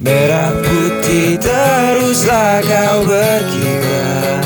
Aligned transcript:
Merah 0.00 0.56
putih 0.64 1.36
teruslah 1.36 2.64
kau 2.64 3.04
berkibar 3.04 4.40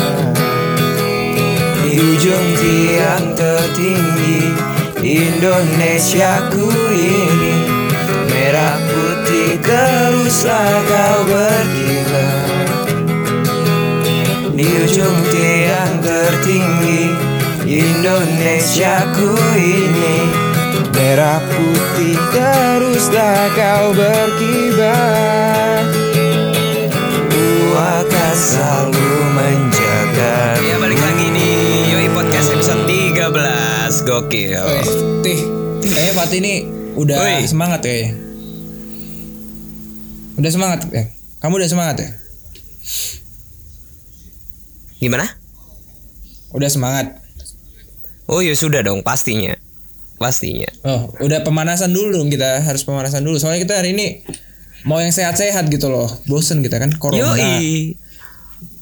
Di 1.79 1.95
ujung 1.95 2.49
tiang 2.58 3.38
tertinggi 3.38 4.50
Indonesiaku 4.98 6.67
ini. 6.90 7.54
Merah 8.34 8.82
putih 8.82 9.54
teruslah 9.62 10.75
kau 10.91 11.23
berkibar 11.23 12.50
Di 14.59 14.66
ujung 14.66 15.18
tiang 15.30 16.02
tertinggi 16.02 17.14
Indonesiaku 17.62 19.39
ini 19.55 20.44
Merah 20.95 21.43
putih 21.51 22.15
teruslah 22.31 23.51
kau 23.59 23.91
berkibar 23.99 25.83
Ku 27.27 27.47
akan 27.75 28.35
selalu 28.39 29.11
menjaga 29.35 30.55
Ya 30.62 30.79
balik 30.79 31.02
lagi 31.02 31.27
nih 31.35 31.99
Yoi 31.99 32.09
Podcast 32.15 32.55
episode 32.55 32.87
13 32.87 33.27
Gokil 34.07 34.66
Tih, 35.27 35.41
kayaknya 35.83 36.12
Fatih 36.15 36.38
ini 36.38 36.55
udah 36.95 37.19
Woi. 37.19 37.43
semangat 37.43 37.83
kayaknya. 37.83 38.15
Udah 40.38 40.51
semangat 40.55 40.87
ya? 40.95 41.11
Kamu 41.43 41.59
udah 41.59 41.66
semangat 41.66 41.97
ya? 41.99 42.11
Gimana? 45.02 45.27
Udah 46.55 46.71
semangat. 46.71 47.19
Oh 48.30 48.38
ya 48.38 48.55
sudah 48.55 48.87
dong 48.87 49.02
pastinya 49.02 49.59
Pastinya 50.14 50.70
Oh, 50.86 51.10
udah 51.18 51.42
pemanasan 51.42 51.91
dulu 51.91 52.14
dong 52.14 52.30
kita 52.30 52.62
harus 52.62 52.86
pemanasan 52.86 53.27
dulu. 53.27 53.36
Soalnya 53.36 53.66
kita 53.66 53.74
hari 53.82 53.92
ini 53.92 54.23
mau 54.84 55.02
yang 55.02 55.10
sehat-sehat 55.10 55.66
gitu 55.68 55.90
loh. 55.90 56.06
Bosen 56.24 56.62
kita 56.62 56.78
kan 56.78 56.95
corona. 56.95 57.34
Yoi 57.34 57.98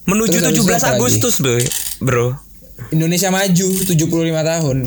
Menuju 0.02 0.34
Terus 0.34 0.50
habis 0.50 0.58
itu 0.58 0.66
17 0.66 0.74
apa 0.74 0.82
lagi? 0.82 0.98
Agustus 0.98 1.34
bro 2.02 2.34
Indonesia 2.90 3.30
maju 3.30 3.68
75 3.86 4.02
tahun. 4.42 4.78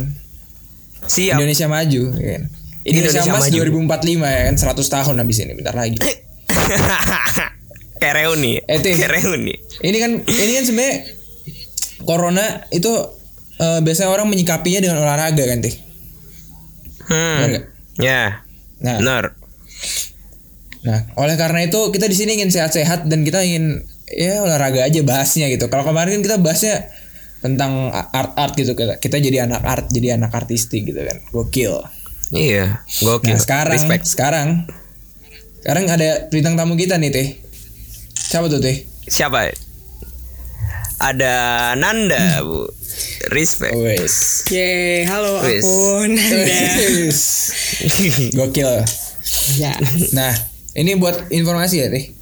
Siap 1.06 1.36
Indonesia 1.40 1.68
maju 1.72 2.02
ya 2.14 2.30
kan. 2.36 2.44
Indonesia, 2.86 3.24
Indonesia 3.24 3.32
Emas 3.32 3.46
maju. 3.50 3.58
2045 3.98 4.36
ya 4.36 4.42
kan 4.46 4.56
100 4.76 4.96
tahun 4.96 5.16
habis 5.18 5.38
ini 5.40 5.54
bentar 5.56 5.74
lagi. 5.74 5.98
Kayak 7.96 8.16
reuni 8.20 8.60
Eh, 8.62 8.78
Tih. 8.84 8.94
Kayak 8.94 9.12
reuni 9.18 9.56
ini 9.82 9.98
kan 9.98 10.12
ini 10.22 10.52
kan 10.54 10.64
sebenarnya 10.68 10.96
corona 12.04 12.46
itu 12.70 12.92
eh, 13.58 13.80
biasanya 13.82 14.12
orang 14.12 14.28
menyikapinya 14.28 14.84
dengan 14.84 15.00
olahraga 15.00 15.44
kan 15.48 15.64
teh. 15.64 15.74
Hmm? 17.08 17.64
Ya 18.02 18.46
Nah, 18.84 19.00
Benar 19.00 19.24
nah 20.86 21.02
oleh 21.18 21.34
karena 21.34 21.66
itu 21.66 21.90
kita 21.90 22.06
di 22.06 22.14
sini 22.14 22.38
ingin 22.38 22.54
sehat-sehat 22.54 23.10
dan 23.10 23.26
kita 23.26 23.42
ingin 23.42 23.82
ya 24.06 24.46
olahraga 24.46 24.86
aja 24.86 25.02
bahasnya 25.02 25.50
gitu. 25.50 25.66
Kalau 25.66 25.82
kemarin 25.82 26.22
kan 26.22 26.22
kita 26.22 26.38
bahasnya 26.38 26.94
tentang 27.42 27.90
art-art 27.90 28.54
gitu 28.54 28.78
kita, 28.78 29.02
kita 29.02 29.18
jadi 29.18 29.50
anak 29.50 29.66
art 29.66 29.90
jadi 29.90 30.14
anak 30.22 30.30
artistik 30.38 30.86
gitu 30.86 31.02
kan 31.02 31.18
gokil. 31.34 31.82
Iya 32.30 32.86
Gokil 33.02 33.34
Nah 33.34 33.42
sekarang 33.42 33.74
Respect 33.82 34.06
sekarang 34.06 34.48
sekarang 35.66 35.90
ada 35.90 36.30
bintang 36.30 36.54
tamu 36.54 36.78
kita 36.78 37.02
nih 37.02 37.10
teh. 37.10 37.28
Siapa 38.14 38.46
tuh 38.46 38.62
teh? 38.62 38.86
Siapa? 39.10 39.65
Ada 40.96 41.76
Nanda 41.76 42.40
bu 42.40 42.72
Respect 43.34 43.76
Wes. 43.76 44.48
Ye, 44.48 45.04
halo 45.04 45.44
Wis. 45.44 45.64
aku 45.66 46.08
Nanda. 46.08 46.56
Gokil. 48.32 48.72
ya. 49.60 49.76
Nah, 50.16 50.32
ini 50.80 50.96
buat 50.96 51.28
informasi 51.34 51.76
ya, 51.84 51.88
Teh. 51.92 52.16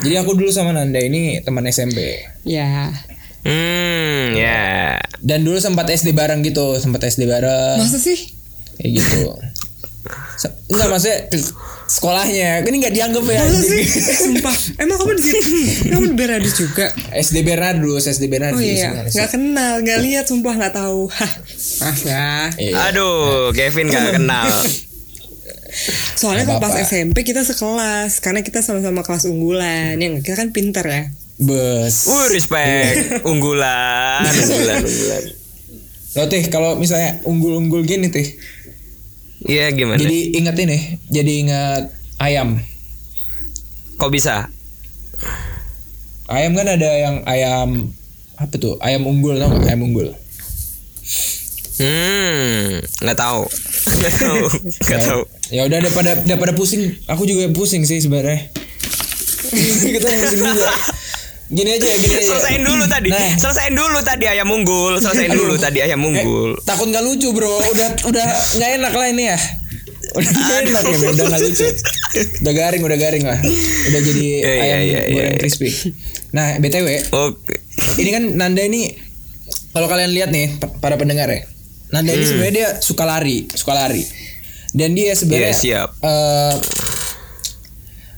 Jadi 0.00 0.14
aku 0.16 0.32
dulu 0.38 0.48
sama 0.48 0.72
Nanda 0.72 1.02
ini 1.02 1.42
teman 1.44 1.66
SMP. 1.68 2.22
Ya. 2.48 2.94
Hmm 3.42 4.34
ya 4.34 4.98
Dan 5.22 5.46
dulu 5.46 5.60
sempat 5.60 5.90
SD 5.90 6.14
bareng 6.16 6.40
gitu, 6.46 6.78
sempat 6.80 7.04
SD 7.04 7.28
bareng. 7.28 7.76
Masa 7.76 8.00
sih? 8.00 8.32
Kayak 8.80 8.90
gitu. 9.02 9.20
Enggak 10.72 10.88
maksudnya 10.88 11.18
sekolahnya. 11.88 12.62
Ini 12.62 12.76
nggak 12.78 12.94
dianggap 12.94 13.24
ya. 13.24 13.40
Masa 13.40 13.48
anjing. 13.58 13.64
sih? 13.64 13.82
Sumpah. 14.28 14.56
Emang 14.76 14.96
kamu 15.00 15.12
di 15.16 15.22
situ? 15.24 15.40
Kamu 15.92 16.04
di 16.12 16.16
Beradus 16.16 16.54
juga? 16.54 16.86
SD 17.10 17.36
Bernardus, 17.42 18.04
SD 18.06 18.24
Oh 18.24 18.30
Bernardus. 18.30 18.60
iya. 18.62 18.92
gimana 18.92 19.08
sih? 19.08 19.18
Gak 19.18 19.30
kenal, 19.32 19.72
gak 19.80 19.98
lihat, 20.04 20.24
sumpah 20.28 20.54
gak 20.54 20.74
tahu. 20.76 21.08
Hah. 21.08 21.32
Maaf 21.80 22.00
ya. 22.04 22.52
Iya. 22.54 22.74
Aduh 22.92 23.50
Kevin 23.50 23.88
gak 23.88 24.14
kenal 24.14 24.46
Soalnya 26.18 26.44
Nggak 26.48 26.60
kalau 26.60 26.74
pas. 26.74 26.84
SMP 26.84 27.22
kita 27.22 27.44
sekelas, 27.44 28.18
karena 28.18 28.40
kita 28.42 28.64
sama-sama 28.64 29.04
kelas 29.04 29.28
unggulan. 29.28 29.96
Yang 29.96 30.24
kita 30.24 30.36
kan 30.36 30.48
pinter 30.50 30.84
ya. 30.84 31.02
Bes. 31.38 32.10
Wuh 32.10 32.26
respect 32.34 33.22
Unggulan 33.22 34.26
Unggulan 34.26 34.82
Unggulan 34.82 35.22
Loh, 36.18 36.26
Teh, 36.26 36.42
kalau 36.50 36.74
misalnya 36.74 37.22
unggul-unggul 37.22 37.86
gini, 37.86 38.10
Teh. 38.10 38.26
Iya 39.48 39.72
gimana 39.72 39.96
Jadi 39.96 40.36
ingat 40.36 40.56
ini, 40.60 41.00
jadi 41.08 41.32
ingat 41.40 41.82
ayam. 42.20 42.60
Kok 43.96 44.12
bisa 44.12 44.52
Ayam 46.28 46.52
kan 46.52 46.68
ada 46.68 46.90
yang 46.92 47.16
ayam 47.24 47.88
apa 48.36 48.54
tuh? 48.60 48.76
Ayam 48.84 49.08
unggul 49.08 49.40
tau 49.40 49.48
nggak? 49.48 49.72
Ayam 49.72 49.88
unggul. 49.88 50.12
Hmm 51.80 52.84
nggak 53.00 53.18
tahu 53.18 53.46
Nggak 54.02 54.14
tahu 54.18 54.44
Nggak 54.90 55.00
tahu 55.08 55.22
Ya 55.48 55.64
udah 55.64 55.78
daripada 55.80 56.12
daripada 56.28 56.52
pusing, 56.52 56.92
aku 57.08 57.24
juga 57.24 57.48
pusing 57.56 57.88
sih 57.88 58.04
sebenarnya. 58.04 58.52
Kita 59.96 60.04
pusing 60.04 60.44
juga. 60.44 60.68
Gini 61.48 61.70
aja, 61.70 61.88
gini 61.88 62.14
aja. 62.14 62.28
Selesain 62.28 62.60
dulu 62.60 62.84
tadi 62.84 63.08
Nah. 63.08 63.32
Selesain 63.34 63.72
dulu 63.72 63.98
tadi 64.00 64.24
ayam 64.26 64.48
unggul 64.48 64.96
Selesain 64.96 65.30
dulu 65.30 65.56
tadi 65.60 65.78
ayam 65.80 65.96
unggul 65.98 66.52
Eh, 66.52 66.62
takut 66.62 66.86
nggak 66.86 67.00
lucu 67.00 67.32
bro, 67.32 67.48
udah 67.48 67.88
udah 68.04 68.26
nggak 68.54 68.70
enak 68.76 68.92
lah 68.92 69.08
ini 69.08 69.24
ya. 69.26 69.38
Udah 70.10 70.28
nggak 70.28 70.58
enak 70.62 70.82
ya, 70.82 70.96
udah 71.10 71.24
nggak 71.26 71.42
lucu. 71.42 71.66
Udah 72.38 72.52
garing, 72.54 72.82
udah 72.82 72.98
garing 72.98 73.24
lah. 73.24 73.38
Udah 73.86 74.00
jadi 74.02 74.24
Iya, 74.24 74.44
iya, 74.44 74.62
ayam 74.62 74.80
iya, 74.82 75.00
goreng 75.08 75.32
iya. 75.32 75.38
crispy. 75.38 75.68
Nah 76.30 76.46
btw, 76.56 76.88
Oke 77.10 77.54
ini 77.96 78.10
kan 78.10 78.24
Nanda 78.34 78.60
ini 78.60 78.92
kalau 79.70 79.86
kalian 79.86 80.10
lihat 80.10 80.28
nih 80.28 80.52
pa- 80.54 80.68
para 80.74 80.94
pendengar 80.94 81.26
ya, 81.26 81.48
Nanda 81.88 82.10
Hmm. 82.10 82.18
ini 82.18 82.24
sebenarnya 82.26 82.54
dia 82.54 82.68
suka 82.78 83.02
lari, 83.02 83.48
suka 83.48 83.72
lari. 83.72 84.04
Dan 84.68 84.92
dia 84.92 85.12
sebenarnya 85.12 85.48
Iya, 85.48 85.56
siap. 85.56 85.88
eh, 85.98 86.54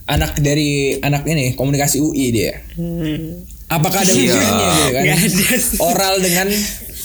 anak 0.07 0.39
dari 0.39 0.71
anak 0.99 1.25
ini 1.25 1.53
komunikasi 1.53 1.99
UI 1.99 2.27
dia. 2.31 2.61
Apakah 3.67 4.03
ada 4.03 4.11
Siap. 4.11 4.27
hubungannya 4.27 4.67
gitu 4.69 4.91
kan? 4.91 5.05
Ada 5.05 5.27
sih. 5.29 5.79
Oral 5.79 6.15
dengan 6.19 6.49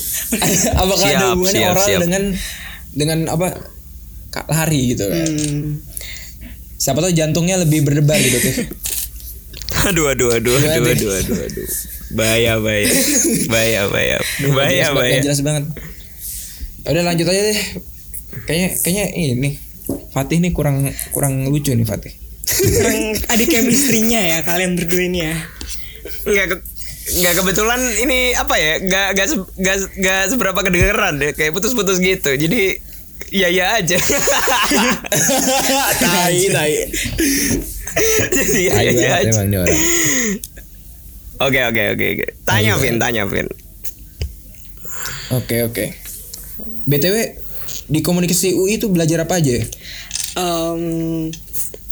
apakah 0.82 1.06
ada 1.06 1.18
Siap, 1.20 1.32
hubungannya 1.34 1.62
siap, 1.62 1.74
oral 1.74 1.86
siap. 1.86 2.02
dengan 2.02 2.24
dengan 2.92 3.20
apa 3.30 3.48
ka- 4.30 4.48
lari 4.48 4.96
gitu 4.96 5.06
kan? 5.06 5.28
Hmm. 5.30 5.84
Siapa 6.76 7.00
tahu 7.00 7.12
jantungnya 7.12 7.56
lebih 7.58 7.84
berdebar 7.84 8.18
gitu 8.18 8.38
tuh. 8.42 8.56
Aduh 9.86 10.10
aduh 10.10 10.34
aduh 10.34 10.54
aduh 10.56 10.90
aduh 10.90 11.12
aduh 11.14 11.38
aduh 11.46 11.68
Bahaya 12.16 12.58
bahaya 12.58 12.90
Bahaya 13.46 13.82
bahaya 13.86 14.18
Bahaya 14.56 14.72
jelas, 14.72 14.90
banget, 14.90 14.96
bahaya 14.96 15.12
nggak 15.12 15.26
jelas 15.26 15.42
banget. 15.42 15.64
Udah 16.86 17.04
lanjut 17.04 17.28
aja 17.28 17.42
deh. 17.44 17.60
Kayaknya 18.46 18.70
kayaknya 18.82 19.06
ini 19.14 19.50
Fatih 20.10 20.38
nih 20.40 20.50
kurang 20.50 20.86
kurang 21.12 21.46
lucu 21.46 21.70
nih 21.70 21.86
Fatih. 21.86 22.14
Kurang 22.46 23.02
ada 23.26 23.44
chemistry-nya 23.44 24.22
ya 24.22 24.38
kalian 24.42 24.78
berdua 24.78 25.02
ini 25.02 25.20
ya. 25.24 25.36
nggak 26.06 26.46
ke- 26.48 26.64
nggak 27.06 27.34
kebetulan 27.36 27.82
ini 27.98 28.34
apa 28.34 28.56
ya 28.56 28.72
nggak 28.78 29.08
nggak 29.14 29.28
se- 29.28 29.50
nggak 29.56 29.76
nggak 29.96 30.22
seberapa 30.30 30.60
kedengeran 30.60 31.18
deh 31.18 31.32
kayak 31.34 31.52
putus-putus 31.52 31.98
gitu 31.98 32.34
jadi 32.34 32.78
ya 33.30 33.48
ya 33.50 33.66
aja 33.76 33.94
tai 36.02 36.40
tai. 36.50 36.74
jadi 38.30 38.59
ya 38.59 38.74
ya, 38.86 39.09
aja 39.22 39.32
oke 41.40 41.59
oke 41.64 41.84
oke 41.94 42.06
oke 42.12 42.26
tanya. 42.44 42.74
Vin 42.78 42.98
tanya 42.98 43.24
Vin 43.26 43.48
Oke 45.34 45.66
oke. 45.66 45.86
BTW 46.86 47.16
di 47.90 48.00
komunikasi 48.00 48.53
UI 48.53 48.78
itu 48.78 48.88
belajar 48.88 49.26
apa 49.26 49.41
aja? 49.41 49.58
ya? 49.58 49.66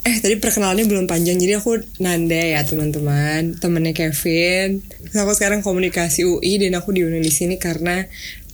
Eh 0.04 0.20
tadi 0.20 0.36
perkenalannya 0.36 0.84
belum 0.84 1.04
panjang 1.04 1.36
jadi 1.36 1.56
aku 1.56 1.80
Nanda 1.98 2.36
ya 2.36 2.60
teman-teman. 2.60 3.56
Temennya 3.56 3.92
Kevin. 3.92 4.84
Terus 4.84 5.16
aku 5.16 5.32
sekarang 5.32 5.60
komunikasi 5.60 6.22
UI 6.22 6.60
dan 6.60 6.76
aku 6.76 6.92
diundang 6.92 7.20
di 7.20 7.32
sini 7.32 7.56
karena 7.56 8.04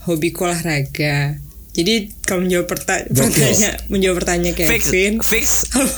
hobiku 0.01 0.47
olahraga. 0.47 1.43
Jadi 1.71 2.11
kalau 2.21 2.43
menjawab 2.43 2.67
perta- 2.67 3.07
pertanyaan 3.07 3.79
menjawab 3.87 4.23
pertanyaan 4.23 4.55
fix 4.57 4.91
Kevin. 4.91 5.13
fix 5.19 5.47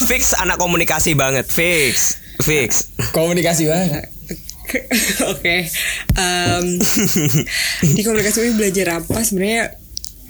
fix 0.02 0.22
anak 0.34 0.56
komunikasi 0.56 1.12
banget. 1.12 1.44
Fix 1.44 2.16
fix. 2.38 2.92
Komunikasi 3.12 3.68
banget. 3.68 4.08
Oke, 5.32 5.68
Em, 6.16 6.64
di 7.92 8.00
komunikasi 8.00 8.40
UI 8.40 8.56
belajar 8.56 9.00
apa? 9.00 9.20
Sebenarnya 9.20 9.76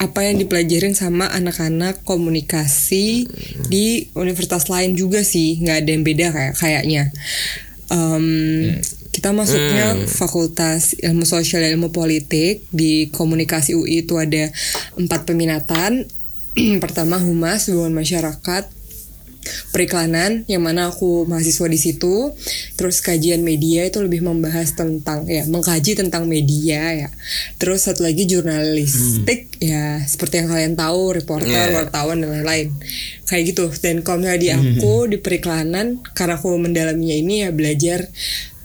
apa 0.03 0.27
yang 0.27 0.43
dipelajarin 0.43 0.99
sama 0.99 1.31
anak-anak 1.31 2.03
komunikasi 2.03 3.31
di 3.71 4.11
universitas 4.19 4.67
lain 4.67 4.99
juga 4.99 5.23
sih 5.23 5.63
nggak 5.63 5.79
ada 5.87 5.91
yang 5.95 6.03
beda 6.03 6.27
kayak 6.35 6.55
kayaknya. 6.59 7.03
Em, 7.87 8.27
kita 9.15 9.31
masuknya 9.31 9.95
fakultas 10.11 10.99
ilmu 10.99 11.23
sosial 11.23 11.63
dan 11.63 11.79
ilmu 11.79 11.95
politik. 11.95 12.67
Di 12.75 13.15
komunikasi 13.15 13.79
UI 13.79 14.03
itu 14.03 14.19
ada 14.19 14.51
empat 14.99 15.23
peminatan. 15.23 16.11
Pertama 16.85 17.23
humas 17.23 17.71
hubungan 17.71 18.03
masyarakat 18.03 18.81
periklanan 19.71 20.45
yang 20.47 20.63
mana 20.65 20.91
aku 20.91 21.25
mahasiswa 21.25 21.67
di 21.69 21.79
situ. 21.79 22.35
Terus 22.77 23.01
kajian 23.01 23.41
media 23.41 23.87
itu 23.87 24.03
lebih 24.03 24.25
membahas 24.25 24.75
tentang 24.75 25.25
ya 25.27 25.47
mengkaji 25.47 25.99
tentang 25.99 26.27
media 26.27 27.07
ya. 27.07 27.09
Terus 27.57 27.87
satu 27.87 28.05
lagi 28.05 28.29
jurnalistik 28.29 29.59
ya 29.63 30.03
seperti 30.05 30.43
yang 30.45 30.49
kalian 30.51 30.75
tahu 30.75 31.17
reporter 31.17 31.51
Yeah. 31.53 31.75
wartawan 31.75 32.25
dan 32.25 32.33
lain-lain. 32.33 32.73
Kayak 33.29 33.43
gitu. 33.53 33.65
Dan 33.83 34.01
kalau 34.01 34.25
misalnya 34.25 34.41
di 34.41 34.51
aku 34.53 35.11
di 35.11 35.19
periklanan 35.21 36.01
karena 36.17 36.41
aku 36.41 36.55
mendalaminya 36.57 37.17
ini 37.17 37.35
ya 37.45 37.51
belajar 37.53 38.09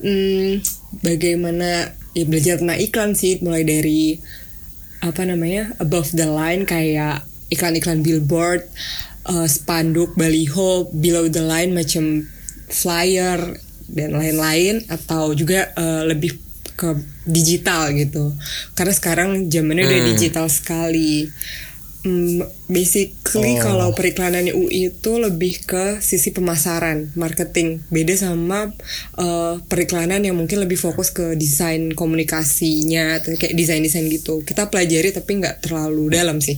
hmm, 0.01 0.63
bagaimana 1.04 1.94
ya 2.16 2.25
belajar 2.25 2.62
tentang 2.62 2.80
iklan 2.80 3.12
sih. 3.13 3.44
Mulai 3.44 3.63
dari 3.68 4.18
apa 5.01 5.22
namanya 5.25 5.78
above 5.78 6.16
the 6.18 6.25
line 6.25 6.66
kayak 6.66 7.28
iklan-iklan 7.54 8.04
billboard, 8.04 8.68
uh, 9.27 9.47
spanduk, 9.47 10.15
baliho, 10.15 10.88
below 10.95 11.27
the 11.27 11.44
line 11.44 11.75
macam 11.75 12.25
flyer 12.68 13.39
dan 13.88 14.15
lain-lain 14.15 14.83
atau 14.91 15.31
juga 15.31 15.71
uh, 15.79 16.03
lebih 16.03 16.35
ke 16.77 16.94
digital 17.25 17.89
gitu. 17.95 18.31
Karena 18.77 18.94
sekarang 18.94 19.29
zamannya 19.50 19.89
udah 19.89 20.01
digital 20.13 20.45
sekali. 20.47 21.25
Hmm, 22.06 22.45
basically 22.69 23.57
kalau 23.57 23.91
periklanan 23.91 24.47
UI 24.53 24.94
itu 24.94 25.12
lebih 25.18 25.65
ke 25.65 25.97
sisi 26.00 26.29
pemasaran, 26.29 27.12
marketing. 27.18 27.81
Beda 27.89 28.13
sama 28.13 28.69
uh, 29.18 29.59
periklanan 29.65 30.21
yang 30.21 30.38
mungkin 30.38 30.62
lebih 30.62 30.77
fokus 30.77 31.09
ke 31.09 31.33
desain 31.33 31.91
komunikasinya, 31.97 33.18
atau 33.18 33.33
kayak 33.33 33.57
desain-desain 33.57 34.06
gitu. 34.13 34.45
Kita 34.45 34.69
pelajari 34.69 35.09
tapi 35.09 35.41
nggak 35.41 35.65
terlalu 35.65 36.13
dalam 36.13 36.38
sih. 36.38 36.56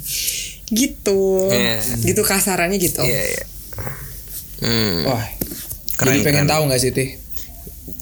Gitu. 0.70 1.22
Iya. 1.50 1.82
Gitu 2.06 2.22
kasarannya 2.22 2.78
gitu. 2.78 3.02
Iya, 3.02 3.22
iya. 3.26 3.44
Hmm. 4.60 5.08
Wah. 5.08 5.26
Keren, 6.00 6.16
jadi 6.16 6.20
pengen 6.24 6.46
keren. 6.48 6.52
tahu 6.56 6.62
nggak 6.72 6.80
sih 6.80 6.92
Tih? 6.96 7.10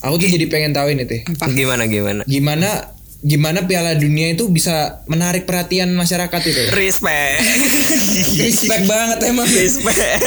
Aku 0.06 0.22
tuh 0.22 0.30
jadi 0.30 0.46
pengen 0.46 0.72
tahu 0.74 0.94
ini 0.94 1.10
Tih. 1.10 1.25
Gimana 1.58 1.90
gimana? 1.90 2.22
Gimana 2.30 2.69
gimana 3.18 3.66
Piala 3.66 3.98
Dunia 3.98 4.30
itu 4.30 4.46
bisa 4.54 5.02
menarik 5.10 5.50
perhatian 5.50 5.90
masyarakat 5.98 6.42
itu? 6.46 6.62
Respect. 6.78 7.42
Respect 8.46 8.86
banget 8.86 9.19
emang. 9.25 9.50
Respect. 9.66 10.22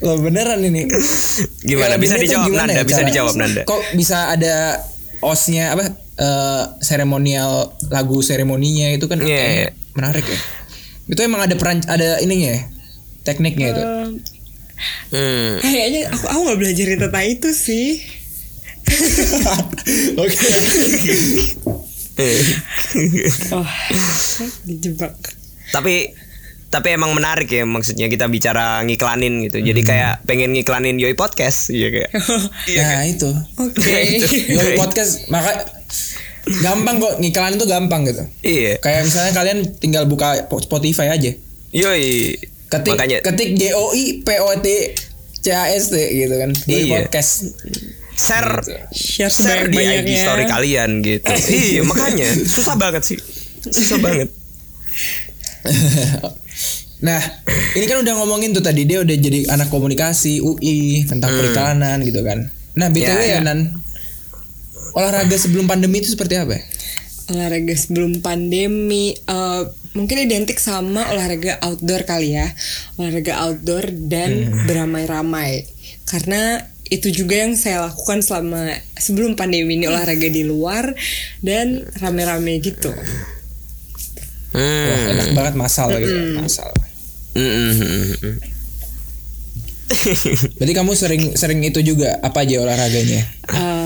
Loh 0.00 0.16
beneran 0.24 0.64
ini. 0.64 0.88
Gimana? 1.60 2.00
Piala 2.00 2.00
Bisa 2.00 2.16
dijawab 2.16 2.48
gimana 2.48 2.72
Nanda, 2.72 2.80
ya 2.80 2.84
bisa 2.88 3.02
dijawab 3.04 3.34
Nanda. 3.36 3.62
Kok 3.68 3.82
bisa 3.92 4.32
ada 4.32 4.80
osnya 5.20 5.76
apa 5.76 5.84
eh, 6.20 6.62
seremonial 6.80 7.76
lagu 7.92 8.20
seremoninya 8.24 8.92
itu 8.92 9.04
kan 9.08 9.20
kayaknya 9.20 9.68
iya. 9.68 9.83
Menarik 9.94 10.26
ya. 10.26 10.38
Itu 11.06 11.20
emang 11.20 11.42
ada 11.42 11.54
peran 11.54 11.82
ada 11.86 12.18
ininya 12.18 12.54
ya? 12.54 12.62
Tekniknya 13.22 13.66
itu. 13.72 13.82
Um, 13.82 14.12
Hmm. 15.14 15.62
kayaknya 15.62 16.10
aku 16.10 16.26
aku 16.26 16.40
nggak 16.44 16.58
belajarin 16.58 16.98
tentang 16.98 17.26
itu 17.30 17.48
sih. 17.54 18.02
Oke. 20.18 20.50
Oh, 23.50 23.66
dijebak. 24.66 25.14
tapi 25.70 26.14
tapi 26.68 26.88
emang 26.90 27.14
menarik 27.14 27.46
ya 27.46 27.62
maksudnya 27.62 28.10
kita 28.10 28.26
bicara 28.26 28.82
ngiklanin 28.82 29.46
gitu. 29.46 29.62
Jadi 29.62 29.80
kayak 29.86 30.26
pengen 30.26 30.50
ngiklanin 30.50 30.98
Yoi 30.98 31.14
Podcast 31.14 31.70
iya 31.70 31.88
kayak. 31.94 32.10
Nah, 32.82 33.02
itu. 33.06 33.30
Oke. 33.62 33.94
Yo, 34.58 34.74
podcast 34.74 35.30
maka 35.30 35.70
gampang 36.60 37.00
kok 37.00 37.14
ngiklan 37.18 37.56
itu 37.56 37.64
gampang 37.64 38.04
gitu. 38.04 38.22
Iya. 38.40 38.76
Kayak 38.78 39.08
misalnya 39.08 39.32
kalian 39.32 39.58
tinggal 39.80 40.04
buka 40.04 40.44
Spotify 40.60 41.08
aja. 41.10 41.30
Yoi. 41.72 42.36
Ketik 42.68 42.92
Makanya 42.96 43.18
ketik 43.22 43.56
J 43.56 43.72
O 43.76 43.92
I 43.92 44.20
P 44.20 44.28
O 44.40 44.48
T 44.60 44.66
C 45.40 45.46
A 45.52 45.72
S 45.72 45.88
T 45.88 45.96
gitu 45.96 46.34
kan. 46.36 46.50
Yoi 46.66 46.88
Iya. 46.88 47.04
podcast. 47.04 47.54
share 48.14 48.62
Share 48.94 49.26
share 49.26 49.66
di 49.66 49.74
IG 49.74 50.22
story 50.22 50.46
kalian 50.46 51.02
gitu. 51.02 51.26
iya, 51.50 51.82
makanya 51.82 52.30
susah 52.46 52.78
banget 52.78 53.02
sih. 53.02 53.18
Susah 53.66 53.98
banget. 53.98 54.30
Nah, 57.04 57.20
ini 57.76 57.84
kan 57.84 58.00
udah 58.00 58.16
ngomongin 58.16 58.56
tuh 58.56 58.64
tadi 58.64 58.88
dia 58.88 59.04
udah 59.04 59.12
jadi 59.12 59.44
anak 59.52 59.68
komunikasi 59.68 60.40
UI 60.40 61.04
tentang 61.04 61.36
periklanan 61.36 62.00
gitu 62.00 62.24
kan. 62.24 62.48
Nah, 62.80 62.88
BTW 62.88 63.12
Hmm. 63.12 63.20
Ya, 63.20 63.28
ya, 63.28 63.36
ya. 63.36 63.44
Nan. 63.44 63.76
Olahraga 64.94 65.36
sebelum 65.36 65.66
pandemi 65.66 66.00
itu 66.00 66.14
seperti 66.14 66.38
apa? 66.38 66.54
ya? 66.58 66.62
olahraga 67.32 67.72
sebelum 67.72 68.20
pandemi 68.20 69.16
eh, 69.16 69.62
mungkin 69.96 70.16
identik 70.28 70.60
sama 70.60 71.08
olahraga 71.08 71.56
outdoor 71.64 72.04
kali 72.04 72.36
ya 72.36 72.52
olahraga 73.00 73.48
outdoor 73.48 73.88
dan 74.12 74.52
beramai-ramai 74.68 75.64
karena 76.04 76.68
itu 76.92 77.08
juga 77.08 77.48
yang 77.48 77.56
saya 77.56 77.88
lakukan 77.88 78.20
selama 78.20 78.76
sebelum 79.00 79.40
pandemi 79.40 79.80
ini 79.80 79.88
olahraga 79.88 80.28
di 80.28 80.44
luar 80.44 80.92
dan 81.40 81.88
rame-rame 81.96 82.60
gitu 82.60 82.92
Wah, 82.92 83.32
Hmm. 84.54 85.10
enak 85.18 85.28
banget 85.34 85.54
masal 85.58 85.90
gitu, 85.98 86.38
masal. 86.38 86.70
Mm-mm. 87.34 88.38
Berarti 90.62 90.72
kamu 90.78 90.92
sering 90.94 91.34
sering 91.34 91.58
itu 91.66 91.82
juga 91.82 92.22
apa 92.22 92.46
aja 92.46 92.62
olahraganya? 92.62 93.20
Eh, 93.50 93.83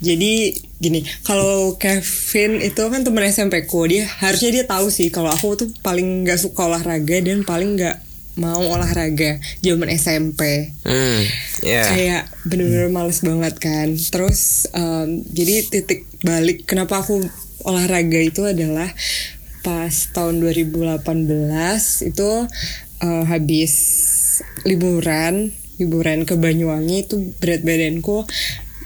jadi 0.00 0.56
gini, 0.80 1.04
kalau 1.28 1.76
Kevin 1.76 2.64
itu 2.64 2.82
kan 2.88 3.04
teman 3.04 3.28
SMP 3.28 3.68
ku, 3.68 3.84
dia 3.84 4.08
harusnya 4.08 4.50
dia 4.50 4.64
tahu 4.64 4.88
sih 4.88 5.12
kalau 5.12 5.28
aku 5.28 5.60
tuh 5.60 5.68
paling 5.84 6.24
nggak 6.24 6.40
suka 6.40 6.72
olahraga 6.72 7.20
dan 7.20 7.44
paling 7.44 7.76
nggak 7.76 8.00
mau 8.40 8.64
olahraga 8.64 9.36
zaman 9.60 9.92
SMP. 9.92 10.72
Hmm. 10.88 11.20
Ya. 11.60 11.84
Kayak 11.84 12.22
bener-bener 12.48 12.88
males 12.88 13.20
banget 13.20 13.60
kan. 13.60 13.92
Terus 13.92 14.72
em, 14.72 15.20
jadi 15.28 15.68
titik 15.68 16.08
balik 16.24 16.64
kenapa 16.64 17.04
aku 17.04 17.20
olahraga 17.68 18.16
itu 18.16 18.48
adalah 18.48 18.88
pas 19.60 19.92
tahun 20.16 20.40
2018 20.40 21.04
itu 22.08 22.30
eh, 23.04 23.24
habis 23.28 23.72
liburan 24.64 25.52
liburan 25.80 26.28
ke 26.28 26.36
Banyuwangi 26.36 27.08
itu 27.08 27.32
berat 27.40 27.64
badanku 27.64 28.28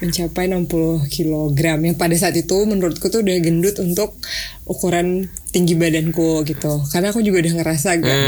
mencapai 0.03 0.51
60 0.51 1.07
kg 1.07 1.61
yang 1.79 1.95
pada 1.95 2.17
saat 2.19 2.35
itu 2.35 2.67
menurutku 2.67 3.13
tuh 3.13 3.23
udah 3.23 3.37
gendut 3.39 3.79
untuk 3.79 4.19
ukuran 4.67 5.31
tinggi 5.55 5.79
badanku 5.79 6.43
gitu. 6.43 6.83
Karena 6.91 7.15
aku 7.15 7.23
juga 7.23 7.47
udah 7.47 7.55
ngerasa 7.63 7.87
agak 7.95 8.19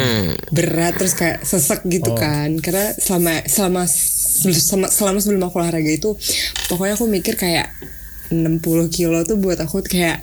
berat 0.55 0.95
terus 0.95 1.19
kayak 1.19 1.43
sesek 1.43 1.83
gitu 1.91 2.15
kan. 2.15 2.55
Karena 2.63 2.95
selama 2.95 3.43
selama 3.51 3.83
selama, 3.91 4.87
selama 4.93 5.19
sebelum 5.19 5.43
aku 5.49 5.57
olahraga 5.59 5.91
itu 5.91 6.15
pokoknya 6.71 6.95
aku 6.95 7.07
mikir 7.11 7.35
kayak 7.35 7.73
60 8.31 8.63
kilo 8.91 9.23
tuh 9.23 9.39
buat 9.39 9.59
aku 9.59 9.87
kayak 9.87 10.23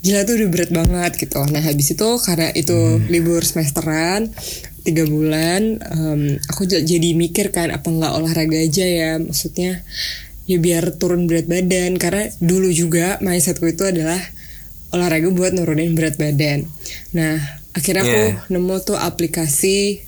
gila 0.00 0.24
tuh 0.24 0.40
udah 0.40 0.48
berat 0.48 0.70
banget 0.72 1.12
gitu. 1.20 1.40
Nah 1.52 1.60
habis 1.60 1.92
itu 1.92 2.08
karena 2.24 2.48
itu 2.56 3.04
libur 3.12 3.44
semesteran 3.44 4.32
tiga 4.80 5.04
bulan 5.04 5.76
em, 5.76 6.40
aku 6.48 6.64
jadi 6.64 7.12
mikir 7.12 7.52
kan 7.52 7.68
apa 7.68 7.84
nggak 7.84 8.12
olahraga 8.16 8.56
aja 8.56 8.84
ya? 8.88 9.12
Maksudnya 9.20 9.84
ya 10.50 10.58
biar 10.58 10.98
turun 10.98 11.30
berat 11.30 11.46
badan. 11.46 11.94
Karena 12.02 12.26
dulu 12.42 12.74
juga 12.74 13.22
mindsetku 13.22 13.70
itu 13.70 13.86
adalah 13.86 14.18
olahraga 14.90 15.30
buat 15.30 15.54
nurunin 15.54 15.94
berat 15.94 16.18
badan. 16.18 16.66
Nah 17.14 17.38
akhirnya 17.70 18.02
aku 18.02 18.10
Yeah. 18.10 18.50
nemu 18.50 18.82
tuh 18.82 18.98
aplikasi 18.98 20.02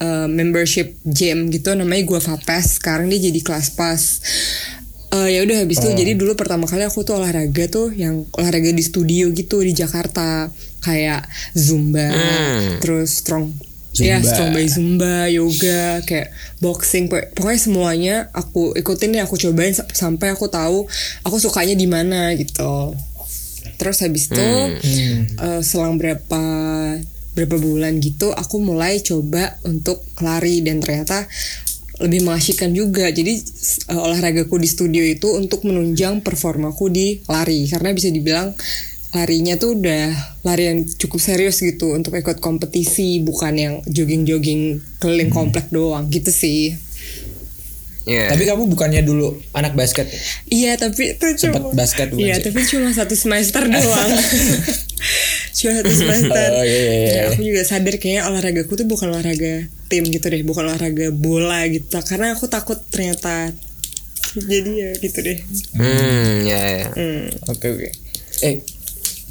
uh, 0.00 0.24
membership 0.32 0.96
gym 1.04 1.52
gitu. 1.52 1.76
Namanya 1.76 2.08
gua 2.08 2.24
Vapas. 2.24 2.80
Sekarang 2.80 3.12
dia 3.12 3.20
jadi 3.20 3.40
kelas 3.44 3.76
pas. 3.76 4.00
Eh, 5.12 5.36
ya 5.36 5.44
udah 5.44 5.68
habis 5.68 5.76
itu 5.76 5.92
jadi 5.92 6.16
dulu 6.16 6.32
pertama 6.40 6.64
kali 6.64 6.88
aku 6.88 7.04
tuh 7.04 7.20
olahraga 7.20 7.68
tuh 7.68 7.92
yang 7.92 8.24
olahraga 8.32 8.72
di 8.72 8.80
studio 8.80 9.28
gitu 9.36 9.60
di 9.60 9.76
Jakarta. 9.76 10.48
Kayak 10.80 11.28
zumba 11.54 12.10
terus 12.82 13.22
strong 13.22 13.54
Zumba. 13.92 14.24
strong 14.24 14.50
by 14.50 14.66
zumba 14.66 15.14
yoga 15.28 15.82
kayak 16.02 16.32
boxing. 16.58 17.06
Pokok- 17.06 17.36
pokoknya 17.36 17.60
semuanya 17.60 18.14
aku 18.32 18.72
ikutin 18.72 19.12
deh 19.12 19.20
aku 19.20 19.36
cobain 19.36 19.70
sa- 19.70 19.84
sampai 19.86 20.32
aku 20.32 20.48
tahu 20.48 20.88
aku 21.20 21.36
sukanya 21.36 21.72
di 21.72 21.84
mana 21.84 22.32
gitu. 22.32 22.96
Terus 23.76 24.00
habis 24.00 24.26
itu 24.26 24.48
eh, 25.36 25.60
selang 25.60 25.96
berapa 25.96 26.42
berapa 27.32 27.56
bulan 27.56 27.96
gitu 27.98 28.28
aku 28.28 28.60
mulai 28.60 29.00
coba 29.00 29.60
untuk 29.62 30.00
lari. 30.18 30.60
Dan 30.60 30.80
ternyata 30.80 31.28
lebih 31.98 32.24
mengasyikkan 32.24 32.72
juga. 32.72 33.08
Jadi 33.08 33.44
eh, 33.86 33.98
olahragaku 33.98 34.56
di 34.56 34.66
studio 34.66 35.02
itu 35.02 35.36
untuk 35.36 35.62
menunjang 35.62 36.20
performaku 36.20 36.88
di 36.88 37.20
lari. 37.26 37.68
Karena 37.68 37.92
bisa 37.92 38.08
dibilang 38.08 38.56
larinya 39.12 39.60
tuh 39.60 39.76
udah 39.76 40.08
lari 40.40 40.72
yang 40.72 40.88
cukup 40.88 41.20
serius 41.20 41.60
gitu 41.60 41.92
untuk 41.92 42.16
ikut 42.16 42.40
kompetisi 42.40 43.20
bukan 43.20 43.52
yang 43.54 43.74
jogging-jogging 43.84 44.80
keliling 44.98 45.28
komplek 45.28 45.68
doang 45.68 46.08
gitu 46.08 46.32
sih. 46.32 46.72
Iya. 48.02 48.34
Tapi 48.34 48.42
kamu 48.48 48.66
bukannya 48.66 49.06
dulu 49.06 49.38
anak 49.54 49.78
basket? 49.78 50.10
Iya 50.50 50.74
tapi 50.74 51.14
cuma 51.38 51.70
basket 51.70 52.10
bukan 52.10 52.24
Iya 52.24 52.34
sih? 52.40 52.44
tapi 52.50 52.60
cuma 52.66 52.88
satu 52.90 53.14
semester 53.14 53.62
doang. 53.68 54.10
cuma 55.60 55.70
satu 55.78 55.92
semester. 55.94 56.48
Oh, 56.58 56.64
iya, 56.66 56.80
iya, 56.82 56.94
iya. 56.98 57.12
Ya, 57.14 57.22
aku 57.30 57.46
juga 57.46 57.62
sadar 57.62 57.94
kayaknya 58.02 58.26
olahragaku 58.26 58.74
tuh 58.74 58.86
bukan 58.90 59.14
olahraga 59.14 59.70
tim 59.86 60.02
gitu 60.08 60.26
deh, 60.26 60.42
bukan 60.42 60.66
olahraga 60.66 61.14
bola 61.14 61.62
gitu. 61.70 61.94
Karena 62.02 62.34
aku 62.34 62.50
takut 62.50 62.80
ternyata 62.90 63.54
jadi 64.34 64.72
ya 64.72 64.90
gitu 64.98 65.18
deh. 65.22 65.38
Hmm, 65.78 66.42
ya, 66.42 66.60
ya. 66.82 66.86
Hmm. 66.96 67.28
Oke 67.54 67.70
oke. 67.70 67.88
Eh, 68.42 68.66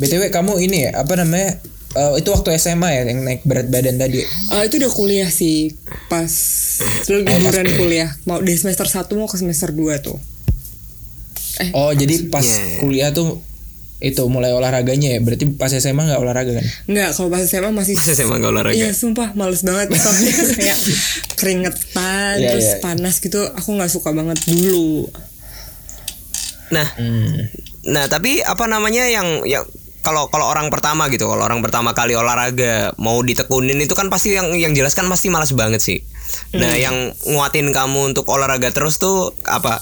btw 0.01 0.27
kamu 0.27 0.57
ini 0.59 0.89
ya 0.89 0.97
apa 0.97 1.13
namanya? 1.15 1.61
eh, 1.91 2.11
itu 2.17 2.29
waktu 2.29 2.55
SMA 2.55 2.89
ya 2.89 3.01
yang 3.05 3.21
naik 3.21 3.43
berat 3.43 3.67
badan 3.67 3.95
tadi. 3.95 4.23
Eh, 4.23 4.61
itu 4.63 4.75
udah 4.75 4.89
kuliah 4.89 5.27
sih 5.27 5.75
pas 6.07 6.31
liburan 7.05 7.67
kuliah 7.75 8.09
mau 8.23 8.39
dari 8.39 8.55
semester 8.55 8.87
1 8.87 9.11
mau 9.13 9.27
ke 9.27 9.35
semester 9.35 9.69
2 9.69 9.77
tuh. 9.99 10.15
Eh, 11.59 11.69
Oh 11.71 11.91
jadi 11.91 12.25
pas 12.27 12.41
Iya. 12.41 12.79
kuliah 12.79 13.09
tuh 13.11 13.43
itu 13.99 14.23
mulai 14.25 14.49
olahraganya 14.49 15.13
ya. 15.13 15.19
Berarti 15.19 15.45
pas 15.51 15.67
SMA 15.69 16.01
nggak 16.01 16.17
olahraga 16.17 16.55
kan? 16.55 16.65
Enggak, 16.87 17.09
kalau 17.11 17.29
pas 17.29 17.43
SMA 17.43 17.69
masih 17.69 17.93
Masa 17.93 18.15
SMA 18.15 18.39
nggak 18.39 18.49
olahraga? 18.49 18.73
Iya, 18.73 18.89
sumpah 18.91 19.35
males 19.35 19.61
banget 19.61 19.91
soalnya 19.99 20.31
kayak 20.55 20.79
keringetan 21.35 22.33
Iya, 22.39 22.49
terus 22.49 22.67
iya. 22.67 22.77
panas 22.79 23.19
gitu. 23.19 23.43
Aku 23.51 23.75
nggak 23.75 23.91
suka 23.91 24.09
banget 24.09 24.39
dulu. 24.41 25.11
Nah, 26.71 26.87
Hmm. 26.95 27.51
nah 27.83 28.07
tapi 28.07 28.39
apa 28.39 28.63
namanya 28.65 29.05
yang 29.05 29.43
yang 29.43 29.67
kalau 30.01 30.27
kalau 30.27 30.49
orang 30.49 30.67
pertama 30.67 31.07
gitu, 31.07 31.29
kalau 31.29 31.45
orang 31.45 31.61
pertama 31.61 31.93
kali 31.93 32.13
olahraga 32.13 32.93
mau 32.97 33.21
ditekunin 33.21 33.77
itu 33.77 33.93
kan 33.93 34.09
pasti 34.09 34.33
yang 34.33 34.53
yang 34.53 34.73
jelas 34.73 34.93
kan 34.93 35.05
pasti 35.05 35.29
malas 35.29 35.53
banget 35.53 35.81
sih. 35.81 35.99
Nah, 36.53 36.73
Hmm. 36.73 36.81
yang 36.81 36.95
nguatin 37.27 37.69
kamu 37.69 38.11
untuk 38.11 38.25
olahraga 38.27 38.73
terus 38.73 38.97
tuh 38.97 39.31
apa? 39.45 39.79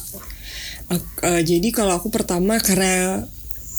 Ak- 0.90 1.22
eh, 1.22 1.42
jadi 1.46 1.70
kalau 1.70 1.96
aku 1.96 2.10
pertama 2.10 2.58
karena 2.58 3.24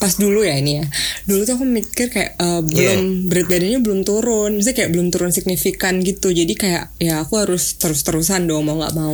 pas 0.01 0.17
dulu 0.17 0.41
ya 0.41 0.57
ini 0.57 0.81
ya 0.81 0.89
dulu 1.29 1.45
tuh 1.45 1.61
aku 1.61 1.69
mikir 1.69 2.09
kayak 2.09 2.33
eh, 2.33 2.61
belum 2.65 3.29
berat 3.29 3.53
badannya 3.53 3.85
belum 3.85 4.01
turun 4.01 4.57
maksudnya 4.57 4.77
kayak 4.81 4.91
belum 4.97 5.13
turun 5.13 5.29
signifikan 5.29 6.01
gitu 6.01 6.33
jadi 6.33 6.49
kayak 6.57 6.85
ya 6.97 7.21
aku 7.21 7.37
harus 7.37 7.77
terus 7.77 8.01
terusan 8.01 8.49
dong 8.49 8.65
mau 8.65 8.81
nggak 8.81 8.97
mau 8.97 9.13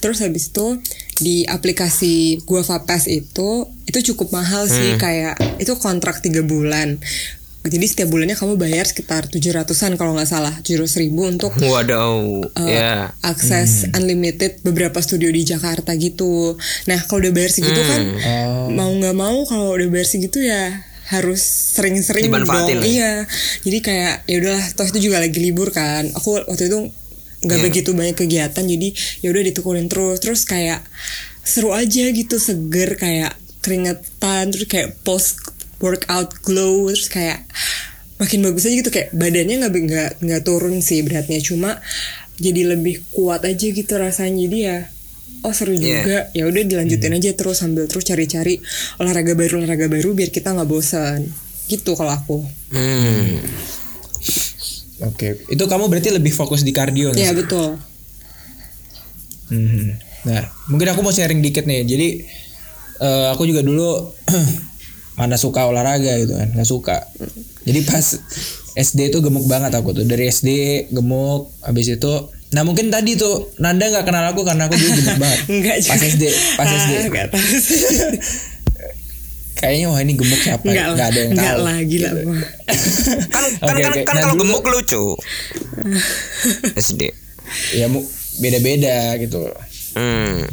terus 0.00 0.24
habis 0.24 0.48
itu 0.48 0.80
di 1.18 1.44
aplikasi 1.44 2.42
gua 2.42 2.62
Vapas 2.62 3.06
itu 3.06 3.66
itu 3.84 3.98
cukup 4.12 4.32
mahal 4.32 4.66
sih 4.66 4.96
kayak 4.96 5.38
itu 5.60 5.74
kontrak 5.78 6.18
tiga 6.18 6.42
bulan 6.42 6.98
jadi 7.64 7.80
setiap 7.88 8.12
bulannya 8.12 8.36
kamu 8.36 8.60
bayar 8.60 8.84
sekitar 8.84 9.24
700-an 9.24 9.96
kalau 9.96 10.12
nggak 10.12 10.28
salah 10.28 10.52
700 10.60 11.00
ribu 11.00 11.24
untuk 11.24 11.48
Waduh, 11.56 12.44
eh, 12.60 12.76
ya. 12.76 13.08
akses 13.24 13.88
unlimited 13.96 14.60
beberapa 14.60 15.00
studio 15.00 15.32
di 15.32 15.48
Jakarta 15.48 15.96
gitu. 15.96 16.60
Nah 16.84 17.00
kalau 17.08 17.24
udah 17.24 17.32
bayar 17.32 17.48
segitu 17.48 17.80
kan 17.80 18.02
Oh. 18.20 18.68
mau 18.68 18.92
nggak 18.92 19.16
mau 19.16 19.48
kalau 19.48 19.80
udah 19.80 19.88
bayar 19.88 20.04
segitu 20.04 20.44
ya 20.44 20.76
harus 21.08 21.40
sering-sering 21.72 22.28
dong. 22.28 22.84
Iya. 22.84 23.24
Jadi 23.64 23.78
kayak 23.80 24.28
ya 24.28 24.36
udahlah 24.44 24.64
toh 24.76 24.84
itu 24.84 24.98
juga 25.00 25.24
lagi 25.24 25.38
libur 25.40 25.72
kan. 25.72 26.04
Aku 26.20 26.44
waktu 26.44 26.68
itu 26.68 26.92
nggak 27.44 27.58
Iya. 27.60 27.66
begitu 27.68 27.90
banyak 27.92 28.16
kegiatan 28.16 28.64
jadi 28.64 28.88
ya 29.20 29.28
udah 29.30 29.42
ditekunin 29.44 29.86
terus. 29.86 30.18
Terus 30.18 30.42
kayak 30.44 30.80
seru 31.44 31.70
aja 31.70 32.08
gitu 32.08 32.40
seger 32.40 32.96
kayak 32.96 33.36
keringetan 33.60 34.48
terus 34.48 34.66
kayak 34.66 34.96
post 35.04 35.40
workout 35.78 36.40
glow 36.40 36.88
terus 36.88 37.08
kayak 37.08 37.44
makin 38.16 38.40
bagus 38.40 38.64
aja 38.64 38.80
gitu. 38.80 38.88
Kayak 38.88 39.12
badannya 39.12 39.56
nggak 39.60 39.72
nggak 39.74 40.10
nggak 40.24 40.42
turun 40.42 40.80
sih 40.80 41.04
beratnya 41.04 41.38
cuma 41.38 41.78
jadi 42.34 42.74
lebih 42.74 43.04
kuat 43.12 43.44
aja 43.44 43.66
gitu 43.68 43.92
rasanya. 43.94 44.48
Jadi 44.48 44.58
ya 44.64 44.78
oh 45.44 45.52
seru 45.52 45.76
Iya. 45.76 45.80
juga. 46.00 46.18
Ya 46.32 46.48
udah 46.48 46.62
dilanjutin 46.64 47.12
aja 47.12 47.30
terus 47.36 47.60
sambil 47.60 47.84
terus 47.84 48.02
cari-cari 48.02 48.64
olahraga 48.96 49.36
baru 49.36 49.60
olahraga 49.60 49.86
baru 49.86 50.16
biar 50.16 50.32
kita 50.32 50.56
nggak 50.56 50.64
bosan 50.66 51.28
gitu 51.64 51.92
kalau 51.92 52.12
aku. 52.12 52.38
Hmm. 52.72 53.40
Oke. 55.08 55.40
Itu 55.52 55.64
kamu 55.68 55.92
berarti 55.92 56.10
lebih 56.14 56.32
fokus 56.32 56.64
di 56.64 56.72
kardio 56.72 57.12
nih? 57.12 57.30
ya 57.30 57.32
betul 57.36 57.76
Mhm. 59.44 60.00
Nah, 60.24 60.40
mungkin 60.72 60.88
aku 60.88 61.04
mau 61.04 61.12
sharing 61.12 61.44
dikit 61.44 61.68
nih. 61.68 61.84
Jadi 61.84 62.08
eh, 63.04 63.26
aku 63.28 63.44
juga 63.44 63.60
dulu 63.60 64.08
mana 65.20 65.36
suka 65.36 65.68
olahraga 65.68 66.16
gitu 66.16 66.32
kan, 66.32 66.48
nggak 66.56 66.64
suka. 66.68 66.96
Jadi 67.68 67.80
pas 67.84 68.02
SD 68.74 69.12
itu 69.12 69.20
gemuk 69.20 69.44
banget 69.44 69.76
aku 69.76 69.92
tuh. 69.92 70.02
Dari 70.08 70.32
SD 70.32 70.48
gemuk, 70.90 71.52
habis 71.60 71.92
itu 71.92 72.32
Nah 72.54 72.62
mungkin 72.62 72.86
tadi 72.86 73.18
tuh 73.18 73.50
Nanda 73.58 73.90
nggak 73.90 74.06
kenal 74.06 74.30
aku 74.30 74.46
karena 74.46 74.70
aku 74.70 74.78
dulu 74.78 74.90
gemuk 74.94 75.18
banget. 75.18 75.40
Enggak 75.52 75.76
Pas 75.84 75.98
juga. 75.98 76.06
SD, 76.08 76.24
pas 76.56 76.68
SD. 76.70 76.92
Ah, 76.94 77.04
nggak 77.10 77.26
tahu 77.34 77.46
sih. 77.58 77.82
Kayaknya 79.64 79.86
wah 79.88 79.98
ini 79.98 80.12
gemuk 80.12 80.36
siapa? 80.38 80.62
Enggak 80.62 80.84
lah. 80.84 80.94
Nggak 80.94 81.08
ada 81.08 81.18
yang 81.18 81.30
Enggak 81.32 81.48
tahu. 81.50 81.64
lah 81.64 81.76
gila 81.82 82.08
Gitu. 82.10 82.20
Kan 83.26 83.44
kan 83.58 83.64
Oke, 83.66 83.80
kan, 83.80 83.90
oke. 83.90 84.00
kan 84.02 84.14
Nah, 84.14 84.22
kalau 84.22 84.34
dulu 84.34 84.40
gemuk 84.42 84.62
lucu. 84.66 85.02
SD. 86.84 87.02
Ya 87.74 87.86
mu- 87.86 88.08
beda-beda 88.36 88.96
gitu. 89.16 89.40
Hmm. 89.94 90.44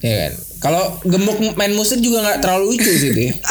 Ya 0.00 0.14
kan. 0.18 0.32
Kalau 0.58 0.82
gemuk 1.04 1.36
main 1.54 1.72
musik 1.72 1.98
juga 1.98 2.18
nggak 2.20 2.38
terlalu 2.40 2.74
lucu 2.74 2.90
sih 2.90 3.10
dia. 3.12 3.32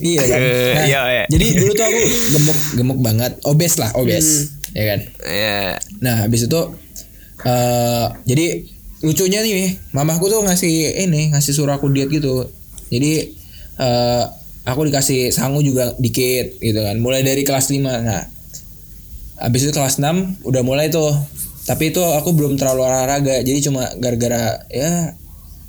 iya 0.00 0.22
kan. 0.24 0.38
Eh, 0.38 0.74
Nah, 0.74 0.84
iya, 0.84 1.00
iya. 1.08 1.24
Jadi 1.28 1.46
dulu 1.56 1.72
tuh 1.72 1.84
aku 1.84 2.00
gemuk 2.30 2.58
gemuk 2.74 2.98
banget, 2.98 3.32
obes 3.44 3.74
lah, 3.76 3.90
obes. 3.94 4.52
Ya 4.70 4.84
kan. 4.86 5.00
Ya. 5.22 5.60
Nah, 5.98 6.14
habis 6.22 6.44
itu 6.44 6.60
eh 7.38 8.06
jadi 8.24 8.66
lucunya 8.98 9.40
nih, 9.40 9.78
mamaku 9.92 10.26
tuh 10.26 10.42
ngasih 10.42 10.98
ini, 11.00 11.30
ngasih 11.30 11.54
suruh 11.54 11.74
aku 11.74 11.86
diet 11.88 12.10
gitu. 12.10 12.50
Jadi 12.88 13.12
eh 13.78 14.24
aku 14.64 14.84
dikasih 14.84 15.30
sangu 15.30 15.62
juga 15.62 15.94
dikit 15.96 16.58
gitu 16.58 16.80
kan. 16.80 16.98
Mulai 16.98 17.22
dari 17.22 17.42
kelas 17.42 17.70
5. 17.70 17.78
Nah, 18.02 18.26
habis 19.38 19.62
itu 19.62 19.72
kelas 19.72 19.96
6 19.96 20.42
udah 20.42 20.62
mulai 20.62 20.90
tuh. 20.90 21.14
Tapi 21.62 21.92
itu 21.92 22.00
aku 22.00 22.32
belum 22.32 22.56
terlalu 22.56 22.82
olahraga. 22.82 23.38
Jadi 23.40 23.58
cuma 23.62 23.86
gara-gara 23.96 24.64
ya 24.66 25.14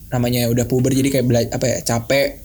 namanya 0.09 0.49
udah 0.49 0.65
puber 0.65 0.89
jadi 0.89 1.09
kayak 1.11 1.25
bela- 1.25 1.51
apa 1.51 1.65
ya, 1.65 1.77
capek 1.85 2.41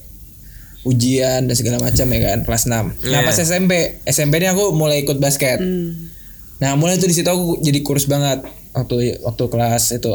ujian 0.84 1.48
dan 1.48 1.56
segala 1.56 1.80
macam 1.80 2.04
ya 2.06 2.20
kan 2.22 2.38
kelas 2.44 2.68
6. 2.68 2.92
Nah, 3.08 3.24
Iya. 3.24 3.24
pas 3.24 3.38
SMP, 3.40 3.72
SMP 4.04 4.36
ini 4.36 4.52
aku 4.52 4.76
mulai 4.76 5.00
ikut 5.00 5.16
basket. 5.16 5.56
Hmm. 5.56 6.12
Nah 6.54 6.76
mulai 6.76 7.00
tuh 7.00 7.08
di 7.08 7.16
situ 7.16 7.24
aku 7.24 7.58
jadi 7.58 7.80
kurus 7.80 8.04
banget 8.04 8.44
waktu 8.70 9.16
waktu 9.20 9.44
kelas 9.48 9.84
itu 9.92 10.12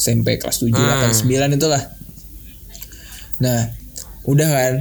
SMP 0.00 0.40
kelas 0.40 0.64
7, 0.64 0.72
8, 0.72 1.12
9 1.12 1.56
itulah. 1.60 1.82
Nah 3.44 3.68
udah 4.24 4.48
kan 4.48 4.74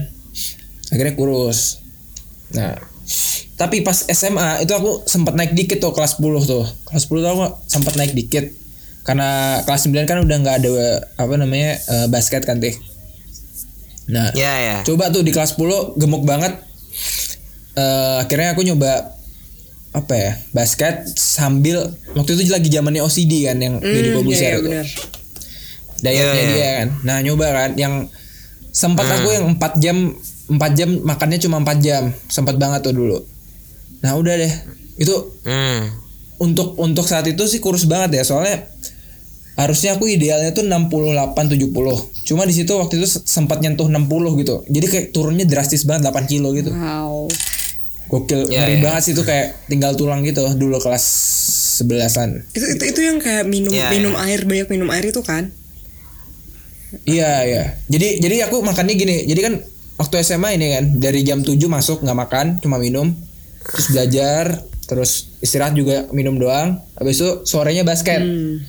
akhirnya 0.89 1.13
kurus. 1.19 1.83
Nah 2.55 2.79
tapi 3.59 3.83
pas 3.83 4.07
SMA 4.07 4.63
itu 4.63 4.71
aku 4.71 5.03
sempat 5.03 5.35
naik 5.35 5.51
dikit 5.51 5.83
tuh 5.83 5.91
kelas 5.91 6.23
10 6.23 6.47
tuh 6.47 6.63
kelas 6.87 7.03
10 7.11 7.19
tuh 7.19 7.29
aku 7.35 7.45
sempat 7.67 7.99
naik 7.99 8.15
dikit 8.15 8.47
karena 9.03 9.59
kelas 9.67 9.91
9 9.91 10.07
kan 10.07 10.23
udah 10.23 10.37
nggak 10.39 10.55
ada 10.63 10.69
apa 11.19 11.33
namanya 11.35 11.75
eh, 11.75 12.07
basket 12.07 12.47
kan 12.47 12.63
teh. 12.63 12.71
Nah 14.07 14.31
Ya 14.33 14.55
ya. 14.63 14.77
Coba 14.87 15.11
tuh 15.11 15.27
di 15.27 15.35
kelas 15.35 15.59
10 15.59 15.99
gemuk 15.99 16.23
banget. 16.23 16.55
Eh 17.75 18.15
akhirnya 18.23 18.55
aku 18.55 18.63
nyoba 18.63 19.18
apa 19.91 20.13
ya 20.13 20.31
basket 20.49 21.01
sambil 21.11 21.81
waktu 22.13 22.37
itu 22.37 22.47
lagi 22.47 22.69
zamannya 22.69 23.01
OCD 23.01 23.33
kan 23.43 23.57
yang 23.57 23.75
jadi 23.77 24.07
Hmm, 24.07 24.15
Kobuser 24.15 24.37
iya, 24.39 24.49
iya, 24.49 24.55
tuh. 24.55 24.63
benar. 24.67 24.87
Dietnya 25.99 26.23
Iya, 26.31 26.47
dia 26.47 26.67
kan. 26.77 26.87
Nah 27.03 27.17
nyoba 27.19 27.45
kan 27.49 27.71
yang 27.75 27.93
sempat 28.69 29.03
Hmm. 29.03 29.15
aku 29.15 29.27
yang 29.31 29.45
4 29.51 29.73
jam 29.77 29.97
4 30.47 30.71
jam 30.73 30.89
makannya 31.01 31.37
cuma 31.37 31.57
4 31.59 31.79
jam 31.79 32.03
sempat 32.25 32.55
banget 32.55 32.81
tuh 32.81 32.93
dulu. 32.93 33.17
Nah 33.99 34.13
udah 34.13 34.33
deh 34.35 34.53
itu 34.95 35.15
Hmm. 35.41 35.89
untuk 36.37 36.77
untuk 36.77 37.03
saat 37.03 37.25
itu 37.25 37.43
sih 37.45 37.57
kurus 37.57 37.83
banget 37.83 38.15
ya 38.15 38.23
soalnya 38.23 38.63
harusnya 39.55 39.91
aku 39.93 40.07
idealnya 40.07 40.53
tuh 40.53 40.63
68 40.63 41.51
70. 41.51 41.67
Cuma 42.23 42.45
di 42.45 42.53
situ 42.53 42.71
waktu 42.71 42.95
itu 42.95 43.07
se- 43.09 43.25
sempat 43.25 43.59
nyentuh 43.59 43.85
60 43.85 44.07
gitu. 44.37 44.63
Jadi 44.65 44.85
kayak 44.87 45.05
turunnya 45.09 45.43
drastis 45.43 45.83
banget 45.83 46.07
8 46.07 46.23
kilo 46.25 46.53
gitu. 46.53 46.71
Wow. 46.71 47.27
Gokil 48.09 48.49
Ya, 48.49 48.65
ngeri 48.65 48.75
ya. 48.75 48.81
banget 48.83 49.01
sih 49.05 49.13
itu 49.13 49.21
kayak 49.21 49.69
tinggal 49.69 49.93
tulang 49.93 50.21
gitu 50.21 50.41
dulu 50.53 50.77
kelas 50.77 51.05
11-an. 51.79 52.49
Itu 52.51 52.65
itu 52.67 52.83
itu 52.89 52.99
yang 52.99 53.17
kayak 53.17 53.45
minum 53.45 53.69
Iya, 53.69 53.87
minum 53.89 54.17
air 54.17 54.43
banyak 54.43 54.67
minum 54.67 54.89
air 54.89 55.05
itu 55.05 55.21
kan? 55.21 55.53
Iya 57.05 57.31
iya. 57.45 57.63
Jadi 57.85 58.17
jadi 58.19 58.49
aku 58.49 58.59
makannya 58.59 58.95
gini. 58.95 59.23
Jadi 59.23 59.39
kan 59.39 59.53
waktu 59.95 60.15
SMA 60.19 60.57
ini 60.57 60.67
kan 60.71 60.85
dari 60.97 61.21
jam 61.21 61.39
7 61.39 61.53
masuk 61.67 62.01
nggak 62.01 62.19
makan 62.19 62.45
cuma 62.59 62.75
minum. 62.75 63.13
Terus 63.61 63.85
belajar, 63.87 64.45
terus 64.83 65.11
istirahat 65.39 65.77
juga 65.77 66.09
minum 66.09 66.35
doang. 66.35 66.81
Habis 66.95 67.15
itu 67.15 67.29
sorenya 67.45 67.85
basket. 67.85 68.19
Hmm. 68.19 68.65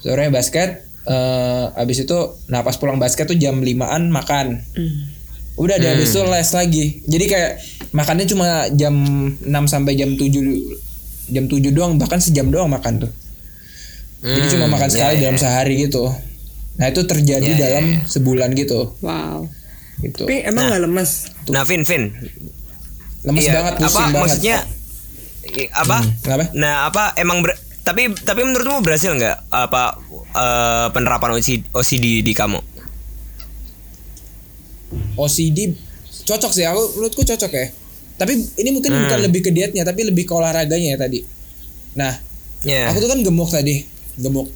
Sorenya 0.00 0.30
basket. 0.30 0.70
eh 1.00 1.66
abis 1.76 2.04
itu 2.04 2.18
nah 2.46 2.60
pas 2.60 2.76
pulang 2.76 3.00
basket 3.00 3.24
tuh 3.24 3.34
jam 3.34 3.56
5an 3.56 4.12
makan 4.12 4.60
Hmm. 4.76 5.08
Udah 5.60 5.76
deh 5.76 5.90
abis 5.92 6.10
itu 6.10 6.20
les 6.22 6.50
lagi 6.50 6.84
jadi 7.04 7.24
kayak 7.26 7.50
makannya 7.92 8.24
cuma 8.24 8.46
jam 8.72 8.94
6 9.36 9.44
sampai 9.66 9.92
jam 9.92 10.10
7 10.10 10.24
jam 11.28 11.44
7 11.44 11.52
doang 11.70 11.94
bahkan 11.94 12.16
sejam 12.16 12.48
doang 12.48 12.66
makan 12.66 13.04
tuh 13.04 13.12
jadi 14.20 14.46
cuma 14.50 14.66
Hmm, 14.66 14.74
makan 14.74 14.88
ya, 14.88 14.92
sekali 14.92 15.14
ya. 15.14 15.20
dalam 15.22 15.36
sehari 15.36 15.74
gitu 15.78 16.04
nah 16.74 16.88
itu 16.88 17.04
terjadi 17.04 17.44
Ya, 17.46 17.54
ya, 17.54 17.60
dalam 17.68 17.84
sebulan 18.04 18.52
gitu 18.54 18.96
Wow. 18.98 19.44
gitu 20.00 20.24
Tapi 20.24 20.42
emang 20.42 20.64
nggak 20.66 20.80
lemes? 20.80 21.10
Nah, 21.46 21.60
Vin, 21.62 21.84
Vin. 21.84 22.08
lemes 23.20 23.42
Iya, 23.42 23.52
banget 23.54 23.74
apa 23.74 23.84
pusing 23.84 24.08
banget 24.08 24.20
maksudnya 24.24 24.56
apa? 25.74 25.98
Hmm, 25.98 26.12
kenapa? 26.20 26.44
Nah, 26.52 26.74
apa 26.86 27.12
emang 27.16 27.40
ber- 27.40 27.58
tapi 27.80 28.08
tapi 28.14 28.40
menurutmu 28.40 28.80
berhasil 28.80 29.10
nggak 29.10 29.50
apa 29.50 29.98
eh, 30.30 30.86
penerapan 30.90 31.34
OCD, 31.34 31.68
OCD 31.70 32.22
di 32.22 32.32
kamu? 32.32 32.60
OCD 35.14 35.74
cocok 36.22 36.50
sih 36.50 36.64
aku 36.64 36.96
menurutku 36.96 37.22
cocok 37.22 37.50
ya 37.50 37.66
tapi 38.16 38.32
ini 38.56 38.70
mungkin 38.70 38.90
Hmm. 38.90 39.02
bukan 39.04 39.18
lebih 39.22 39.40
ke 39.40 39.50
dietnya 39.50 39.82
tapi 39.82 40.04
lebih 40.04 40.24
ke 40.24 40.32
olahraganya 40.32 40.94
ya 40.94 40.98
tadi 40.98 41.20
nah 41.94 42.12
Ya. 42.60 42.92
aku 42.92 43.00
tuh 43.00 43.08
kan 43.08 43.20
gemuk 43.20 43.48
tadi 43.48 43.82
gemuk 44.16 44.52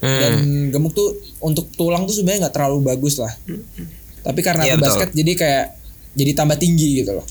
Hmm. 0.00 0.16
dan 0.16 0.32
gemuk 0.70 0.92
tuh 0.92 1.12
untuk 1.40 1.68
tulang 1.70 2.04
tuh 2.04 2.12
sebenarnya 2.12 2.48
nggak 2.48 2.54
terlalu 2.54 2.78
bagus 2.86 3.16
lah 3.16 3.32
tapi 4.20 4.40
karena 4.40 4.64
Iya, 4.64 4.70
aku 4.70 4.78
betul. 4.78 4.88
basket 4.92 5.10
jadi 5.14 5.32
kayak 5.34 5.66
jadi 6.12 6.32
tambah 6.34 6.56
tinggi 6.56 7.00
gitu 7.00 7.16
loh 7.16 7.26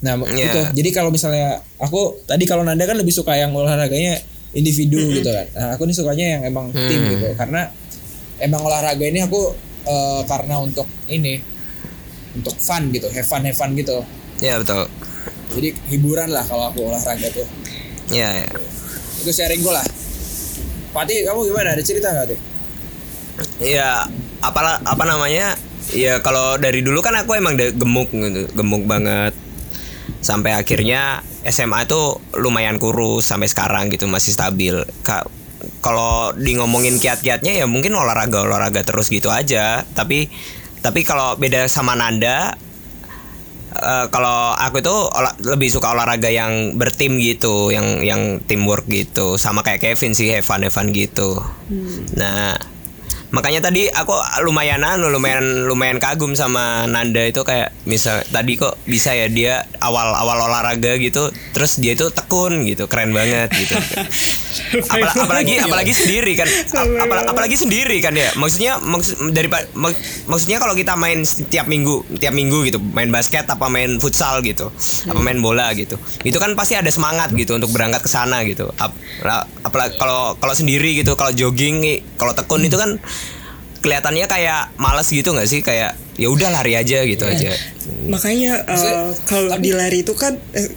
nah 0.00 0.16
Iya. 0.18 0.44
itu 0.46 0.60
jadi 0.76 0.90
kalau 0.92 1.08
misalnya 1.08 1.60
aku 1.76 2.20
tadi 2.22 2.44
kalau 2.44 2.60
Nanda 2.60 2.84
kan 2.84 2.94
lebih 2.94 3.10
suka 3.10 3.32
yang 3.32 3.52
olahraganya 3.52 4.20
individu 4.52 5.00
gitu 5.10 5.26
kan 5.26 5.46
nah 5.50 5.68
aku 5.72 5.84
nih 5.84 5.92
sukanya 5.94 6.26
yang 6.30 6.42
emang 6.44 6.68
tim 6.70 7.00
Hmm. 7.00 7.10
gitu 7.10 7.26
karena 7.34 7.72
emang 8.38 8.60
olahraga 8.60 9.00
ini 9.02 9.20
aku 9.20 9.40
eh, 9.84 10.22
karena 10.24 10.58
untuk 10.58 10.88
ini 11.06 11.40
untuk 12.34 12.56
fun 12.56 12.90
gitu 12.90 13.06
have 13.08 13.24
fun 13.24 13.42
have 13.42 13.54
fun 13.54 13.72
gitu 13.72 14.02
Ya 14.38 14.58
betul. 14.58 14.90
jadi 15.54 15.70
hiburan 15.88 16.28
lah 16.28 16.42
kalau 16.42 16.68
aku 16.68 16.90
olahraga 16.90 17.30
tuh 17.30 17.46
Ya, 18.10 18.28
ya. 18.36 18.48
itu 19.16 19.30
sharing 19.30 19.62
gue 19.62 19.72
lah 19.72 19.86
Pati 20.92 21.24
kamu 21.24 21.48
gimana 21.48 21.72
ada 21.72 21.82
cerita 21.82 22.10
nggak 22.10 22.26
tuh 22.28 22.40
Ya, 23.58 24.06
apalah 24.38 24.78
apa 24.86 25.02
namanya? 25.02 25.58
Ya 25.90 26.22
kalau 26.22 26.54
dari 26.54 26.86
dulu 26.86 27.02
kan 27.02 27.18
aku 27.18 27.34
emang 27.34 27.58
gemuk 27.58 28.06
gitu, 28.10 28.46
gemuk 28.54 28.86
banget. 28.86 29.34
Sampai 30.22 30.54
akhirnya 30.54 31.18
SMA 31.42 31.82
itu 31.82 31.98
lumayan 32.38 32.78
kurus 32.78 33.26
sampai 33.26 33.50
sekarang 33.50 33.90
gitu 33.90 34.06
masih 34.06 34.32
stabil. 34.32 34.74
Ka- 35.02 35.26
kalau 35.84 36.32
di 36.32 36.56
ngomongin 36.56 36.96
kiat-kiatnya 36.96 37.60
ya 37.60 37.68
mungkin 37.68 37.92
olahraga 37.92 38.40
olahraga 38.48 38.80
terus 38.80 39.12
gitu 39.12 39.28
aja. 39.28 39.84
Tapi 39.92 40.32
tapi 40.80 41.04
kalau 41.04 41.36
beda 41.36 41.68
sama 41.68 41.92
Nanda 41.92 42.56
eh, 43.76 44.06
kalau 44.08 44.56
aku 44.56 44.80
itu 44.80 44.96
olah- 45.12 45.36
lebih 45.44 45.68
suka 45.68 45.92
olahraga 45.92 46.32
yang 46.32 46.80
bertim 46.80 47.20
gitu, 47.20 47.68
yang 47.68 48.00
yang 48.00 48.40
teamwork 48.48 48.88
gitu, 48.88 49.36
sama 49.36 49.60
kayak 49.60 49.84
Kevin 49.84 50.16
sih, 50.16 50.32
have 50.32 50.48
fun 50.48 50.88
gitu. 50.96 51.36
Nah, 52.16 52.56
makanya 53.34 53.60
tadi 53.60 53.90
aku 53.90 54.14
lumayan 54.40 54.80
anu, 54.80 55.10
lumayan 55.10 55.66
lumayan 55.66 55.98
kagum 55.98 56.32
sama 56.32 56.86
Nanda 56.86 57.26
itu 57.26 57.42
kayak 57.42 57.74
misal 57.82 58.22
tadi 58.24 58.54
kok 58.54 58.78
bisa 58.86 59.10
ya 59.10 59.26
dia 59.26 59.54
awal 59.82 60.14
awal 60.14 60.38
olahraga 60.40 60.94
gitu, 60.96 61.28
terus 61.50 61.76
dia 61.76 61.92
itu 61.92 62.06
tekun 62.08 62.62
gitu, 62.64 62.86
keren 62.86 63.10
banget 63.10 63.50
gitu. 63.50 63.74
Apala- 64.86 65.10
apalagi 65.10 65.58
apalagi 65.58 65.90
sendiri 65.90 66.38
kan, 66.38 66.46
ap- 66.46 66.94
apala- 67.00 67.26
apalagi 67.26 67.58
sendiri 67.58 67.98
kan 67.98 68.14
ya. 68.14 68.30
Maksudnya 68.34 68.78
maksud 68.78 69.34
dari 69.34 69.50
maksudnya 70.24 70.62
kalau 70.62 70.78
kita 70.78 70.94
main 70.94 71.26
setiap 71.26 71.66
minggu, 71.66 72.06
tiap 72.16 72.30
minggu 72.30 72.62
gitu, 72.62 72.78
main 72.78 73.10
basket 73.10 73.42
apa 73.44 73.66
main 73.66 73.98
futsal 73.98 74.38
gitu, 74.40 74.70
apa 75.10 75.18
main 75.18 75.42
bola 75.42 75.74
gitu. 75.74 75.98
Itu 76.22 76.38
kan 76.38 76.54
pasti 76.54 76.78
ada 76.78 76.86
semangat 76.86 77.34
gitu 77.34 77.58
untuk 77.58 77.74
berangkat 77.74 77.98
ke 77.98 78.10
sana 78.10 78.46
gitu. 78.46 78.70
Ap- 78.78 78.94
la- 79.22 79.46
Apalagi 79.64 79.96
kalau 79.96 80.36
kalau 80.36 80.54
sendiri 80.54 80.94
gitu, 80.94 81.16
kalau 81.16 81.32
jogging, 81.32 81.82
kalau 82.14 82.30
tekun 82.30 82.62
itu 82.62 82.76
kan 82.76 82.94
kelihatannya 83.84 84.24
kayak 84.24 84.72
males 84.80 85.12
gitu 85.12 85.36
nggak 85.36 85.44
sih 85.44 85.60
kayak 85.60 85.92
ya 86.16 86.32
udah 86.32 86.48
lari 86.48 86.72
aja 86.72 87.04
gitu 87.04 87.28
aja. 87.28 87.52
Makanya 88.08 88.64
eh, 88.64 89.12
kalau 89.28 89.60
di 89.60 89.76
lari 89.76 90.00
itu 90.00 90.16
kan 90.16 90.40
eh, 90.56 90.72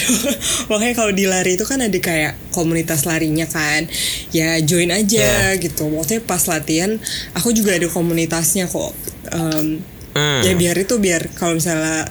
makanya 0.70 0.94
kalau 0.94 1.12
di 1.16 1.24
lari 1.24 1.56
itu 1.56 1.64
kan 1.64 1.80
ada 1.80 1.96
kayak 1.96 2.36
komunitas 2.52 3.08
larinya 3.08 3.48
kan. 3.48 3.88
Ya 4.36 4.60
join 4.60 4.92
aja 4.92 5.56
gitu. 5.56 5.88
Maksudnya 5.88 6.20
pas 6.28 6.44
latihan 6.44 7.00
aku 7.32 7.56
juga 7.56 7.72
ada 7.80 7.88
komunitasnya 7.88 8.68
kok. 8.68 8.92
Em, 9.32 9.80
Hmm. 10.12 10.44
Ya 10.44 10.52
biar 10.52 10.76
itu 10.76 11.00
biar 11.00 11.32
kalau 11.32 11.56
misalnya 11.56 12.04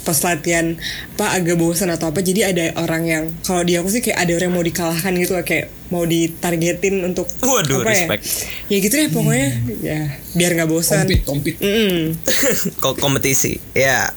pas 0.00 0.18
latihan 0.22 0.76
apa 1.14 1.26
agak 1.32 1.56
bosan 1.56 1.88
atau 1.88 2.08
apa 2.08 2.20
jadi 2.20 2.50
ada 2.50 2.64
orang 2.78 3.02
yang 3.04 3.24
kalau 3.40 3.60
di 3.60 3.74
aku 3.74 3.88
sih 3.88 4.00
kayak 4.00 4.18
ada 4.18 4.32
orang 4.34 4.48
yang 4.48 4.56
mau 4.56 4.64
dikalahkan 4.64 5.12
gitu 5.14 5.32
kayak 5.40 5.66
mau 5.88 6.02
ditargetin 6.02 7.02
untuk 7.02 7.28
Waduh, 7.38 7.80
apa 7.80 7.86
ya? 7.86 8.06
respect. 8.08 8.22
ya 8.66 8.76
gitu 8.78 8.94
deh 8.94 9.08
pokoknya 9.08 9.48
ya 9.80 10.00
biar 10.32 10.50
nggak 10.54 10.66
bosan. 10.66 11.06
Kompet 11.06 11.22
kompet. 11.22 11.54
Ko- 12.82 12.96
kompetisi 12.96 13.60
ya. 13.72 14.10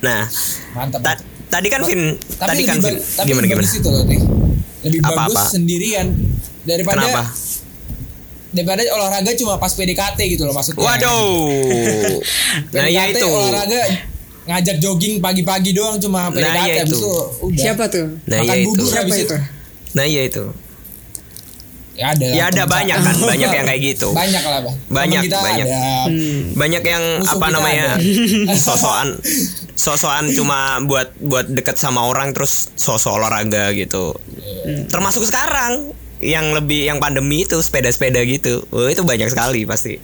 Nah 0.00 0.28
mantap 0.74 1.00
ta- 1.00 1.24
tadi 1.48 1.68
kan 1.68 1.80
Vin 1.82 2.18
tadi 2.36 2.62
kan 2.64 2.76
Vin. 2.78 2.96
tapi 2.98 3.28
gimana 3.30 3.42
lebih 3.42 3.56
gimana? 3.56 3.64
bagus 3.64 3.80
loh 3.80 4.04
lebih 4.84 5.00
Apa, 5.00 5.16
bagus 5.16 5.36
apa? 5.38 5.42
sendirian. 5.48 6.06
Daripada 6.64 6.96
kenapa 7.00 7.22
daripada 8.54 8.80
olahraga 8.88 9.34
cuma 9.34 9.58
pas 9.58 9.68
PDKT 9.68 10.18
gitu 10.30 10.46
loh 10.46 10.54
maksudnya. 10.54 10.80
Waduh. 10.80 12.22
Nah 12.74 12.86
ya 12.86 13.10
itu. 13.10 13.26
olahraga 13.26 13.80
ngajak 14.44 14.76
jogging 14.78 15.18
pagi-pagi 15.18 15.74
doang 15.74 15.98
cuma 15.98 16.30
PDKT 16.30 16.54
Nah, 16.54 16.64
ya 16.64 16.74
itu. 16.84 16.94
itu 16.94 17.10
udah. 17.42 17.62
Siapa 17.66 17.84
tuh? 17.90 18.06
Nah 18.24 18.38
makan 18.40 18.46
ya 18.46 18.54
itu. 18.56 18.66
bubur 18.70 18.86
siapa 18.86 19.00
habis 19.02 19.16
itu? 19.26 19.36
Nah 19.92 20.04
ya 20.06 20.22
itu. 20.24 20.44
Ya 21.94 22.10
ada 22.10 22.26
ya 22.26 22.44
ada 22.50 22.62
banyak 22.66 22.98
kan 22.98 23.16
banyak 23.22 23.50
yang 23.54 23.66
kayak 23.70 23.82
gitu. 23.94 24.10
Banyak 24.18 24.42
lah 24.42 24.60
Bang. 24.66 24.76
Banyak, 24.90 25.20
kita 25.30 25.38
banyak. 25.38 25.66
ada. 25.70 25.82
banyak 26.58 26.82
yang 26.82 27.04
Musuh 27.22 27.38
apa 27.38 27.46
namanya 27.54 27.86
sosokan 28.66 29.08
sosokan 29.78 30.26
cuma 30.34 30.82
buat 30.82 31.14
buat 31.22 31.46
deket 31.46 31.78
sama 31.78 32.02
orang 32.02 32.34
terus 32.34 32.66
sosok 32.74 33.14
olahraga 33.22 33.70
gitu. 33.78 34.10
Termasuk 34.90 35.22
sekarang 35.22 35.94
yang 36.24 36.56
lebih 36.56 36.88
yang 36.88 36.98
pandemi 36.98 37.44
itu 37.44 37.60
sepeda-sepeda 37.60 38.24
gitu 38.24 38.64
oh, 38.72 38.88
itu 38.88 39.04
banyak 39.04 39.28
sekali 39.28 39.68
pasti 39.68 40.00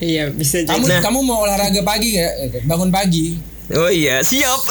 iya 0.00 0.32
bisa 0.32 0.64
jadi 0.64 0.72
kamu 0.72 0.84
Nah. 0.88 1.00
kamu 1.04 1.18
mau 1.20 1.44
olahraga 1.44 1.84
pagi 1.84 2.16
nggak 2.16 2.64
bangun 2.64 2.88
pagi 2.88 3.56
Oh 3.66 3.90
iya, 3.90 4.22
siap. 4.22 4.62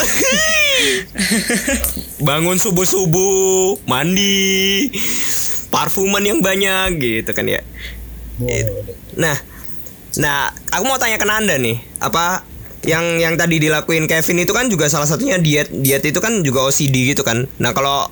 Bangun 2.27 2.55
subuh-subuh, 2.55 3.83
mandi, 3.83 4.87
parfuman 5.67 6.23
yang 6.23 6.39
banyak 6.39 7.03
gitu 7.03 7.35
kan 7.35 7.43
ya. 7.43 7.59
Boleh. 8.39 8.95
Nah, 9.19 9.35
nah, 10.15 10.47
aku 10.71 10.87
mau 10.87 10.95
tanya 10.95 11.19
ke 11.19 11.27
Nanda 11.27 11.59
nih, 11.59 11.75
apa 11.99 12.47
yang 12.87 13.17
yang 13.17 13.33
tadi 13.35 13.59
dilakuin 13.59 14.05
Kevin 14.05 14.45
itu 14.45 14.53
kan 14.53 14.69
juga 14.69 14.87
salah 14.87 15.09
satunya 15.09 15.41
diet 15.41 15.73
diet 15.73 16.05
itu 16.05 16.21
kan 16.21 16.45
juga 16.45 16.63
OCD 16.63 17.11
gitu 17.11 17.25
kan. 17.25 17.49
Nah 17.57 17.73
kalau 17.73 18.07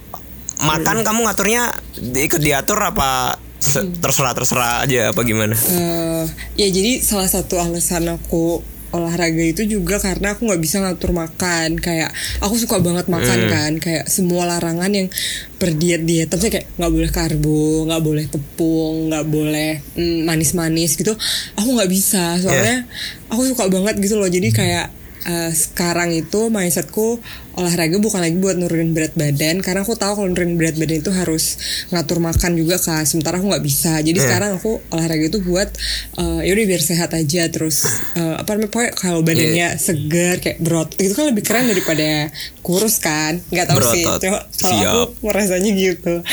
makan 0.64 0.98
kamu 1.04 1.20
ngaturnya 1.28 1.64
ikut 2.00 2.42
diatur 2.42 2.80
apa 2.80 3.36
se- 3.60 3.88
terserah 4.00 4.34
terserah 4.36 4.84
aja 4.84 5.12
apa 5.12 5.22
gimana? 5.24 5.56
Eh, 5.56 6.26
ya 6.58 6.68
jadi 6.68 7.00
salah 7.00 7.28
satu 7.28 7.60
alasan 7.60 8.12
aku 8.12 8.60
olahraga 8.94 9.42
itu 9.42 9.66
juga 9.66 9.98
karena 9.98 10.38
aku 10.38 10.46
nggak 10.46 10.62
bisa 10.62 10.78
ngatur 10.78 11.18
makan. 11.18 11.82
Kayak 11.82 12.14
aku 12.38 12.62
suka 12.62 12.78
banget 12.78 13.10
makan 13.10 13.40
kan. 13.50 13.72
Kayak 13.82 14.06
semua 14.06 14.46
larangan 14.46 14.92
yang 14.94 15.10
berdiet 15.58 16.06
diet 16.06 16.30
tapi 16.30 16.54
kayak 16.54 16.70
nggak 16.78 16.92
boleh 16.94 17.10
karbo 17.10 17.90
nggak 17.90 18.04
boleh 18.06 18.26
tepung 18.30 19.10
nggak 19.10 19.26
boleh 19.26 19.82
mm, 19.98 20.30
manis-manis 20.30 20.94
gitu. 20.94 21.18
Aku 21.58 21.70
nggak 21.74 21.90
bisa. 21.90 22.38
Soalnya 22.38 22.86
aku 23.34 23.50
suka 23.50 23.66
banget 23.66 23.98
gitu 23.98 24.14
loh. 24.22 24.30
Jadi 24.30 24.54
kayak 24.54 24.94
eh, 25.26 25.52
sekarang 25.52 26.12
itu 26.14 26.52
mindsetku 26.52 27.20
olahraga 27.54 28.02
bukan 28.02 28.20
lagi 28.26 28.38
buat 28.42 28.58
nurunin 28.58 28.98
berat 28.98 29.14
badan. 29.14 29.62
Karena 29.62 29.86
aku 29.86 29.94
tahu 29.94 30.20
kalau 30.24 30.30
nurunin 30.30 30.58
berat 30.58 30.76
badan 30.76 31.00
itu 31.06 31.12
harus 31.14 31.58
ngatur 31.94 32.18
makan 32.18 32.58
juga 32.58 32.82
kan 32.82 33.06
sementara 33.06 33.38
aku 33.38 33.48
nggak 33.50 33.66
bisa. 33.66 34.02
Jadi 34.02 34.18
sekarang 34.18 34.58
aku 34.58 34.82
olahraga 34.90 35.26
itu 35.30 35.40
buat 35.46 35.70
eh 36.18 36.42
yaudah 36.50 36.66
biar 36.66 36.82
sehat 36.82 37.14
aja. 37.14 37.48
Terus 37.50 37.86
eh, 38.18 38.36
apa 38.38 38.58
namanya 38.58 38.70
pokoknya 38.74 38.92
kalau 38.98 39.20
badannya 39.22 39.68
segar 39.78 40.36
kayak 40.42 40.58
berotot 40.60 40.98
itu 41.00 41.14
kan 41.14 41.26
lebih 41.30 41.44
keren 41.46 41.66
daripada 41.70 42.34
kurus 42.66 42.98
kan? 42.98 43.40
Nggak 43.54 43.66
tahu 43.70 43.80
sih. 43.94 44.04
Berotot. 44.04 44.20
Cuma 44.24 44.40
kalau 44.58 44.80
aku 44.80 45.02
Siap. 45.04 45.08
merasanya 45.24 45.72
gitu. 45.72 46.14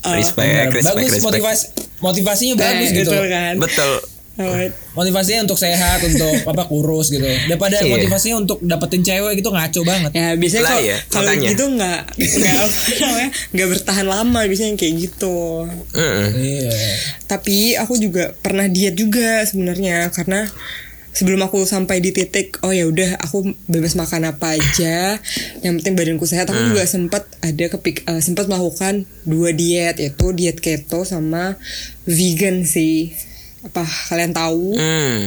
Respect, 0.00 0.72
respect, 0.72 0.96
bagus 0.96 1.12
respect. 1.12 1.26
motivasi 1.28 1.64
motivasinya 2.00 2.54
bagus 2.56 2.88
eh, 2.88 2.96
gitu 3.04 3.12
betul 3.12 3.24
kan. 3.28 3.54
Betul. 3.60 3.92
Alright. 4.42 4.72
motivasinya 4.90 5.44
untuk 5.44 5.56
sehat 5.56 6.00
untuk 6.00 6.32
apa 6.50 6.64
kurus 6.64 7.08
gitu 7.08 7.22
daripada 7.46 7.76
Iya. 7.76 7.92
motivasinya 7.92 8.36
untuk 8.38 8.58
dapetin 8.60 9.00
cewek 9.00 9.36
gitu 9.36 9.48
ngaco 9.48 9.80
banget 9.82 10.10
Ya 10.12 10.32
biasanya 10.34 10.64
kalau 10.64 10.80
iya, 10.80 10.96
kalau 11.06 11.32
gitu 11.36 11.64
nggak 11.70 12.00
nggak 13.52 13.68
bertahan 13.70 14.06
lama 14.06 14.40
biasanya 14.42 14.68
yang 14.68 14.80
kayak 14.80 14.94
gitu. 15.00 15.68
Heeh. 15.92 16.26
iya 16.34 16.72
Tapi 17.26 17.76
aku 17.76 17.94
juga 17.96 18.32
pernah 18.34 18.66
diet 18.66 18.94
juga 18.94 19.44
sebenarnya 19.44 20.10
karena 20.10 20.48
sebelum 21.10 21.42
aku 21.42 21.66
sampai 21.66 21.98
di 21.98 22.14
titik 22.14 22.62
oh 22.62 22.70
ya 22.70 22.86
udah 22.86 23.18
aku 23.18 23.42
bebas 23.66 23.98
makan 23.98 24.30
apa 24.30 24.54
aja 24.54 25.18
yang 25.60 25.74
penting 25.76 25.98
badanku 25.98 26.22
sehat 26.22 26.46
aku 26.46 26.70
juga 26.70 26.86
sempat 26.86 27.26
ada 27.40 27.66
kepik 27.68 28.06
eh, 28.06 28.22
sempat 28.22 28.46
melakukan 28.46 29.02
dua 29.26 29.50
diet 29.50 29.98
yaitu 29.98 30.30
diet 30.30 30.62
keto 30.62 31.02
sama 31.02 31.58
vegan 32.06 32.62
sih 32.62 33.10
apa 33.62 33.82
kalian 34.08 34.32
tahu 34.32 34.72
Hmm. 34.72 35.24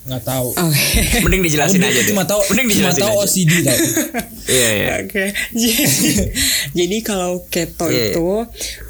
nggak 0.00 0.24
tahu 0.24 0.48
Oke. 0.50 1.22
Mending 1.22 1.42
dijelasin 1.44 1.78
aja 1.78 1.92
deh. 1.94 2.08
cuma 2.08 2.24
tahu 2.24 2.40
Mending 2.50 2.66
cuma 2.72 2.90
dijelasin 2.90 3.02
tahu 3.04 3.14
aja. 3.14 3.22
OCD 3.22 3.52
tau 3.62 3.78
Iya, 4.50 4.68
iya. 4.74 4.88
Oke, 4.98 5.24
jadi, 5.52 5.84
jadi 6.80 6.96
kalau 7.00 7.46
keto 7.46 7.86
Iya. 7.86 8.10
itu 8.10 8.26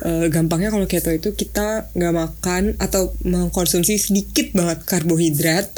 eh, 0.01 0.27
gampangnya 0.29 0.71
kalau 0.71 0.87
keto 0.87 1.11
itu 1.11 1.35
kita 1.35 1.91
nggak 1.93 2.15
makan 2.15 2.63
atau 2.79 3.13
mengkonsumsi 3.21 3.99
sedikit 3.99 4.49
banget 4.51 4.81
karbohidrat, 4.83 5.69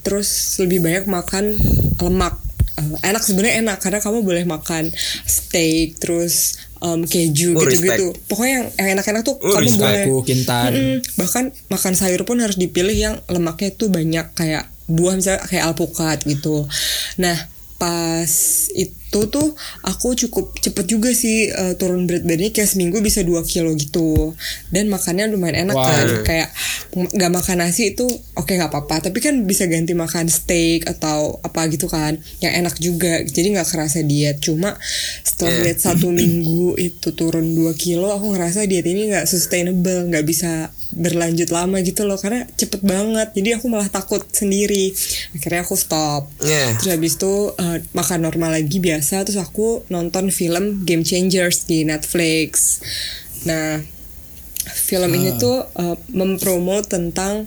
terus 0.00 0.28
lebih 0.58 0.82
banyak 0.82 1.04
makan 1.06 1.56
lemak. 1.96 2.36
Eh, 2.80 3.06
enak 3.06 3.20
sebenarnya 3.20 3.60
enak 3.60 3.78
karena 3.78 3.98
kamu 3.98 4.18
boleh 4.20 4.44
makan 4.44 4.88
steak, 5.24 5.96
terus 5.96 6.56
em, 6.78 7.04
keju 7.04 7.52
Oh, 7.52 7.60
gitu-gitu. 7.62 8.16
Pokoknya 8.24 8.52
yang, 8.54 8.66
yang 8.74 8.88
enak-enak 8.96 9.22
tuh 9.22 9.36
Oh, 9.36 9.52
kamu 9.52 9.62
respect. 9.62 9.80
boleh. 9.80 10.02
aku 10.02 10.16
kintan 10.24 10.70
Mm-mm. 10.70 10.98
bahkan 11.14 11.44
makan 11.68 11.92
sayur 11.92 12.22
pun 12.22 12.38
harus 12.38 12.56
dipilih 12.56 12.96
yang 12.96 13.16
lemaknya 13.26 13.68
itu 13.70 13.86
banyak 13.86 14.26
kayak 14.32 14.64
buah 14.86 15.14
misalnya 15.14 15.44
kayak 15.44 15.64
alpukat 15.66 16.18
gitu 16.24 16.66
nah 17.16 17.36
pas 17.80 18.28
itu 18.76 18.92
tuh 19.26 19.56
aku 19.82 20.12
cukup 20.14 20.52
cepet 20.60 20.84
juga 20.86 21.10
sih 21.10 21.48
eh, 21.48 21.74
turun 21.74 22.04
berat 22.04 22.22
badannya. 22.22 22.52
Kayak 22.52 22.76
seminggu 22.76 23.00
bisa 23.00 23.24
2 23.24 23.40
kilo 23.42 23.72
gitu. 23.74 24.36
Dan 24.68 24.86
makannya 24.86 25.32
lumayan 25.32 25.66
enak 25.66 25.74
Wow. 25.74 25.88
kan. 25.88 26.06
Kayak 26.22 26.48
nggak 26.92 27.32
makan 27.32 27.56
nasi 27.64 27.96
itu 27.96 28.04
oke 28.36 28.52
nggak 28.52 28.68
apa-apa. 28.68 29.08
Tapi 29.08 29.18
kan 29.18 29.42
bisa 29.42 29.64
ganti 29.64 29.96
makan 29.96 30.28
steak 30.28 30.84
atau 30.84 31.40
apa 31.40 31.66
gitu 31.72 31.88
kan 31.88 32.20
yang 32.38 32.52
enak 32.54 32.76
juga. 32.76 33.24
Jadi 33.24 33.56
nggak 33.56 33.66
kerasa 33.66 34.04
diet. 34.04 34.38
Cuma 34.38 34.76
setelah 35.24 35.50
Yeah. 35.50 35.64
lihat 35.72 35.78
satu 35.80 36.12
minggu 36.12 36.76
itu 36.76 37.16
turun 37.16 37.56
2 37.56 37.72
kilo 37.74 38.12
aku 38.12 38.36
ngerasa 38.36 38.68
diet 38.68 38.84
ini 38.84 39.08
nggak 39.08 39.24
sustainable 39.24 40.06
nggak 40.06 40.22
bisa 40.22 40.68
berlanjut 40.94 41.50
lama 41.54 41.78
gitu 41.82 42.02
loh 42.06 42.18
karena 42.18 42.46
cepet 42.58 42.82
banget. 42.82 43.34
Jadi 43.34 43.50
aku 43.56 43.66
malah 43.70 43.88
takut 43.90 44.22
sendiri. 44.30 44.90
Akhirnya 45.36 45.62
aku 45.62 45.76
stop. 45.78 46.30
Iya. 46.42 46.76
terus 46.78 46.90
habis 46.94 47.14
itu 47.16 47.34
eh, 47.58 47.78
makan 47.94 48.20
normal 48.26 48.58
lagi 48.58 48.78
biasa 48.82 49.22
terus 49.26 49.38
aku 49.38 49.86
nonton 49.92 50.32
film 50.34 50.82
Game 50.84 51.06
Changers 51.06 51.66
di 51.66 51.86
Netflix. 51.86 52.80
Nah 53.46 53.80
film 54.70 55.10
ini 55.14 55.36
tuh 55.38 55.66
eh, 55.78 55.96
mempromo 56.14 56.82
tentang 56.84 57.46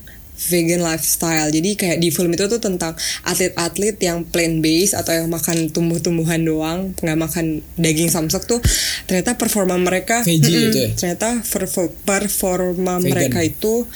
vegan 0.49 0.81
lifestyle. 0.83 1.49
Jadi 1.51 1.75
kayak 1.77 1.97
di 2.01 2.09
film 2.09 2.33
itu 2.33 2.45
tuh 2.49 2.59
tentang 2.59 2.95
atlet-atlet 3.23 3.95
yang 4.03 4.27
plant 4.27 4.59
based 4.59 4.95
atau 4.97 5.13
yang 5.13 5.27
makan 5.31 5.71
tumbuh-tumbuhan 5.71 6.41
doang, 6.43 6.91
nggak 6.99 7.19
makan 7.19 7.45
daging 7.79 8.09
samsak 8.11 8.45
tuh 8.47 8.59
ternyata 9.07 9.35
performa 9.35 9.75
mereka 9.79 10.23
Veggie 10.23 10.69
gitu 10.69 10.77
ya? 10.79 10.89
ternyata 10.95 11.43
perfor- 11.43 11.93
performa 12.07 12.99
Vegan. 12.99 13.11
mereka 13.11 13.39
itu 13.43 13.87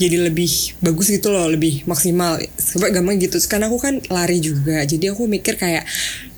jadi 0.00 0.16
lebih 0.16 0.80
bagus 0.80 1.12
gitu 1.12 1.28
loh, 1.28 1.44
lebih 1.44 1.84
maksimal. 1.84 2.40
Coba 2.56 2.88
gampang 2.88 3.20
gitu. 3.20 3.36
Karena 3.44 3.68
aku 3.68 3.76
kan 3.76 4.00
lari 4.08 4.40
juga, 4.40 4.80
jadi 4.88 5.12
aku 5.12 5.28
mikir 5.28 5.60
kayak 5.60 5.84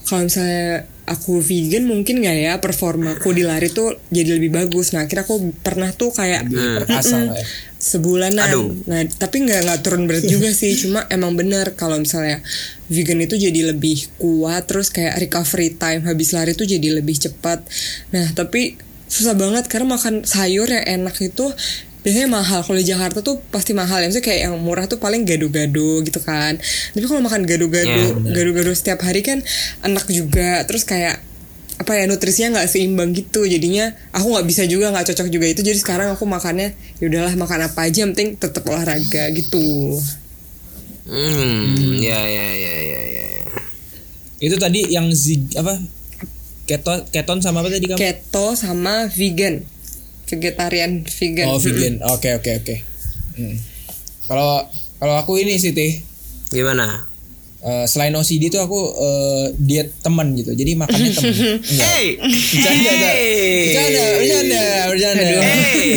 kalau 0.03 0.27
misalnya 0.27 0.91
aku 1.03 1.43
vegan 1.43 1.85
mungkin 1.91 2.23
nggak 2.23 2.37
ya 2.39 2.55
performaku 2.63 3.35
di 3.35 3.43
lari 3.43 3.69
tuh 3.75 3.99
jadi 4.15 4.39
lebih 4.39 4.55
bagus. 4.55 4.95
Nah 4.95 5.07
akhirnya 5.07 5.27
aku 5.27 5.51
pernah 5.63 5.91
tuh 5.91 6.15
kayak 6.15 6.47
Mm-mm. 6.47 6.87
lah 6.87 7.03
ya. 7.35 7.45
sebulanan. 7.83 8.47
Aduh. 8.47 8.71
Nah 8.87 9.03
tapi 9.19 9.43
nggak 9.43 9.61
nggak 9.67 9.81
turun 9.83 10.07
berat 10.07 10.23
juga 10.25 10.55
sih. 10.55 10.79
Cuma 10.79 11.03
emang 11.11 11.35
bener 11.35 11.75
kalau 11.75 11.99
misalnya 11.99 12.39
vegan 12.87 13.19
itu 13.19 13.35
jadi 13.35 13.75
lebih 13.75 14.15
kuat. 14.23 14.71
Terus 14.71 14.95
kayak 14.95 15.19
recovery 15.19 15.75
time 15.75 16.07
habis 16.07 16.31
lari 16.31 16.55
tuh 16.55 16.71
jadi 16.71 16.95
lebih 16.95 17.19
cepat. 17.19 17.67
Nah 18.15 18.31
tapi 18.39 18.79
susah 19.13 19.37
banget 19.37 19.69
karena 19.69 19.93
makan 19.93 20.25
sayur 20.25 20.65
yang 20.65 21.05
enak 21.05 21.21
itu 21.21 21.53
biasanya 22.01 22.29
mahal. 22.33 22.65
Kalau 22.65 22.79
di 22.81 22.89
Jakarta 22.89 23.21
tuh 23.21 23.45
pasti 23.53 23.77
mahal 23.77 24.01
ya. 24.01 24.09
Maksudnya 24.09 24.25
kayak 24.25 24.41
yang 24.49 24.55
murah 24.59 24.89
tuh 24.89 24.97
paling 24.97 25.29
gado-gado 25.29 26.01
gitu 26.01 26.21
kan. 26.25 26.57
Tapi 26.97 27.05
kalau 27.05 27.21
makan 27.21 27.45
gado-gado 27.45 28.25
gado-gado 28.25 28.73
setiap 28.73 29.05
hari 29.05 29.21
kan 29.21 29.45
enak 29.85 30.09
juga. 30.09 30.65
Terus 30.65 30.89
kayak 30.89 31.21
apa 31.81 31.99
ya 31.99 32.07
nutrisinya 32.09 32.59
nggak 32.59 32.69
seimbang 32.73 33.13
gitu. 33.13 33.45
Jadinya 33.45 33.93
aku 34.17 34.33
nggak 34.33 34.47
bisa 34.49 34.63
juga 34.65 34.89
nggak 34.91 35.13
cocok 35.13 35.29
juga 35.29 35.47
itu. 35.47 35.61
Jadi 35.61 35.79
sekarang 35.79 36.09
aku 36.17 36.25
makannya 36.25 36.73
ya 36.99 37.05
udahlah 37.07 37.37
makan 37.37 37.69
apa 37.69 37.87
aja 37.87 38.09
yang 38.09 38.17
penting 38.17 38.41
tetap 38.41 38.65
olahraga 38.65 39.29
gitu. 39.37 40.01
Hmm, 41.03 41.99
ya 41.99 42.15
ya 42.15 42.47
ya 42.55 42.75
ya 42.79 43.01
ya. 43.03 43.27
itu 44.43 44.55
tadi 44.59 44.91
yang 44.91 45.07
zig 45.15 45.55
apa 45.55 45.79
keton 46.65 47.05
keton 47.09 47.39
sama 47.39 47.61
apa 47.61 47.69
tadi 47.69 47.87
kamu? 47.87 47.99
Keto 47.99 48.55
sama 48.55 49.07
vegan. 49.09 49.63
Vegetarian 50.25 51.03
vegan. 51.05 51.47
Oh 51.49 51.59
vegan. 51.59 52.01
Oke 52.09 52.33
oke 52.33 52.51
oke. 52.59 52.77
Hmm. 53.33 53.57
kalau 54.29 54.65
kalau 54.97 55.17
aku 55.17 55.41
ini 55.41 55.57
sih 55.57 55.73
teh 55.73 56.05
Gimana? 56.51 57.09
Eh, 57.63 57.87
selain 57.87 58.13
OCD 58.13 58.51
tuh 58.51 58.61
aku 58.61 58.81
eh, 58.93 59.47
diet 59.57 59.95
teman 60.01 60.35
gitu. 60.35 60.53
Jadi 60.53 60.75
makannya 60.75 61.11
teman. 61.11 61.33
Hey, 61.81 62.19
bercanda 62.21 62.91
bercanda 62.93 64.13
bercanda 64.21 64.61
bercanda. 64.91 65.23
Hey. 65.41 65.89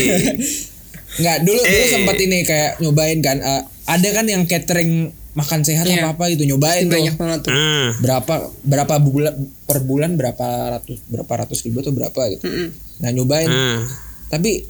Enggak, 1.18 1.38
dulu 1.44 1.60
dulu 1.60 1.80
Eh. 1.82 1.90
sempat 1.90 2.18
ini 2.20 2.44
kayak 2.44 2.80
nyobain 2.80 3.20
kan 3.20 3.38
eh, 3.40 3.62
ada 3.86 4.08
kan 4.12 4.26
yang 4.26 4.44
catering 4.46 5.12
makan 5.36 5.62
sehat 5.62 5.84
Iya. 5.84 6.00
apa 6.02 6.16
apa 6.16 6.24
gitu 6.32 6.48
nyobain 6.48 6.84
tuh. 6.84 6.96
banyak 6.96 7.16
banget 7.16 7.40
tuh. 7.44 7.52
Hmm. 7.52 7.88
berapa 8.00 8.34
berapa 8.62 8.96
bulan 8.98 9.34
per 9.62 9.80
bulan 9.82 10.16
berapa 10.16 10.48
ratus 10.74 10.98
berapa 11.06 11.34
ratus 11.38 11.60
ribu 11.62 11.80
atau 11.80 11.92
berapa 11.92 12.22
gitu. 12.32 12.44
Nah 12.98 13.10
nyobain. 13.12 13.46
Hmm. 13.46 13.84
tapi 14.26 14.64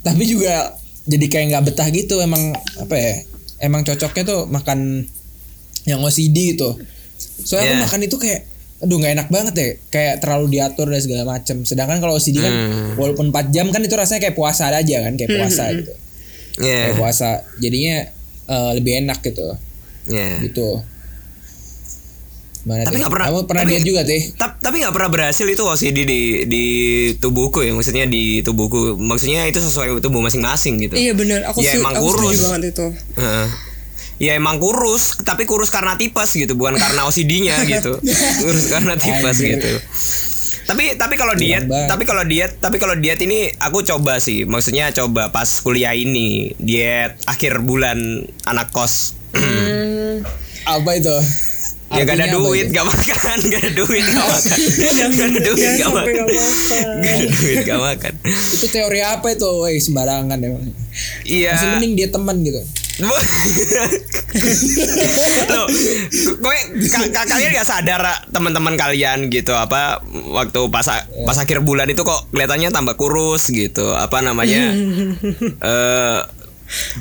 tapi 0.00 0.22
juga 0.24 0.72
jadi 1.04 1.26
kayak 1.26 1.46
nggak 1.48 1.64
betah 1.64 1.88
gitu 1.90 2.18
emang 2.18 2.50
apa 2.76 2.94
ya 2.94 3.12
emang 3.60 3.82
cocoknya 3.82 4.22
tuh 4.24 4.40
makan 4.46 5.06
yang 5.82 5.98
OCD 6.00 6.54
gitu. 6.54 6.78
Soalnya 7.40 7.62
aku 7.64 7.74
Yeah. 7.74 7.82
makan 7.82 8.00
itu 8.02 8.16
kayak 8.16 8.40
aduh 8.78 8.96
nggak 8.96 9.12
enak 9.12 9.28
banget 9.28 9.54
ya 9.54 9.68
kayak 9.88 10.14
terlalu 10.18 10.46
diatur 10.52 10.86
dan 10.86 10.98
segala 10.98 11.22
macam 11.28 11.62
sedangkan 11.62 11.98
kalau 11.98 12.14
OCD 12.14 12.34
kan 12.36 12.50
Hmm. 12.50 12.90
walaupun 12.96 13.30
4 13.30 13.50
jam 13.50 13.70
kan 13.70 13.78
itu 13.78 13.94
rasanya 13.94 14.18
kayak 14.20 14.34
puasa 14.34 14.70
aja 14.70 14.96
kan 15.00 15.14
kayak 15.14 15.30
puasa 15.32 15.64
gitu. 15.72 15.92
Ya, 16.58 16.78
kayak 16.84 16.96
puasa. 16.96 17.28
Jadinya 17.56 17.96
eh, 18.44 18.70
lebih 18.72 18.92
enak 19.00 19.18
gitu 19.20 19.54
ya. 20.04 20.38
gitu. 20.40 20.82
Mana 22.62 22.86
Tapi 22.86 22.94
nggak 22.96 23.10
pernah- 23.10 23.28
kamu 23.28 23.40
pernah 23.44 23.62
tapi- 23.62 23.74
diet 23.74 23.84
juga 23.84 24.00
teh 24.02 24.22
Ta- 24.32 24.54
tapi 24.56 24.76
nggak 24.78 24.94
pernah 24.94 25.10
berhasil 25.10 25.42
itu 25.44 25.62
OCD 25.64 25.98
di 26.04 26.20
di 26.46 26.64
tubuhku 27.16 27.58
ya 27.58 27.72
maksudnya 27.72 28.06
di 28.06 28.38
tubuhku. 28.40 28.94
Maksudnya 28.96 29.42
itu 29.44 29.58
sesuai 29.58 29.98
tubuh 29.98 30.20
masing-masing 30.20 30.78
gitu. 30.80 30.94
Iya 30.94 31.10
bener. 31.12 31.42
Aku 31.44 31.58
Ya, 31.58 31.74
sih 31.74 31.78
emang 31.78 31.90
aku 31.92 32.06
setuju 32.08 32.22
kurus. 32.24 32.38
banget 32.44 32.62
itu. 32.68 32.86
Heeh. 33.16 33.48
ya 34.20 34.38
emang 34.38 34.54
kurus 34.56 35.18
tapi 35.20 35.42
kurus 35.42 35.66
karena 35.66 35.98
tipes 35.98 36.30
gitu 36.32 36.54
bukan 36.54 36.78
karena 36.78 37.02
OCD-nya 37.02 37.58
gitu. 37.72 37.98
Kurus 38.38 38.70
karena 38.70 38.94
tipes 38.94 39.34
Anjir. 39.34 39.58
gitu. 39.58 39.70
Tapi 40.62 40.94
tapi 40.94 41.14
kalau 41.16 41.34
diet 41.34 41.66
tapi 41.66 42.06
kalau 42.06 42.22
diet 42.22 42.54
tapi 42.56 42.78
kalau 42.78 42.94
diet 42.94 43.18
ini 43.18 43.50
aku 43.52 43.82
coba 43.82 44.22
sih. 44.22 44.46
Maksudnya 44.46 44.94
coba 44.94 45.28
pas 45.28 45.50
kuliah 45.58 45.90
ini 45.90 46.54
diet 46.54 47.18
akhir 47.26 47.58
bulan 47.60 47.98
anak 48.44 48.70
kos. 48.70 49.18
Hmm, 49.32 49.42
apa 50.64 50.90
itu? 50.92 51.16
Ya 51.92 52.02
gak 52.02 52.16
ada 52.16 52.32
duit 52.32 52.72
gak 52.72 52.88
makan 52.90 53.36
gak 53.42 53.60
ada 53.60 53.72
duit 53.74 54.00
gak 54.02 54.24
makan. 54.24 54.58
Gak 55.12 55.26
ada 55.28 55.40
duit 55.44 55.72
gak 55.76 55.90
makan. 55.92 56.24
gak 56.98 57.12
ada 57.12 57.26
duit 57.28 57.58
gak 57.62 57.80
makan. 57.80 58.12
Itu 58.24 58.66
teori 58.66 59.00
apa 59.00 59.26
itu? 59.28 59.44
Woi 59.44 59.76
sembarangan 59.76 60.38
emang. 60.38 60.72
Iya. 61.22 61.52
Masih 61.52 61.68
mending 61.76 61.92
dia 61.94 62.08
teman 62.08 62.40
gitu. 62.40 62.64
Loh, 65.48 65.64
gue 66.36 66.56
ka- 66.86 67.08
ka- 67.10 67.24
kalian 67.26 67.50
gak 67.52 67.64
sadar 67.66 68.02
teman-teman 68.28 68.76
kalian 68.76 69.28
gitu 69.28 69.52
apa 69.52 70.00
waktu 70.28 70.60
pas 70.68 70.84
pas 71.24 71.36
akhir 71.36 71.60
bulan 71.60 71.88
itu 71.88 72.00
kok 72.00 72.28
kelihatannya 72.30 72.68
tambah 72.68 72.94
kurus 72.94 73.48
gitu 73.48 73.92
apa 73.92 74.20
namanya 74.20 74.76
eh 75.64 76.18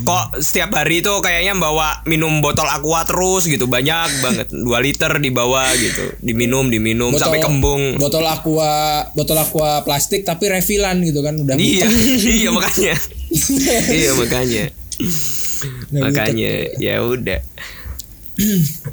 kok 0.03 0.25
setiap 0.43 0.75
hari 0.75 0.99
itu 0.99 1.13
kayaknya 1.23 1.55
bawa 1.55 2.03
minum 2.03 2.43
botol 2.43 2.67
aqua 2.67 3.07
terus 3.07 3.47
gitu. 3.47 3.67
Banyak 3.67 4.09
banget. 4.23 4.47
2 4.51 4.67
liter 4.83 5.11
dibawa 5.17 5.71
gitu. 5.79 6.15
Diminum 6.19 6.67
diminum 6.67 7.15
sampai 7.15 7.39
kembung. 7.39 7.95
botol 8.01 8.25
aqua 8.27 9.05
botol 9.13 9.37
aqua 9.39 9.83
plastik 9.83 10.23
tapi 10.27 10.49
refillan 10.51 11.01
gitu 11.03 11.21
kan 11.23 11.37
udah 11.37 11.55
iya. 11.55 11.87
iya 12.43 12.49
makanya. 12.51 12.95
Iya 14.01 14.11
makanya. 14.19 14.63
Nggak 15.91 16.03
makanya 16.03 16.53
ya 16.77 16.95
udah. 17.03 17.39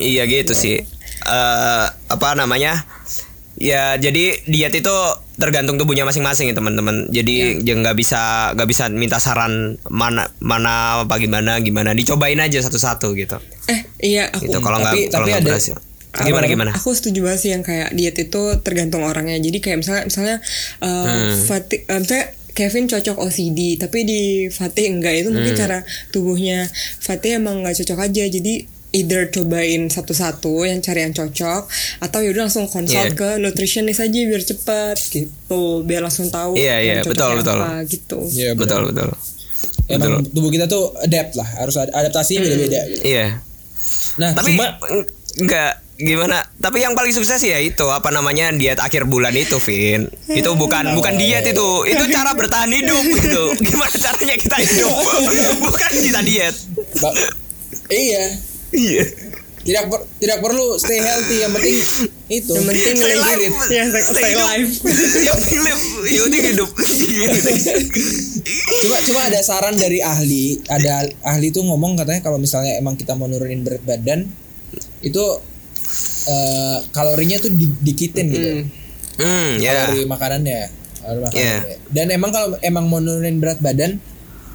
Iya 0.00 0.24
gitu 0.26 0.56
sih. 0.56 0.80
Eh 1.26 1.86
apa 2.08 2.28
namanya? 2.34 2.82
Ya 3.56 3.96
jadi 4.00 4.40
diet 4.48 4.74
itu 4.76 4.96
tergantung 5.36 5.76
tubuhnya 5.76 6.02
masing-masing 6.02 6.48
ya 6.48 6.54
teman-teman 6.54 7.08
jadi 7.08 7.60
Ya. 7.60 7.72
ya 7.72 7.74
nggak 7.76 7.92
bisa 7.94 8.20
nggak 8.52 8.66
bisa 8.66 8.88
minta 8.88 9.16
saran 9.16 9.76
mana 9.84 10.32
mana 10.38 10.72
apa 11.02 11.16
gimana 11.16 11.60
gimana 11.60 11.92
dicobain 11.92 12.38
aja 12.38 12.56
satu-satu 12.58 13.12
gitu 13.14 13.36
Eh 13.66 13.80
iya 14.02 14.28
aku 14.28 14.46
gitu 14.46 14.58
kalau 14.58 14.80
tapi- 14.80 15.04
nggak 15.04 15.12
kalau 15.12 15.22
tapi 15.22 15.30
nggak 15.30 15.42
ada- 15.42 15.50
berhasil 15.50 15.76
gimana 16.16 16.46
gimana 16.46 16.70
Aku 16.72 16.90
setuju 16.90 17.20
banget 17.22 17.38
sih 17.38 17.50
yang 17.50 17.60
kayak 17.60 17.92
diet 17.92 18.16
itu 18.16 18.40
tergantung 18.60 19.04
orangnya. 19.04 19.36
Jadi 19.36 19.60
kayak 19.60 19.78
misalnya 19.78 20.02
misalnya 20.06 20.36
uh, 20.80 21.04
Hmm. 21.04 21.36
Fatih, 21.38 21.84
uh, 21.84 22.00
misalnya 22.00 22.26
Kevin 22.50 22.88
cocok 22.88 23.16
OCD, 23.20 23.76
tapi 23.76 23.98
di 24.02 24.20
Fatih 24.48 24.88
enggak 24.88 25.12
itu 25.14 25.28
mungkin 25.28 25.52
Hmm. 25.52 25.60
cara 25.60 25.78
tubuhnya 26.08 26.64
Fatih 26.96 27.36
emang 27.36 27.60
nggak 27.60 27.76
cocok 27.76 27.98
aja. 28.00 28.24
Jadi 28.24 28.64
either 28.96 29.28
cobain 29.28 29.86
satu-satu 29.86 30.64
yang 30.64 30.80
cari 30.80 31.00
yang 31.02 31.12
cocok 31.12 31.62
atau 32.00 32.18
yaudah 32.18 32.42
langsung 32.42 32.64
Iya. 32.64 32.72
consult 32.72 33.10
ke 33.14 33.28
nutritionist 33.36 34.00
aja 34.00 34.18
biar 34.22 34.42
cepet 34.42 34.96
gitu 35.10 35.62
biar 35.82 36.00
langsung 36.00 36.26
tahu 36.28 36.54
Iya, 36.54 36.76
iya, 36.78 36.92
yang 36.94 37.04
betul, 37.04 37.32
betul. 37.36 37.58
apa 37.58 37.84
gitu 37.84 38.18
Iya, 38.30 38.50
benar. 38.52 38.82
betul 38.82 38.82
betul 38.90 39.10
Emang 39.86 40.18
Betul. 40.18 40.34
tubuh 40.34 40.50
kita 40.50 40.66
tuh 40.66 40.90
adapt 40.98 41.32
lah, 41.34 41.46
harus 41.56 41.76
ad- 41.76 41.92
adaptasinya 41.92 42.42
beda-beda. 42.42 42.80
gitu. 42.88 43.02
iya 43.04 43.38
Nah, 44.16 44.32
tapi 44.32 44.50
cuma 44.52 44.66
eng- 44.82 45.06
nggak 45.38 45.72
gimana 45.96 46.40
tapi 46.56 46.78
yang 46.78 46.92
paling 46.92 47.08
sukses 47.10 47.38
ya 47.38 47.56
itu 47.56 47.86
apa 47.86 48.10
namanya 48.10 48.50
diet 48.50 48.76
akhir 48.76 49.04
bulan 49.04 49.32
itu 49.32 49.56
Vin 49.58 50.04
itu 50.28 50.50
bukan 50.54 50.92
bukan 50.92 51.14
diet 51.14 51.46
itu 51.46 51.68
itu 51.86 52.04
cara 52.10 52.32
bertahan 52.32 52.68
hidup 52.68 53.00
gitu 53.16 53.44
gimana 53.58 53.88
caranya 53.94 54.36
kita 54.36 54.56
hidup 54.58 54.92
bukan 55.64 55.90
kita 55.94 56.20
diet 56.20 56.52
ba- 56.98 57.16
iya, 57.88 58.24
iya 58.76 59.04
tidak 59.66 59.90
per- 59.90 60.06
tidak 60.22 60.38
perlu 60.38 60.78
stay 60.78 61.02
healthy, 61.02 61.42
yang 61.42 61.50
penting 61.50 61.74
itu. 62.28 62.54
yang 62.54 62.66
penting 62.66 62.94
Stay 62.94 63.18
lagi 63.18 63.46
live. 63.50 63.56
ya 63.66 63.82
stay, 63.90 64.02
stay 64.06 64.30
hidup. 64.30 64.46
live 64.46 64.70
yang 65.26 65.34
penting 65.34 65.58
live 65.58 65.82
yang 66.06 66.22
penting 66.22 66.44
hidup 66.46 66.70
cuma 68.78 68.96
cuma 69.02 69.20
ada 69.26 69.40
saran 69.42 69.74
dari 69.74 69.98
ahli, 69.98 70.62
ada 70.70 71.02
ahli 71.24 71.50
tuh 71.50 71.66
ngomong 71.66 71.98
katanya 71.98 72.22
kalau 72.22 72.38
misalnya 72.38 72.78
emang 72.78 72.94
kita 72.94 73.18
mau 73.18 73.26
nurunin 73.26 73.66
berat 73.66 73.82
badan 73.82 74.30
itu 75.02 75.24
eh, 76.26 76.78
kalorinya 76.90 77.38
tuh 77.38 77.50
di- 77.50 77.78
dikitin 77.82 78.26
gitu. 78.30 78.48
hmm 79.18 79.50
ya 79.58 79.90
kalori 79.90 80.06
makanannya, 80.06 80.60
kalori 81.02 81.20
makanannya. 81.26 81.42
Iya. 81.42 81.76
Dan 81.90 82.06
emang 82.14 82.30
kalau 82.30 82.54
emang 82.62 82.86
mau 82.86 83.02
nurunin 83.02 83.42
berat 83.42 83.58
badan 83.58 83.98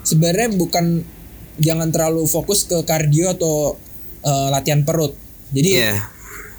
sebenarnya 0.08 0.56
bukan 0.56 1.04
jangan 1.60 1.92
terlalu 1.92 2.24
fokus 2.26 2.64
ke 2.64 2.80
kardio 2.84 3.36
atau 3.36 3.76
eh, 4.22 4.48
latihan 4.50 4.82
perut. 4.82 5.14
Jadi 5.52 5.70
Iya. 5.78 6.00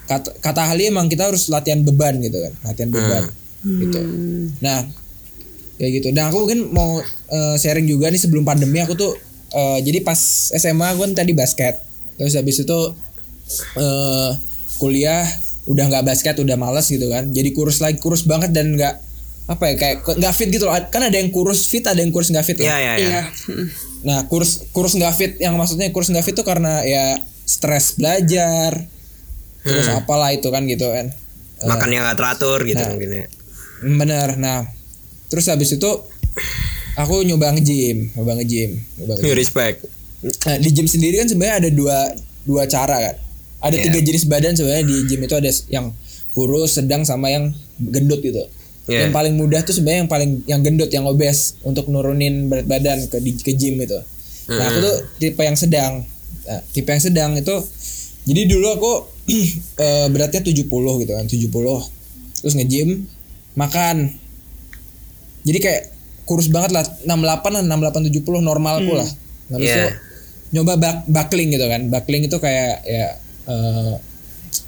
kata, 0.05 0.37
kata 0.39 0.61
ahli 0.67 0.87
emang 0.87 1.07
kita 1.07 1.27
harus 1.27 1.49
latihan 1.49 1.81
beban 1.81 2.19
gitu 2.19 2.37
kan, 2.37 2.53
latihan 2.63 2.91
beban 2.91 3.25
gitu. 3.63 4.01
Nah, 4.61 4.85
kayak 5.75 5.91
gitu. 5.97 6.09
Dan 6.11 6.29
aku 6.29 6.43
mungkin 6.43 6.71
mau 6.71 6.99
eh, 7.29 7.57
sharing 7.57 7.87
juga 7.87 8.11
nih 8.11 8.19
sebelum 8.19 8.43
pandemi 8.43 8.79
aku 8.79 8.93
tuh 8.93 9.15
eh, 9.51 9.79
jadi 9.81 10.03
pas 10.03 10.19
SMA 10.53 10.87
aku 10.93 11.03
kan 11.03 11.13
tadi 11.15 11.33
basket. 11.33 11.79
Terus 12.15 12.35
habis 12.35 12.59
itu 12.59 12.79
eh 13.77 14.31
kuliah 14.77 15.23
udah 15.65 15.85
nggak 15.87 16.05
basket 16.05 16.35
udah 16.37 16.57
males 16.57 16.87
gitu 16.87 17.07
kan. 17.07 17.31
Jadi 17.31 17.51
kurus 17.53 17.79
lagi 17.79 17.97
kurus 17.97 18.27
banget 18.27 18.51
dan 18.51 18.75
nggak 18.75 18.95
apa 19.43 19.65
ya 19.69 19.75
kayak 19.75 19.97
nggak 20.03 20.35
fit 20.35 20.51
gitu 20.51 20.67
loh. 20.67 20.75
Kan 20.91 21.03
ada 21.03 21.15
yang 21.15 21.31
kurus 21.31 21.67
fit, 21.67 21.83
ada 21.83 21.99
yang 21.99 22.11
kurus 22.11 22.29
nggak 22.29 22.45
fit 22.45 22.59
ya 22.59 22.67
ya. 22.67 22.77
ya 22.77 22.79
ya 22.79 22.95
iya 22.99 23.23
Nah, 24.03 24.27
kurus 24.27 24.67
kurus 24.75 24.99
nggak 24.99 25.15
fit 25.15 25.33
yang 25.39 25.55
maksudnya 25.55 25.87
kurus 25.95 26.11
nggak 26.11 26.27
fit 26.27 26.35
tuh 26.35 26.43
karena 26.43 26.83
ya 26.83 27.23
stres 27.53 28.01
belajar. 28.01 28.89
Terus 29.63 29.87
apalah 29.93 30.33
itu 30.33 30.49
kan 30.49 30.65
gitu 30.65 30.89
kan. 30.89 31.13
makan 31.63 31.95
yang 31.95 32.03
nggak 32.03 32.19
teratur 32.19 32.59
gitu 32.67 32.83
Nah. 32.83 32.91
mungkin 32.91 33.11
ya 33.15 33.27
Bener. 33.83 34.29
Nah, 34.35 34.67
terus 35.29 35.47
habis 35.47 35.71
itu 35.71 35.91
aku 36.95 37.23
nyoba 37.23 37.55
nge-gym, 37.55 38.11
nyoba 38.19 38.35
nge-gym, 38.43 38.83
nyoba 38.99 39.13
nge-gym. 39.15 39.37
respect 39.39 39.79
Nah, 40.23 40.57
di 40.59 40.71
gym 40.71 40.87
sendiri 40.87 41.19
kan 41.19 41.27
sebenarnya 41.27 41.67
ada 41.67 41.71
dua 41.71 41.99
dua 42.43 42.67
cara 42.67 42.99
kan. 43.11 43.17
Ada 43.63 43.79
Iya. 43.79 43.85
tiga 43.87 43.99
jenis 44.03 44.25
badan 44.27 44.55
sebenarnya 44.55 44.87
di 44.87 44.97
gym 45.07 45.21
itu 45.23 45.35
ada 45.35 45.51
yang 45.69 45.87
kurus, 46.33 46.79
sedang 46.79 47.03
sama 47.03 47.31
yang 47.31 47.51
gendut 47.79 48.23
gitu. 48.23 48.43
Iya. 48.87 49.07
Yang 49.07 49.13
paling 49.15 49.35
mudah 49.35 49.61
tuh 49.63 49.75
sebenarnya 49.75 50.01
yang 50.03 50.11
paling 50.11 50.31
yang 50.47 50.61
gendut, 50.63 50.91
yang 50.91 51.07
obes 51.07 51.55
untuk 51.63 51.87
nurunin 51.87 52.51
berat 52.51 52.67
badan 52.67 53.07
ke 53.07 53.19
di, 53.19 53.35
ke 53.35 53.55
gym 53.55 53.79
itu. 53.79 53.99
Nah, 54.47 54.67
aku 54.67 54.79
tuh 54.79 54.97
tipe 55.19 55.39
yang 55.39 55.55
sedang. 55.55 56.03
Nah, 56.43 56.61
tipe 56.69 56.87
yang 56.87 56.99
sedang 56.99 57.31
itu 57.35 57.55
jadi 58.23 58.47
dulu 58.47 58.67
aku 58.71 58.93
eh, 59.79 60.07
beratnya 60.09 60.43
70 60.43 60.67
gitu 61.03 61.13
kan, 61.13 61.27
70. 61.27 61.51
Terus 62.39 62.55
nge-gym, 62.55 63.07
makan. 63.55 64.11
Jadi 65.43 65.59
kayak 65.59 65.83
kurus 66.23 66.47
banget 66.47 66.71
lah, 66.71 66.83
68 67.05 67.11
lah, 67.51 67.63
68 67.63 68.11
70 68.11 68.23
normalku 68.41 68.93
lah. 68.93 69.09
Habis 69.51 69.69
Iya. 69.69 69.77
itu 69.77 69.89
nyoba 70.53 70.77
bak 70.77 70.97
buckling 71.07 71.51
gitu 71.51 71.67
kan. 71.67 71.89
Buckling 71.89 72.23
itu 72.25 72.37
kayak 72.37 72.83
ya 72.85 73.07
eh, 73.43 73.95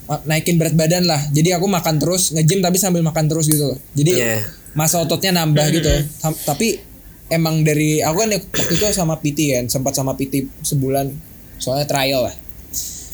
ma- 0.04 0.22
naikin 0.24 0.56
berat 0.56 0.74
badan 0.74 1.04
lah. 1.04 1.20
Jadi 1.30 1.50
aku 1.50 1.66
makan 1.66 1.98
terus, 1.98 2.30
nge-gym 2.30 2.58
tapi 2.58 2.76
sambil 2.76 3.02
makan 3.02 3.26
terus 3.26 3.46
gitu. 3.46 3.70
loh. 3.70 3.78
Jadi 3.92 4.12
Iya. 4.16 4.42
masa 4.72 4.98
ototnya 4.98 5.30
nambah 5.36 5.66
gitu. 5.70 5.90
Sam- 6.16 6.38
tapi 6.40 6.78
emang 7.26 7.62
dari 7.62 7.98
aku 7.98 8.16
kan 8.18 8.30
waktu 8.34 8.72
itu 8.72 8.84
sama 8.90 9.16
PT 9.16 9.38
kan, 9.52 9.64
sempat 9.68 9.94
sama 9.94 10.14
PT 10.14 10.46
sebulan 10.60 11.33
soalnya 11.56 11.86
trial 11.86 12.24
lah. 12.24 12.34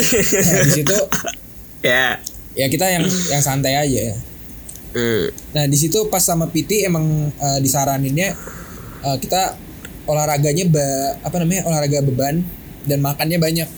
Nah, 0.01 0.61
di 0.63 0.73
situ 0.73 0.97
ya 1.87 2.19
ya 2.53 2.67
kita 2.67 2.87
yang 2.87 3.05
yang 3.29 3.41
santai 3.41 3.77
aja 3.77 4.01
ya. 4.13 4.17
hmm. 4.93 5.25
Nah 5.53 5.65
di 5.65 5.77
situ 5.77 6.09
pas 6.09 6.21
sama 6.21 6.47
PT 6.47 6.85
emang 6.85 7.05
eh, 7.31 7.59
disaraninnya 7.59 8.35
eh, 9.01 9.17
kita 9.19 9.55
olahraganya 10.05 10.67
ba- 10.67 11.15
apa 11.21 11.37
namanya 11.39 11.63
olahraga 11.65 12.03
beban 12.03 12.43
dan 12.85 12.99
makannya 12.99 13.39
banyak 13.39 13.69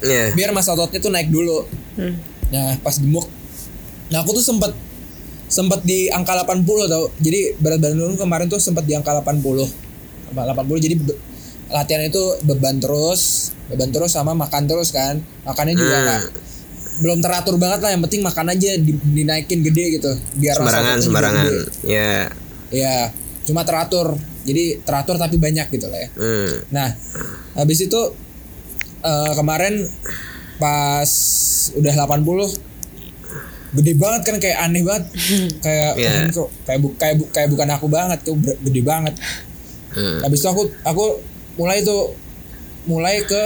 ya 0.00 0.24
biar 0.32 0.50
masa 0.50 0.72
ototnya 0.72 0.98
tuh 0.98 1.10
naik 1.10 1.28
dulu. 1.28 1.66
Nah 2.50 2.78
pas 2.80 2.94
gemuk, 2.94 3.26
nah 4.08 4.20
aku 4.20 4.34
tuh 4.34 4.44
sempet 4.44 4.72
sempet 5.46 5.80
di 5.82 6.06
angka 6.08 6.34
80 6.42 6.64
tau. 6.86 7.08
Jadi 7.18 7.54
berat 7.56 7.78
badan 7.78 7.96
turun 7.96 8.16
kemarin 8.16 8.46
tuh 8.46 8.58
sempet 8.58 8.84
di 8.84 8.94
angka 8.94 9.14
80 9.16 9.42
Apa, 10.34 10.50
80 10.50 10.82
jadi 10.82 10.94
be- 10.98 11.18
latihan 11.70 12.02
itu 12.02 12.20
beban 12.42 12.76
terus, 12.78 13.53
beban 13.66 13.88
terus 13.88 14.10
sama 14.10 14.32
makan 14.32 14.64
terus 14.64 14.90
kan. 14.90 15.16
Makannya 15.42 15.74
juga 15.74 15.96
Hmm. 15.98 16.30
belum 16.96 17.18
teratur 17.18 17.56
banget 17.56 17.80
lah. 17.80 17.90
Yang 17.90 18.02
penting 18.04 18.22
makan 18.22 18.46
aja 18.48 18.70
di- 18.76 19.02
dinaikin 19.10 19.60
gede 19.60 19.84
gitu. 19.94 20.10
Biar 20.34 20.54
sembarangan 20.54 20.96
sembarangan 20.98 21.44
ya 21.82 22.28
Ya, 22.70 23.10
cuma 23.42 23.62
teratur. 23.62 24.14
Jadi 24.42 24.82
teratur 24.82 25.16
tapi 25.16 25.36
banyak 25.36 25.70
gitu 25.70 25.86
lah 25.86 25.96
ya. 25.96 26.08
hmm. 26.12 26.50
Nah, 26.70 26.88
habis 27.54 27.80
itu 27.80 28.00
eh, 29.00 29.32
kemarin 29.34 29.84
pas 30.56 31.10
udah 31.72 31.92
80 31.94 32.56
gede 33.74 33.92
banget 33.94 34.22
kan 34.22 34.36
kayak 34.38 34.58
aneh 34.60 34.80
banget. 34.80 35.04
kayak 35.64 35.90
Iya. 35.94 36.08
"Ah, 36.08 36.20
ini 36.20 36.30
kok 36.30 36.48
kayak 36.62 36.78
bu- 36.78 36.94
kayak 36.94 37.14
bu- 37.16 37.30
kayak 37.30 37.48
bukan 37.50 37.68
aku 37.70 37.86
banget 37.88 38.18
tuh 38.22 38.34
gede 38.38 38.80
banget. 38.80 39.14
Hmm. 39.90 40.18
Habis 40.20 40.40
itu 40.40 40.48
aku 40.48 40.62
aku 40.82 41.04
mulai 41.56 41.82
tuh 41.82 42.14
mulai 42.84 43.24
ke 43.24 43.42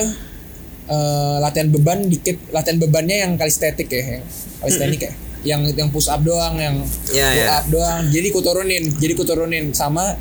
eh, 0.89 1.37
latihan 1.39 1.69
beban 1.69 2.01
dikit, 2.05 2.49
latihan 2.49 2.79
bebannya 2.79 3.29
yang 3.29 3.33
kalistetik 3.37 3.87
ya, 3.87 4.19
yang 4.19 4.25
kalistenik 4.59 5.01
ya. 5.05 5.13
Yang 5.39 5.61
yang 5.77 5.89
push 5.89 6.09
up 6.09 6.19
doang, 6.21 6.57
yang 6.57 6.83
Ya, 7.13 7.29
pull 7.31 7.45
ya. 7.45 7.47
up 7.55 7.67
doang. 7.69 8.01
Jadi 8.09 8.29
ku 8.29 8.41
turunin, 8.41 8.85
jadi 8.97 9.13
ku 9.13 9.23
turunin 9.23 9.71
sama 9.71 10.17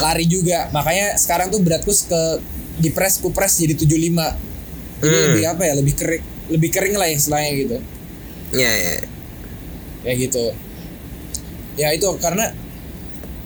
lari 0.00 0.26
juga. 0.26 0.68
Makanya 0.70 1.16
sekarang 1.16 1.48
tuh 1.48 1.62
beratku 1.62 1.88
ke 1.90 2.22
di 2.76 2.90
press 2.90 3.18
ku 3.18 3.30
press 3.30 3.56
jadi 3.56 3.72
75. 3.72 4.34
Jadi 4.98 5.14
Hmm. 5.14 5.24
lebih 5.30 5.44
apa 5.46 5.62
ya? 5.62 5.72
Lebih 5.74 5.94
kering, 5.94 6.22
lebih 6.50 6.70
kering 6.70 6.94
lah 6.94 7.08
istilahnya 7.08 7.50
gitu. 7.56 7.76
ya 8.52 8.70
ya 8.70 8.94
Kayak 10.02 10.16
gitu. 10.28 10.44
Ya 11.74 11.88
itu 11.90 12.06
karena 12.18 12.50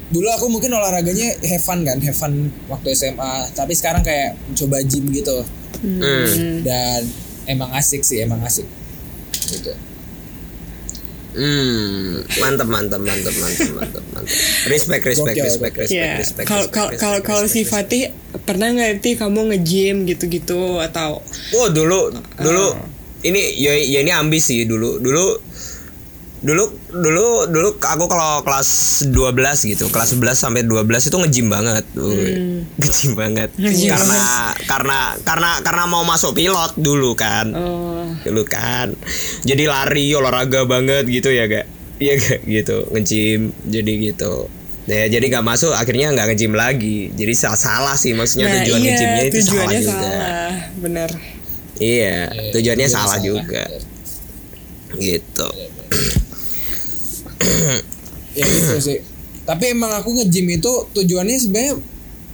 dulu 0.09 0.29
aku 0.33 0.47
mungkin 0.49 0.73
olahraganya 0.73 1.37
have 1.45 1.65
fun 1.65 1.85
kan, 1.85 1.99
have 2.01 2.17
fun 2.17 2.49
waktu 2.69 2.97
SMA. 2.97 3.53
Tapi 3.53 3.73
sekarang 3.77 4.01
kayak 4.01 4.37
coba 4.57 4.81
gym 4.85 5.09
gitu. 5.13 5.45
hmm. 5.85 6.65
Dan 6.65 7.01
emang 7.47 7.71
asik 7.77 8.03
sih, 8.05 8.25
emang 8.25 8.41
asik. 8.45 8.65
Gitu. 9.49 9.73
Hmm, 11.39 12.25
mantap 12.43 12.67
mantap 12.67 12.99
mantap 12.99 13.31
mantap 13.37 13.71
mantap 13.79 14.05
mantap. 14.11 14.35
Respect 14.67 15.07
respect 15.07 15.37
Gokil, 15.39 15.47
respect 15.47 15.75
respect 15.77 15.95
Ya, 15.95 16.19
respect. 16.19 16.47
kalau 16.51 16.67
kalau 16.73 16.91
kalau 16.99 17.19
kalau 17.23 17.45
si 17.47 17.63
Fatih 17.63 18.11
pernah 18.43 18.75
nggak 18.75 18.99
sih 19.05 19.15
kamu 19.15 19.55
nge-gym 19.55 20.03
gitu-gitu 20.09 20.83
atau 20.83 21.23
Oh 21.55 21.69
dulu 21.71 22.11
dulu 22.43 22.75
ini 23.23 23.55
ya, 23.55 23.71
ya 23.77 24.03
ini 24.03 24.11
ambis 24.11 24.51
sih 24.51 24.67
dulu 24.67 24.99
dulu 24.99 25.39
dulu 26.43 26.65
dulu 26.89 27.45
dulu 27.53 27.69
aku 27.77 28.05
kalau 28.09 28.41
kelas 28.41 28.69
12 29.13 29.71
gitu, 29.77 29.93
kelas 29.93 30.17
11 30.17 30.33
sampai 30.35 30.65
12 30.65 31.09
itu 31.09 31.17
nge-gym 31.21 31.47
banget. 31.53 31.85
Wih, 31.95 32.65
Nge-gym 32.81 33.13
banget. 33.13 33.53
Nge-gym 33.61 33.93
karena 33.93 34.23
karena 34.65 34.99
karena 35.23 35.51
karena 35.61 35.85
mau 35.85 36.03
masuk 36.03 36.33
pilot 36.33 36.73
dulu 36.81 37.13
kan. 37.13 37.53
Oh, 37.53 38.09
Dulu 38.25 38.43
kan. 38.49 38.97
Jadi 39.45 39.65
lari 39.69 40.17
olahraga 40.17 40.65
banget 40.65 41.05
gitu 41.07 41.29
ya, 41.29 41.45
gak? 41.45 41.67
Iya 41.99 42.15
gak 42.17 42.41
gitu, 42.47 42.89
nge-gym 42.95 43.53
jadi 43.69 43.93
gitu. 44.13 44.49
Ya, 44.89 45.05
jadi 45.05 45.29
nggak 45.29 45.45
masuk 45.45 45.77
akhirnya 45.77 46.17
nggak 46.17 46.33
nge-gym 46.33 46.57
lagi. 46.57 47.13
Jadi 47.13 47.33
salah, 47.37 47.61
salah 47.61 47.97
sih 48.01 48.17
maksudnya 48.17 48.49
nah 48.49 48.65
tujuan 48.65 48.81
iya, 48.81 48.89
nge-gymnya 48.89 49.23
itu 49.29 49.37
salah 49.37 49.45
tujuannya 49.45 49.81
juga. 49.85 49.93
salah, 49.93 50.53
bener. 50.81 51.11
Iya, 51.79 52.17
tujuannya 52.33 52.53
tujuannya 52.57 52.89
salah 52.89 53.19
salah. 53.21 53.21
juga. 53.21 53.65
Gitu. 54.97 55.49
Ya 58.33 58.45
gitu 58.45 58.77
sih 58.79 58.99
tapi 59.43 59.73
emang 59.73 59.91
aku 59.95 60.13
nge-gym 60.15 60.47
itu 60.53 60.69
tujuannya 60.93 61.37
sebenarnya 61.37 61.75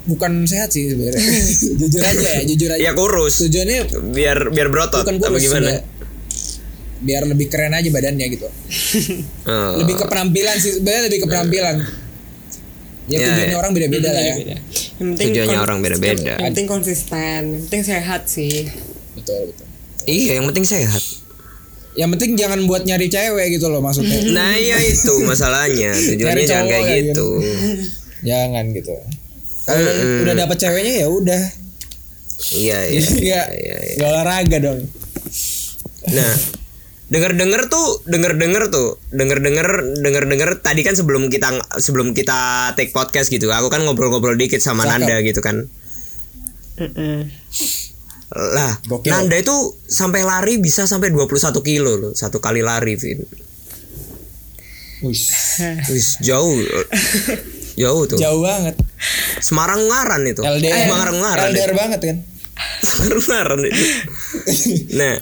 bukan 0.05 0.45
sehat 0.45 0.69
sih 0.69 0.91
sebenarnya 0.91 1.23
jujur 1.81 2.03
aja 2.03 2.29
ya 2.31 2.43
jujur 2.45 2.69
aja 2.71 2.83
Ya 2.83 2.93
kurus. 2.93 3.41
tujuannya 3.41 3.79
Biar 4.11 4.51
biar 4.51 4.69
berotot 4.69 5.01
bukan 5.03 5.17
apa 5.17 5.29
kurus 5.31 5.43
gimana? 5.43 5.71
biar 7.01 7.23
lebih 7.25 7.47
keren 7.47 7.73
aja 7.73 7.89
badannya 7.89 8.27
gitu 8.29 8.49
Oh. 9.45 9.77
lebih 9.77 9.95
ke 9.95 10.05
penampilan 10.05 10.57
sih 10.57 10.73
sebenarnya 10.75 11.03
lebih 11.07 11.19
ke 11.21 11.29
penampilan 11.29 11.77
ya 13.05 13.17
Ya, 13.17 13.19
tujuannya 13.23 13.49
ya. 13.51 13.59
orang 13.59 13.73
beda-beda 13.73 14.09
lah 14.09 14.23
ya. 14.23 14.35
Yang 14.41 14.57
penting 14.97 15.27
Tujuannya 15.29 15.59
orang 15.59 15.79
beda-beda. 15.79 16.33
Yang 16.35 16.47
penting 16.49 16.67
konsisten, 16.67 17.41
yang 17.45 17.63
penting 17.63 17.83
sehat 17.85 18.23
sih. 18.25 18.65
betul 19.13 19.41
betul 19.47 19.67
Iya, 20.05 20.41
yang 20.41 20.49
penting 20.49 20.65
sehat. 20.65 21.03
Yang 21.95 22.11
penting 22.11 22.35
jangan 22.35 22.59
buat 22.67 22.83
nyari 22.83 23.07
cewek 23.07 23.55
gitu 23.55 23.71
loh 23.71 23.79
maksudnya 23.79 24.19
Nah, 24.37 24.55
iya 24.55 24.79
itu 24.83 25.15
masalahnya. 25.23 25.95
Tujuannya 26.15 26.43
Nyari 26.43 26.43
jangan 26.47 26.67
kayak 26.67 26.87
ya, 26.87 26.97
gitu. 27.11 27.29
jangan 28.29 28.65
gitu 28.73 28.95
kalau 29.65 29.81
Mm-mm. 29.81 30.23
udah 30.29 30.35
dapet 30.37 30.57
ceweknya 30.61 30.93
ya 31.05 31.09
udah 31.09 31.43
Iya, 32.53 32.79
iya. 32.93 33.01
Nggak 33.01 33.47
iya, 33.57 33.77
iya. 33.81 33.95
nggak 33.97 34.11
olahraga 34.13 34.59
dong 34.61 34.81
Nah, 36.05 36.33
denger-denger 37.09 37.73
tuh, 37.73 38.05
denger-denger 38.05 38.69
tuh, 38.69 39.01
denger-denger, 39.09 39.69
denger-denger 40.05 40.51
tadi 40.61 40.85
kan 40.85 40.93
sebelum 40.93 41.33
kita 41.33 41.49
sebelum 41.81 42.13
kita 42.13 42.73
take 42.77 42.93
podcast 42.93 43.33
gitu, 43.33 43.49
aku 43.49 43.73
kan 43.73 43.81
ngobrol-ngobrol 43.89 44.37
dikit 44.37 44.61
sama 44.61 44.85
Cakep. 44.85 44.93
Nanda 45.01 45.17
gitu 45.25 45.41
kan. 45.41 45.65
Mm-mm. 46.77 47.33
Lah, 48.33 48.81
Gokil. 48.89 49.13
Nanda 49.13 49.37
itu 49.37 49.53
sampai 49.85 50.25
lari 50.25 50.57
bisa 50.57 50.89
sampai 50.89 51.13
21 51.13 51.29
kilo 51.61 51.93
loh, 52.01 52.13
satu 52.17 52.41
kali 52.41 52.65
lari, 52.65 52.97
Vin. 52.97 53.21
Wih, 55.05 55.21
Wis 55.93 56.17
jauh. 56.27 56.57
jauh 57.75 58.03
tuh. 58.07 58.17
jauh 58.17 58.41
banget 58.41 58.79
Semarang 59.43 59.83
Ngaran 59.85 60.23
itu. 60.25 60.41
LDR 60.41 60.89
Semarang 60.89 61.17
Ngaran. 61.21 61.49
LDR 61.53 61.73
banget 61.77 62.01
kan 62.01 62.17
Semarang 62.89 63.25
Ngaran 63.29 63.61
itu. 63.69 63.83
Nah, 64.99 65.15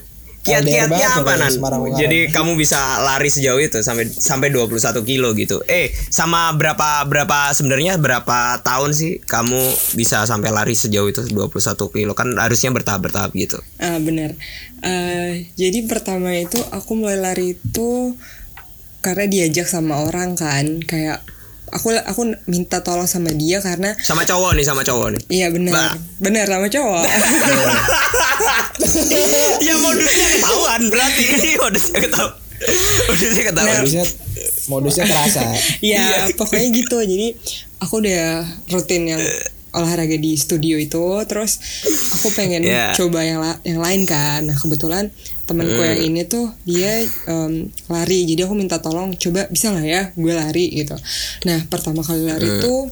kiat-kiatnya 0.43 1.23
apa 1.23 1.33
nan? 1.39 1.53
Jadi 1.95 2.31
kamu 2.35 2.59
bisa 2.59 2.79
lari 3.03 3.31
sejauh 3.31 3.63
itu 3.63 3.79
sampai 3.81 4.11
sampai 4.11 4.51
21 4.51 4.75
kilo 5.07 5.31
gitu. 5.39 5.63
Eh, 5.71 5.95
sama 6.11 6.51
berapa 6.59 7.07
berapa 7.07 7.55
sebenarnya 7.55 7.99
berapa 7.99 8.59
tahun 8.67 8.91
sih 8.91 9.23
kamu 9.23 9.63
bisa 9.95 10.27
sampai 10.27 10.51
lari 10.51 10.75
sejauh 10.75 11.07
itu 11.07 11.23
21 11.31 11.95
kilo? 11.95 12.13
Kan 12.19 12.35
harusnya 12.37 12.75
bertahap-bertahap 12.75 13.31
gitu. 13.39 13.63
Ah 13.79 14.03
benar. 14.03 14.35
Eh, 14.83 15.47
jadi 15.55 15.87
pertama 15.87 16.35
itu 16.35 16.59
aku 16.75 16.99
mulai 16.99 17.23
lari 17.23 17.55
itu 17.55 18.19
karena 19.03 19.27
diajak 19.27 19.67
sama 19.67 20.07
orang 20.07 20.39
kan, 20.39 20.79
kayak 20.83 21.27
aku 21.73 21.89
aku 21.97 22.23
minta 22.47 22.81
tolong 22.81 23.07
sama 23.07 23.33
dia 23.33 23.59
karena 23.59 23.97
Sama 23.99 24.23
cowok 24.23 24.53
nih, 24.55 24.63
sama 24.63 24.83
cowok 24.83 25.09
nih. 25.11 25.23
iya 25.33 25.49
benar, 25.49 25.97
benar 26.19 26.45
sama 26.47 26.69
cowok. 26.69 27.03
ya 29.61 29.75
modusnya 29.79 30.27
ketahuan 30.31 30.83
berarti 30.89 31.23
ini 31.31 31.51
modusnya 31.63 31.99
ketahuan. 31.99 32.35
Modusnya 33.09 33.43
ketahuan. 33.45 33.77
modusnya 33.81 34.05
modusnya 34.65 35.05
kerasa 35.05 35.43
ya 35.81 36.31
pokoknya 36.33 36.69
gitu. 36.73 36.97
Jadi 37.01 37.29
aku 37.79 37.95
udah 37.99 38.45
rutin 38.71 39.03
yang 39.09 39.23
olahraga 39.73 40.15
di 40.15 40.37
studio 40.37 40.77
itu, 40.77 41.01
terus 41.25 41.57
aku 42.13 42.29
pengen 42.33 42.61
Yeah. 42.63 42.93
coba 42.93 43.25
yang 43.25 43.41
la- 43.41 43.61
yang 43.65 43.81
lain 43.81 44.05
kan. 44.05 44.45
Nah 44.45 44.55
kebetulan 44.55 45.09
temenku 45.47 45.81
yang 45.83 46.01
ini 46.01 46.23
tuh 46.27 46.51
dia 46.63 47.03
em, 47.05 47.69
lari, 47.91 48.25
jadi 48.27 48.47
aku 48.47 48.55
minta 48.55 48.79
tolong 48.79 49.15
coba 49.19 49.51
bisa 49.51 49.75
nggak 49.75 49.87
ya 49.87 50.03
gue 50.15 50.35
lari? 50.35 50.67
Gitu. 50.73 50.97
Nah 51.49 51.67
pertama 51.67 52.01
kali 52.07 52.25
lari 52.27 52.49
tuh 52.63 52.91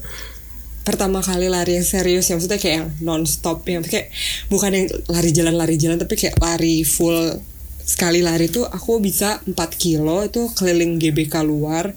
pertama 0.80 1.20
kali 1.20 1.46
lari 1.52 1.76
yang 1.76 1.86
serius 1.86 2.26
yang 2.32 2.40
maksudnya 2.40 2.58
kayak 2.58 2.74
yang 2.82 2.88
non 3.04 3.22
stop 3.28 3.62
yang 3.68 3.84
kayak 3.84 4.10
bukan 4.48 4.70
yang 4.72 4.86
lari 5.12 5.30
jalan 5.30 5.54
lari 5.54 5.76
jalan 5.76 6.00
tapi 6.00 6.16
kayak 6.16 6.40
lari 6.40 6.82
full 6.82 7.36
sekali 7.84 8.22
lari 8.22 8.46
tuh 8.46 8.64
aku 8.70 9.02
bisa 9.02 9.42
4 9.44 9.54
kilo 9.74 10.22
itu 10.22 10.46
keliling 10.54 11.02
GBK 11.02 11.42
luar. 11.42 11.90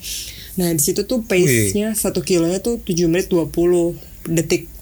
Nah 0.57 0.69
di 0.73 0.81
situ 0.81 1.05
tuh 1.05 1.21
pace 1.25 1.73
nya 1.77 1.93
satu 1.93 2.25
kilonya 2.25 2.61
tuh 2.65 2.81
7 2.81 3.09
menit 3.09 3.29
20 3.29 4.29
detik 4.33 4.72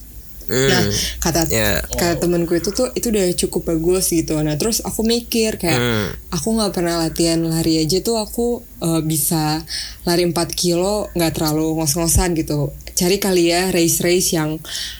Hmm. 0.51 0.67
Nah, 0.67 0.83
kata 1.23 1.47
Ya. 1.47 1.79
kata 1.87 2.19
temanku 2.19 2.51
itu 2.53 2.75
tuh 2.75 2.91
itu 2.91 3.07
udah 3.07 3.23
cukup 3.39 3.71
bagus 3.71 4.11
gitu. 4.11 4.35
Nah, 4.43 4.59
terus 4.59 4.83
aku 4.83 5.01
mikir 5.01 5.55
kayak 5.55 5.79
Hmm. 5.79 6.07
aku 6.27 6.59
nggak 6.59 6.75
pernah 6.75 6.99
latihan 6.99 7.39
lari 7.39 7.79
aja 7.79 8.03
tuh 8.03 8.19
aku 8.19 8.59
eh, 8.81 8.99
bisa 8.99 9.63
lari 10.03 10.27
4 10.27 10.51
kilo 10.51 11.07
nggak 11.15 11.31
terlalu 11.31 11.79
ngos-ngosan 11.79 12.35
gitu. 12.35 12.75
Cari 12.91 13.17
kali 13.17 13.49
ya 13.49 13.71
race-race 13.71 14.35
yang 14.35 14.59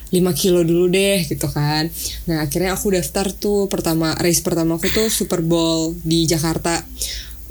5 0.10 0.32
kilo 0.32 0.64
dulu 0.64 0.88
deh 0.88 1.28
gitu 1.28 1.52
kan. 1.52 1.92
Nah, 2.26 2.48
akhirnya 2.48 2.72
aku 2.72 2.96
daftar 2.96 3.28
tuh 3.30 3.68
pertama 3.68 4.16
race 4.18 4.40
pertama 4.40 4.80
aku 4.80 4.88
tuh 4.88 5.12
Super 5.12 5.44
Bowl 5.44 5.92
di 6.00 6.24
Jakarta 6.24 6.80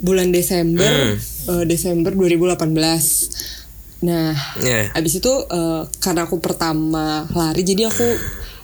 bulan 0.01 0.33
Desember 0.33 1.13
eh, 1.45 1.65
Desember 1.69 2.17
2018. 2.17 3.60
Nah, 4.01 4.33
Ya. 4.61 4.89
Abis 4.97 5.21
itu 5.21 5.33
eh, 5.49 5.81
karena 6.01 6.25
aku 6.25 6.41
pertama 6.41 7.29
lari 7.33 7.61
jadi 7.61 7.89
aku 7.89 8.07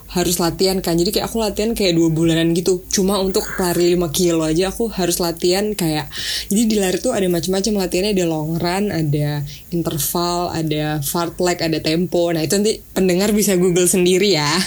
harus 0.07 0.39
latihan 0.39 0.79
kan 0.79 0.95
jadi 0.95 1.11
kayak 1.11 1.27
aku 1.27 1.43
latihan 1.43 1.75
kayak 1.75 1.91
dua 1.91 2.07
bulanan 2.07 2.55
gitu 2.55 2.79
cuma 2.87 3.19
untuk 3.19 3.43
lari 3.59 3.91
5 3.99 4.07
kilo 4.15 4.47
aja 4.47 4.71
aku 4.71 4.87
harus 4.87 5.19
latihan 5.19 5.75
kayak 5.75 6.07
jadi 6.47 6.63
di 6.63 6.75
lari 6.79 6.97
tuh 7.03 7.11
ada 7.11 7.27
macam-macam 7.27 7.83
latihannya 7.83 8.15
ada 8.15 8.23
long 8.25 8.55
run 8.55 8.87
ada 8.87 9.43
interval 9.67 10.55
ada 10.55 11.03
fartlek 11.03 11.59
ada 11.59 11.83
tempo 11.83 12.31
nah 12.31 12.39
itu 12.39 12.55
nanti 12.55 12.79
pendengar 12.95 13.35
bisa 13.35 13.59
google 13.59 13.85
sendiri 13.85 14.31
ya 14.31 14.47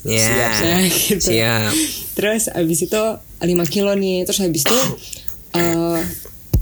Ya. 0.00 0.32
Nah, 0.64 0.88
gitu. 0.88 1.28
Siap. 1.28 1.72
Terus 2.16 2.48
abis 2.48 2.88
itu 2.88 3.02
5 3.36 3.44
kilo 3.68 3.92
nih 3.92 4.24
Terus 4.24 4.40
habis 4.40 4.64
itu 4.64 4.78
eh, 5.52 6.00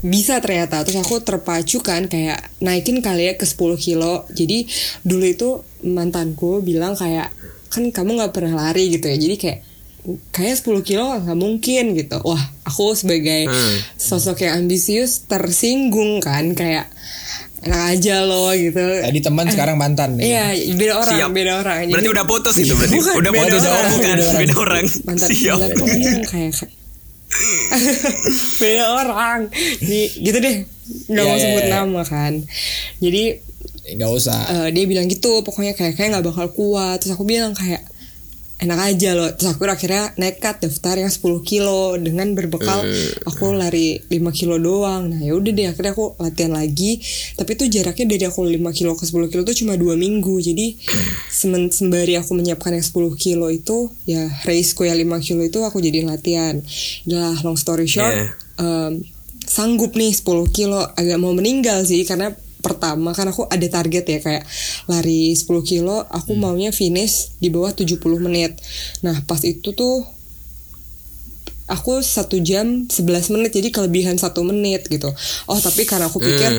Bisa 0.01 0.39
ternyata 0.39 0.79
Terus 0.81 0.99
aku 0.99 1.19
terpacu 1.19 1.79
kan 1.79 2.05
Kayak 2.05 2.39
naikin 2.59 2.99
kali 2.99 3.25
ya 3.25 3.33
ke 3.33 3.43
10 3.43 3.55
kilo 3.75 4.23
Jadi 4.29 4.63
dulu 5.01 5.25
itu 5.25 5.49
mantanku 5.83 6.59
bilang 6.59 6.93
kayak 6.93 7.35
Kan 7.67 7.89
kamu 7.89 8.17
gak 8.17 8.31
pernah 8.31 8.55
lari 8.61 8.89
gitu 8.89 9.05
ya 9.05 9.15
Jadi 9.15 9.35
kayak 9.35 9.59
Kayak 10.31 10.55
10 10.57 10.79
kilo 10.81 11.03
nggak 11.13 11.35
mungkin 11.35 11.91
gitu 11.93 12.17
Wah 12.21 12.39
aku 12.63 12.93
sebagai 12.93 13.45
Hmm. 13.45 13.75
sosok 13.93 14.41
yang 14.41 14.63
ambisius 14.63 15.27
Tersinggung 15.27 16.19
kan 16.19 16.51
Kayak 16.53 16.87
Enak 17.59 17.91
aja 17.91 18.23
loh 18.23 18.55
gitu 18.55 18.79
tadi 18.79 19.19
teman 19.19 19.43
sekarang 19.45 19.75
mantan 19.75 20.15
nih 20.15 20.31
Iya 20.31 20.45
beda 20.73 20.93
orang 20.95 21.11
Siap. 21.11 21.29
beda 21.29 21.51
orang 21.59 21.77
Berarti 21.83 21.99
Jadi- 21.99 22.13
udah 22.15 22.25
putus 22.25 22.55
itu 22.55 22.71
berarti. 22.71 22.95
Bukan, 23.03 23.13
udah 23.19 23.31
beda 23.33 23.43
putus. 23.43 23.59
Oh, 23.59 23.67
orang. 23.69 23.91
bukan. 23.91 24.07
Beda 24.07 24.23
orang. 24.23 24.39
Beda 24.39 24.55
orang. 24.55 24.85
mantan 25.03 25.27
Siap. 25.27 25.57
bilang 25.59 26.23
kayak 26.23 26.51
beda 28.61 28.85
orang. 28.95 29.39
Jadi, 29.81 30.01
gitu 30.21 30.37
deh. 30.37 30.57
Nggak 31.09 31.23
Iya, 31.23 31.29
mau 31.29 31.37
iya, 31.37 31.43
sebut 31.45 31.63
iya. 31.65 31.73
nama 31.73 32.01
kan. 32.05 32.33
Jadi 33.01 33.23
nggak 33.89 34.11
usah. 34.13 34.39
eh, 34.53 34.69
dia 34.69 34.85
bilang 34.85 35.09
gitu 35.09 35.41
pokoknya 35.41 35.73
kayak 35.73 35.97
kayak 35.97 36.09
nggak 36.13 36.25
bakal 36.29 36.47
kuat. 36.53 37.01
Terus 37.01 37.17
aku 37.17 37.25
bilang 37.25 37.57
kayak 37.57 37.88
enak 38.59 38.79
aja 38.91 39.15
loh. 39.15 39.31
Terus 39.31 39.55
aku 39.55 39.63
akhirnya 39.63 40.11
nekat 40.19 40.59
daftar 40.59 40.99
yang 40.99 41.07
10 41.07 41.23
kilo 41.41 41.95
dengan 41.95 42.35
berbekal 42.35 42.83
aku 43.23 43.55
lari 43.55 44.03
5 44.11 44.19
kilo 44.35 44.59
doang. 44.59 45.07
Nah 45.07 45.19
ya 45.23 45.31
udah 45.31 45.51
deh 45.55 45.67
akhirnya 45.71 45.95
aku 45.95 46.19
latihan 46.19 46.51
lagi. 46.51 46.99
Tapi 47.39 47.55
itu 47.55 47.65
jaraknya 47.71 48.05
dari 48.11 48.23
aku 48.27 48.43
5 48.43 48.59
kilo 48.75 48.99
ke 48.99 49.07
10 49.07 49.31
kilo 49.31 49.41
itu 49.47 49.63
cuma 49.63 49.79
dua 49.79 49.95
minggu. 49.95 50.43
Jadi 50.43 50.75
semen- 51.31 51.71
sembari 51.71 52.19
aku 52.19 52.35
menyiapkan 52.35 52.75
yang 52.75 52.83
10 52.83 53.15
kilo 53.15 53.47
itu 53.47 53.87
ya 54.03 54.27
raceku 54.43 54.83
yang 54.83 54.99
5 54.99 55.23
kilo 55.23 55.41
itu 55.41 55.59
aku 55.63 55.79
jadiin 55.79 56.11
latihan. 56.11 56.59
Udah 57.07 57.39
long 57.41 57.55
story 57.55 57.87
short 57.87 58.11
Yeah. 58.11 58.31
em, 58.59 59.07
sanggup 59.47 59.95
nih 59.95 60.11
10 60.11 60.51
kilo. 60.51 60.83
Agak 60.83 61.15
mau 61.15 61.31
meninggal 61.31 61.87
sih 61.87 62.03
karena 62.03 62.35
pertama 62.59 63.15
kan 63.15 63.27
aku 63.27 63.47
ada 63.47 63.63
target 63.65 64.03
ya 64.03 64.19
kayak 64.19 64.43
lari 64.85 65.31
10 65.31 65.47
kilo 65.63 66.03
aku 66.05 66.35
maunya 66.35 66.69
finish 66.69 67.33
di 67.37 67.47
bawah 67.47 67.71
70 67.71 67.95
menit. 68.19 68.59
Nah 68.99 69.23
pas 69.23 69.39
itu 69.41 69.71
tuh 69.71 70.03
aku 71.65 72.01
satu 72.01 72.41
jam 72.41 72.89
11 72.89 73.05
menit 73.31 73.53
jadi 73.53 73.69
kelebihan 73.69 74.17
satu 74.17 74.41
menit 74.41 74.89
gitu. 74.89 75.07
Oh 75.45 75.55
tapi 75.57 75.85
karena 75.85 76.09
aku 76.09 76.17
pikir 76.19 76.51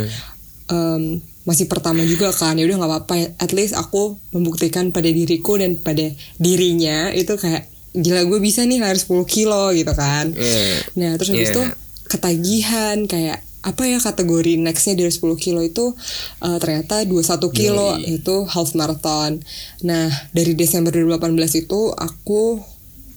em, 0.71 1.03
masih 1.43 1.67
pertama 1.67 2.05
juga 2.05 2.31
kan 2.31 2.55
ya 2.55 2.63
udah 2.63 2.77
nggak 2.79 2.91
apa-apa 2.91 3.15
at 3.37 3.51
least 3.51 3.75
aku 3.75 4.15
membuktikan 4.31 4.95
pada 4.95 5.09
diriku 5.09 5.59
dan 5.59 5.77
pada 5.77 6.05
dirinya 6.37 7.11
itu 7.11 7.35
kayak 7.35 7.67
gila 7.91 8.23
gue 8.23 8.39
bisa 8.39 8.63
nih 8.63 8.79
lari 8.79 8.97
10 8.97 9.11
kilo 9.27 9.75
gitu 9.75 9.91
kan. 9.93 10.31
Iya. 10.31 10.65
nah 10.95 11.11
terus 11.19 11.35
habis 11.35 11.51
Iya. 11.51 11.55
itu 11.59 11.63
ketagihan 12.07 12.97
kayak 13.05 13.43
apa 13.61 13.83
ya 13.85 14.01
kategori 14.01 14.57
nextnya 14.57 14.97
dari 15.05 15.13
10 15.13 15.37
kilo 15.37 15.61
itu 15.61 15.93
eh, 16.41 16.59
ternyata 16.61 17.05
21 17.05 17.51
kilo 17.53 17.97
itu 18.01 18.45
half 18.49 18.73
marathon. 18.73 19.41
Nah 19.85 20.09
dari 20.33 20.57
Desember 20.57 20.93
2018 20.93 21.65
itu 21.69 21.93
aku 21.93 22.61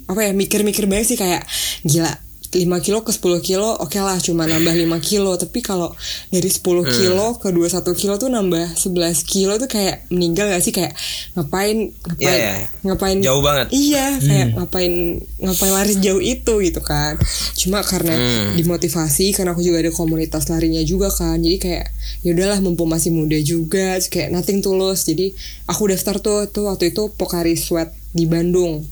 apa 0.04 0.20
ya 0.20 0.32
mikir-mikir 0.36 0.84
banget 0.86 1.16
sih 1.16 1.20
kayak 1.20 1.48
gila 1.88 2.12
5 2.54 2.62
kilo 2.80 3.02
ke 3.02 3.10
10 3.10 3.20
kilo 3.42 3.70
oke 3.76 3.98
lah 3.98 4.18
cuma 4.18 4.46
nambah 4.46 4.72
5 4.72 4.86
kilo 5.02 5.34
tapi 5.36 5.60
kalau 5.60 5.90
dari 6.30 6.46
10 6.46 6.62
kilo 6.86 7.36
ke 7.36 7.50
21 7.50 7.82
kilo 7.94 8.14
tuh 8.16 8.30
nambah 8.30 8.78
11 8.78 8.94
kilo 9.26 9.58
tuh 9.58 9.66
kayak 9.66 10.06
meninggal 10.08 10.48
gak 10.48 10.62
sih 10.62 10.70
kayak 10.70 10.94
ngapain 11.34 11.90
ngapain 11.90 12.22
Iya, 12.22 12.34
iya. 12.38 12.54
ngapain 12.84 13.18
Jauh 13.20 13.42
banget. 13.42 13.68
Iya, 13.70 14.06
kayak 14.20 14.48
ngapain 14.54 14.94
ngapain 15.40 15.72
lari 15.74 15.96
jauh 15.98 16.20
itu 16.20 16.54
gitu 16.60 16.80
kan. 16.80 17.18
Cuma 17.56 17.82
karena 17.82 18.14
Hmm. 18.14 18.54
dimotivasi 18.54 19.34
karena 19.34 19.52
aku 19.52 19.62
juga 19.62 19.82
ada 19.82 19.90
komunitas 19.90 20.46
larinya 20.48 20.84
juga 20.84 21.10
kan. 21.10 21.40
Jadi 21.40 21.58
kayak 21.58 21.86
ya 22.22 22.30
udahlah 22.32 22.60
mumpung 22.60 22.88
masih 22.88 23.10
muda 23.10 23.36
juga, 23.40 23.98
kayak 23.98 24.30
nothing 24.30 24.62
tulus. 24.62 25.04
Jadi 25.04 25.34
aku 25.66 25.90
daftar 25.90 26.20
tuh 26.20 26.46
tuh 26.48 26.70
waktu 26.70 26.94
itu 26.94 27.10
Pokari 27.16 27.58
Sweat 27.58 27.90
di 28.12 28.30
Bandung. 28.30 28.86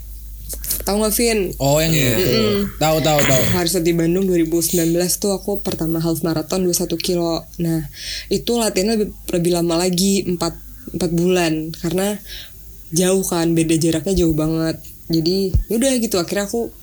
Tahu 0.81 0.95
nggak 0.97 1.13
Vin? 1.13 1.39
Oh 1.61 1.77
yang 1.77 1.93
itu. 1.93 2.65
Tahu 2.81 2.97
tahu 3.05 3.19
tahu. 3.21 3.41
Pokari 3.53 3.69
Sweat 3.69 3.85
di 3.85 3.93
Bandung 3.93 4.25
2019 4.25 4.89
tuh 5.21 5.31
aku 5.31 5.61
pertama 5.61 6.01
half 6.01 6.25
marathon 6.25 6.65
21 6.65 6.97
kilo. 6.97 7.45
Nah, 7.61 7.85
itu 8.33 8.51
latihannya 8.57 8.97
lebih, 8.97 9.13
lebih 9.29 9.51
lama 9.53 9.77
lagi 9.77 10.25
4 10.25 10.37
4 10.97 10.97
bulan 11.13 11.69
karena 11.77 12.17
jauh 12.91 13.23
kan 13.23 13.53
beda 13.55 13.77
jaraknya 13.79 14.25
jauh 14.25 14.35
banget 14.35 14.75
jadi 15.07 15.55
yaudah 15.71 15.95
gitu 16.01 16.19
akhirnya 16.19 16.49
aku 16.49 16.73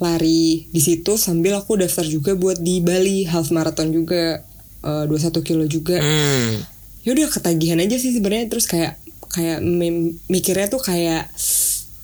lari 0.00 0.64
di 0.72 0.80
situ 0.80 1.20
sambil 1.20 1.60
aku 1.60 1.76
daftar 1.76 2.06
juga 2.08 2.32
buat 2.32 2.56
di 2.56 2.80
Bali 2.80 3.28
half 3.28 3.52
marathon 3.52 3.92
juga 3.92 4.40
eh, 4.80 5.04
21 5.04 5.44
kilo 5.44 5.68
juga 5.68 6.00
Hmm. 6.00 6.64
yaudah 7.04 7.28
ketagihan 7.28 7.76
aja 7.82 8.00
sih 8.00 8.16
sebenarnya 8.16 8.48
terus 8.48 8.64
kayak 8.64 8.96
kayak 9.28 9.60
mikirnya 10.32 10.72
tuh 10.72 10.80
kayak 10.80 11.28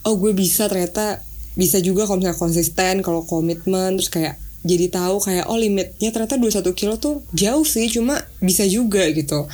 oh 0.06 0.14
gue 0.16 0.32
bisa 0.32 0.70
ternyata 0.70 1.20
bisa 1.58 1.82
juga 1.82 2.06
kalau 2.06 2.22
misalnya 2.22 2.38
konsisten 2.38 2.94
kalau 3.02 3.26
komitmen 3.26 3.98
terus 3.98 4.12
kayak 4.12 4.38
jadi 4.66 4.90
tahu 4.90 5.22
kayak 5.22 5.46
oh 5.46 5.58
limitnya 5.58 6.10
ternyata 6.10 6.36
21 6.36 6.74
kilo 6.74 6.94
tuh 6.98 7.22
jauh 7.30 7.62
sih 7.62 7.86
cuma 7.86 8.18
bisa 8.42 8.66
juga 8.66 9.06
gitu. 9.14 9.46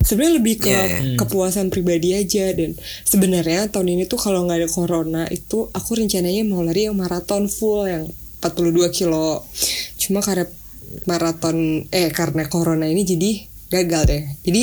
Sebenarnya 0.00 0.34
lebih 0.40 0.54
ke 0.60 0.70
Iya, 0.72 0.84
iya. 0.86 1.16
kepuasan 1.20 1.68
pribadi 1.68 2.16
aja 2.16 2.52
dan 2.56 2.72
sebenarnya 3.04 3.68
tahun 3.68 3.96
ini 3.96 4.04
tuh 4.08 4.16
kalau 4.16 4.48
nggak 4.48 4.64
ada 4.64 4.68
corona 4.70 5.22
itu 5.28 5.68
aku 5.76 6.00
rencananya 6.00 6.40
mau 6.48 6.64
lari 6.64 6.88
yang 6.88 6.96
maraton 6.96 7.52
full 7.52 7.84
yang 7.84 8.08
42 8.40 8.96
kilo. 8.96 9.44
Cuma 10.00 10.24
karena 10.24 10.48
maraton 11.04 11.84
eh 11.92 12.08
karena 12.08 12.48
corona 12.48 12.88
ini 12.88 13.04
jadi 13.04 13.30
gagal 13.68 14.02
deh. 14.08 14.22
Jadi 14.40 14.62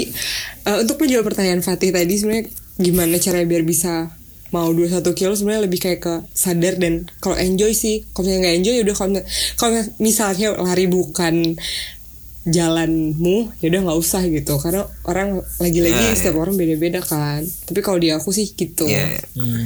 eh, 0.74 0.78
untuk 0.82 0.98
menjawab 1.06 1.26
pertanyaan 1.30 1.62
Fatih 1.62 1.94
tadi 1.94 2.14
sebenarnya 2.18 2.50
gimana 2.82 3.22
caranya 3.22 3.46
biar 3.46 3.62
bisa 3.62 4.10
mau 4.54 4.70
21 4.70 5.02
kilo 5.12 5.34
sebenarnya 5.34 5.64
lebih 5.64 5.80
kayak 5.80 6.00
ke 6.00 6.14
sadar 6.32 6.78
dan 6.78 7.04
kalau 7.18 7.34
enjoy 7.36 7.74
sih 7.74 8.04
kalau 8.08 8.24
misalnya 8.24 8.40
nggak 8.44 8.56
enjoy 8.56 8.72
ya 8.72 8.82
udah 8.84 8.94
kalau 8.94 9.10
misalnya- 9.10 9.28
kalau 9.56 9.72
misalnya 9.98 10.48
lari 10.56 10.86
bukan 10.86 11.34
jalanmu 12.46 13.50
ya 13.58 13.66
udah 13.68 13.80
nggak 13.82 13.98
usah 13.98 14.22
gitu 14.26 14.54
karena 14.58 14.86
orang 15.04 15.42
lagi-lagi 15.58 15.98
Ya, 15.98 16.06
ya. 16.06 16.14
setiap 16.14 16.38
orang 16.38 16.54
beda-beda 16.54 17.02
kan 17.02 17.42
tapi 17.64 17.80
kalau 17.80 17.98
di 17.98 18.10
aku 18.10 18.30
sih 18.30 18.46
gitu 18.48 18.86
Iya. 18.86 19.18
Hmm. 19.34 19.66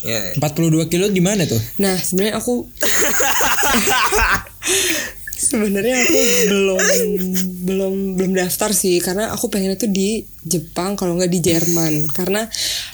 Iya. 0.00 0.36
42 0.36 0.84
kilo 0.86 1.08
di 1.08 1.18
mana 1.18 1.42
tuh? 1.44 1.58
nah 1.76 1.96
sebenarnya 1.96 2.36
aku 2.36 2.64
sebenarnya 5.34 5.98
aku 5.98 6.20
belum 6.46 6.80
belum 7.66 7.94
belum 8.14 8.32
daftar 8.38 8.70
sih 8.70 9.02
karena 9.02 9.34
aku 9.34 9.50
pengen 9.50 9.74
itu 9.74 9.90
di 9.90 10.22
Jepang 10.44 10.94
kalau 10.94 11.16
nggak 11.18 11.32
di 11.32 11.40
Jerman. 11.42 12.06
Karena 12.12 12.46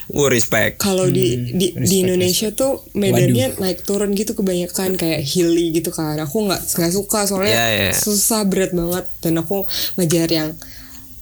Wuh, 0.09 0.30
respect. 0.30 0.80
kalau 0.80 1.05
di 1.11 1.53
di, 1.53 1.53
di 1.53 1.66
respect, 1.76 2.01
Indonesia 2.01 2.49
tuh 2.55 2.72
medannya 2.97 3.59
naik 3.59 3.82
turun 3.84 4.14
gitu 4.14 4.32
kebanyakan 4.38 4.97
kayak 4.97 5.20
hilly 5.26 5.74
gitu 5.74 5.91
kan. 5.93 6.16
Aku 6.22 6.47
nggak 6.47 6.62
nggak 6.80 6.93
suka 6.95 7.26
soalnya 7.28 7.55
Iya, 7.55 7.66
iya. 7.91 7.93
susah 7.93 8.47
berat 8.49 8.72
banget. 8.72 9.05
Dan 9.20 9.43
aku 9.43 9.66
ngejar 10.01 10.30
yang 10.30 10.51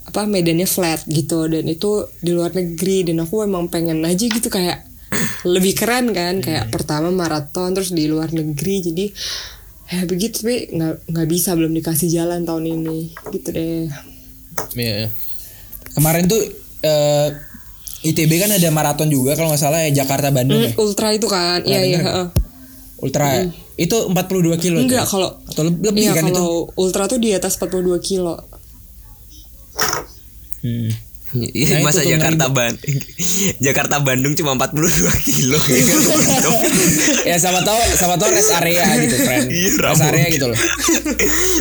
apa 0.06 0.24
medannya 0.28 0.68
flat 0.68 1.02
gitu. 1.08 1.48
Dan 1.48 1.66
itu 1.66 2.06
di 2.20 2.30
luar 2.36 2.52
negeri. 2.52 3.08
Dan 3.08 3.24
aku 3.24 3.42
emang 3.42 3.72
pengen 3.72 4.04
aja 4.04 4.24
gitu 4.28 4.52
kayak 4.52 4.84
lebih 5.48 5.72
keren 5.72 6.12
kan. 6.12 6.44
Kayak 6.44 6.68
pertama 6.68 7.08
maraton 7.08 7.72
terus 7.72 7.90
di 7.90 8.04
luar 8.04 8.30
negeri. 8.36 8.84
Jadi 8.84 9.06
ya 9.88 10.04
begitu 10.04 10.44
tapi 10.44 10.68
nggak 10.70 11.08
nggak 11.08 11.28
bisa 11.28 11.56
belum 11.56 11.72
dikasih 11.72 12.08
jalan 12.12 12.44
tahun 12.44 12.64
ini 12.68 12.98
gitu 13.32 13.48
deh 13.50 13.88
Iya. 14.74 15.06
Kemarin 15.94 16.26
tuh 16.26 16.42
eh, 16.82 17.28
ITB 18.02 18.42
kan 18.42 18.50
ada 18.50 18.68
maraton 18.70 19.06
juga 19.06 19.34
kalau 19.34 19.50
nggak 19.50 19.62
salah 19.62 19.86
ya 19.86 20.02
Jakarta 20.02 20.30
Bandung 20.30 20.58
ya. 20.58 20.70
ultra 20.78 21.14
itu 21.14 21.26
kan 21.26 21.62
iya 21.62 21.82
iya 21.82 21.98
heeh. 22.02 22.26
Ultra 22.98 23.46
itu 23.78 23.96
42 24.10 24.58
kilo 24.58 24.82
enggak 24.82 25.06
kalau 25.06 25.38
atau 25.46 25.62
lebih, 25.62 25.94
Iya 25.94 26.10
kan 26.10 26.26
itu. 26.26 26.66
ultra 26.74 27.06
tuh 27.06 27.22
di 27.22 27.30
atas 27.30 27.54
42 27.54 28.02
kilo. 28.02 28.34
Hmm. 30.58 30.90
Iya, 31.36 31.84
Nah, 31.84 31.92
masa 31.92 32.00
Jakarta 32.08 32.48
Bandung 32.48 32.80
Jakarta 33.66 33.96
Bandung 34.00 34.32
cuma 34.32 34.56
42 34.56 34.80
kilo 35.28 35.60
ya 37.28 37.36
sama 37.36 37.60
tahu 37.60 37.80
sama 38.00 38.16
tahu 38.16 38.32
rest 38.32 38.56
area 38.56 38.80
gitu 39.04 39.16
friend. 39.28 39.46
Iya, 39.60 39.70
rest 39.76 40.04
area 40.08 40.26
gitu 40.32 40.46
loh. 40.48 40.58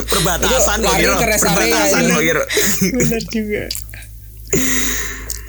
perbatasan 0.07 0.77
Itu 0.79 0.87
lo 0.87 0.91
lari 0.95 1.03
kira 1.03 1.15
ke 1.19 1.25
rest 1.27 1.43
area 1.43 1.55
perbatasan 1.67 2.01
ini. 2.07 2.13
lo 2.15 2.21
kira 2.23 2.43
Benar 2.95 3.23
juga. 3.27 3.63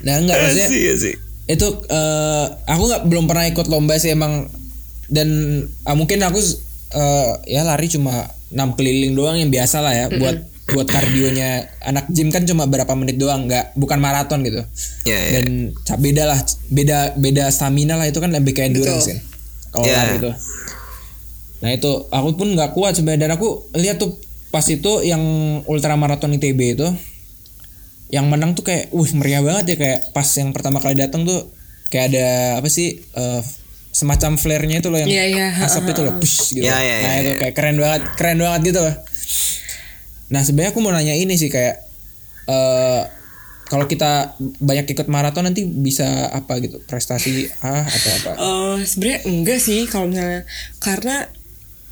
Nah 0.03 0.15
enggak 0.19 0.37
maksudnya 0.43 0.69
Iya 0.75 0.95
sih 0.99 1.15
itu 1.49 1.67
eh, 1.89 2.47
aku 2.69 2.83
nggak 2.93 3.03
belum 3.09 3.25
pernah 3.25 3.49
ikut 3.49 3.67
lomba 3.73 3.97
sih 3.97 4.13
emang 4.13 4.53
dan 5.09 5.29
ah, 5.89 5.97
mungkin 5.97 6.21
aku 6.21 6.37
eh, 6.93 7.31
ya 7.49 7.65
lari 7.65 7.89
cuma 7.89 8.29
6 8.53 8.77
keliling 8.77 9.17
doang 9.17 9.41
yang 9.41 9.49
biasa 9.49 9.81
lah 9.81 9.97
ya 9.97 10.07
buat 10.13 10.37
buat 10.73 10.89
kardionya. 10.89 11.69
Anak 11.81 12.13
gym 12.13 12.29
kan 12.29 12.45
cuma 12.45 12.69
berapa 12.69 12.93
menit 12.93 13.17
doang 13.17 13.49
nggak 13.49 13.77
bukan 13.77 13.99
maraton 13.99 14.45
gitu. 14.45 14.61
Iya, 15.09 15.19
iya. 15.19 15.31
dan 15.41 15.73
beda 16.01 16.23
lah 16.29 16.39
beda 16.69 16.99
beda 17.17 17.45
stamina 17.49 17.97
lah 17.97 18.05
itu 18.09 18.21
kan 18.21 18.33
lebih 18.33 18.53
ke 18.53 18.69
endurance 18.69 19.09
Betul. 19.09 19.17
kan 19.17 19.19
kalau 19.73 19.85
Iya. 19.89 19.97
lari 19.97 20.15
itu. 20.21 20.31
Nah 21.59 21.71
itu 21.75 21.91
aku 22.09 22.29
pun 22.37 22.49
nggak 22.53 22.71
kuat 22.77 22.93
sebenarnya. 22.97 23.29
Dan 23.29 23.31
aku 23.37 23.73
lihat 23.77 23.97
tuh 24.01 24.21
pas 24.49 24.65
itu 24.65 24.93
yang 25.05 25.21
ultra 25.69 25.97
maraton 25.97 26.33
ITB 26.37 26.77
itu 26.77 26.89
yang 28.09 28.25
menang 28.33 28.57
tuh 28.57 28.65
kayak 28.65 28.89
wih 28.93 29.13
meriah 29.17 29.41
banget 29.45 29.75
ya. 29.75 29.77
Kayak 29.77 30.01
pas 30.17 30.29
yang 30.37 30.53
pertama 30.53 30.81
kali 30.81 30.97
datang 30.97 31.25
tuh 31.25 31.53
kayak 31.89 32.13
ada 32.13 32.27
apa 32.61 32.69
sih 32.69 33.01
eh, 33.01 33.41
semacam 33.89 34.37
flare-nya 34.37 34.85
itu 34.85 34.89
loh 34.93 35.01
yang 35.01 35.09
Iya, 35.11 35.25
iya, 35.33 35.47
asap 35.65 35.91
itu 35.97 36.01
loh 36.05 36.21
push 36.21 36.55
gitu. 36.55 36.69
Iya, 36.69 36.77
iya, 36.79 36.97
nah 37.03 37.13
iya, 37.17 37.21
itu 37.25 37.31
iya. 37.35 37.39
kayak 37.41 37.55
keren 37.57 37.77
banget 37.81 38.03
keren 38.15 38.39
banget 38.39 38.61
gitu 38.71 38.81
loh 38.85 38.95
nah 40.29 40.45
sebenarnya 40.45 40.77
aku 40.77 40.81
mau 40.85 40.93
nanya 40.93 41.17
ini 41.17 41.35
sih 41.41 41.49
kayak 41.49 41.85
eh 42.49 43.03
kalau 43.69 43.85
kita 43.85 44.33
banyak 44.65 44.89
ikut 44.97 45.13
maraton 45.13 45.45
nanti 45.45 45.69
bisa 45.69 46.33
apa 46.33 46.57
gitu 46.65 46.81
prestasi 46.89 47.53
A 47.61 47.85
atau 47.85 48.11
apa 48.17 48.31
Eh 48.41 48.77
sebenarnya 48.89 49.21
enggak 49.29 49.61
sih 49.61 49.85
kalau 49.85 50.09
misalnya 50.09 50.49
karena 50.81 51.29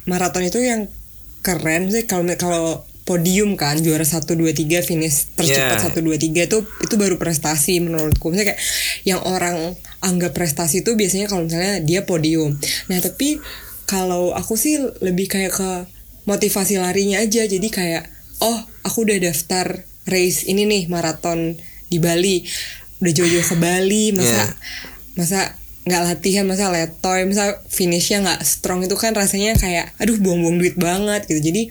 maraton 0.09 0.49
itu 0.49 0.57
yang 0.65 0.89
keren 1.45 1.93
sih 1.93 2.09
kalau 2.09 2.25
kalau 2.41 2.81
podium 3.07 3.55
kan 3.55 3.79
juara 3.79 4.03
1 4.03 4.27
2 4.27 4.51
3 4.51 4.83
finish 4.83 5.31
tercepat 5.39 5.79
Yeah. 5.79 5.95
1 5.95 6.03
2 6.03 6.19
3 6.19 6.49
itu 6.51 6.59
itu 6.83 6.95
baru 6.99 7.21
prestasi 7.23 7.79
menurutku. 7.79 8.35
Misalnya 8.35 8.57
kayak 8.57 8.61
yang 9.07 9.21
orang 9.23 9.79
anggap 10.03 10.35
prestasi 10.35 10.83
itu 10.83 10.99
biasanya 10.99 11.31
kalau 11.31 11.47
misalnya 11.47 11.79
dia 11.87 12.03
podium. 12.03 12.59
Nah, 12.91 12.99
tapi 12.99 13.39
kalau 13.87 14.35
aku 14.35 14.59
sih 14.59 14.83
lebih 14.99 15.31
kayak 15.31 15.55
ke 15.55 15.71
motivasi 16.27 16.83
larinya 16.83 17.23
aja. 17.23 17.47
Jadi 17.47 17.69
kayak 17.71 18.16
oh, 18.43 18.59
aku 18.85 19.09
udah 19.09 19.19
daftar 19.21 19.85
race 20.07 20.47
ini 20.47 20.65
nih 20.69 20.83
maraton 20.91 21.57
di 21.89 21.99
Bali. 21.99 22.43
Udah 23.03 23.13
jauh-jauh 23.13 23.47
ke 23.47 23.57
Bali, 23.61 24.13
masa 24.17 24.45
Yeah. 24.47 24.53
masa 25.17 25.41
nggak 25.87 26.03
latihan 26.03 26.45
masa 26.45 26.69
letoy 26.69 27.25
masa 27.25 27.63
finishnya 27.71 28.19
nggak 28.21 28.43
strong 28.43 28.83
itu 28.83 28.99
kan 28.99 29.15
rasanya 29.15 29.55
kayak 29.55 29.95
aduh 30.03 30.19
buang-buang 30.19 30.59
duit 30.59 30.75
banget 30.75 31.25
gitu 31.31 31.41
jadi 31.41 31.71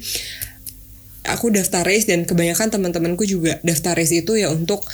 aku 1.27 1.51
daftar 1.51 1.83
race 1.83 2.07
dan 2.07 2.23
kebanyakan 2.23 2.71
teman-temanku 2.71 3.27
juga 3.27 3.59
daftar 3.61 3.91
race 3.97 4.15
itu 4.15 4.39
ya 4.39 4.55
untuk 4.55 4.87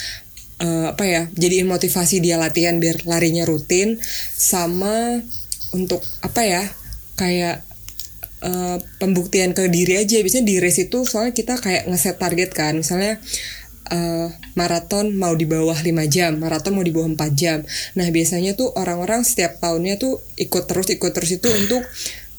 eh, 0.57 0.89
apa 0.89 1.03
ya 1.05 1.21
jadiin 1.37 1.69
motivasi 1.69 2.17
dia 2.17 2.41
latihan 2.41 2.81
biar 2.81 3.05
larinya 3.05 3.45
rutin 3.45 4.01
sama 4.33 5.21
untuk 5.71 6.01
apa 6.25 6.41
ya 6.41 6.63
kayak 7.15 7.61
eh, 8.41 8.77
pembuktian 8.97 9.53
ke 9.53 9.69
diri 9.69 10.01
aja 10.01 10.17
biasanya 10.21 10.45
di 10.45 10.55
race 10.57 10.89
itu 10.89 11.05
soalnya 11.05 11.33
kita 11.33 11.57
kayak 11.61 11.85
ngeset 11.89 12.17
target 12.17 12.49
kan 12.53 12.73
misalnya 12.77 13.21
eh, 13.91 14.27
maraton 14.55 15.13
mau 15.15 15.35
di 15.35 15.43
bawah 15.43 15.75
5 15.75 15.91
jam, 16.07 16.39
maraton 16.39 16.71
mau 16.71 16.85
di 16.85 16.95
bawah 16.95 17.11
4 17.11 17.35
jam. 17.35 17.59
Nah, 17.99 18.07
biasanya 18.07 18.55
tuh 18.55 18.71
orang-orang 18.71 19.27
setiap 19.27 19.59
tahunnya 19.59 19.99
tuh 19.99 20.23
ikut 20.39 20.63
terus 20.63 20.87
ikut 20.95 21.11
terus 21.11 21.31
itu 21.35 21.51
untuk 21.51 21.83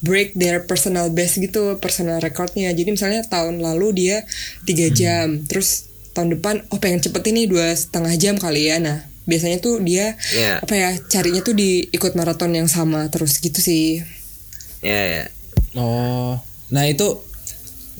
break 0.00 0.32
their 0.34 0.64
personal 0.64 1.12
best 1.12 1.38
gitu, 1.38 1.76
personal 1.76 2.24
recordnya. 2.24 2.72
Jadi 2.72 2.96
misalnya 2.96 3.20
tahun 3.28 3.60
lalu 3.60 3.92
dia 3.92 4.16
tiga 4.64 4.88
jam, 4.90 5.44
terus 5.44 5.92
tahun 6.16 6.40
depan 6.40 6.64
oh 6.72 6.80
pengen 6.80 7.04
cepet 7.04 7.20
ini 7.32 7.44
dua 7.44 7.70
setengah 7.76 8.16
jam 8.16 8.34
kali 8.40 8.72
ya. 8.72 8.80
Nah, 8.80 9.04
biasanya 9.28 9.60
tuh 9.60 9.78
dia 9.84 10.16
Iya. 10.34 10.58
apa 10.64 10.74
ya 10.74 10.90
carinya 11.06 11.44
tuh 11.44 11.54
di 11.54 11.84
ikut 11.92 12.16
maraton 12.16 12.56
yang 12.56 12.66
sama 12.66 13.06
terus 13.12 13.38
gitu 13.38 13.60
sih. 13.60 14.00
Ya, 14.82 15.00
ya. 15.20 15.24
Oh. 15.74 16.36
Nah, 16.70 16.84
itu 16.86 17.20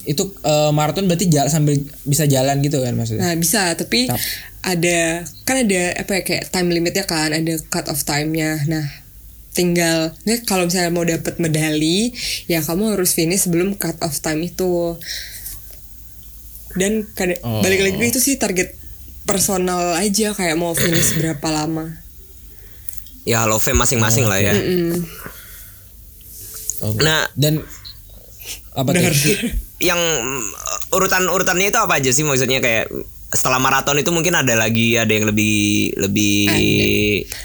itu 0.02 0.34
eh, 0.42 0.70
maraton 0.74 1.06
berarti 1.06 1.30
jalan 1.30 1.46
sambil 1.46 1.78
bisa 2.02 2.26
jalan 2.26 2.58
gitu 2.58 2.82
kan 2.82 2.90
maksudnya. 2.92 3.22
Nah 3.22 3.34
bisa, 3.38 3.70
tapi 3.78 4.10
Tap. 4.10 4.18
ada 4.66 5.22
kan 5.46 5.62
ada 5.62 5.94
apa 5.94 6.18
ya 6.18 6.22
kayak 6.26 6.50
time 6.50 6.74
limitnya 6.74 7.06
kan, 7.06 7.30
ada 7.30 7.54
cut 7.70 7.86
off 7.86 8.02
time-nya. 8.02 8.66
Nah 8.66 8.82
tinggal, 9.52 10.10
nah, 10.24 10.38
kalau 10.42 10.66
misalnya 10.66 10.90
mau 10.90 11.04
dapat 11.04 11.36
medali, 11.38 12.10
ya 12.48 12.64
kamu 12.64 12.96
harus 12.96 13.14
finish 13.14 13.46
sebelum 13.46 13.78
cut 13.78 13.94
off 14.02 14.18
time 14.18 14.42
itu. 14.42 14.98
Dan 16.72 17.04
kada- 17.12 17.38
Oh. 17.44 17.60
balik 17.60 17.84
lagi 17.84 18.00
itu 18.00 18.18
sih 18.18 18.40
target 18.40 18.74
personal 19.22 19.94
aja 19.94 20.34
kayak 20.34 20.56
mau 20.58 20.72
finish 20.74 21.14
berapa 21.14 21.46
lama. 21.46 22.00
Ya 23.22 23.46
Fame 23.46 23.78
masing-masing 23.78 24.26
lah 24.26 24.40
ya. 24.42 24.50
Mm-mm. 24.50 24.98
Oh. 26.82 26.92
Nah, 26.98 27.30
Dan 27.38 27.62
apa 28.74 28.90
tuh? 28.90 29.02
Yang 29.78 30.00
mm, 30.00 30.42
urutan-urutannya 30.94 31.70
itu 31.70 31.78
apa 31.78 32.02
aja 32.02 32.10
sih 32.10 32.26
maksudnya 32.26 32.58
kayak 32.58 32.90
setelah 33.32 33.56
maraton 33.56 33.96
itu 33.96 34.12
mungkin 34.12 34.36
ada 34.36 34.52
lagi 34.52 35.00
ada 35.00 35.08
yang 35.08 35.24
lebih 35.24 35.88
lebih 35.96 36.44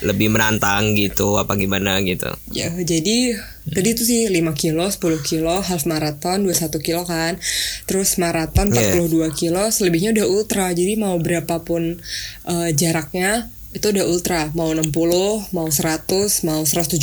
lebih 0.03 0.27
menantang 0.27 0.91
gitu 0.99 1.39
apa 1.39 1.55
gimana 1.55 2.03
gitu. 2.03 2.27
Ya, 2.51 2.67
jadi 2.75 3.39
tadi 3.71 3.87
itu 3.95 4.03
sih 4.03 4.27
5 4.27 4.51
kilo, 4.51 4.83
10 4.83 5.23
kilo, 5.23 5.63
half 5.63 5.87
marathon 5.87 6.43
21 6.43 6.83
kilo 6.83 7.07
kan. 7.07 7.39
Terus 7.87 8.19
maraton 8.19 8.75
Iya. 8.75 8.99
42 8.99 9.31
kilo, 9.31 9.63
selebihnya 9.71 10.11
udah 10.11 10.27
ultra. 10.27 10.75
Jadi 10.75 10.99
mau 10.99 11.15
berapapun 11.23 12.03
eh, 12.43 12.69
jaraknya 12.75 13.47
itu 13.77 13.93
udah 13.93 14.05
ultra. 14.09 14.41
Mau 14.57 14.73
60, 14.73 15.53
mau 15.53 15.67
100, 15.69 16.43
mau 16.43 16.65
170. 16.65 16.97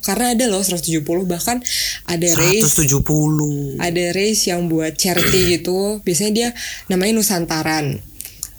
Karena 0.00 0.32
ada 0.32 0.44
loh 0.48 0.64
170 0.64 1.04
bahkan 1.28 1.60
ada 2.08 2.28
race 2.34 2.64
170. 2.72 3.76
ada 3.76 4.04
race 4.16 4.48
yang 4.48 4.66
buat 4.66 4.96
charity 4.96 5.60
gitu 5.60 6.00
biasanya 6.02 6.32
dia 6.32 6.48
namanya 6.88 7.20
Nusantaran 7.20 8.00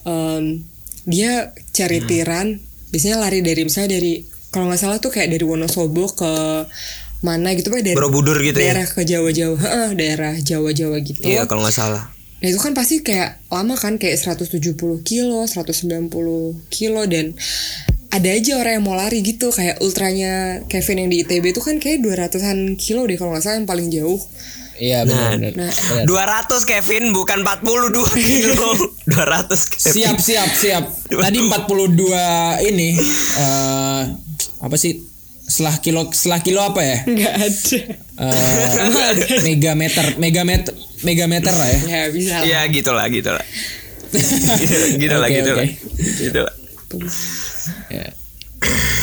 Em, 0.07 0.63
dia 1.03 1.51
charity 1.75 2.23
run 2.23 2.63
biasanya 2.95 3.19
lari 3.19 3.43
dari 3.43 3.67
misalnya 3.67 3.99
dari 3.99 4.23
kalau 4.47 4.71
nggak 4.71 4.79
salah 4.79 4.97
tuh 5.03 5.11
kayak 5.11 5.35
dari 5.35 5.43
Wonosobo 5.43 6.07
ke 6.15 6.31
mana 7.19 7.51
gitu 7.51 7.67
pak 7.67 7.83
dari 7.83 7.97
Borobudur 7.99 8.39
gitu 8.39 8.55
ya? 8.55 8.71
daerah 8.71 8.87
ke 8.87 9.03
Jawa-Jawa 9.03 9.55
Heeh, 9.59 9.89
daerah 9.99 10.33
Jawa-Jawa 10.39 10.97
gitu 11.03 11.27
Iya 11.27 11.43
kalau 11.43 11.67
nggak 11.67 11.75
salah. 11.75 12.07
Nah 12.38 12.47
itu 12.47 12.59
kan 12.61 12.77
pasti 12.77 13.01
kayak 13.01 13.41
lama 13.49 13.73
kan 13.73 13.97
kayak 13.97 14.17
170 14.17 14.77
kilo, 15.01 15.41
190 15.49 16.09
kilo 16.69 17.01
dan 17.09 17.33
ada 18.07 18.29
aja 18.29 18.55
orang 18.61 18.79
yang 18.79 18.85
mau 18.85 18.95
lari 18.95 19.19
gitu 19.19 19.51
kayak 19.51 19.81
ultranya 19.83 20.63
Kevin 20.71 21.05
yang 21.05 21.09
di 21.11 21.25
ITB 21.25 21.51
itu 21.51 21.59
kan 21.59 21.81
kayak 21.81 21.99
200-an 21.99 22.77
kilo 22.77 23.03
deh 23.03 23.17
kalau 23.19 23.33
nggak 23.35 23.43
salah 23.43 23.57
yang 23.57 23.67
paling 23.67 23.89
jauh. 23.89 24.21
Iya 24.77 25.09
benar 25.09 25.41
benar. 25.41 25.53
Nah, 25.57 25.73
Benar. 26.05 26.05
200 26.53 26.69
Kevin 26.69 27.03
bukan 27.09 27.41
42 27.41 27.97
kilo. 28.29 28.69
200 29.09 29.73
Kevin. 29.73 29.93
Siap 29.97 30.17
siap 30.21 30.49
siap. 30.53 30.83
Tadi 31.09 31.38
42 31.41 32.69
ini 32.69 32.93
eh 33.41 34.01
apa 34.61 34.75
sih? 34.77 35.01
Setelah 35.47 35.81
kilo 35.81 36.01
setelah 36.13 36.39
kilo 36.45 36.61
apa 36.61 36.85
ya? 36.85 36.97
Nggak 37.09 37.33
ada. 37.41 37.77
Eh, 38.17 39.13
megameter 39.49 40.05
megameter 40.21 40.73
megameter 41.03 41.53
lah 41.53 41.67
ya. 41.69 41.79
Ya 41.85 42.01
bisa 42.09 42.33
lah. 42.41 42.45
Iya 42.45 42.59
gitu 42.69 42.91
lah 42.93 43.05
gitu 43.09 43.29
lah. 43.33 43.45
gitu 45.03 45.15
lah 45.19 45.27
Oke, 45.27 45.37
gitu 45.37 45.51
oke. 45.51 45.59
lah. 45.59 45.67
Gitu 46.17 46.39
lah. 46.39 46.55
Ya. 47.91 48.07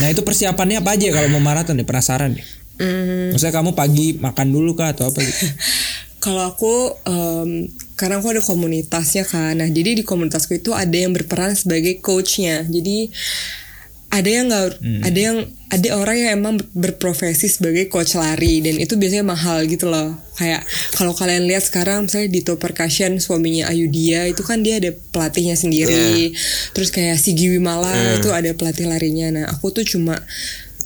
Nah 0.03 0.09
itu 0.11 0.21
persiapannya 0.25 0.83
apa 0.83 0.97
aja 0.97 1.07
kalau 1.15 1.29
mau 1.31 1.43
maraton 1.43 1.77
nih 1.79 1.87
penasaran 1.87 2.35
nih. 2.35 2.47
Hmm, 2.75 3.31
Maksudnya 3.31 3.55
kamu 3.55 3.71
pagi 3.79 4.19
makan 4.19 4.51
dulu 4.51 4.75
kah 4.75 4.91
atau 4.91 5.07
apa 5.13 5.23
gitu? 5.23 5.47
kalau 6.25 6.43
aku 6.51 6.91
em, 7.07 7.71
karena 7.95 8.19
aku 8.19 8.35
ada 8.35 8.43
komunitasnya 8.43 9.23
kan. 9.29 9.55
Nah, 9.61 9.69
jadi 9.71 9.95
di 9.95 10.03
komunitasku 10.03 10.59
itu 10.59 10.75
ada 10.75 10.97
yang 10.97 11.15
berperan 11.15 11.55
sebagai 11.55 12.03
coachnya. 12.03 12.67
Jadi 12.67 13.13
ada 14.15 14.31
yang 14.31 14.47
nggak 14.47 14.67
ada 15.03 15.19
yang 15.19 15.39
ada 15.75 15.89
orang 15.99 16.17
yang 16.23 16.31
emang 16.39 16.55
berprofesi 16.71 17.51
sebagai 17.51 17.91
coach 17.91 18.15
lari 18.15 18.63
dan 18.63 18.79
itu 18.79 18.95
biasanya 18.95 19.27
mahal 19.27 19.67
gitu 19.67 19.91
loh 19.91 20.15
kayak 20.39 20.63
kalau 20.95 21.19
kalian 21.19 21.51
lihat 21.51 21.67
sekarang 21.67 22.07
misalnya 22.07 22.31
Dito 22.31 22.55
Percussion 22.63 23.19
suaminya 23.19 23.67
Ayudia 23.67 24.31
itu 24.31 24.47
kan 24.47 24.63
dia 24.63 24.79
ada 24.79 24.95
pelatihnya 25.11 25.59
sendiri 25.59 26.31
terus 26.71 26.95
kayak 26.95 27.19
Sigi 27.19 27.51
Wimala 27.51 28.23
itu 28.23 28.31
ada 28.31 28.55
pelatih 28.55 28.87
larinya 28.87 29.35
nah 29.35 29.45
aku 29.51 29.75
tuh 29.75 29.83
cuma 29.83 30.15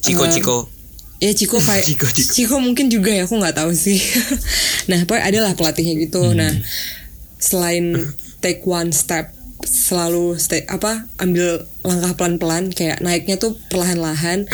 Ciko 0.00 0.24
eh, 0.24 0.30
Ciko. 0.32 0.58
Ya 1.18 1.30
Ciko 1.34 1.58
kayak 1.66 1.84
Ciko, 1.84 2.06
Ciko, 2.08 2.32
Ciko. 2.34 2.56
mungkin 2.62 2.88
juga 2.88 3.10
ya 3.10 3.26
aku 3.26 3.36
nggak 3.38 3.56
tahu 3.58 3.74
sih. 3.74 3.98
nah 4.90 5.02
pokoknya 5.04 5.24
adalah 5.26 5.52
pelatihnya 5.58 5.98
gitu. 5.98 6.22
Nah 6.34 6.54
selain 7.38 7.94
take 8.38 8.62
one 8.66 8.94
step 8.94 9.34
selalu 9.60 10.38
stay 10.38 10.62
apa 10.64 11.10
ambil 11.16 11.66
langkah 11.82 12.14
pelan-pelan 12.14 12.70
kayak 12.70 13.00
naiknya 13.00 13.36
tuh 13.36 13.58
perlahan-lahan 13.68 14.46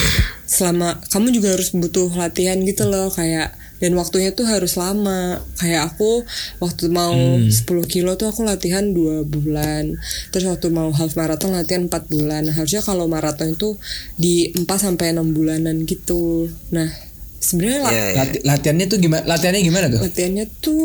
selama 0.44 0.96
kamu 1.09 1.28
juga 1.30 1.52
harus 1.52 1.72
butuh 1.72 2.09
latihan 2.14 2.57
gitu 2.62 2.84
loh 2.84 3.09
kayak 3.09 3.52
dan 3.82 3.92
waktunya 3.94 4.32
tuh 4.32 4.48
harus 4.48 4.80
lama 4.80 5.44
kayak 5.59 5.92
aku 5.92 6.24
waktu 6.57 6.88
mau 6.88 7.12
10 7.36 7.52
kilo 7.84 8.16
tuh 8.16 8.32
aku 8.32 8.40
latihan 8.40 8.80
dua 8.88 9.26
bulan 9.26 9.98
terus 10.32 10.48
waktu 10.48 10.72
mau 10.72 10.88
half 10.88 11.12
marathon 11.14 11.52
latihan 11.52 11.84
4 11.84 12.09
bulan 12.09 12.48
Nah, 12.48 12.55
harusnya 12.55 12.80
kalau 12.80 13.05
maraton 13.05 13.52
itu 13.52 13.76
di 14.16 14.57
4 14.57 14.64
sampai 14.78 15.12
6 15.12 15.36
bulanan 15.36 15.84
gitu 15.84 16.48
nah 16.70 16.88
sebenarnya 17.36 17.78
Iya, 17.84 17.92
iya. 17.92 18.16
Lati- 18.16 18.42
latihannya 18.46 18.86
tuh 18.88 18.98
gimana? 18.98 19.22
Latihannya 19.26 19.61
gimana 19.61 19.86
tuh? 19.92 20.00
latihannya 20.00 20.44
tuh 20.64 20.82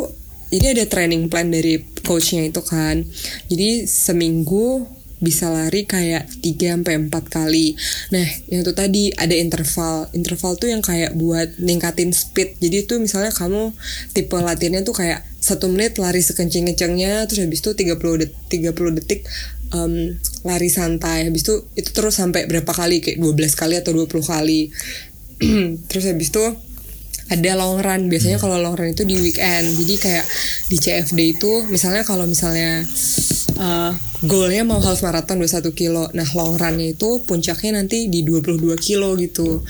jadi 0.49 0.77
ada 0.77 0.85
training 0.89 1.29
plan 1.29 1.49
dari 1.49 1.81
coachnya 2.03 2.49
itu 2.49 2.61
kan 2.65 3.05
jadi 3.49 3.85
seminggu 3.85 4.99
bisa 5.19 5.51
lari 5.51 5.83
kayak 5.83 6.31
3 6.39 6.79
sampai 6.79 6.95
4 6.95 7.11
kali. 7.27 7.75
Nah, 8.15 8.23
yang 8.47 8.63
itu 8.63 8.71
tadi 8.71 9.11
ada 9.19 9.35
interval. 9.35 10.07
Interval 10.15 10.55
tuh 10.55 10.71
yang 10.71 10.79
kayak 10.79 11.11
buat 11.19 11.59
ningkatin 11.59 12.15
speed. 12.15 12.55
Jadi 12.63 12.87
tuh 12.87 13.03
misalnya 13.03 13.35
kamu 13.35 13.75
tipe 14.15 14.39
latihannya 14.39 14.87
tuh 14.87 14.95
kayak 14.95 15.27
satu 15.39 15.67
menit 15.67 15.99
lari 15.99 16.23
sekenceng-kencengnya 16.23 17.27
terus 17.27 17.43
habis 17.43 17.59
itu 17.59 17.71
30 17.75 17.99
detik, 17.99 18.59
30 18.71 18.97
detik 19.03 19.21
em, 19.75 20.15
lari 20.47 20.69
santai. 20.71 21.27
Habis 21.27 21.43
itu 21.43 21.55
itu 21.75 21.89
terus 21.91 22.15
sampai 22.15 22.47
berapa 22.47 22.71
kali 22.71 23.03
kayak 23.03 23.19
12 23.19 23.59
kali 23.59 23.75
atau 23.75 23.91
20 23.91 24.23
kali. 24.23 24.71
terus 25.91 26.03
habis 26.07 26.31
itu 26.31 26.43
ada 27.29 27.51
long 27.53 27.77
run. 27.77 28.09
Biasanya 28.09 28.41
kalau 28.41 28.57
long 28.57 28.73
run 28.73 28.91
itu 28.91 29.05
di 29.05 29.21
weekend. 29.21 29.77
Jadi 29.77 29.95
kayak 30.01 30.25
di 30.67 30.77
CFD 30.81 31.19
itu 31.37 31.69
misalnya 31.69 32.01
kalau 32.01 32.25
misalnya 32.25 32.81
uh, 33.61 33.93
goalnya 34.25 34.65
mau 34.65 34.81
half 34.81 35.05
marathon 35.05 35.37
21 35.37 35.69
kilo. 35.77 36.09
Nah 36.17 36.25
long 36.33 36.57
runnya 36.57 36.97
itu 36.97 37.21
puncaknya 37.23 37.79
nanti 37.79 38.09
di 38.09 38.25
22 38.25 38.73
kilo 38.81 39.13
gitu. 39.21 39.61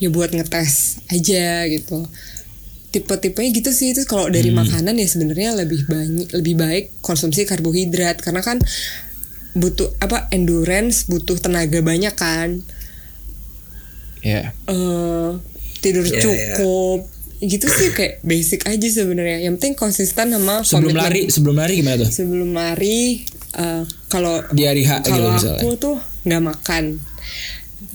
Ya 0.00 0.08
buat 0.08 0.32
ngetes 0.32 1.04
aja 1.12 1.68
gitu. 1.68 2.08
Tipe-tipenya 2.92 3.50
gitu 3.52 3.70
sih. 3.76 3.92
Itu 3.92 4.08
kalau 4.08 4.32
dari 4.32 4.48
makanan 4.48 4.96
ya 4.96 5.08
sebenarnya 5.08 5.56
lebih 5.56 5.84
banyak 5.84 6.32
lebih 6.32 6.54
baik 6.56 6.84
konsumsi 7.04 7.44
karbohidrat. 7.44 8.24
Karena 8.24 8.40
kan 8.40 8.56
butuh 9.52 9.92
apa 10.00 10.32
endurance 10.32 11.04
butuh 11.12 11.36
tenaga 11.36 11.84
banyak 11.84 12.16
kan. 12.16 12.64
Ya. 14.22 14.54
eh 14.70 15.51
tidur 15.82 16.06
Iya, 16.06 16.22
cukup. 16.22 17.10
gitu 17.40 17.66
sih 17.66 17.90
kayak 17.90 18.22
basic 18.22 18.64
aja 18.64 18.88
sebenarnya. 18.94 19.42
Yang 19.42 19.58
penting 19.58 19.74
konsisten 19.74 20.30
sama 20.30 20.62
Sebelum 20.62 20.72
komitmen. 20.88 21.02
lari, 21.02 21.22
sebelum 21.26 21.56
lari 21.56 21.74
gimana 21.76 21.96
tuh? 21.98 22.08
sebelum 22.08 22.50
lari 22.52 23.26
eh, 23.52 23.82
kalau 24.06 24.40
Di 24.48 24.62
hari 24.62 24.82
H 24.82 25.02
gitu 25.02 25.10
kalau 25.12 25.28
misalnya. 25.32 25.58
aku 25.58 25.68
tuh 25.76 25.96
nggak 26.22 26.42
makan. 26.44 26.84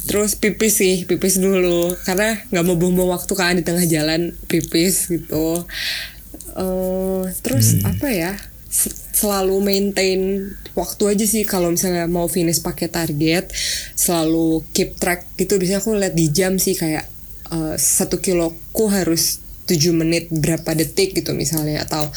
Terus 0.03 0.35
pipis 0.35 0.73
sih 0.77 1.03
pipis 1.03 1.35
dulu. 1.37 1.95
Karena 2.01 2.35
nggak 2.45 2.63
mau 2.63 2.75
buang-buang 2.75 3.11
waktu 3.13 3.33
kan 3.33 3.55
di 3.55 3.63
tengah 3.63 3.83
jalan 3.83 4.35
pipis 4.45 5.07
gitu. 5.07 5.63
Eh 6.53 7.23
terus 7.39 7.77
Hmm. 7.77 7.91
apa 7.91 8.07
ya? 8.09 8.33
Se- 8.67 8.91
selalu 9.13 9.57
maintain 9.59 10.43
waktu 10.73 11.03
aja 11.07 11.25
sih. 11.25 11.43
Kalau 11.43 11.69
misalnya 11.69 12.03
mau 12.05 12.27
finish 12.27 12.59
pakai 12.59 12.87
target 12.87 13.47
selalu 13.93 14.61
keep 14.69 14.95
track 14.95 15.23
gitu. 15.35 15.55
Biasanya 15.55 15.79
aku 15.79 15.95
lihat 15.95 16.13
di 16.13 16.27
jam 16.29 16.55
sih 16.55 16.73
kayak 16.73 17.07
eh, 17.49 17.75
satu 17.75 18.19
kiloku 18.19 18.89
harus 18.89 19.39
7 19.67 19.91
menit 19.91 20.31
berapa 20.31 20.71
detik 20.73 21.11
gitu 21.11 21.35
misalnya 21.35 21.83
atau 21.83 22.07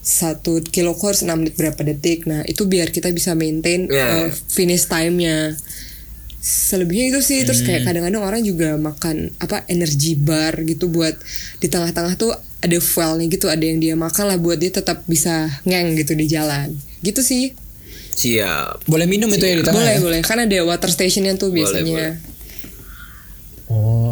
satu 0.00 0.60
kilo 0.64 0.96
course 0.96 1.24
6 1.24 1.32
menit 1.36 1.54
berapa 1.56 1.80
detik 1.80 2.24
nah 2.24 2.40
itu 2.44 2.64
biar 2.64 2.88
kita 2.88 3.08
bisa 3.12 3.32
maintain 3.32 3.84
Yeah. 3.86 4.26
uh, 4.26 4.30
finish 4.32 4.84
time-nya 4.84 5.56
selebihnya 6.40 7.12
itu 7.12 7.20
sih 7.20 7.44
terus 7.44 7.60
kayak 7.60 7.84
kadang-kadang 7.84 8.24
orang 8.24 8.40
juga 8.40 8.72
makan 8.80 9.28
apa 9.36 9.60
energy 9.68 10.16
bar 10.16 10.56
gitu 10.64 10.88
buat 10.88 11.12
di 11.60 11.68
tengah-tengah 11.68 12.16
tuh 12.16 12.32
ada 12.60 12.78
fuelnya 12.80 13.28
gitu 13.28 13.52
ada 13.52 13.60
yang 13.60 13.76
dia 13.76 13.92
makan 13.92 14.24
lah 14.24 14.40
buat 14.40 14.56
dia 14.56 14.72
tetap 14.72 15.04
bisa 15.04 15.52
ngeng 15.68 16.00
gitu 16.00 16.16
di 16.16 16.24
jalan 16.24 16.72
gitu 17.04 17.20
sih 17.20 17.52
siap 18.16 18.80
Boleh 18.88 19.04
minum 19.04 19.28
itu 19.28 19.44
ya 19.44 19.60
di 19.60 19.64
tengah. 19.64 19.80
boleh 19.84 19.94
ya? 19.96 20.00
boleh 20.00 20.20
kan 20.24 20.40
ada 20.40 20.56
water 20.64 20.88
stationnya 20.88 21.36
tuh 21.36 21.52
Boleh, 21.52 21.60
biasanya 21.64 21.92
boleh. 21.92 22.14
Oh, 23.70 24.10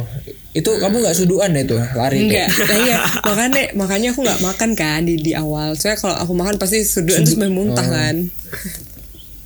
itu 0.59 0.71
kamu 0.75 0.97
nggak 0.99 1.15
suduan 1.15 1.51
ya 1.51 1.63
tuh 1.63 1.79
lari? 1.79 2.19
enggak 2.21 2.49
kayak? 2.49 2.67
nah, 2.67 2.77
iya 2.81 2.97
makanya 3.23 3.63
makanya 3.75 4.09
aku 4.11 4.21
nggak 4.21 4.41
makan 4.41 4.71
kan 4.75 5.01
di 5.03 5.15
di 5.17 5.33
awal 5.33 5.73
soalnya 5.73 5.99
kalau 5.99 6.17
aku 6.19 6.33
makan 6.35 6.55
pasti 6.57 6.83
suduan 6.83 7.23
terus 7.23 7.39
muntah 7.49 7.81
Oh. 7.81 7.91
kan 7.91 8.17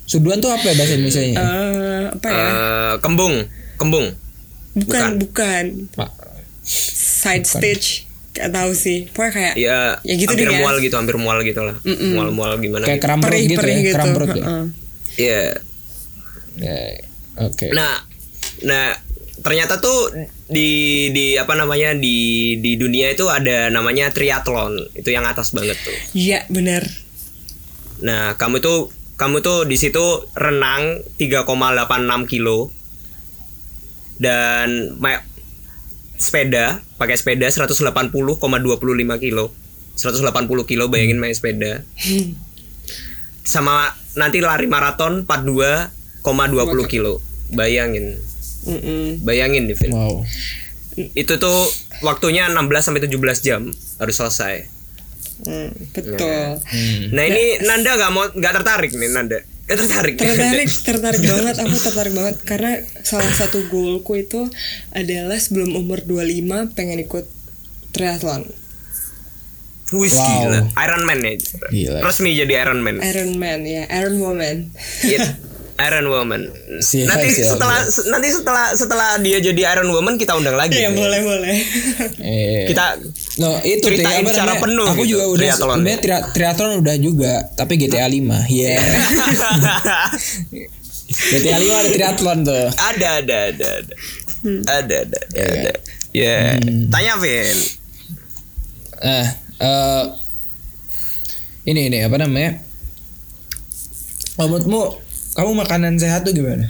Suduan 0.03 0.37
tuh 0.37 0.49
apa 0.49 0.61
ya 0.63 0.75
bahasa 0.75 0.93
Indonesia 0.93 1.23
nya? 1.23 1.33
Eh, 1.33 2.03
apa 2.11 2.27
ya 2.27 2.35
Eh, 2.35 2.93
kembung 2.99 3.33
kembung 3.75 4.11
bukan 4.73 5.15
bukan. 5.15 5.87
bukan 5.87 6.03
side 6.61 7.45
stage 7.45 8.05
Gak 8.31 8.49
tahu 8.49 8.73
sih 8.73 9.05
pokoknya 9.07 9.31
kayak 9.31 9.53
ya, 9.55 9.79
ya 10.01 10.13
gitu 10.15 10.25
hampir 10.27 10.49
deh 10.49 10.51
ya 10.51 10.59
mual 10.59 10.75
gitu 10.79 10.95
hampir 10.97 11.15
mual 11.15 11.37
gitu 11.39 11.61
lah 11.61 11.77
mual 11.85 12.29
mual 12.29 12.51
gimana 12.57 12.81
Kayak 12.83 12.97
gitu. 12.97 13.05
kram 13.05 13.19
perut 13.19 13.29
perih 13.29 13.43
gitu 13.45 13.59
perih 13.61 13.69
ya, 13.71 13.79
gitu, 13.79 13.93
kram 13.93 14.09
perut 14.11 14.29
ya. 14.29 14.43
Heeh. 14.43 14.65
Iya. 15.13 15.41
Ya, 16.55 16.77
Oke. 17.39 17.65
Nah, 17.69 17.93
nah 18.63 18.97
ternyata 19.43 19.83
tuh 19.83 20.09
di 20.47 21.11
di 21.11 21.35
apa 21.35 21.53
namanya 21.59 21.91
di 21.91 22.55
di 22.63 22.79
dunia 22.79 23.11
itu 23.11 23.27
ada 23.27 23.67
namanya 23.67 24.09
triathlon. 24.09 24.95
Itu 24.95 25.11
yang 25.11 25.27
atas 25.27 25.51
banget 25.51 25.75
tuh. 25.83 25.93
iya 26.15 26.47
benar. 26.47 26.87
Nah, 27.99 28.39
kamu 28.39 28.63
tuh 28.63 28.89
kamu 29.19 29.43
tuh 29.43 29.67
di 29.67 29.75
situ 29.75 30.01
renang 30.33 31.03
3,86 31.19 32.31
kilo. 32.31 32.71
Dan 34.17 34.95
sepeda 36.15 36.79
pakai 36.95 37.19
sepeda 37.19 37.51
180,25 37.51 38.39
kilo. 39.19 39.51
180 39.93 40.71
kilo 40.71 40.83
bayangin 40.87 41.19
main 41.19 41.35
sepeda. 41.35 41.83
Sama 43.43 43.91
nanti 44.15 44.39
lari 44.39 44.71
maraton 44.71 45.27
42,20 45.27 46.87
kilo. 46.87 47.19
Bayangin 47.51 48.17
Mm-mm. 48.63 49.21
bayangin 49.21 49.65
Divin 49.65 49.91
Wow. 49.91 50.23
itu 50.93 51.33
tuh 51.35 51.59
waktunya 51.99 52.47
16 52.47 52.61
sampai 52.79 53.01
17 53.01 53.17
jam 53.41 53.61
harus 53.97 54.15
selesai. 54.15 54.69
Mm, 55.43 55.69
betul. 55.89 56.17
nah 57.09 57.23
ini 57.25 57.59
Nanda 57.59 57.97
nggak 57.97 58.11
mau 58.11 58.23
nggak 58.29 58.53
tertarik 58.61 58.91
nih 58.93 59.09
Nanda. 59.09 59.41
Nggak 59.65 59.77
tertarik. 59.79 60.13
Tertarik 60.15 60.69
tertarik 60.87 61.21
banget. 61.21 61.55
Aku 61.59 61.75
tertarik 61.75 62.13
banget 62.13 62.35
karena 62.43 62.71
salah 63.01 63.33
satu 63.33 63.65
goalku 63.67 64.15
itu 64.15 64.47
adalah 64.89 65.35
sebelum 65.35 65.73
umur 65.73 65.99
25 65.99 66.71
pengen 66.71 67.01
ikut 67.01 67.25
triathlon. 67.91 68.47
Wih 69.91 70.09
Wow. 70.09 70.25
gila. 70.39 70.59
Iron 70.79 71.03
Man 71.03 71.19
ya. 71.19 71.33
Gila. 71.69 71.99
resmi 72.01 72.33
jadi 72.33 72.53
Iron 72.61 72.79
Man 72.79 72.97
Iron 72.99 73.33
Man 73.35 73.61
ya. 73.63 73.83
Iron 73.91 74.17
Woman. 74.17 74.71
Iya. 75.01 75.19
Iron 75.75 76.05
Woman 76.05 76.41
Siap, 76.75 77.07
nanti 77.07 77.27
siap, 77.31 77.49
setelah 77.51 77.79
se- 77.81 78.05
nanti 78.07 78.29
setelah 78.29 78.65
setelah 78.71 79.09
dia 79.17 79.37
jadi 79.39 79.73
Iron 79.73 79.89
Woman 79.89 80.15
kita 80.15 80.33
undang 80.33 80.53
lagi 80.53 80.75
ya 80.75 80.87
nih. 80.87 80.95
boleh 80.95 81.19
boleh 81.21 81.55
Eh, 82.19 82.65
kita 82.67 83.01
No, 83.35 83.57
itu 83.59 83.81
Ceritain 83.83 84.21
apa 84.21 84.29
secara 84.29 84.53
namanya, 84.53 84.61
penuh 84.61 84.87
Aku 84.87 85.01
gitu, 85.01 85.11
juga 85.11 85.23
udah 85.27 85.39
triathlon. 85.43 85.69
sebenarnya 85.75 85.99
tri- 85.99 86.27
triathlon 86.31 86.71
udah 86.79 86.95
juga, 86.97 87.33
tapi 87.51 87.73
GTA 87.75 88.05
5. 88.05 88.45
Iya. 88.45 88.77
GTA 91.33 91.57
5 91.57 91.65
ada 91.73 91.89
triathlon 91.89 92.39
tuh. 92.43 92.65
ada 92.71 93.07
ada 93.19 93.37
ada 93.49 93.67
ada 93.79 93.95
Hmm. 94.43 94.59
ada 94.61 94.95
ada 95.01 95.19
Iya, 95.31 95.47
ada 95.47 95.71
ya 96.11 96.35
tanya 96.89 97.13
Vin 97.15 97.57
Nah, 98.99 99.27
eh 99.57 100.05
ini 101.63 101.87
ini 101.87 101.97
apa 101.99 102.15
namanya? 102.17 102.59
Menurutmu 104.33 104.99
kamu 105.33 105.51
makanan 105.65 105.97
sehat 105.97 106.25
tuh 106.25 106.33
gimana? 106.33 106.69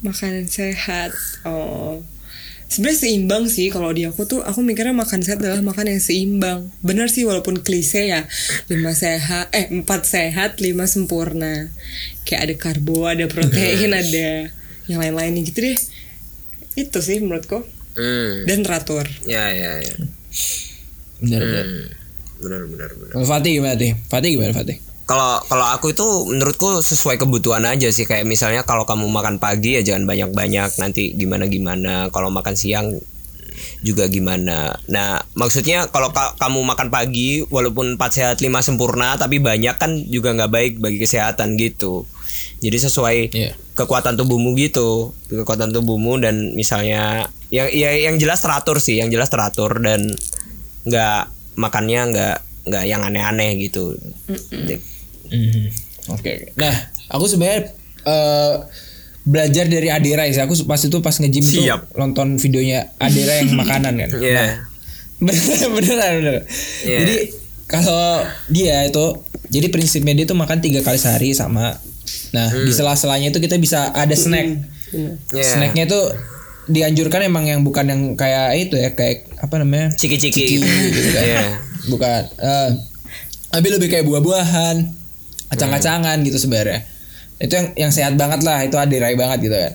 makanan 0.00 0.48
sehat 0.48 1.12
oh 1.44 2.00
sebenarnya 2.72 2.98
seimbang 3.04 3.44
sih 3.52 3.68
kalau 3.68 3.92
di 3.92 4.08
aku 4.08 4.24
tuh 4.24 4.40
aku 4.40 4.64
mikirnya 4.64 4.96
makan 4.96 5.20
sehat 5.20 5.44
adalah 5.44 5.60
makan 5.60 5.92
yang 5.92 6.00
seimbang 6.00 6.72
benar 6.80 7.12
sih 7.12 7.28
walaupun 7.28 7.60
klise 7.60 8.08
ya 8.08 8.24
lima 8.72 8.96
sehat 8.96 9.52
eh 9.52 9.68
empat 9.68 10.08
sehat 10.08 10.62
lima 10.64 10.88
sempurna 10.88 11.68
kayak 12.24 12.40
ada 12.48 12.54
karbo 12.56 13.10
ada 13.10 13.28
protein 13.28 13.92
ada 14.02 14.48
yang 14.88 14.98
lain-lain 15.02 15.44
gitu 15.44 15.68
deh 15.68 15.76
itu 16.80 16.98
sih 17.02 17.20
menurutku 17.20 17.60
hmm. 17.98 18.48
dan 18.48 18.64
teratur 18.64 19.04
ya 19.28 19.52
ya 19.52 19.82
ya 19.84 19.94
Benar 21.20 21.40
benar. 21.44 21.66
Hmm. 21.68 21.88
benar 22.40 22.60
benar 22.64 22.90
benar 22.96 23.12
Fatih 23.28 23.60
gimana 23.60 23.76
Tih? 23.76 23.92
Fatih 24.08 24.30
gimana 24.32 24.56
Fatih? 24.56 24.80
Kalau 25.10 25.42
kalau 25.50 25.66
aku 25.74 25.90
itu 25.90 26.06
menurutku 26.30 26.78
sesuai 26.78 27.18
kebutuhan 27.18 27.66
aja 27.66 27.90
sih. 27.90 28.06
Kayak 28.06 28.30
misalnya 28.30 28.62
kalau 28.62 28.86
kamu 28.86 29.10
makan 29.10 29.42
pagi 29.42 29.74
ya 29.74 29.82
jangan 29.82 30.06
banyak-banyak. 30.06 30.78
Nanti 30.78 31.10
gimana 31.18 31.50
gimana 31.50 32.14
kalau 32.14 32.30
makan 32.30 32.54
siang 32.54 32.94
juga 33.82 34.06
gimana. 34.06 34.78
Nah 34.86 35.18
maksudnya 35.34 35.90
kalau 35.90 36.14
ka- 36.14 36.38
kamu 36.38 36.62
makan 36.62 36.94
pagi 36.94 37.42
walaupun 37.42 37.98
4 37.98 38.06
sehat 38.14 38.36
5 38.38 38.62
sempurna 38.62 39.18
tapi 39.18 39.42
banyak 39.42 39.74
kan 39.82 39.98
juga 40.06 40.30
nggak 40.30 40.52
baik 40.54 40.72
bagi 40.78 41.02
kesehatan 41.02 41.58
gitu. 41.58 42.06
Jadi 42.62 42.76
sesuai 42.78 43.16
Iya. 43.34 43.58
kekuatan 43.74 44.14
tubuhmu 44.14 44.54
gitu. 44.54 45.10
Kekuatan 45.26 45.74
tubuhmu 45.74 46.22
dan 46.22 46.54
misalnya 46.54 47.26
yang 47.50 47.66
ya 47.74 47.90
yang 47.98 48.14
jelas 48.14 48.38
teratur 48.38 48.78
sih. 48.78 49.02
Yang 49.02 49.18
jelas 49.18 49.28
teratur 49.28 49.74
dan 49.82 50.06
nggak 50.86 51.20
makannya 51.58 52.00
nggak 52.14 52.36
nggak 52.60 52.84
yang 52.86 53.02
aneh-aneh 53.02 53.56
gitu 53.58 53.96
Mhm. 55.30 55.64
Oke. 56.10 56.50
Nah, 56.54 56.74
aku 57.08 57.24
sebenarnya 57.26 57.70
eh, 58.02 58.54
belajar 59.22 59.68
dari 59.68 59.88
Adira 59.88 60.24
sih. 60.26 60.40
Aku 60.40 60.56
pas 60.64 60.80
itu 60.80 60.96
pas 60.98 61.12
nge-gym 61.12 61.44
tuh 61.44 61.64
nonton 61.94 62.36
videonya 62.36 62.90
Adira 62.96 63.38
yang 63.38 63.54
makanan 63.60 63.94
kan. 63.96 64.10
Iya. 64.16 64.66
beneran 65.20 65.70
beneran 65.70 66.10
beneran. 66.18 66.44
Iya. 66.82 66.98
Jadi 67.04 67.16
kalau 67.68 68.24
dia 68.48 68.82
itu 68.82 69.04
jadi 69.46 69.68
prinsipnya 69.68 70.16
dia 70.16 70.24
tuh 70.24 70.34
makan 70.34 70.58
tiga 70.58 70.80
kali 70.80 70.96
sehari 70.96 71.36
sama. 71.36 71.76
Nah 72.32 72.48
di 72.50 72.72
sela-selanya 72.72 73.28
itu 73.28 73.38
kita 73.38 73.60
bisa 73.60 73.92
ada 73.92 74.16
snack. 74.16 74.48
Iya. 75.30 75.44
Snacknya 75.44 75.84
itu 75.84 76.00
dianjurkan 76.66 77.20
emang 77.20 77.44
yang 77.44 77.60
bukan 77.60 77.84
yang 77.84 78.00
kayak 78.14 78.56
itu 78.56 78.78
ya 78.78 78.94
kayak 78.94 79.28
apa 79.36 79.60
namanya 79.60 79.92
Ciki-ciki 79.92 80.56
gitu. 80.56 80.64
gitu 80.64 81.08
kan. 81.12 81.22
Iya. 81.22 81.42
Bukan. 81.86 82.20
eh 82.40 82.70
tapi 83.50 83.66
lebih 83.66 83.90
kayak 83.90 84.06
buah-buahan, 84.06 84.76
kacang-kacangan 85.50 86.16
gitu 86.22 86.38
sebenarnya. 86.38 86.86
Itu 87.40 87.52
yang 87.56 87.66
yang 87.88 87.90
sehat 87.92 88.14
banget 88.14 88.40
lah, 88.46 88.62
itu 88.64 88.76
adirai 88.78 89.18
banget 89.18 89.38
gitu 89.50 89.56
kan. 89.56 89.72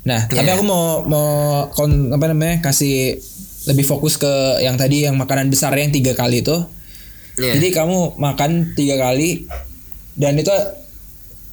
Nah, 0.00 0.20
tapi 0.26 0.48
Iya. 0.48 0.56
aku 0.56 0.64
mau 0.64 1.04
mau 1.04 1.28
kon, 1.76 2.08
apa 2.10 2.32
namanya 2.32 2.64
kasih 2.64 3.20
lebih 3.68 3.84
fokus 3.84 4.16
ke 4.16 4.64
yang 4.64 4.80
tadi 4.80 5.04
yang 5.04 5.20
makanan 5.20 5.52
besar 5.52 5.76
yang 5.76 5.92
tiga 5.92 6.16
kali 6.16 6.40
itu. 6.40 6.56
Iya. 7.36 7.60
Jadi 7.60 7.68
kamu 7.76 8.16
makan 8.16 8.72
tiga 8.72 8.96
kali 8.96 9.44
dan 10.16 10.40
itu 10.40 10.52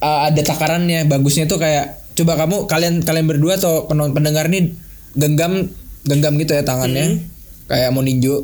uh, 0.00 0.20
ada 0.32 0.40
takarannya. 0.40 1.04
Bagusnya 1.04 1.44
tuh 1.44 1.60
kayak 1.60 1.98
coba 2.18 2.34
kamu 2.34 2.66
kalian 2.66 2.94
kalian 3.06 3.26
berdua 3.30 3.60
atau 3.60 3.86
penonton 3.86 4.10
pendengar 4.18 4.50
nih 4.50 4.74
genggam 5.14 5.70
genggam 6.02 6.34
gitu 6.34 6.50
ya 6.50 6.66
tangannya 6.66 7.22
kayak 7.70 7.94
mau 7.94 8.02
ninju 8.02 8.42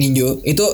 ninju 0.00 0.40
itu 0.48 0.64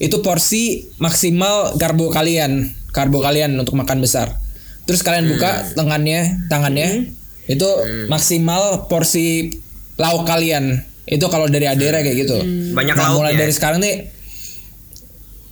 itu 0.00 0.16
porsi 0.24 0.88
maksimal 0.96 1.76
karbo 1.76 2.08
kalian 2.08 2.72
karbo 2.92 3.24
kalian 3.24 3.56
untuk 3.56 3.74
makan 3.74 3.98
besar. 4.04 4.36
Terus 4.84 5.00
kalian 5.00 5.26
buka 5.32 5.72
tangannya 5.74 6.46
tangannya 6.46 7.12
itu 7.48 7.68
maksimal 8.06 8.86
porsi 8.86 9.50
lauk 9.98 10.28
kalian. 10.28 10.84
Itu 11.08 11.26
kalau 11.26 11.50
dari 11.50 11.66
Adera 11.66 12.04
kayak 12.04 12.16
gitu. 12.16 12.38
Banyak 12.76 12.94
nah, 12.94 13.16
mulai 13.16 13.34
lauknya. 13.34 13.40
dari 13.42 13.52
sekarang 13.52 13.80
nih 13.82 13.96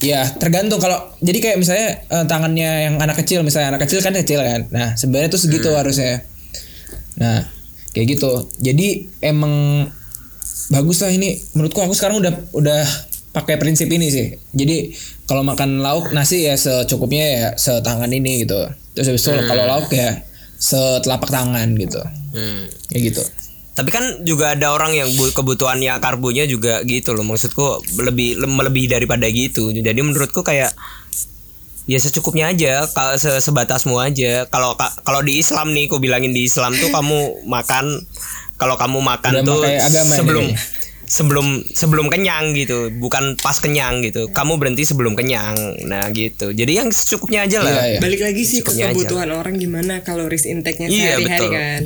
Ya 0.01 0.25
tergantung 0.33 0.81
kalau 0.81 1.13
jadi 1.21 1.39
kayak 1.45 1.57
misalnya 1.61 1.89
eh, 2.09 2.25
tangannya 2.25 2.89
yang 2.89 2.95
anak 3.05 3.21
kecil 3.21 3.45
misalnya 3.45 3.77
anak 3.77 3.85
kecil 3.85 4.01
kan 4.01 4.17
kecil 4.17 4.41
kan. 4.41 4.65
Nah 4.73 4.97
sebenarnya 4.97 5.29
tuh 5.29 5.41
segitu 5.45 5.69
harusnya. 5.77 6.25
Nah 7.21 7.45
kayak 7.93 8.17
gitu. 8.17 8.49
Jadi 8.65 9.13
emang 9.21 9.85
bagus 10.73 11.05
lah 11.05 11.13
ini. 11.13 11.37
Menurutku 11.53 11.85
aku 11.85 11.93
sekarang 11.93 12.25
udah 12.25 12.33
udah 12.57 12.81
pakai 13.37 13.61
prinsip 13.61 13.93
ini 13.93 14.09
sih. 14.09 14.41
Jadi 14.57 14.97
kalau 15.31 15.47
makan 15.47 15.79
lauk 15.79 16.11
nasi 16.11 16.43
ya 16.43 16.59
secukupnya 16.59 17.23
ya 17.31 17.47
setangan 17.55 18.11
ini 18.11 18.43
gitu. 18.43 18.67
Terus 18.91 19.07
habis 19.07 19.23
itu 19.23 19.39
kalau 19.47 19.65
lauk 19.65 19.87
ya 19.89 20.27
setelapak 20.59 21.31
tangan 21.31 21.71
gitu. 21.79 22.03
Hmm. 22.35 22.67
Ya 22.91 22.99
gitu. 23.01 23.23
Tapi 23.71 23.89
kan 23.89 24.27
juga 24.27 24.53
ada 24.53 24.75
orang 24.75 24.93
yang 24.93 25.07
bu- 25.15 25.31
kebutuhannya 25.31 25.95
karbonya 26.03 26.45
juga 26.45 26.83
gitu 26.83 27.15
loh. 27.15 27.23
Maksudku 27.23 27.63
lebih 27.97 28.37
le- 28.37 28.51
melebihi 28.51 28.91
daripada 28.91 29.25
gitu. 29.25 29.71
Jadi 29.71 30.01
menurutku 30.03 30.43
kayak 30.43 30.75
ya 31.87 31.99
secukupnya 31.99 32.51
aja, 32.51 32.85
kalau 32.91 33.15
se- 33.15 33.41
sebatasmu 33.41 33.97
aja. 33.97 34.45
Kalau 34.47 34.75
ka- 34.75 34.99
kalau 35.01 35.23
di 35.23 35.39
Islam 35.39 35.71
nih, 35.71 35.87
aku 35.87 35.97
bilangin 35.97 36.31
di 36.31 36.45
Islam 36.45 36.75
tuh 36.77 36.91
kamu 36.91 37.47
makan 37.47 38.03
kalau 38.55 38.77
kamu 38.77 38.99
makan 39.01 39.33
Udah 39.41 39.45
tuh 39.47 39.63
agama 39.65 40.13
ini 40.13 40.19
sebelum 40.19 40.45
kayaknya. 40.45 40.80
Sebelum 41.11 41.67
sebelum 41.67 42.07
kenyang 42.07 42.55
gitu, 42.55 42.95
bukan 42.95 43.35
pas 43.37 43.59
kenyang 43.59 43.99
gitu. 44.01 44.31
Kamu 44.31 44.57
berhenti 44.57 44.87
sebelum 44.87 45.13
kenyang. 45.13 45.59
Nah, 45.85 46.07
gitu. 46.11 46.55
Jadi 46.55 46.79
yang 46.79 46.89
secukupnya 46.89 47.45
aja 47.45 47.59
lah. 47.61 47.75
Iya, 47.75 47.85
iya. 47.85 47.99
Balik 47.99 48.21
lagi 48.23 48.43
sih 48.47 48.63
ke 48.63 48.71
Secukupnya 48.71 48.87
aja. 48.87 48.95
kebutuhan 48.95 49.29
orang 49.35 49.55
gimana 49.59 49.95
kaloris 50.01 50.47
intake-nya 50.47 50.87
Iya, 50.87 51.19
sehari-hari 51.19 51.27
betul. 51.43 51.51
kan. 51.51 51.83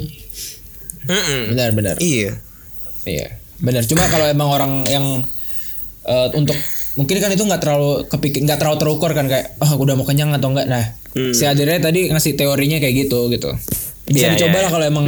Mm-mm. 1.04 1.40
benar 1.52 1.68
benar 1.72 1.94
Iya. 1.98 2.32
Iya, 3.04 3.28
benar. 3.58 3.84
Cuma 3.84 4.04
kalau 4.06 4.24
emang 4.24 4.48
orang 4.48 4.72
yang 4.86 5.04
eh, 6.04 6.28
untuk 6.32 6.56
mungkin 6.94 7.16
kan 7.18 7.28
itu 7.28 7.42
nggak 7.42 7.60
terlalu 7.60 8.04
kepikir, 8.06 8.40
nggak 8.40 8.56
terlalu 8.56 8.76
terukur 8.78 9.10
kan 9.10 9.24
kayak, 9.24 9.56
ah 9.58 9.72
udah 9.74 9.92
mau 9.94 10.04
kenyang 10.04 10.32
atau 10.32 10.48
enggak. 10.48 10.64
Nah, 10.64 10.84
si 11.32 11.44
Adire 11.44 11.76
tadi 11.78 12.08
ngasih 12.08 12.36
teorinya 12.36 12.76
kayak 12.76 13.08
gitu 13.08 13.28
gitu. 13.28 13.52
Bisa 14.04 14.28
Iya, 14.28 14.36
dicoba 14.36 14.56
iya, 14.56 14.64
lah 14.64 14.70
kalau 14.70 14.84
emang 14.84 15.06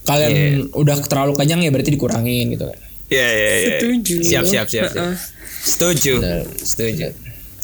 kalian 0.00 0.30
Iya. 0.30 0.46
udah 0.72 0.96
terlalu 1.02 1.34
kenyang 1.34 1.60
ya 1.60 1.70
berarti 1.70 1.90
dikurangin 1.90 2.46
gitu 2.50 2.66
kan. 2.66 2.78
Iya, 3.10 3.28
iya, 3.34 3.52
iya. 3.58 3.78
Setuju. 3.82 4.16
Siap, 4.22 4.44
siap, 4.46 4.66
siap. 4.70 4.90
siap. 4.94 5.14
Setuju. 5.66 6.12
Benar. 6.22 6.46
Setuju. 6.56 7.06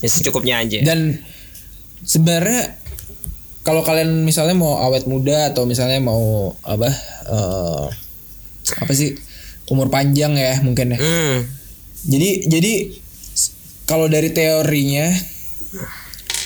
Ya 0.02 0.08
secukupnya 0.10 0.54
aja. 0.60 0.82
Dan 0.82 1.22
sebenarnya 2.02 2.76
kalau 3.62 3.82
kalian 3.82 4.26
misalnya 4.26 4.54
mau 4.54 4.78
awet 4.78 5.06
muda 5.10 5.50
atau 5.50 5.66
misalnya 5.66 5.98
mau 6.02 6.54
apa 6.62 6.90
eh, 7.30 7.86
apa 8.78 8.92
sih 8.94 9.14
umur 9.70 9.90
panjang 9.90 10.34
ya 10.34 10.60
mungkin 10.62 10.94
ya. 10.94 10.98
Hmm. 10.98 11.46
Jadi 12.06 12.46
jadi 12.46 12.72
kalau 13.86 14.06
dari 14.06 14.30
teorinya 14.34 15.10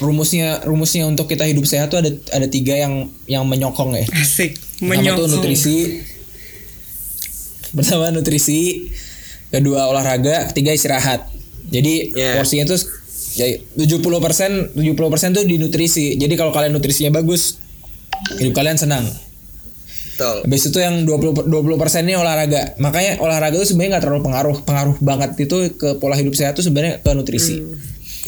rumusnya 0.00 0.64
rumusnya 0.64 1.04
untuk 1.04 1.28
kita 1.28 1.44
hidup 1.44 1.68
sehat 1.68 1.92
tuh 1.92 2.00
ada 2.00 2.12
ada 2.32 2.48
tiga 2.48 2.76
yang 2.76 3.12
yang 3.28 3.44
menyokong 3.44 3.96
ya. 3.96 4.04
Asik. 4.16 4.56
Pertama 4.80 5.12
tuh 5.16 5.28
Menyokong. 5.28 5.28
nutrisi. 5.28 6.00
Pertama 7.76 8.10
nutrisi, 8.10 8.90
kedua 9.50 9.90
olahraga, 9.90 10.50
ketiga 10.50 10.74
istirahat. 10.74 11.26
Jadi 11.70 12.10
Yeah. 12.10 12.34
porsinya 12.34 12.66
tuh 12.66 12.78
ya 13.38 13.46
70% 13.78 14.74
70% 14.74 15.36
tuh 15.38 15.44
di 15.46 15.56
nutrisi. 15.56 16.18
Jadi 16.18 16.34
kalau 16.34 16.50
kalian 16.50 16.74
nutrisinya 16.74 17.14
bagus, 17.14 17.62
hidup 18.42 18.58
kalian 18.58 18.74
senang. 18.74 19.06
Betul. 20.20 20.36
Habis 20.44 20.62
itu 20.68 20.78
yang 20.84 21.08
20 21.08 21.48
20% 21.48 22.04
ini 22.04 22.14
olahraga. 22.18 22.76
Makanya 22.76 23.22
olahraga 23.24 23.56
itu 23.56 23.72
sebenarnya 23.72 23.96
nggak 23.96 24.04
terlalu 24.04 24.22
pengaruh 24.26 24.56
pengaruh 24.68 24.96
banget 25.00 25.30
itu 25.40 25.56
ke 25.80 25.96
pola 25.96 26.12
hidup 26.12 26.36
sehat 26.36 26.58
tuh 26.58 26.64
sebenarnya 26.66 27.00
ke 27.00 27.10
nutrisi. 27.16 27.64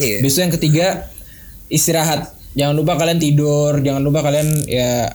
Iya. 0.01 0.25
Habis 0.25 0.33
itu 0.33 0.41
yang 0.41 0.55
ketiga 0.57 0.87
istirahat. 1.69 2.33
Jangan 2.57 2.75
lupa 2.77 2.97
kalian 2.97 3.21
tidur, 3.21 3.81
jangan 3.81 4.01
lupa 4.01 4.25
kalian 4.25 4.65
ya 4.69 5.09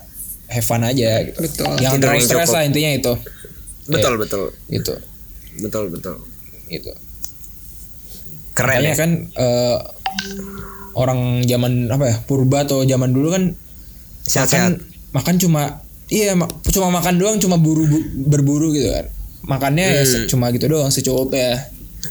have 0.49 0.65
fun 0.65 0.86
aja 0.86 1.25
gitu. 1.25 1.39
Betul. 1.41 1.73
Jangan 1.82 1.97
terlalu 1.97 2.17
yang 2.21 2.30
stres 2.30 2.49
lah 2.53 2.63
intinya 2.65 2.91
itu. 2.93 3.13
Betul, 3.89 4.13
betul. 4.17 4.43
Gitu. 4.67 4.93
Betul, 5.57 5.89
betul. 5.89 6.15
Gitu. 6.67 6.91
Keren 8.53 8.73
Makanya 8.75 8.89
ya. 8.89 8.97
kan 8.97 9.11
eh, 9.29 9.77
orang 10.93 11.19
zaman 11.43 11.88
apa 11.88 12.05
ya? 12.05 12.15
Purba 12.21 12.63
atau 12.63 12.81
zaman 12.81 13.11
dulu 13.11 13.29
kan 13.29 13.43
Sehat-sehat. 14.19 14.75
makan 14.75 14.83
makan 15.13 15.35
cuma 15.38 15.61
iya 16.07 16.33
ma- 16.33 16.51
cuma 16.65 16.89
makan 16.89 17.15
doang 17.15 17.38
cuma 17.38 17.55
buru 17.55 17.85
bu- 17.85 18.03
berburu 18.27 18.71
gitu 18.71 18.89
kan 18.89 19.07
makannya 19.41 19.85
ya 19.93 20.03
se- 20.03 20.27
cuma 20.27 20.51
gitu 20.51 20.67
doang 20.67 20.89
secukupnya 20.89 21.63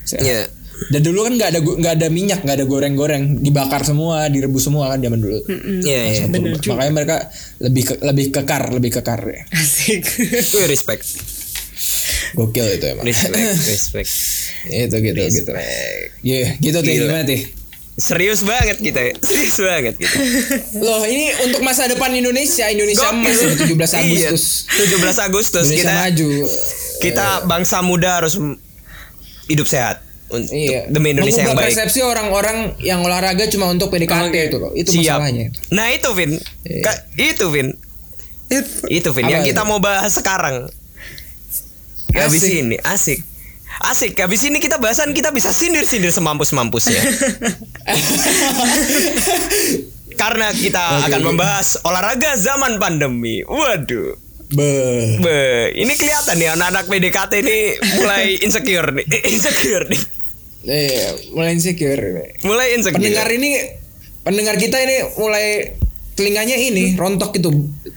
Sehat. 0.03 0.21
Hmm. 0.21 0.27
Iya. 0.27 0.41
dan 0.87 1.01
dulu 1.03 1.19
kan 1.23 1.33
nggak 1.35 1.49
ada 1.51 1.61
nggak 1.61 1.95
ada 1.95 2.07
minyak 2.09 2.41
nggak 2.41 2.57
ada 2.57 2.67
goreng-goreng 2.67 3.25
dibakar 3.39 3.81
semua 3.83 4.25
direbus 4.27 4.65
semua 4.65 4.89
kan 4.89 4.99
zaman 4.99 5.19
dulu 5.19 5.41
Iya, 5.83 6.01
iya. 6.07 6.25
Purba. 6.27 6.57
makanya 6.71 6.93
mereka 6.95 7.17
lebih 7.59 7.83
ke- 7.87 8.01
lebih 8.03 8.27
kekar 8.31 8.63
lebih 8.71 8.91
kekar 8.93 9.21
ya. 9.27 9.43
Asik. 9.53 10.05
Respect. 10.65 11.05
Gokil 12.33 12.67
itu 12.73 12.87
emang 12.89 13.05
Respect, 13.05 13.37
respect. 13.71 14.11
itu 14.67 14.97
gitu 14.97 15.21
gitu 15.21 15.51
Iya, 16.21 16.57
gitu 16.57 16.77
tuh 16.77 16.89
Gila. 16.89 17.05
gimana 17.07 17.25
tuh 17.25 17.43
Serius 17.97 18.43
banget 18.43 18.77
kita 18.77 19.01
ya. 19.01 19.13
Serius 19.19 19.57
banget 19.57 19.97
kita. 19.97 20.17
loh 20.85 21.01
ini 21.03 21.33
untuk 21.43 21.61
masa 21.61 21.87
depan 21.87 22.11
Indonesia 22.11 22.67
Indonesia 22.67 23.09
emas 23.09 23.33
ini 23.35 23.57
17 23.57 23.73
Iya, 23.73 23.97
Agustus 24.29 24.43
17 24.69 25.17
Agustus 25.23 25.65
Indonesia 25.67 25.81
kita 25.81 25.93
maju 25.97 26.31
kita 26.99 27.27
bangsa 27.45 27.81
muda 27.81 28.21
harus 28.21 28.37
hidup 29.47 29.65
sehat 29.65 30.05
untuk 30.27 30.51
Iya. 30.51 30.91
demi 30.91 31.13
Indonesia 31.13 31.39
yang 31.39 31.49
Mengubah 31.49 31.63
baik. 31.63 31.73
persepsi 31.73 32.01
orang-orang 32.03 32.57
yang 32.81 33.01
olahraga 33.01 33.47
cuma 33.47 33.65
untuk 33.67 33.89
PDKT 33.89 34.35
itu 34.45 34.57
loh. 34.59 34.75
Itu 34.75 34.91
Siap. 34.91 35.17
masalahnya. 35.17 35.47
Nah, 35.71 35.87
itu 35.89 36.09
Vin. 36.13 36.35
Iya. 36.67 36.83
Ka- 36.83 37.03
itu 37.17 37.47
Vin. 37.47 37.69
Itu 38.89 39.09
Vin 39.11 39.25
yang 39.25 39.41
Apa 39.41 39.49
kita 39.49 39.63
itu? 39.63 39.71
mau 39.71 39.79
bahas 39.79 40.11
sekarang. 40.13 40.67
Habis 42.17 42.43
ini 42.49 42.77
asik. 42.81 43.21
Asik, 43.77 44.17
habis 44.17 44.41
ini 44.49 44.57
kita 44.57 44.81
bahasan 44.81 45.13
kita 45.13 45.29
bisa 45.37 45.53
sindir-sindir 45.53 46.09
semampus-mampusnya. 46.09 46.97
Karena 50.17 50.49
kita 50.49 50.81
Oke, 50.97 51.13
akan 51.13 51.21
membahas 51.21 51.85
olahraga 51.85 52.41
zaman 52.41 52.81
pandemi. 52.81 53.45
Waduh. 53.45 54.17
Be. 54.49 54.73
Be, 55.21 55.75
ini 55.77 55.93
kelihatan 55.93 56.41
nih 56.41 56.57
anak-anak 56.57 56.89
PDKT 56.89 57.33
ini 57.45 57.59
mulai 58.01 58.25
insecure 58.47 58.89
nih. 58.97 59.05
Insecure 59.29 59.85
nih. 59.93 60.03
Eh, 60.67 61.13
mulai 61.37 61.53
insecure. 61.53 62.33
Mulai 62.49 62.67
insecure. 62.81 62.97
Pendengar 62.97 63.29
ini 63.29 63.51
pendengar 64.25 64.57
kita 64.57 64.81
ini 64.81 64.97
mulai 65.21 65.77
telinganya 66.17 66.57
ini 66.57 66.97
rontok 66.97 67.37
itu 67.37 67.53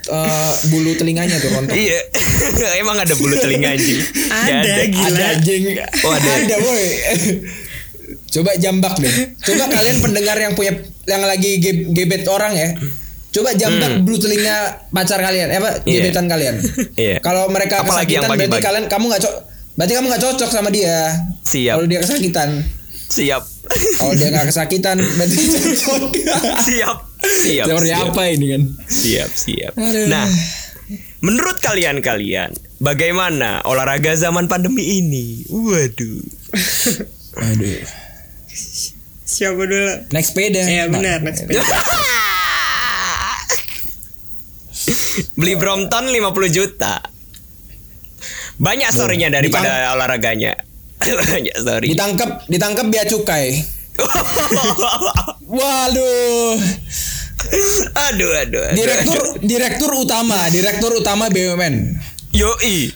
eh, 0.05 0.53
bulu 0.67 0.91
telinganya 0.93 1.35
tuh 1.35 1.49
rontok. 1.49 1.71
Iya. 1.73 1.99
Emang 2.81 2.95
ada 2.95 3.11
bulu 3.13 3.33
telinga 3.33 3.71
anjing. 3.71 3.99
Nggak 4.45 4.59
Ada, 4.59 4.73
gila. 4.85 5.07
Ada 5.09 5.23
anjing. 5.33 5.63
Oh, 6.03 6.11
ada. 6.11 6.29
ada 6.37 6.55
woi. 6.59 6.85
Coba 8.29 8.51
jambak 8.55 8.93
deh. 8.95 9.13
Coba 9.39 9.63
kalian 9.67 9.97
pendengar 9.99 10.35
yang 10.35 10.53
punya 10.53 10.77
yang 11.03 11.23
lagi 11.23 11.57
ge- 11.57 11.89
gebet 11.89 12.27
orang 12.27 12.53
ya. 12.53 12.75
Coba 13.29 13.53
jambak 13.53 14.03
bulu 14.03 14.17
telinga 14.17 14.85
pacar 14.89 15.17
kalian, 15.17 15.47
eh, 15.47 15.57
apa 15.57 15.69
Hmm. 15.75 15.85
Iya. 15.85 15.99
gebetan 16.03 16.25
kalian. 16.27 16.55
Iya. 16.93 17.15
Kalau 17.19 17.47
mereka 17.47 17.81
Apalagi 17.81 17.89
yang 18.11 18.25
kesakitan 18.25 18.27
berarti 18.27 18.41
pagi-pagi. 18.45 18.65
kalian 18.65 18.85
kamu 18.87 19.03
nggak 19.07 19.21
cocok. 19.23 19.35
Berarti 19.73 19.93
kamu 19.95 20.05
nggak 20.07 20.23
cocok 20.23 20.49
sama 20.49 20.69
dia. 20.69 20.97
Siap. 21.41 21.73
Kalau 21.73 21.87
dia 21.87 21.99
kesakitan. 21.99 22.49
Siap. 23.07 23.41
Kalau 23.95 24.13
dia 24.13 24.27
nggak 24.29 24.47
kesakitan 24.47 24.97
berarti 24.99 25.35
cocok. 25.55 26.01
siap. 26.59 26.97
Siap. 27.19 27.65
Teori 27.67 27.89
siap. 27.91 28.11
apa 28.11 28.23
ini 28.31 28.45
kan? 28.55 28.61
Siap, 28.87 29.29
siap. 29.31 29.73
Aduh. 29.75 30.07
Nah, 30.07 30.25
menurut 31.19 31.59
kalian-kalian, 31.59 32.55
bagaimana 32.79 33.59
olahraga 33.67 34.15
zaman 34.15 34.47
pandemi 34.47 35.03
ini? 35.03 35.43
Waduh. 35.51 36.23
Aduh. 37.53 37.81
Siapa 39.29 39.61
dulu? 39.61 40.09
Naik 40.09 40.25
sepeda. 40.25 40.61
Iya 40.65 40.89
Nah, 40.89 40.97
benar, 40.97 41.17
next 41.21 41.45
page. 41.45 41.61
Beli 45.37 45.53
Brompton 45.59 46.09
50 46.09 46.49
juta. 46.49 47.03
Banyak 48.59 48.89
storynya 48.91 49.29
daripada 49.31 49.93
olahraganya. 49.95 50.55
Banyak 51.31 51.55
story. 51.55 51.87
Ditangkap, 51.95 52.43
ditangkap 52.49 52.85
bea 52.91 53.05
cukai. 53.07 53.78
Waduh. 55.59 56.55
aduh, 58.09 58.31
aduh, 58.45 58.61
aduh. 58.69 58.77
Direktur 58.77 59.23
direktur 59.41 59.91
utama, 59.97 60.37
direktur 60.51 60.91
utama 60.97 61.29
BUMN. 61.31 61.97
Yoi. 62.35 62.93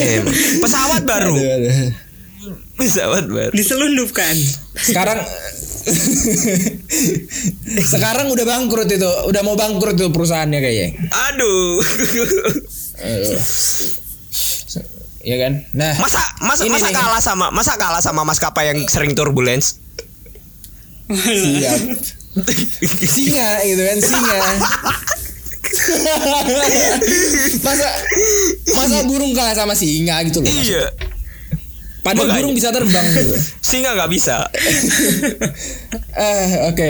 Em, 0.00 0.24
pesawat 0.60 1.04
baru. 1.04 1.36
Aduh, 1.36 1.52
aduh. 1.56 1.72
Pesawat 2.76 3.24
baru. 3.28 3.52
Diselundupkan. 3.54 4.36
Sekarang 4.74 5.18
Sekarang 7.92 8.30
udah 8.30 8.46
bangkrut 8.46 8.86
itu, 8.86 9.06
udah 9.06 9.42
mau 9.42 9.58
bangkrut 9.58 9.98
itu 9.98 10.08
perusahaannya 10.14 10.58
kayaknya. 10.62 10.88
Aduh. 11.30 11.82
Aduh. 13.02 13.38
Iya 15.22 15.36
kan? 15.38 15.52
Nah, 15.72 15.94
Masa 15.96 16.18
masa 16.40 16.62
Ini 16.62 16.72
masa 16.72 16.88
nih. 16.88 16.94
kalah 16.94 17.20
sama 17.20 17.46
masa 17.50 17.72
kalah 17.76 17.98
sama 17.98 18.22
maskapai 18.22 18.68
yang 18.68 18.78
sering 18.86 19.14
turbulence? 19.14 19.78
siap. 21.06 21.78
Singa 23.04 23.60
gitu 23.62 23.82
kan, 23.82 23.98
singa. 24.00 24.38
masa 27.62 27.88
masa 28.72 28.98
burung 29.04 29.32
kalah 29.32 29.54
sama 29.54 29.74
singa 29.74 30.20
gitu 30.24 30.40
loh. 30.40 30.48
Iya. 30.48 30.84
Padahal 32.02 32.26
Makanya. 32.26 32.40
burung 32.42 32.54
bisa 32.56 32.74
terbang 32.74 33.06
gitu. 33.08 33.34
Singa 33.60 33.94
nggak 33.94 34.10
bisa. 34.10 34.36
Eh, 36.12 36.68
oke. 36.68 36.88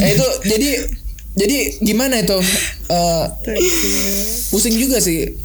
Eh, 0.00 0.08
itu 0.16 0.26
jadi 0.46 0.68
jadi 1.36 1.56
gimana 1.84 2.16
itu? 2.16 2.38
Eh, 2.88 3.24
pusing 4.48 4.72
juga 4.72 4.96
sih. 4.98 5.36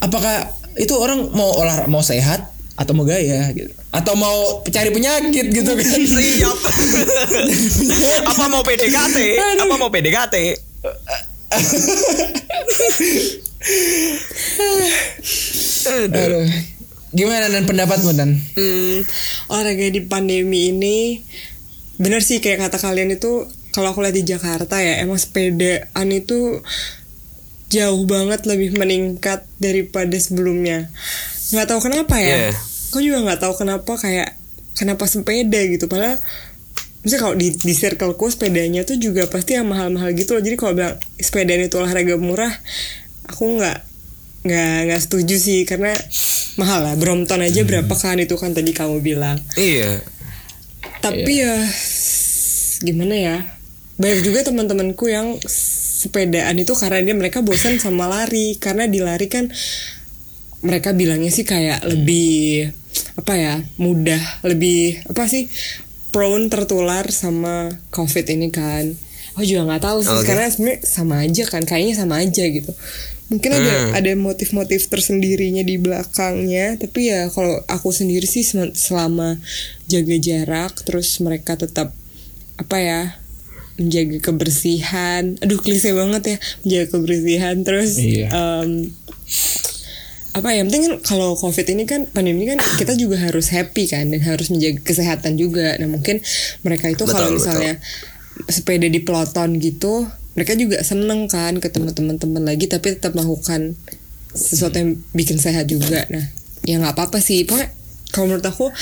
Apakah 0.00 0.48
itu 0.74 0.94
orang 0.98 1.30
mau 1.30 1.50
olah 1.54 1.86
mau 1.86 2.02
sehat 2.02 2.50
atau 2.74 2.92
mau 2.94 3.06
gaya 3.06 3.54
gitu? 3.54 3.70
Atau 3.94 4.18
mau 4.18 4.66
cari 4.66 4.90
penyakit 4.90 5.46
gitu 5.54 5.72
kan? 5.78 6.00
Siap. 6.02 6.58
apa 8.34 8.44
mau 8.50 8.66
PDKT? 8.66 9.18
Apa 9.62 9.74
mau 9.78 9.90
PDKT? 9.94 10.36
Aduh. 15.94 16.50
Gimana 17.14 17.46
dan 17.46 17.62
pendapatmu 17.62 18.10
dan? 18.18 18.34
Hmm, 18.58 19.06
olahraga 19.46 19.86
di 19.86 20.02
pandemi 20.02 20.74
ini 20.74 21.22
bener 21.94 22.26
sih 22.26 22.42
kayak 22.42 22.66
kata 22.66 22.82
kalian 22.82 23.14
itu 23.14 23.46
kalau 23.70 23.94
aku 23.94 24.02
lihat 24.02 24.18
di 24.18 24.26
Jakarta 24.26 24.82
ya 24.82 24.98
emang 24.98 25.14
sepedaan 25.14 26.10
itu 26.10 26.58
jauh 27.74 28.06
banget 28.06 28.46
lebih 28.46 28.78
meningkat 28.78 29.42
daripada 29.58 30.14
sebelumnya. 30.14 30.86
Nggak 31.50 31.66
tahu 31.74 31.80
kenapa 31.90 32.22
ya. 32.22 32.50
Yeah. 32.50 32.54
Aku 32.94 33.02
juga 33.02 33.26
nggak 33.26 33.40
tahu 33.42 33.54
kenapa 33.58 33.98
kayak 33.98 34.38
kenapa 34.78 35.10
sepeda 35.10 35.58
gitu. 35.66 35.90
Padahal 35.90 36.22
Misalnya 37.04 37.20
kalau 37.20 37.36
di, 37.36 37.52
di 37.52 37.74
circleku 37.76 38.32
sepedanya 38.32 38.80
tuh 38.88 38.96
juga 38.96 39.28
pasti 39.28 39.60
yang 39.60 39.68
mahal-mahal 39.68 40.16
gitu 40.16 40.40
loh. 40.40 40.42
Jadi 40.42 40.56
kalau 40.56 40.72
bilang 40.72 40.96
sepedaan 41.20 41.68
itu 41.68 41.76
olahraga 41.76 42.16
murah, 42.16 42.48
aku 43.28 43.60
nggak 43.60 43.78
nggak 44.44 44.76
nggak 44.88 45.00
setuju 45.04 45.36
sih 45.36 45.68
karena 45.68 45.92
mahal 46.56 46.80
lah. 46.80 46.96
Brompton 46.96 47.44
aja 47.44 47.60
berapa 47.60 47.92
kan 47.92 48.16
itu 48.16 48.40
kan 48.40 48.56
tadi 48.56 48.72
kamu 48.72 49.04
bilang. 49.04 49.36
Iya. 49.52 50.00
Tapi 51.04 51.44
ya 51.44 51.60
gimana 52.80 53.14
ya? 53.20 53.36
Banyak 54.00 54.24
juga 54.24 54.40
teman-temanku 54.48 55.04
yang 55.12 55.36
sepedaan 56.04 56.60
itu 56.60 56.76
karena 56.76 57.00
dia 57.00 57.16
mereka 57.16 57.40
bosan 57.40 57.80
sama 57.80 58.04
lari. 58.04 58.60
Karena 58.60 58.84
di 58.84 59.00
lari 59.00 59.32
kan 59.32 59.48
mereka 60.64 60.92
bilangnya 60.92 61.32
sih 61.32 61.44
kayak 61.48 61.84
lebih 61.88 62.72
apa 63.16 63.34
ya 63.34 63.54
mudah 63.80 64.44
lebih 64.46 65.02
apa 65.10 65.26
sih 65.26 65.48
prone 66.12 66.52
tertular 66.52 67.08
sama 67.08 67.72
covid 67.88 68.28
ini 68.28 68.52
kan. 68.52 68.92
Aku 69.34 69.42
juga 69.42 69.66
nggak 69.66 69.82
tahu 69.82 69.98
sih 70.04 70.14
Oke. 70.14 70.30
karena 70.30 70.46
sebenarnya 70.46 70.80
sama 70.86 71.14
aja 71.26 71.42
kan 71.48 71.62
kayaknya 71.66 71.94
sama 71.98 72.22
aja 72.22 72.44
gitu. 72.46 72.70
Mungkin 73.32 73.50
ada 73.56 73.98
ada 73.98 74.12
motif-motif 74.14 74.86
tersendirinya 74.86 75.64
di 75.64 75.80
belakangnya 75.80 76.76
tapi 76.78 77.08
ya 77.10 77.26
kalau 77.32 77.56
aku 77.66 77.90
sendiri 77.90 78.28
sih 78.28 78.44
sel- 78.46 78.76
selama 78.76 79.40
jaga 79.90 80.16
jarak 80.20 80.76
terus 80.86 81.18
mereka 81.18 81.56
tetap 81.58 81.96
apa 82.60 82.76
ya 82.78 83.00
menjaga 83.80 84.18
kebersihan. 84.22 85.38
Aduh 85.42 85.58
klise 85.58 85.90
banget 85.92 86.22
ya 86.24 86.36
menjaga 86.62 86.86
kebersihan. 86.94 87.54
Terus 87.66 87.90
Iya. 87.98 88.26
em, 88.30 88.70
apa 90.34 90.50
ya 90.50 90.62
yang 90.62 90.66
penting 90.66 90.82
kan 90.90 90.94
kalau 91.06 91.38
covid 91.38 91.62
ini 91.70 91.86
kan 91.86 92.10
pandemi 92.10 92.42
ini 92.42 92.58
kan 92.58 92.60
kita 92.74 92.98
juga 92.98 93.22
harus 93.22 93.54
happy 93.54 93.86
kan 93.86 94.10
dan 94.10 94.18
harus 94.22 94.50
menjaga 94.50 94.82
kesehatan 94.82 95.38
juga. 95.38 95.78
Nah 95.78 95.86
mungkin 95.86 96.18
mereka 96.66 96.90
itu 96.90 97.06
kalau 97.06 97.30
Betul, 97.30 97.38
misalnya 97.38 97.74
sepeda 98.50 98.90
di 98.90 98.98
peloton 98.98 99.62
gitu 99.62 100.10
mereka 100.34 100.58
juga 100.58 100.82
seneng 100.82 101.30
kan 101.30 101.62
ketemu 101.62 101.94
teman-teman 101.94 102.42
lagi 102.42 102.66
tapi 102.66 102.98
tetap 102.98 103.14
melakukan 103.14 103.78
sesuatu 104.34 104.82
yang 104.82 104.98
bikin 105.14 105.38
sehat 105.38 105.70
juga. 105.70 106.02
Nah 106.10 106.34
ya 106.66 106.82
nggak 106.82 106.98
apa-apa 106.98 107.22
sih. 107.22 107.46
Pokoknya 107.46 107.70
kalau 108.10 108.34
menurut 108.34 108.46
aku 108.46 108.74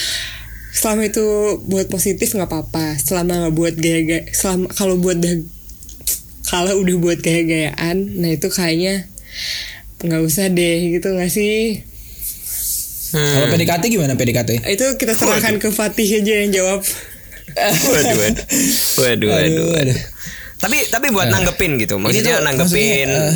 selama 0.73 1.05
itu 1.05 1.25
buat 1.62 1.87
positif 1.87 2.33
nggak 2.33 2.49
apa-apa 2.49 2.97
selama 2.97 3.45
nggak 3.45 3.55
buat 3.55 3.75
gaya-gaya 3.75 4.25
selama 4.31 4.66
kalau 4.70 4.97
buat 4.97 5.16
dah- 5.16 5.45
kalau 6.45 6.81
udah 6.81 6.97
buat 6.99 7.18
gaya-gayaan 7.18 7.97
nah 8.16 8.31
itu 8.31 8.49
kayaknya 8.49 9.05
nggak 9.99 10.18
usah 10.20 10.49
deh 10.49 10.77
gitu 10.91 11.09
nggak 11.11 11.29
sih 11.29 11.85
Kalau 13.12 13.45
PDKT 13.47 13.85
gimana 13.91 14.16
PDKT? 14.16 14.64
itu 14.66 14.87
kita 14.97 15.12
serahkan 15.12 15.61
ke 15.61 15.68
Fatih 15.68 16.09
aja 16.18 16.33
yang 16.39 16.51
jawab 16.51 16.81
Waduh, 17.53 18.16
waduh, 18.16 18.45
waduh, 18.97 19.29
waduh. 19.29 19.29
Aduh, 19.37 19.70
aduh. 19.77 19.99
Tapi 20.57 20.89
tapi 20.89 21.12
buat 21.12 21.29
nanggepin 21.29 21.77
gitu, 21.77 22.01
maksudnya 22.01 22.39
tuh, 22.39 22.47
nanggepin 22.47 23.09
maksudnya, 23.11 23.29
eh, 23.29 23.35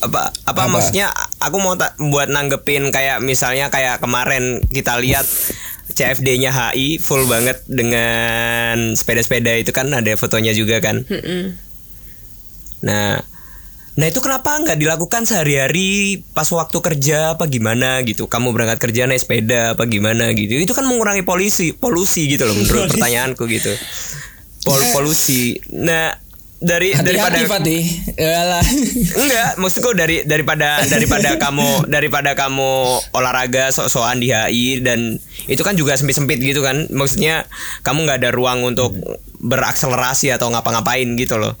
apa, 0.00 0.20
apa 0.44 0.60
apa? 0.60 0.62
maksudnya 0.68 1.10
aku 1.40 1.56
mau 1.58 1.74
ta- 1.74 1.98
buat 1.98 2.28
nanggepin 2.28 2.90
kayak 2.90 3.18
misalnya 3.18 3.66
kayak 3.66 3.98
kemarin 3.98 4.62
kita 4.68 4.94
lihat 4.96 5.26
CFD-nya 5.90 6.50
HI 6.54 7.02
full 7.02 7.26
banget 7.26 7.66
dengan 7.66 8.94
sepeda-sepeda 8.94 9.58
itu 9.58 9.74
kan 9.74 9.90
ada 9.90 10.14
fotonya 10.14 10.54
juga 10.54 10.78
kan. 10.78 11.02
Nah, 12.82 13.18
nah 13.98 14.06
itu 14.06 14.18
kenapa 14.22 14.56
nggak 14.62 14.78
dilakukan 14.78 15.26
sehari-hari 15.26 16.22
pas 16.32 16.46
waktu 16.54 16.78
kerja 16.78 17.34
apa 17.34 17.50
gimana 17.50 18.00
gitu? 18.06 18.30
Kamu 18.30 18.54
berangkat 18.54 18.78
kerja 18.78 19.10
naik 19.10 19.26
sepeda 19.26 19.74
apa 19.74 19.84
gimana 19.90 20.30
gitu? 20.32 20.54
Itu 20.54 20.72
kan 20.72 20.86
mengurangi 20.86 21.26
polusi, 21.26 21.74
polusi 21.74 22.30
gitu 22.30 22.46
loh 22.46 22.54
menurut 22.54 22.88
pertanyaanku 22.94 23.42
gitu. 23.50 23.74
Pol 24.62 24.78
polusi. 24.94 25.58
Nah 25.74 26.21
dari 26.62 26.94
daripada 26.94 27.34
Hati-hati 27.34 27.50
Fatih. 27.50 27.82
Enggak 29.18 29.50
maksudku 29.58 29.90
dari 29.98 30.22
daripada 30.22 30.78
daripada 30.94 31.34
kamu 31.34 31.90
daripada 31.90 32.30
kamu 32.38 32.70
olahraga 33.10 33.74
sok-sokan 33.74 34.22
di 34.22 34.30
HI 34.30 34.78
dan 34.80 35.18
itu 35.50 35.62
kan 35.66 35.74
juga 35.74 35.98
sempit-sempit 35.98 36.38
gitu 36.38 36.62
kan. 36.62 36.86
Maksudnya 36.94 37.50
kamu 37.82 38.06
nggak 38.06 38.18
ada 38.22 38.30
ruang 38.30 38.62
untuk 38.62 38.94
berakselerasi 39.42 40.30
atau 40.30 40.54
ngapa-ngapain 40.54 41.18
gitu 41.18 41.36
loh. 41.42 41.58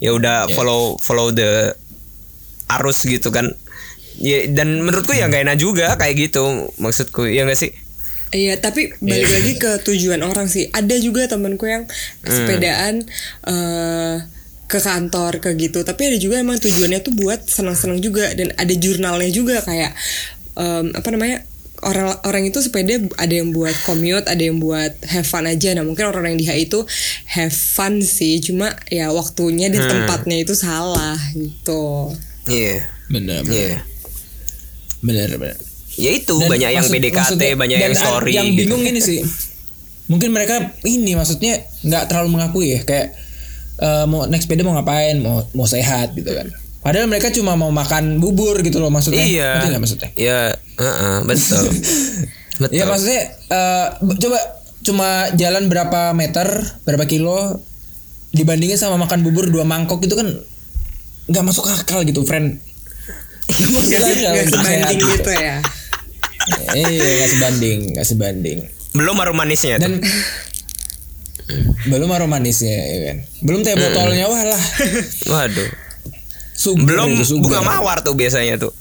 Ya 0.00 0.16
udah 0.16 0.48
follow 0.56 0.96
follow 1.04 1.28
the 1.30 1.76
arus 2.80 3.04
gitu 3.04 3.28
kan. 3.28 3.52
Ya 4.16 4.48
dan 4.48 4.80
menurutku 4.80 5.12
ya 5.12 5.28
nggak 5.28 5.52
enak 5.52 5.58
juga 5.60 6.00
kayak 6.00 6.32
gitu 6.32 6.72
maksudku. 6.80 7.28
Ya 7.28 7.44
nggak 7.44 7.60
sih 7.60 7.83
Iya, 8.34 8.58
tapi 8.58 8.90
balik 8.98 9.30
lagi 9.30 9.52
ke 9.62 9.70
tujuan 9.86 10.18
orang 10.26 10.50
sih. 10.50 10.66
Ada 10.74 10.98
juga 10.98 11.30
temanku 11.30 11.70
yang 11.70 11.86
sepedaan 12.26 13.06
eh 13.46 14.16
ke 14.64 14.78
kantor 14.82 15.38
ke 15.38 15.54
gitu. 15.54 15.86
Tapi 15.86 16.02
ada 16.10 16.18
juga 16.18 16.42
emang 16.42 16.58
tujuannya 16.58 16.98
tuh 17.04 17.14
buat 17.14 17.46
senang-senang 17.46 18.02
juga 18.02 18.34
dan 18.34 18.50
ada 18.58 18.74
jurnalnya 18.74 19.30
juga 19.30 19.62
kayak 19.62 19.94
em, 20.58 20.90
apa 20.92 21.08
namanya? 21.14 21.46
orang 21.84 22.16
orang 22.24 22.48
itu 22.48 22.64
sepeda 22.64 22.96
ada 23.20 23.34
yang 23.34 23.52
buat 23.52 23.76
commute, 23.84 24.24
ada 24.24 24.40
yang 24.40 24.56
buat 24.56 24.96
have 25.04 25.28
fun 25.28 25.44
aja. 25.44 25.76
Nah, 25.76 25.84
mungkin 25.84 26.08
orang 26.08 26.32
yang 26.32 26.40
di 26.40 26.46
HI 26.48 26.64
itu 26.64 26.80
have 27.28 27.52
fun 27.52 28.00
sih, 28.00 28.40
cuma 28.40 28.72
ya 28.88 29.12
waktunya 29.12 29.68
di 29.68 29.76
tempatnya 29.76 30.40
itu 30.40 30.56
salah 30.56 31.18
gitu. 31.36 32.08
iya 32.48 32.88
Bener, 33.12 33.44
iya 33.52 33.84
bener. 35.04 35.28
Bener, 35.28 35.28
bener. 35.36 35.73
Ya 35.96 36.10
itu 36.10 36.34
Dan 36.34 36.48
banyak 36.48 36.70
yang 36.70 36.80
maksud- 36.80 36.94
PDKT 36.94 37.16
maksudnya- 37.16 37.56
banyak 37.56 37.76
dan 37.76 37.84
yang 37.84 37.94
story 37.94 38.32
Yang 38.32 38.46
gitu. 38.46 38.58
bingung 38.60 38.82
ini 38.84 39.00
sih. 39.00 39.20
Mungkin 40.04 40.30
mereka 40.30 40.54
ini 40.82 41.12
maksudnya 41.12 41.54
nggak 41.80 42.04
terlalu 42.06 42.28
mengakui 42.30 42.66
ya 42.70 42.80
kayak 42.80 43.16
eh, 43.76 44.04
mau 44.04 44.24
naik 44.24 44.40
sepeda 44.40 44.62
mau 44.62 44.72
ngapain, 44.72 45.18
mau 45.18 45.42
mau 45.50 45.64
sehat 45.64 46.12
gitu 46.12 46.28
kan. 46.28 46.46
Padahal 46.78 47.06
mereka 47.06 47.30
cuma 47.30 47.54
mau 47.54 47.70
makan 47.70 48.18
bubur 48.18 48.60
gitu 48.60 48.76
loh 48.76 48.88
maksudnya. 48.88 49.24
Iya. 49.24 49.50
Ngerti 49.56 49.66
nggak 49.66 49.82
maksudnya? 49.82 50.10
Iya, 50.14 50.40
heeh, 50.76 51.16
betul. 51.24 51.64
betul. 52.60 52.70
Iya 52.70 52.84
maksudnya 52.84 53.20
eh, 53.48 53.86
b- 53.98 54.18
coba 54.18 54.38
cuma 54.80 55.08
jalan 55.32 55.66
berapa 55.66 56.12
meter, 56.12 56.46
berapa 56.82 57.04
kilo 57.04 57.64
dibandingin 58.30 58.76
sama 58.76 58.94
makan 58.96 59.22
bubur 59.22 59.48
dua 59.48 59.64
mangkok 59.64 59.98
itu 60.00 60.12
kan 60.12 60.28
nggak 61.24 61.40
masuk 61.42 61.64
akal 61.64 62.02
gitu, 62.02 62.20
friend. 62.22 62.60
Gak, 63.44 64.00
akal 64.00 64.32
gak 64.36 64.60
sehat 64.60 64.92
gitu 64.94 65.30
ya. 65.32 65.56
Iya, 66.74 67.08
nggak 67.20 67.30
sebanding, 67.30 67.78
nggak 67.96 68.06
sebanding. 68.06 68.58
Belum 68.94 69.16
harum 69.18 69.36
manisnya 69.36 69.80
tuh. 69.80 69.88
Dan 69.88 70.04
belum 71.84 72.08
aroma 72.08 72.40
manisnya, 72.40 72.72
ya 72.72 72.98
kan? 73.12 73.16
Belum 73.44 73.60
teh 73.60 73.76
botolnya 73.76 74.24
wah 74.32 74.42
lah. 74.48 74.62
Waduh. 75.28 75.68
Sugar 76.56 76.88
Belum 76.88 77.12
itu, 77.12 77.36
sugar. 77.36 77.60
bunga 77.60 77.60
mawar 77.60 78.00
tuh 78.00 78.16
biasanya 78.16 78.56
tuh. 78.56 78.72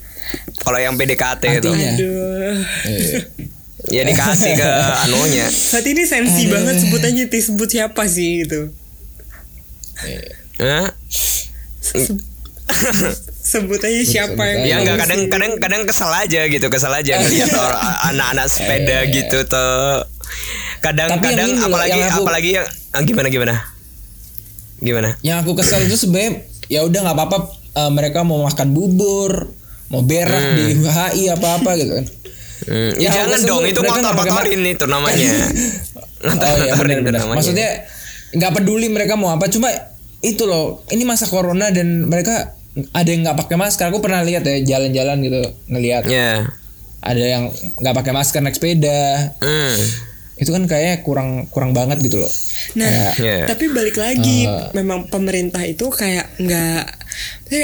Kalau 0.63 0.79
yang 0.79 0.95
PDKT 0.95 1.43
itu. 1.59 1.67
Aduh. 1.67 2.55
Iya. 2.87 3.19
ya 3.91 4.01
dikasih 4.07 4.55
ke 4.55 4.69
anunya. 5.03 5.43
Saat 5.51 5.83
ini 5.83 6.07
sensi 6.07 6.47
banget 6.47 6.79
sebut 6.79 7.03
aja 7.03 7.23
Tis, 7.27 7.51
sebut 7.51 7.67
siapa 7.67 8.07
sih 8.07 8.47
gitu. 8.47 8.71
Hah? 10.63 10.87
Sebut 13.43 13.75
aja 13.77 14.01
siapa 14.01 14.39
yang 14.39 14.57
Ya 14.63 14.75
enggak 14.79 15.03
kadang 15.03 15.27
kadang 15.27 15.51
kadang 15.59 15.81
kesel 15.83 16.07
aja 16.07 16.47
gitu, 16.47 16.65
kesel 16.71 16.95
aja 16.95 17.19
ngeliat 17.19 17.51
orang- 17.51 17.99
anak-anak 18.09 18.47
sepeda 18.47 19.03
gitu 19.05 19.43
tuh. 19.43 20.07
Kadang 20.79 21.19
Tapi 21.19 21.25
yang 21.27 21.35
kadang 21.35 21.51
apalagi 21.61 21.91
yang 21.93 22.07
aku- 22.07 22.23
apalagi 22.23 22.49
yang 22.55 22.65
ah, 22.91 23.01
gimana 23.03 23.27
gimana? 23.27 23.55
Gimana? 24.79 25.09
Yang 25.19 25.37
aku 25.43 25.51
kesel 25.59 25.79
itu 25.83 25.95
sebenarnya 25.99 26.31
ya 26.67 26.87
udah 26.87 26.99
nggak 27.03 27.17
apa-apa 27.19 27.37
eh, 27.75 27.91
mereka 27.91 28.23
mau 28.23 28.43
makan 28.43 28.71
bubur, 28.71 29.51
mau 29.91 30.01
berak 30.01 30.55
di 30.55 30.79
HI 30.79 31.23
apa-apa 31.29 31.71
gitu 31.75 31.91
kan. 31.99 32.05
Hmm, 32.63 32.95
Ya, 32.95 33.11
ya, 33.11 33.27
jangan 33.27 33.43
kesel 33.43 33.49
dong, 33.51 33.63
itu 33.67 33.79
mereka 33.83 33.99
nggak 33.99 34.17
pakai 34.17 34.55
itu 34.55 34.85
namanya. 34.87 35.27
Oh 36.23 36.55
iya 36.55 36.71
namanya. 36.79 37.35
Maksudnya 37.35 37.69
nggak 38.31 38.51
peduli 38.55 38.87
mereka 38.87 39.19
mau 39.19 39.35
apa, 39.35 39.51
cuma 39.51 39.67
itu 40.23 40.47
loh 40.47 40.87
ini 40.87 41.03
masa 41.03 41.27
corona 41.27 41.67
dan 41.75 42.07
mereka 42.07 42.55
ada 42.89 43.05
yang 43.05 43.21
nggak 43.21 43.37
pakai 43.37 43.55
masker 43.55 43.85
aku 43.87 43.99
pernah 43.99 44.21
lihat 44.21 44.41
ya 44.41 44.57
jalan-jalan 44.67 45.17
gitu 45.21 45.41
ngelihat 45.67 46.03
Ya. 46.05 46.49
ada 46.99 47.21
yang 47.21 47.43
nggak 47.77 47.95
pakai 47.95 48.11
masker 48.11 48.39
naik 48.39 48.55
sepeda 48.55 49.33
Hmm. 49.37 49.77
itu 50.33 50.49
kan 50.49 50.65
kayak 50.65 51.01
kurang 51.01 51.45
kurang 51.47 51.71
banget 51.71 52.01
gitu 52.01 52.17
loh 52.17 52.31
Nah, 52.73 53.13
Iya. 53.13 53.45
tapi 53.45 53.69
balik 53.69 53.95
lagi, 53.95 54.45
Eh. 54.45 54.71
memang 54.73 55.05
pemerintah 55.05 55.61
itu 55.61 55.89
kayak 55.89 56.33
nggak, 56.37 56.83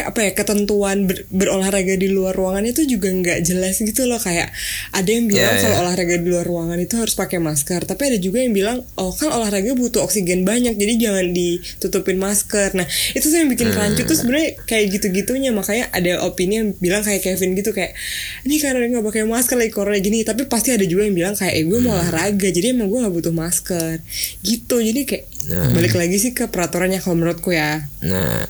apa 0.05 0.20
ya 0.22 0.32
ketentuan 0.38 1.10
ber- 1.10 1.26
berolahraga 1.34 1.97
di 1.97 2.07
luar 2.14 2.38
ruangan 2.38 2.62
itu 2.70 2.86
juga 2.86 3.10
nggak 3.10 3.41
jelas 3.41 3.82
gitu 3.82 4.05
loh. 4.05 4.22
Kayak 4.22 4.53
ada 4.93 5.10
yang 5.10 5.26
bilang 5.26 5.57
Iya, 5.57 5.62
kalau 5.66 5.76
iya. 5.76 5.84
olahraga 5.86 6.16
di 6.22 6.28
luar 6.30 6.45
ruangan 6.45 6.78
itu 6.78 6.95
harus 6.99 7.16
pakai 7.18 7.41
masker, 7.41 7.84
tapi 7.89 8.14
ada 8.14 8.18
juga 8.22 8.43
yang 8.45 8.53
bilang 8.53 8.78
oh 8.95 9.12
kan 9.16 9.34
olahraga 9.34 9.74
butuh 9.74 10.05
oksigen 10.05 10.45
banyak, 10.45 10.78
jadi 10.78 10.93
jangan 11.10 11.34
ditutupin 11.34 12.22
masker. 12.22 12.78
Nah 12.78 12.86
itu 13.18 13.26
sih 13.26 13.38
yang 13.41 13.49
bikin 13.49 13.74
rancu. 13.74 14.05
Tuh 14.05 14.14
sebenarnya 14.14 14.62
kayak 14.70 14.86
gitu-gitunya, 14.99 15.49
makanya 15.49 15.89
ada 15.89 16.22
opini 16.24 16.62
yang 16.62 16.68
bilang 16.78 17.01
kayak 17.01 17.26
Kevin 17.26 17.57
gitu 17.57 17.74
kayak 17.74 17.97
ini 18.45 18.62
karena 18.62 18.86
nggak 18.86 19.05
pakai 19.10 19.24
masker 19.26 19.57
lagi 19.57 19.72
corona 19.74 19.97
gini, 19.97 20.22
tapi 20.22 20.45
pasti 20.45 20.70
ada 20.76 20.86
juga 20.86 21.07
yang 21.07 21.16
bilang 21.18 21.34
kayak 21.34 21.53
eh, 21.57 21.66
gue 21.66 21.80
mau 21.82 21.97
olahraga, 21.97 22.47
jadi 22.53 22.78
emang 22.78 22.88
gue 22.93 22.99
nggak 23.01 23.16
butuh 23.16 23.34
masker. 23.34 24.03
Gitu. 24.45 24.76
Jadi 24.80 25.01
kayak 25.07 25.26
balik 25.74 25.95
lagi 25.97 26.18
sih 26.22 26.32
ke 26.38 26.45
peraturannya 26.51 27.01
kalau 27.01 27.18
menurutku 27.18 27.49
ya. 27.49 27.89
Nah, 28.05 28.45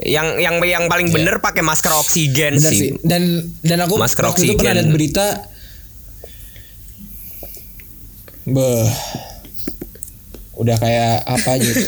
yang 0.00 0.38
yang 0.38 0.56
yang 0.60 0.84
paling 0.86 1.10
bener 1.10 1.38
pakai 1.38 1.60
masker 1.60 1.92
oksigen 1.98 2.56
Bener 2.56 2.70
sih. 2.70 2.78
sih. 2.80 2.90
Dan 3.00 3.22
dan 3.60 3.78
aku 3.80 3.96
Masker 3.96 4.22
waktu 4.24 4.44
itu 4.44 4.54
pernah 4.54 4.72
oksigen. 4.72 4.76
lihat 4.78 4.90
berita 4.90 5.26
Beh. 8.46 8.88
Udah 10.54 10.76
kayak 10.76 11.12
apa 11.24 11.50
gitu. 11.56 11.80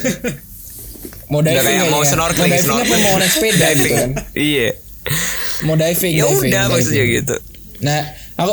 Mau 1.28 1.40
diving 1.40 1.64
kayak 1.64 1.88
mau 1.88 2.04
ya? 2.04 2.12
snorkeling, 2.12 2.44
mau 2.44 2.60
diving 2.60 2.76
apa 2.84 2.96
mau 3.00 3.14
naik 3.16 3.32
sepeda 3.32 3.66
gitu 3.72 3.88
kan. 3.90 4.10
Iya. 4.36 4.68
Mau 5.64 5.74
diving, 5.74 6.12
Ya 6.12 6.24
diving, 6.26 6.36
udah 6.44 6.52
diving. 6.60 6.72
maksudnya 6.76 7.04
gitu. 7.10 7.34
Nah, 7.80 8.00
aku 8.36 8.52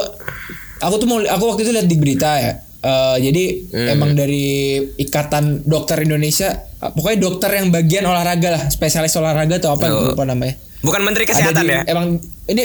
aku 0.79 0.93
tuh 0.95 1.07
mau 1.07 1.19
aku 1.19 1.43
waktu 1.45 1.61
itu 1.61 1.71
lihat 1.75 1.85
di 1.85 1.97
berita 1.99 2.31
ya. 2.39 2.53
Eh, 2.79 3.17
jadi 3.21 3.43
Hmm. 3.75 3.87
emang 3.91 4.11
dari 4.15 4.47
Ikatan 4.95 5.67
Dokter 5.67 5.99
Indonesia, 5.99 6.68
pokoknya 6.79 7.19
dokter 7.19 7.51
yang 7.53 7.67
bagian 7.69 8.03
olahraga 8.03 8.49
lah, 8.49 8.63
spesialis 8.67 9.11
olahraga 9.13 9.57
atau 9.57 9.73
apa 9.73 9.85
Oh. 9.87 10.09
lupa 10.09 10.23
namanya. 10.23 10.55
Bukan 10.79 11.01
menteri 11.01 11.23
kesehatan 11.25 11.61
di- 11.61 11.71
ya? 11.71 11.83
Emang 11.85 12.15
ini 12.45 12.63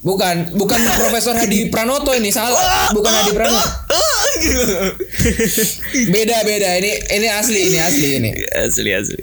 bukan 0.00 0.52
bukan 0.52 0.76
Profesor 0.98 1.32
Hadi 1.32 1.66
Pranoto 1.66 2.12
ini 2.12 2.28
salah, 2.28 2.52
bukan 2.90 3.08
Hadi 3.10 3.32
Pranoto. 3.32 3.68
Beda 6.08 6.36
beda 6.42 6.70
ini 6.76 6.90
ini 7.10 7.28
asli 7.28 7.60
ini 7.64 7.78
asli 7.78 8.06
ini. 8.14 8.30
asli 8.50 8.90
asli. 8.90 9.20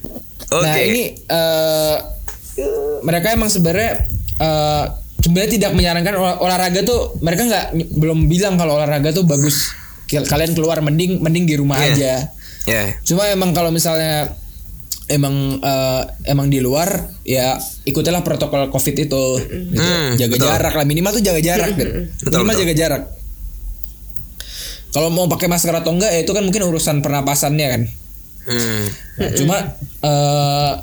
Oke. 0.50 0.64
Nah 0.64 0.76
ini 0.78 1.04
eh 1.20 1.96
mereka 3.02 3.32
emang 3.32 3.48
sebenarnya 3.48 4.06
eh 4.38 4.84
sebenarnya 5.20 5.52
tidak 5.52 5.72
menyarankan 5.74 6.14
olah- 6.16 6.40
olahraga 6.40 6.82
tuh 6.82 7.20
mereka 7.20 7.44
nggak 7.44 7.66
belum 7.92 8.26
bilang 8.26 8.56
kalau 8.56 8.76
olahraga 8.76 9.12
tuh 9.12 9.24
bagus 9.24 9.76
Kal- 10.06 10.26
kalian 10.26 10.54
keluar 10.54 10.80
mending 10.80 11.20
mending 11.20 11.46
di 11.46 11.54
rumah 11.54 11.78
Iya. 11.78 11.92
aja. 11.92 12.14
Ya. 12.68 12.96
Cuma 13.06 13.30
emang 13.32 13.56
kalau 13.56 13.72
misalnya 13.72 14.36
emang 15.10 15.58
eh, 15.60 16.02
emang 16.30 16.48
di 16.48 16.62
luar 16.62 17.10
ya 17.26 17.58
ikutilah 17.84 18.22
protokol 18.22 18.70
covid 18.70 18.96
itu 18.96 19.24
gitu. 19.74 19.82
Hmm, 19.82 20.14
jaga 20.16 20.36
betul. 20.38 20.48
jarak 20.48 20.74
lah 20.78 20.86
minimal 20.86 21.12
tuh 21.18 21.24
jaga 21.26 21.42
jarak 21.42 21.74
gitu. 21.74 21.86
Betul, 22.24 22.38
minimal 22.40 22.54
betul. 22.54 22.64
jaga 22.64 22.76
jarak. 22.78 23.04
Kalau 24.90 25.10
mau 25.14 25.30
pakai 25.30 25.50
masker 25.50 25.74
atau 25.74 25.94
enggak 25.94 26.14
ya 26.14 26.20
itu 26.26 26.32
kan 26.34 26.44
mungkin 26.46 26.62
urusan 26.66 27.02
pernapasannya 27.02 27.68
kan. 27.70 27.82
Hmm. 28.50 28.86
Nah, 29.22 29.30
cuma 29.38 29.58
eh, 30.06 30.74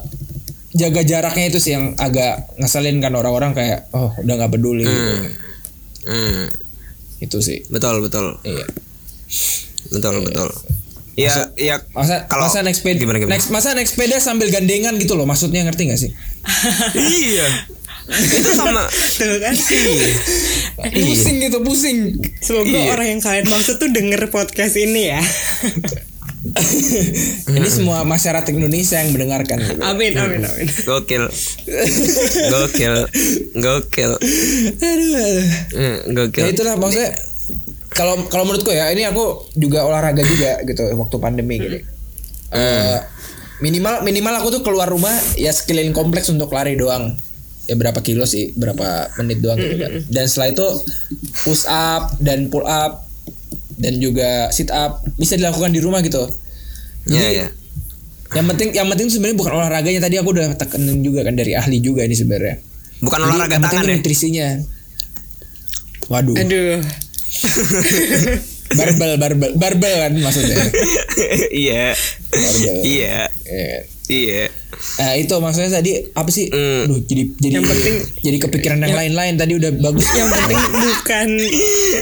jaga 0.77 1.03
jaraknya 1.07 1.47
itu 1.49 1.59
sih 1.63 1.73
yang 1.73 1.95
agak 1.97 2.51
ngeselin 2.61 3.01
kan 3.01 3.15
orang-orang 3.17 3.57
kayak 3.57 3.89
oh 3.97 4.13
udah 4.21 4.35
nggak 4.37 4.53
peduli 4.53 4.85
gitu. 4.85 5.13
Hmm. 6.07 6.47
Itu 7.23 7.39
sih. 7.41 7.63
Betul 7.71 8.03
betul. 8.03 8.43
Iya. 8.43 8.67
Betul 9.91 10.27
betul. 10.27 10.51
Iya, 11.17 11.33
iya. 11.57 11.77
Masa 11.91 12.29
Kalau- 12.29 12.45
masa 12.45 12.61
naik 12.61 12.77
sepeda 12.77 12.97
gimana, 12.97 13.17
gimana? 13.17 13.35
naik- 13.35 13.49
masa 13.49 13.73
naik 13.73 13.89
sepeda 13.89 14.17
sambil 14.19 14.47
gandengan 14.47 14.93
gitu 14.95 15.13
loh 15.13 15.25
maksudnya 15.25 15.65
ngerti 15.65 15.89
gak 15.89 15.97
sih? 15.99 16.13
iya. 17.25 17.49
Itu 18.07 18.51
sama 18.53 18.87
tuh 18.87 19.41
kan 19.41 19.51
pusing 20.95 21.37
gitu 21.43 21.59
pusing. 21.59 22.15
semoga 22.39 22.71
Iya. 22.71 22.93
orang 22.93 23.07
yang 23.09 23.21
kalian 23.21 23.47
maksud 23.47 23.77
tuh 23.77 23.89
denger 23.89 24.29
podcast 24.29 24.77
ini 24.77 25.11
ya 25.11 25.19
Ini 27.49 27.67
semua 27.67 28.07
masyarakat 28.07 28.47
Indonesia 28.49 28.97
yang 28.97 29.11
mendengarkan. 29.11 29.59
gitu. 29.59 29.83
amin 29.83 30.15
amin 30.15 30.41
amin 30.41 30.67
gokil. 30.81 31.27
Gokil. 32.47 32.95
Gokil. 33.53 34.13
Aduh, 34.15 35.11
aduh. 35.19 35.47
Hmm, 35.75 35.97
Ya 36.07 36.15
gokil. 36.15 36.45
itulah 36.47 36.75
maksudnya 36.77 37.11
kalau 37.97 38.15
kalau 38.29 38.45
menurutku 38.45 38.69
ya 38.71 38.93
ini 38.93 39.09
aku 39.09 39.49
juga 39.57 39.89
olahraga 39.89 40.21
juga 40.21 40.61
gitu 40.69 40.85
waktu 41.01 41.17
pandemi 41.17 41.57
gitu. 41.57 41.79
Eh, 42.53 42.99
minimal 43.65 44.05
minimal 44.05 44.35
aku 44.45 44.49
tuh 44.61 44.63
keluar 44.63 44.87
rumah 44.87 45.13
ya 45.41 45.51
sekeliling 45.51 45.97
kompleks 45.97 46.29
untuk 46.29 46.53
lari 46.53 46.77
doang. 46.77 47.17
Ya 47.67 47.75
berapa 47.75 47.99
kilo 48.05 48.23
sih, 48.29 48.55
berapa 48.55 49.11
menit 49.19 49.43
doang 49.43 49.59
gitu 49.59 49.75
kan. 49.81 49.93
Dan 50.07 50.25
setelah 50.31 50.55
itu 50.55 50.67
push 51.43 51.67
up 51.67 52.15
dan 52.23 52.53
pull 52.53 52.63
up 52.69 53.09
dan 53.81 53.99
juga 53.99 54.53
sit 54.55 54.71
up 54.71 55.03
bisa 55.19 55.35
dilakukan 55.35 55.73
di 55.73 55.81
rumah 55.83 56.05
gitu. 56.05 56.23
Jadi 57.09 57.43
iya. 57.43 57.49
yang 58.35 58.47
penting 58.51 58.71
yang 58.77 58.87
penting 58.93 59.09
sebenarnya 59.11 59.39
bukan 59.39 59.53
olahraganya 59.57 60.01
tadi 60.03 60.19
aku 60.19 60.31
udah 60.35 60.55
tekenin 60.59 61.03
juga 61.03 61.27
kan 61.27 61.35
dari 61.35 61.59
ahli 61.59 61.83
juga 61.83 62.07
ini 62.07 62.15
sebenarnya. 62.15 62.63
Bukan 63.03 63.19
Jadi 63.19 63.27
olahraga 63.27 63.55
yang 63.57 63.65
penting 63.67 63.81
tangan 63.83 63.91
ya. 63.91 63.97
nutrisinya. 63.99 64.49
Waduh. 66.07 66.39
aduh 66.39 67.06
barbel 68.79 69.13
barbel 69.17 69.51
barbel 69.55 69.95
kan 69.97 70.13
maksudnya 70.17 70.57
Iya. 71.67 71.95
Iya. 72.83 73.17
Eh, 73.45 73.81
Iya. 74.07 74.47
nah 74.99 75.15
itu 75.15 75.35
maksudnya 75.35 75.71
tadi 75.73 75.99
apa 76.09 76.27
sih 76.29 76.47
Hmm. 76.47 76.87
Duh, 76.87 77.01
jadi 77.03 77.23
jadi 77.37 77.55
Yang 77.57 77.67
penting- 77.69 78.01
jadi 78.21 78.37
kepikiran 78.41 78.79
yang 78.81 78.95
lain-lain 78.95 79.35
tadi 79.35 79.53
udah 79.55 79.71
bagus 79.77 80.07
yang 80.09 80.29
penting 80.29 80.59
bukan 80.59 81.29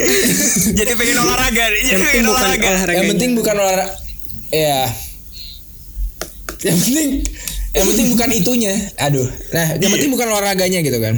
Jadi 0.78 0.90
pengen 0.92 1.16
olahraga. 1.18 1.64
Jadi 1.70 1.80
yang 1.86 2.00
penting 2.02 2.10
pengen 2.10 2.24
bukan 2.24 2.34
olahraga. 2.34 2.66
olahraga 2.66 2.92
yang 2.94 3.06
penting 3.08 3.30
bukan 3.32 3.54
olahraga 3.56 3.86
ya 4.50 4.80
yang 6.62 6.76
penting 6.78 7.08
yang 7.72 7.86
penting 7.86 8.06
bukan 8.08 8.28
itunya 8.32 8.72
aduh 8.96 9.28
nah 9.50 9.66
yang 9.74 9.90
penting 9.90 10.10
bukan 10.10 10.26
olahraganya 10.26 10.80
gitu 10.80 10.98
kan 10.98 11.14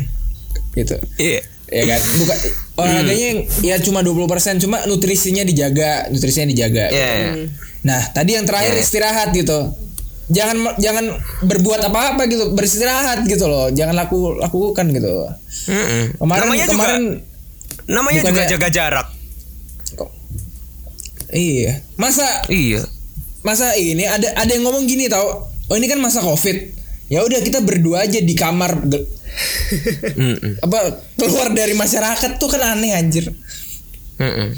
gitu 0.73 0.97
Iya. 1.17 1.41
Ya 1.67 1.83
kan 1.85 2.01
bukan 2.17 2.39
olahraganya 2.77 3.27
yang 3.27 3.41
ya 3.61 3.77
cuma 3.79 3.99
20% 4.01 4.23
cuma 4.61 4.87
nutrisinya 4.87 5.43
dijaga 5.43 6.07
nutrisinya 6.09 6.47
dijaga 6.47 6.85
Iya. 6.89 7.51
Nah, 7.83 8.03
tadi 8.09 8.35
yang 8.35 8.43
terakhir 8.43 8.73
Ya. 8.73 8.81
istirahat 8.81 9.31
gitu. 9.31 9.71
Jangan 10.27 10.75
jangan 10.77 11.07
berbuat 11.41 11.79
apa-apa 11.81 12.27
gitu, 12.27 12.51
beristirahat 12.51 13.23
gitu 13.25 13.47
loh. 13.47 13.71
Jangan 13.71 13.95
laku 13.97 14.35
lakukan 14.35 14.91
gitu. 14.91 15.31
Mm-mm. 15.69 16.19
Kemarin 16.19 16.41
namanya 16.43 16.67
kemarin 16.67 17.03
juga 17.15 17.89
namanya 17.89 18.21
juga 18.25 18.43
jaga 18.45 18.69
jarak. 18.69 19.07
kok- 19.93 20.11
iya. 21.31 21.79
Masa 21.95 22.27
Iya. 22.47 22.83
masa 23.41 23.75
ini 23.75 24.03
ada 24.03 24.35
ada 24.35 24.51
yang 24.51 24.67
ngomong 24.67 24.83
gini 24.85 25.07
tau 25.07 25.47
Oh 25.67 25.75
ini 25.75 25.87
kan 25.87 25.99
masa 25.99 26.19
Covid. 26.19 26.75
Ya 27.07 27.23
udah 27.23 27.39
kita 27.39 27.59
berdua 27.59 28.03
aja 28.03 28.19
di 28.19 28.35
kamar 28.35 28.83
Ge- 29.27 30.15
Mm-mm. 30.17 30.53
apa 30.63 30.79
keluar 31.19 31.53
dari 31.53 31.75
masyarakat 31.75 32.39
tuh 32.39 32.49
kan 32.49 32.63
aneh 32.77 32.95
anjir. 32.95 33.29
Mm-mm. 34.17 34.49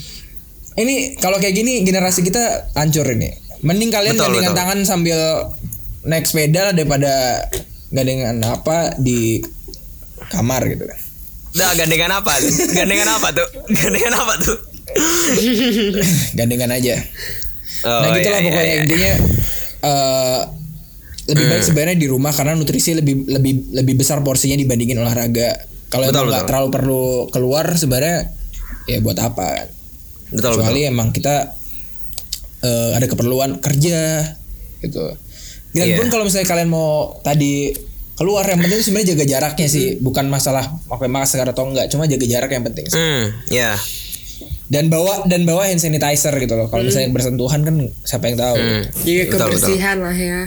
Ini 0.78 1.18
kalau 1.18 1.42
kayak 1.42 1.54
gini 1.58 1.82
generasi 1.82 2.22
kita 2.22 2.70
hancur 2.78 3.08
ini. 3.10 3.34
Mending 3.66 3.90
kalian 3.90 4.14
Betul, 4.14 4.30
gandengan 4.30 4.52
betul. 4.54 4.60
tangan 4.62 4.78
sambil 4.86 5.18
naik 6.06 6.30
sepeda 6.30 6.70
daripada 6.70 7.42
gandengan 7.90 8.38
apa 8.46 8.94
di 9.02 9.42
kamar 10.30 10.62
gitu 10.70 10.86
kan. 10.86 10.98
Udah 11.58 11.74
gandengan 11.74 12.12
apa? 12.22 12.32
Gandengan 12.70 13.08
apa 13.18 13.28
tuh? 13.34 13.48
Gandengan 13.74 14.14
apa 14.14 14.34
tuh? 14.38 14.56
gandengan 16.38 16.70
aja. 16.70 16.94
Oh, 17.82 18.00
nah 18.02 18.08
gitulah 18.14 18.40
iya, 18.42 18.46
pokoknya 18.46 18.62
iya, 18.62 18.74
iya. 18.74 18.82
intinya 18.82 19.12
eh, 19.82 20.40
lebih 21.28 21.44
baik 21.46 21.62
sebenarnya 21.62 21.96
di 21.96 22.08
rumah 22.08 22.32
karena 22.32 22.56
nutrisi 22.56 22.96
lebih 22.96 23.28
lebih 23.28 23.70
lebih 23.70 23.94
besar 23.94 24.24
porsinya 24.24 24.56
dibandingin 24.56 24.96
olahraga. 24.96 25.60
Kalau 25.88 26.04
Betul, 26.04 26.16
emang 26.16 26.26
nggak 26.26 26.40
betul. 26.40 26.50
terlalu 26.50 26.68
perlu 26.70 27.04
keluar 27.28 27.66
sebenarnya 27.72 28.18
ya 28.84 28.98
buat 29.00 29.18
apa 29.18 29.44
kan? 29.54 29.68
Betul 30.28 30.50
Kecuali 30.56 30.80
betul. 30.82 30.92
emang 30.92 31.08
kita 31.12 31.34
eh, 32.60 32.90
ada 32.92 33.06
keperluan 33.06 33.60
kerja 33.60 34.24
gitu. 34.80 35.04
Dan 35.70 35.86
Iya. 35.86 35.96
pun 35.96 36.06
kalau 36.08 36.24
misalnya 36.24 36.48
kalian 36.48 36.68
mau 36.68 37.20
tadi 37.20 37.70
keluar 38.14 38.42
yang 38.42 38.58
penting 38.58 38.80
sebenarnya 38.82 39.14
jaga 39.14 39.24
jaraknya 39.28 39.68
sih, 39.68 39.86
bukan 39.96 40.26
masalah 40.26 40.64
pakai 40.84 41.06
masker 41.06 41.44
atau 41.46 41.64
enggak, 41.64 41.86
cuma 41.86 42.04
jaga 42.04 42.26
jarak 42.26 42.50
yang 42.50 42.64
penting. 42.64 42.88
sih. 42.88 42.96
Hmm, 42.96 43.24
ya. 43.46 43.76
Dan 44.68 44.88
bawa 44.88 45.24
dan 45.24 45.44
bawa 45.44 45.64
hand 45.64 45.78
sanitizer 45.78 46.34
gitu 46.34 46.52
loh. 46.52 46.68
Kalau 46.68 46.84
misalnya 46.84 47.08
bersentuhan 47.08 47.62
kan 47.62 47.74
siapa 48.02 48.28
yang 48.28 48.36
tahu. 48.36 48.56
Hmm. 48.58 48.82
Jaga 48.84 48.92
Betul, 48.98 49.24
betul. 49.24 49.38
kebersihan 49.38 49.96
lah 50.00 50.12
ya 50.12 50.40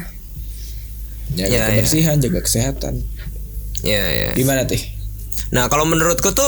jaga 1.33 1.49
Ya, 1.49 1.63
kebersihan 1.69 2.17
jaga 2.17 2.39
kesehatan 2.39 3.01
ya 3.81 4.03
ya 4.03 4.29
gimana 4.33 4.63
teh 4.63 4.81
Nah, 5.51 5.67
kalau 5.67 5.83
menurutku 5.83 6.31
tuh 6.31 6.47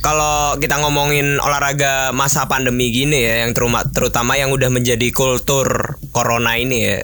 kalau 0.00 0.58
kita 0.58 0.76
ngomongin 0.76 1.38
olahraga 1.38 2.10
masa 2.10 2.44
pandemi 2.44 2.90
gini 2.90 3.14
ya, 3.16 3.46
yang 3.46 3.54
terutama 3.88 4.34
yang 4.34 4.50
udah 4.50 4.66
menjadi 4.68 5.06
kultur 5.10 5.96
corona 6.10 6.58
ini 6.58 6.78
ya. 6.82 6.98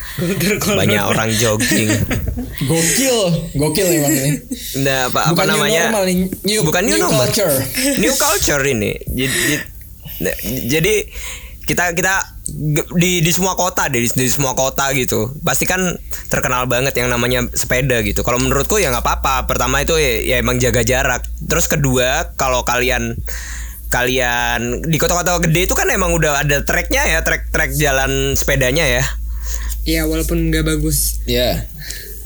Banyak 0.80 1.04
orang 1.04 1.28
jogging. 1.32 1.92
gokil 2.68 3.18
gokil 3.52 3.86
emang 3.86 4.12
ini 4.12 4.30
Nah, 4.80 5.12
apa, 5.12 5.20
apa 5.22 5.30
Bukan 5.30 5.44
new 5.44 5.52
namanya? 5.54 5.80
normal 5.86 6.02
nih, 6.02 6.16
new- 6.42 6.64
Bukan 6.64 6.82
new, 6.82 6.90
new 6.90 7.02
normal. 7.04 7.20
culture. 7.28 7.54
New 8.00 8.14
culture 8.16 8.62
ini. 8.64 8.92
Jadi, 9.04 9.54
jadi 10.72 10.94
kita 11.62 11.94
kita 11.94 12.42
di 12.98 13.22
di 13.22 13.30
semua 13.32 13.54
kota 13.54 13.86
deh 13.86 14.02
di, 14.02 14.10
di 14.10 14.30
semua 14.30 14.52
kota 14.52 14.90
gitu. 14.92 15.30
Pasti 15.46 15.64
kan 15.64 15.80
terkenal 16.28 16.66
banget 16.66 16.96
yang 16.98 17.08
namanya 17.08 17.46
sepeda 17.54 18.02
gitu. 18.02 18.26
Kalau 18.26 18.42
menurutku 18.42 18.82
ya 18.82 18.90
nggak 18.90 19.04
apa-apa. 19.04 19.46
Pertama 19.46 19.82
itu 19.82 19.94
ya, 19.96 20.34
ya 20.34 20.36
emang 20.42 20.58
jaga 20.58 20.82
jarak. 20.82 21.22
Terus 21.46 21.70
kedua 21.70 22.34
kalau 22.34 22.66
kalian 22.66 23.16
kalian 23.92 24.88
di 24.88 24.96
kota-kota 24.96 25.36
gede 25.44 25.68
itu 25.68 25.76
kan 25.76 25.84
emang 25.92 26.16
udah 26.16 26.40
ada 26.40 26.64
treknya 26.64 27.04
ya 27.04 27.20
trek 27.20 27.52
trek 27.52 27.76
jalan 27.76 28.34
sepedanya 28.34 28.88
ya. 28.88 29.04
Ya 29.82 30.06
walaupun 30.06 30.50
nggak 30.50 30.64
bagus. 30.66 31.22
Ya 31.28 31.66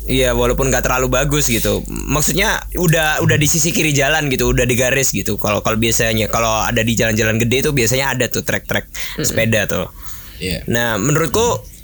Iya 0.07 0.39
walaupun 0.39 0.71
nggak 0.71 0.87
terlalu 0.87 1.11
bagus 1.11 1.51
gitu. 1.51 1.83
Maksudnya 1.91 2.63
udah 2.79 3.21
udah 3.27 3.37
di 3.37 3.47
sisi 3.51 3.75
kiri 3.75 3.91
jalan 3.91 4.31
gitu, 4.31 4.55
udah 4.55 4.63
di 4.63 4.79
garis 4.79 5.11
gitu. 5.11 5.35
Kalau 5.35 5.67
kalau 5.67 5.77
biasanya 5.77 6.31
kalau 6.31 6.63
ada 6.63 6.81
di 6.87 6.95
jalan-jalan 6.95 7.43
gede 7.43 7.67
itu 7.67 7.71
biasanya 7.75 8.15
ada 8.15 8.31
tuh 8.31 8.47
trek-trek 8.47 8.87
sepeda 9.19 9.67
tuh. 9.67 9.91
ya 10.39 10.63
Nah 10.71 10.95
menurutku 11.01 11.77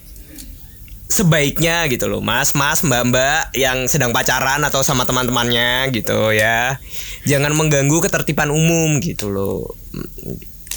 sebaiknya 1.13 1.85
gitu 1.93 2.09
loh 2.09 2.25
mas 2.25 2.57
mas 2.57 2.81
mbak 2.81 3.13
mbak 3.13 3.53
yang 3.53 3.85
sedang 3.85 4.17
pacaran 4.17 4.65
atau 4.65 4.81
sama 4.81 5.05
teman-temannya 5.05 5.93
gitu 5.93 6.33
ya 6.33 6.81
jangan 7.29 7.53
mengganggu 7.53 8.01
ketertiban 8.01 8.49
umum 8.49 8.97
gitu 8.97 9.29
loh 9.29 9.77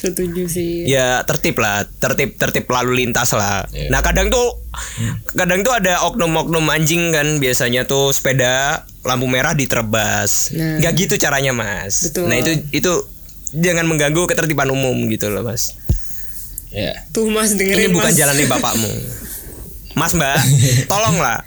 setuju 0.06 0.44
sih. 0.46 0.86
Ya 0.86 1.26
tertib 1.26 1.58
lah 1.58 1.82
tertib 1.98 2.38
tertib 2.38 2.70
lalu 2.70 3.02
lintas 3.02 3.34
lah. 3.34 3.66
Iya. 3.70 3.90
nah 3.90 4.00
kadang 4.00 4.30
tuh 4.30 4.62
kadang 5.34 5.62
tuh 5.62 5.74
ada 5.74 6.06
oknum-oknum 6.06 6.62
anjing 6.70 7.10
kan 7.10 7.40
biasanya 7.40 7.84
tuh 7.84 8.12
sepeda 8.12 8.86
lampu 9.02 9.26
merah 9.26 9.52
diterabas 9.52 10.54
Nah. 10.54 10.78
nggak 10.80 10.94
gitu 10.96 11.16
caranya 11.18 11.52
mas. 11.52 12.10
Betul. 12.10 12.30
nah 12.30 12.38
itu 12.38 12.52
itu 12.70 12.92
jangan 13.52 13.86
mengganggu 13.86 14.26
ketertiban 14.26 14.70
umum 14.70 14.96
gitu 15.10 15.28
loh 15.28 15.42
mas. 15.42 15.74
Ya. 16.70 17.08
Tuh 17.10 17.28
mas 17.28 17.56
dengerin 17.56 17.88
ini 17.88 17.96
bukan 17.96 18.12
mas. 18.12 18.18
jalannya 18.18 18.46
bapakmu. 18.46 18.92
Mas 19.96 20.12
mbak 20.12 20.36
tolong 20.92 21.24
lah 21.24 21.40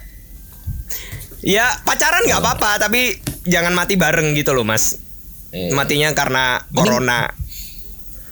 ya 1.39 1.69
pacaran 1.85 2.25
nggak 2.25 2.41
apa-apa 2.41 2.81
tapi 2.81 3.13
jangan 3.45 3.71
mati 3.71 3.93
bareng 3.93 4.33
gitu 4.33 4.51
loh 4.51 4.65
mas. 4.65 4.97
Iya. 5.49 5.73
matinya 5.73 6.09
karena 6.13 6.61
corona 6.69 7.29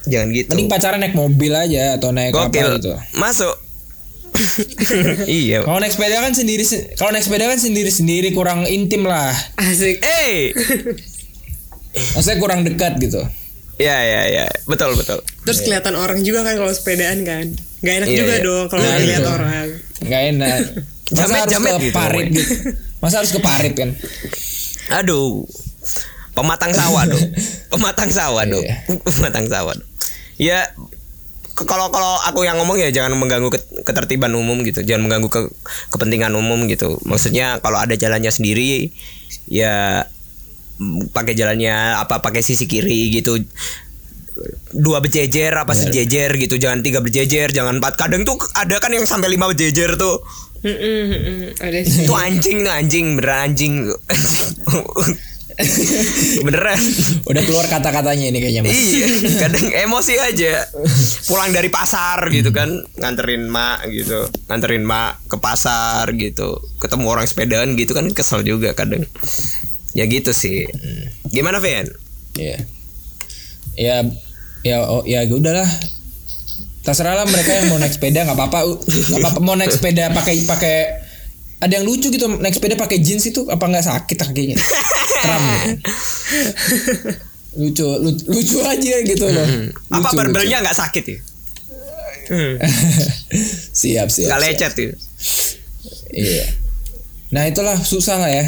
jangan 0.08 0.28
gitu. 0.32 0.50
Mending 0.52 0.68
pacaran 0.68 0.98
naik 0.98 1.14
mobil 1.14 1.52
aja 1.52 1.96
atau 1.96 2.10
naik 2.10 2.32
apa 2.32 2.48
gokil. 2.48 2.70
gitu. 2.78 2.92
Masuk. 3.14 3.56
Iya. 5.26 5.64
Kalau 5.64 5.78
naik 5.78 5.90
sepeda 5.90 6.20
kan 6.20 6.30
sendiri 6.32 6.62
kalau 6.94 7.10
naik 7.10 7.24
sepeda 7.24 7.46
kan 7.46 7.58
sendiri 7.58 7.90
sendiri 7.90 8.30
kurang 8.32 8.66
intim 8.66 9.02
lah. 9.04 9.34
Asik. 9.56 9.98
Eh. 9.98 10.54
Maksudnya 12.14 12.38
kurang 12.38 12.62
dekat 12.62 13.00
gitu. 13.00 13.22
Ya 13.78 13.98
ya 13.98 14.22
ya. 14.28 14.46
Betul 14.66 14.94
betul. 14.94 15.22
Terus 15.44 15.60
kelihatan 15.60 15.94
orang 15.94 16.22
juga 16.22 16.42
kan 16.42 16.54
kalau 16.56 16.70
sepedaan 16.70 17.22
kan. 17.24 17.46
Nggak 17.80 17.94
enak 17.96 18.08
Iya, 18.08 18.18
juga 18.20 18.34
iya. 18.36 18.44
dong 18.44 18.66
kalau 18.68 18.82
Nah, 18.84 18.98
lihat 19.00 19.26
orang. 19.26 19.68
Nggak 20.02 20.22
enak. 20.32 20.60
Masa 21.08 21.24
Jamet- 21.24 21.40
harus 21.40 21.52
jamet 21.52 21.72
ke 21.72 21.80
gitu 21.80 21.96
parit 21.96 22.28
gitu? 22.28 22.54
Masa 23.00 23.16
harus 23.18 23.32
ke 23.32 23.40
parit 23.40 23.74
kan? 23.74 23.90
Aduh. 24.94 25.46
Pematang 26.34 26.70
sawah 26.70 27.02
dong 27.04 27.34
pematang 27.72 28.10
sawah 28.12 28.46
dong 28.46 28.62
Iya. 28.62 28.86
pematang 29.02 29.50
sawah 29.50 29.74
dong. 29.74 29.90
Ya 30.38 30.70
kalau 31.58 31.90
kalau 31.90 32.22
aku 32.22 32.46
yang 32.46 32.62
ngomong 32.62 32.78
ya 32.78 32.94
jangan 32.94 33.18
mengganggu 33.18 33.50
ket- 33.50 33.82
ketertiban 33.82 34.30
umum 34.38 34.62
gitu. 34.62 34.86
Jangan 34.86 35.10
mengganggu 35.10 35.30
ke 35.34 35.42
kepentingan 35.90 36.30
umum 36.38 36.70
gitu. 36.70 37.02
Maksudnya 37.02 37.58
kalau 37.66 37.82
ada 37.82 37.98
jalannya 37.98 38.30
sendiri 38.30 38.94
ya 39.50 40.06
mm, 40.78 41.10
pakai 41.10 41.34
jalannya 41.34 41.98
apa 41.98 42.22
pakai 42.22 42.46
sisi 42.46 42.70
kiri 42.70 43.10
gitu. 43.10 43.42
Dua 44.70 45.02
berjejer 45.02 45.50
apa 45.50 45.74
sejejer 45.74 46.30
gitu. 46.38 46.62
Jangan 46.62 46.86
tiga 46.86 47.02
berjejer 47.02 47.50
jangan 47.50 47.82
empat. 47.82 47.98
Kadang 47.98 48.22
tuh 48.22 48.38
ada 48.54 48.78
kan 48.78 48.94
yang 48.94 49.10
sampai 49.10 49.34
lima 49.34 49.50
berjejer 49.50 49.98
tuh. 49.98 50.22
Itu 52.06 52.14
anjing 52.14 52.66
tuh 52.66 52.74
anjing 52.74 53.06
beneran 53.18 53.50
anjing 53.50 53.74
beneran. 56.46 56.78
Udah 57.26 57.42
keluar 57.42 57.66
kata-katanya 57.66 58.30
ini 58.30 58.38
kayaknya 58.38 58.62
mas. 58.62 58.78
Iya 58.78 59.08
kadang 59.42 59.68
emosi 59.74 60.14
aja. 60.22 60.70
Pulang 61.26 61.50
dari 61.50 61.74
pasar 61.74 62.30
gitu 62.30 62.54
kan 62.54 62.86
nganterin 63.02 63.50
mak 63.50 63.90
gitu. 63.90 64.30
Nganterin 64.50 64.86
mak 64.86 65.18
ke 65.26 65.38
pasar 65.42 66.14
gitu. 66.14 66.62
Ketemu 66.78 67.06
orang 67.10 67.26
sepedaan 67.26 67.74
gitu 67.74 67.98
kan 67.98 68.06
kesel 68.14 68.46
juga 68.46 68.78
kadang. 68.78 69.06
Ya 69.98 70.06
gitu 70.06 70.30
sih. 70.30 70.70
Gimana 71.34 71.58
Vian 71.58 71.90
Iya. 72.38 72.58
Ya 73.74 73.96
ya 74.62 74.78
oh, 74.86 75.02
ya 75.10 75.26
udahlah. 75.26 75.68
Terserah 76.86 77.20
lah 77.20 77.26
mereka 77.28 77.52
yang 77.52 77.68
mau 77.74 77.82
naik 77.82 77.98
sepeda 77.98 78.30
nggak 78.30 78.38
apa-apa. 78.38 78.60
Nggak 78.86 79.20
apa-apa 79.26 79.40
mau 79.42 79.58
naik 79.58 79.74
sepeda 79.74 80.14
pakai 80.14 80.46
pakai 80.46 80.78
ada 81.58 81.74
yang 81.74 81.84
lucu 81.84 82.08
gitu 82.08 82.30
naik 82.30 82.54
sepeda 82.54 82.76
pakai 82.76 82.98
jeans 82.98 83.26
itu 83.26 83.42
apa 83.46 83.64
nggak 83.64 83.82
sakit 83.84 84.18
kakinya? 84.20 84.58
Kram. 85.24 85.42
gitu. 87.58 87.86
lucu, 87.88 87.88
lucu 87.98 88.24
lucu 88.28 88.58
aja 88.62 88.96
gitu 89.02 89.26
loh. 89.26 89.42
Hmm. 89.42 89.74
apa 89.92 90.08
Lucu, 90.08 90.18
barbelnya 90.20 90.62
nggak 90.62 90.78
sakit 90.78 91.06
ya 91.06 91.18
Hmm, 92.28 92.60
siap 93.80 94.12
siap. 94.12 94.28
nggak 94.28 94.38
siap. 94.38 94.52
lecet 94.52 94.74
ya 94.76 94.90
Iya. 96.10 96.44
Nah 97.30 97.44
itulah 97.46 97.76
susah 97.78 98.18
lah 98.18 98.28
ya. 98.28 98.46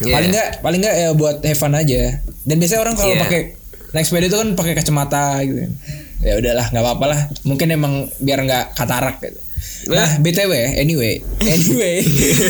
Iya. 0.00 0.12
Paling 0.12 0.30
nggak 0.30 0.48
paling 0.60 0.80
nggak 0.80 0.96
ya 0.96 1.08
buat 1.12 1.36
fun 1.52 1.74
aja. 1.74 2.18
Dan 2.42 2.58
biasanya 2.58 2.82
orang 2.82 2.94
kalau 2.94 3.14
Iya. 3.14 3.22
pakai 3.22 3.40
naik 3.92 4.04
sepeda 4.04 4.26
itu 4.26 4.34
kan 4.34 4.48
pakai 4.52 4.72
kacamata 4.74 5.38
gitu. 5.42 5.62
Ya 6.20 6.34
udahlah 6.34 6.66
nggak 6.68 6.82
apa-apa 6.82 7.04
lah. 7.06 7.20
Mungkin 7.42 7.70
emang 7.70 7.94
biar 8.18 8.42
nggak 8.42 8.74
katarak 8.74 9.22
gitu. 9.22 9.38
Nah 9.84 10.16
btw 10.16 10.52
anyway. 10.80 11.20
Anyway. 11.44 12.00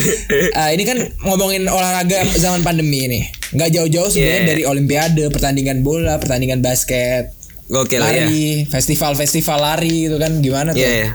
Ah, 0.57 0.71
ini 0.71 0.83
kan 0.83 0.95
ngomongin 1.21 1.67
olahraga 1.67 2.23
zaman 2.35 2.63
pandemi 2.63 3.03
ini. 3.03 3.19
Nggak 3.51 3.69
jauh-jauh 3.75 4.07
sebenarnya 4.07 4.41
Iya. 4.41 4.49
dari 4.49 4.63
olimpiade 4.63 5.23
pertandingan 5.29 5.83
bola 5.83 6.15
pertandingan 6.15 6.59
basket 6.59 7.35
gokil 7.65 7.97
ya 7.97 8.29
lari 8.29 8.61
festival-festival 8.69 9.57
lari 9.57 10.05
gitu 10.05 10.21
kan 10.21 10.37
gimana 10.37 10.69
tuh? 10.69 10.85
Iya, 10.85 10.89
iya. 10.93 11.09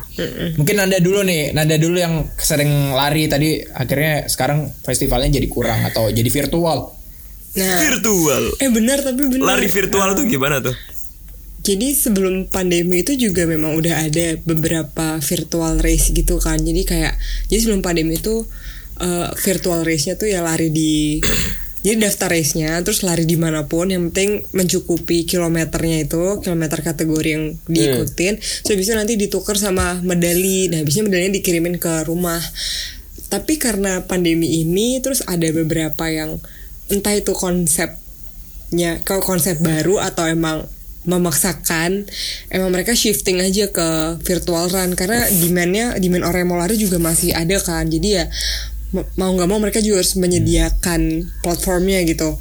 Mungkin 0.58 0.74
Nanda 0.76 0.98
dulu 0.98 1.22
nih, 1.22 1.54
Nanda 1.54 1.78
dulu 1.78 1.94
yang 1.94 2.26
sering 2.36 2.90
lari 2.90 3.30
tadi 3.30 3.62
akhirnya 3.62 4.26
sekarang 4.26 4.66
festivalnya 4.82 5.30
jadi 5.30 5.46
kurang 5.46 5.86
atau 5.86 6.10
jadi 6.10 6.26
virtual. 6.26 6.90
nah. 7.50 7.78
Virtual. 7.78 8.42
Eh 8.58 8.66
benar 8.66 8.98
tapi 8.98 9.30
benar. 9.30 9.46
Lari 9.54 9.70
virtual 9.70 10.10
tuh 10.14 10.26
gimana 10.26 10.58
tuh 10.58 10.74
Jadi 11.70 11.94
sebelum 11.94 12.50
pandemi 12.50 13.06
itu 13.06 13.14
juga 13.14 13.46
memang 13.46 13.78
udah 13.78 14.10
ada 14.10 14.34
beberapa 14.42 15.22
virtual 15.22 15.78
race 15.78 16.10
gitu 16.10 16.42
kan. 16.42 16.58
Jadi 16.58 16.82
kayak 16.82 17.14
jadi 17.46 17.58
sebelum 17.62 17.86
pandemi 17.86 18.18
itu 18.18 18.42
eh, 18.98 19.30
virtual 19.38 19.86
race-nya 19.86 20.18
tuh 20.18 20.26
ya 20.26 20.42
lari 20.42 20.74
di 20.74 21.22
jadi 21.86 22.10
daftar 22.10 22.34
race-nya 22.34 22.82
terus 22.82 23.06
lari 23.06 23.22
di 23.22 23.38
mana 23.38 23.70
pun 23.70 23.86
yang 23.86 24.10
penting 24.10 24.42
mencukupi 24.50 25.30
kilometernya 25.30 26.10
itu 26.10 26.42
kilometer 26.42 26.82
kategori 26.82 27.28
yang 27.30 27.54
diikutin. 27.70 28.42
So 28.66 28.74
bisa 28.74 28.98
nanti 28.98 29.14
ditukar 29.14 29.54
sama 29.54 30.02
medali. 30.02 30.66
Nah 30.74 30.82
biasanya 30.82 31.06
medalinya 31.06 31.38
dikirimin 31.38 31.78
ke 31.78 32.02
rumah. 32.02 32.42
Tapi 33.30 33.62
karena 33.62 34.10
pandemi 34.10 34.58
ini 34.58 34.98
terus 34.98 35.22
ada 35.22 35.46
beberapa 35.54 36.10
yang 36.10 36.42
entah 36.90 37.14
itu 37.14 37.30
konsepnya 37.30 39.06
kalau 39.06 39.22
konsep 39.22 39.62
baru 39.62 40.02
atau 40.02 40.26
emang 40.26 40.66
memaksakan 41.08 42.04
emang 42.52 42.70
mereka 42.70 42.92
shifting 42.92 43.40
aja 43.40 43.68
ke 43.72 43.88
virtual 44.20 44.68
run. 44.68 44.92
Karena 44.92 45.24
demandnya 45.30 45.96
demand 45.96 46.28
orang 46.28 46.44
yang 46.44 46.50
mau 46.52 46.60
lari 46.60 46.76
juga 46.76 47.00
masih 47.00 47.32
ada 47.32 47.56
kan. 47.60 47.88
Jadi 47.88 48.08
ya 48.20 48.24
ma- 48.92 49.06
mau 49.16 49.32
nggak 49.32 49.48
mau 49.48 49.60
mereka 49.62 49.80
juga 49.80 50.04
harus 50.04 50.16
menyediakan 50.18 51.30
platformnya 51.40 52.04
gitu. 52.04 52.36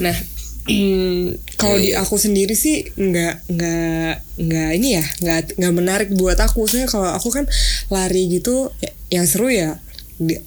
Nah 0.00 0.16
kalau 1.60 1.76
di 1.76 1.92
aku 1.92 2.16
sendiri 2.16 2.56
sih 2.56 2.88
nggak 2.96 3.52
nggak 3.52 4.12
nggak 4.40 4.70
ini 4.80 4.88
ya 4.96 5.04
nggak 5.20 5.38
nggak 5.60 5.74
menarik 5.76 6.08
buat 6.16 6.36
aku. 6.40 6.64
Soalnya 6.68 6.88
kalau 6.88 7.08
aku 7.12 7.28
kan 7.32 7.44
lari 7.92 8.28
gitu 8.28 8.72
ya- 8.80 8.96
yang 9.20 9.26
seru 9.28 9.48
ya 9.48 9.80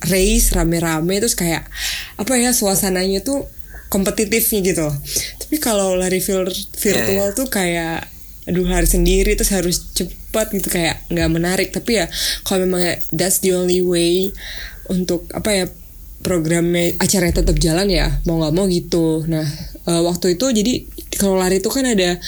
race 0.07 0.55
rame-rame 0.55 1.19
terus 1.19 1.35
kayak 1.35 1.67
apa 2.15 2.33
ya 2.39 2.55
suasananya 2.55 3.19
tuh 3.19 3.43
kompetitifnya 3.87 4.59
gitu. 4.63 4.87
Tapi 5.39 5.55
kalau 5.57 5.95
lari 5.95 6.19
vir- 6.19 6.51
virtual 6.77 7.27
tuh 7.33 7.47
kayak 7.47 8.07
aduh 8.47 8.63
lari 8.63 8.87
sendiri 8.87 9.35
terus 9.35 9.51
harus 9.51 9.91
cepat 9.91 10.55
gitu 10.55 10.71
kayak 10.71 11.03
nggak 11.07 11.29
menarik. 11.31 11.69
Tapi 11.71 11.99
ya 11.99 12.05
kalau 12.43 12.63
memang 12.63 12.83
that's 13.11 13.39
the 13.43 13.51
only 13.51 13.79
way 13.79 14.31
untuk 14.87 15.27
apa 15.35 15.49
ya 15.51 15.65
programnya 16.17 16.97
acaranya 16.97 17.39
tetap 17.43 17.55
jalan 17.61 17.87
ya 17.87 18.19
mau 18.23 18.39
nggak 18.39 18.53
mau 18.55 18.65
gitu. 18.67 19.23
Nah 19.27 19.47
eh, 19.87 20.01
waktu 20.03 20.35
itu 20.35 20.51
jadi 20.51 20.73
kalau 21.17 21.39
lari 21.39 21.59
itu 21.59 21.69
kan 21.71 21.87
ada 21.87 22.19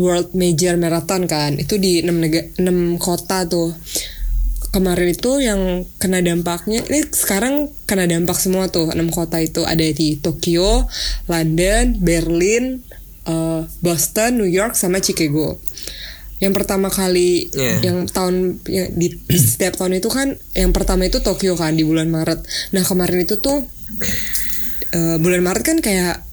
World 0.00 0.34
Major 0.34 0.74
Marathon 0.74 1.28
kan 1.30 1.54
itu 1.56 1.78
di 1.78 2.02
6 2.02 2.10
nega- 2.10 2.48
6 2.58 2.98
kota 2.98 3.46
tuh 3.46 3.70
kemarin 4.72 5.12
itu 5.12 5.38
yang 5.38 5.84
kena 6.00 6.24
dampaknya 6.24 6.80
ini 6.88 7.04
sekarang 7.12 7.68
kena 7.84 8.08
dampak 8.08 8.40
semua 8.40 8.72
tuh 8.72 8.88
enam 8.88 9.12
kota 9.12 9.36
itu 9.38 9.68
ada 9.68 9.84
di 9.84 10.16
Tokyo, 10.16 10.88
London, 11.28 12.00
Berlin, 12.00 12.80
eh, 13.28 13.60
Boston, 13.84 14.40
New 14.40 14.48
York 14.48 14.72
sama 14.72 15.04
Chicago. 15.04 15.60
Yang 16.40 16.52
pertama 16.58 16.88
kali 16.90 17.52
Iya. 17.54 17.92
yang 17.92 18.08
tahun 18.10 18.64
ya, 18.66 18.90
di, 18.90 19.14
setiap 19.30 19.78
tahun 19.78 20.00
itu 20.02 20.08
kan 20.10 20.34
yang 20.56 20.72
pertama 20.74 21.06
itu 21.06 21.20
Tokyo 21.22 21.54
kan 21.54 21.76
di 21.76 21.84
bulan 21.84 22.08
Maret. 22.10 22.42
Nah 22.74 22.82
kemarin 22.82 23.22
itu 23.22 23.38
tuh 23.38 23.68
eh, 24.90 25.16
bulan 25.20 25.44
Maret 25.44 25.62
kan 25.62 25.78
kayak 25.84 26.31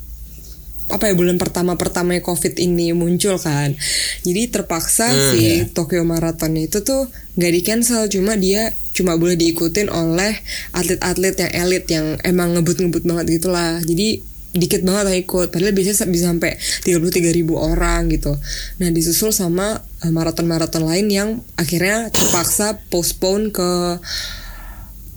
apa 0.89 1.09
ya 1.09 1.13
bulan 1.13 1.37
pertama 1.37 1.77
pertamanya 1.77 2.25
covid 2.25 2.57
ini 2.57 2.91
muncul 2.97 3.37
kan. 3.37 3.77
Jadi 4.25 4.41
terpaksa 4.49 5.09
si 5.33 5.69
Tokyo 5.69 6.01
Marathon 6.01 6.57
itu 6.57 6.81
tuh 6.81 7.07
nggak 7.37 7.51
di 7.53 7.61
cancel 7.61 8.09
cuma 8.09 8.35
dia 8.35 8.73
cuma 8.97 9.15
boleh 9.15 9.39
diikutin 9.39 9.87
oleh 9.87 10.33
atlet-atlet 10.75 11.35
yang 11.39 11.51
elit 11.55 11.85
yang 11.87 12.19
emang 12.25 12.57
ngebut-ngebut 12.57 13.05
banget 13.05 13.39
gitulah. 13.39 13.79
Jadi 13.85 14.25
dikit 14.49 14.81
banget 14.81 15.13
yang 15.13 15.19
ikut. 15.23 15.47
Padahal 15.53 15.73
biasanya 15.77 16.09
bisa 16.09 16.25
sampai 16.33 16.57
33.000 16.57 17.37
ribu 17.37 17.61
orang 17.61 18.09
gitu. 18.09 18.33
Nah 18.81 18.89
disusul 18.89 19.29
sama 19.29 19.85
eh, 20.01 20.11
maraton-maraton 20.11 20.83
lain 20.89 21.07
yang 21.07 21.29
akhirnya 21.53 22.09
terpaksa 22.09 22.81
postpone 22.89 23.53
ke 23.53 24.01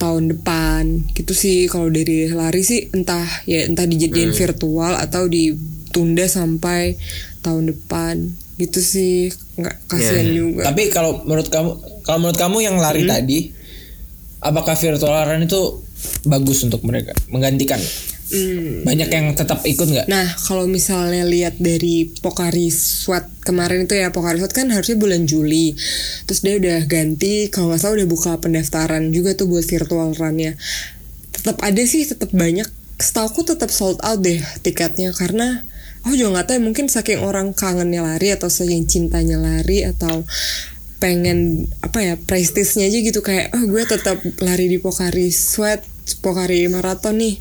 tahun 0.03 0.35
depan. 0.35 1.15
Gitu 1.15 1.31
sih 1.31 1.70
kalau 1.70 1.87
dari 1.87 2.27
lari 2.27 2.66
sih 2.66 2.91
entah 2.91 3.47
ya 3.47 3.62
entah 3.70 3.87
dijadiin 3.87 4.35
virtual 4.35 4.99
atau 4.99 5.31
ditunda 5.31 6.27
sampai 6.27 6.99
tahun 7.47 7.70
depan. 7.70 8.35
Gitu 8.59 8.83
sih 8.83 9.31
nggak 9.55 9.87
kasihan 9.87 10.27
juga. 10.27 10.62
Tapi 10.66 10.91
kalau 10.91 11.23
menurut 11.23 11.47
kamu 11.47 11.70
kalau 12.03 12.19
menurut 12.19 12.39
kamu 12.43 12.57
yang 12.66 12.77
lari 12.83 13.07
tadi 13.07 13.55
apakah 14.43 14.74
virtual 14.74 15.15
run 15.23 15.47
itu 15.47 15.87
bagus 16.27 16.66
untuk 16.66 16.83
mereka? 16.83 17.15
Menggantikan? 17.31 17.79
Hmm. 18.32 18.88
Banyak 18.88 19.12
yang 19.12 19.26
tetap 19.36 19.60
ikut 19.60 19.84
nggak? 19.92 20.06
Nah, 20.09 20.24
kalau 20.48 20.64
misalnya 20.64 21.28
lihat 21.28 21.60
dari 21.60 22.09
Pokari 22.09 22.72
Sweat 22.72 23.28
kemarin 23.44 23.84
itu 23.84 23.92
ya 23.92 24.09
Pokari 24.09 24.40
Sweat 24.40 24.56
kan 24.56 24.72
harusnya 24.72 24.96
bulan 24.96 25.28
Juli. 25.28 25.76
Terus 26.24 26.40
dia 26.40 26.56
udah 26.56 26.80
ganti, 26.88 27.52
kalau 27.52 27.68
nggak 27.68 27.80
salah 27.84 28.00
udah 28.00 28.09
buka 28.09 28.32
pendaftaran 28.40 29.12
juga 29.12 29.36
tuh 29.36 29.52
buat 29.52 29.68
virtual 29.68 30.16
run-nya. 30.16 30.56
Tetap 31.36 31.60
ada 31.60 31.82
sih, 31.84 32.09
tetap 32.09 32.32
banyak. 32.32 32.64
Setauku 32.96 33.44
tetap 33.44 33.68
sold 33.68 34.00
out 34.00 34.24
deh 34.24 34.40
tiketnya 34.64 35.12
karena 35.12 35.68
aku 36.00 36.16
juga 36.16 36.40
nggak 36.40 36.46
tahu 36.48 36.56
ya, 36.56 36.62
mungkin 36.64 36.86
saking 36.88 37.20
orang 37.20 37.52
kangennya 37.52 38.00
lari 38.00 38.32
atau 38.32 38.48
saking 38.48 38.88
cintanya 38.88 39.36
lari 39.36 39.84
atau 39.84 40.24
pengen 41.02 41.66
apa 41.82 41.98
ya 41.98 42.14
prestisnya 42.14 42.86
aja 42.86 42.98
gitu 43.02 43.26
kayak 43.26 43.50
oh 43.59 43.66
gue 43.66 43.82
tetap 43.82 44.22
lari 44.38 44.70
di 44.70 44.78
Pokari 44.78 45.34
Sweat 45.34 45.82
Pokari 46.23 46.66
Marathon 46.66 47.19
nih. 47.19 47.39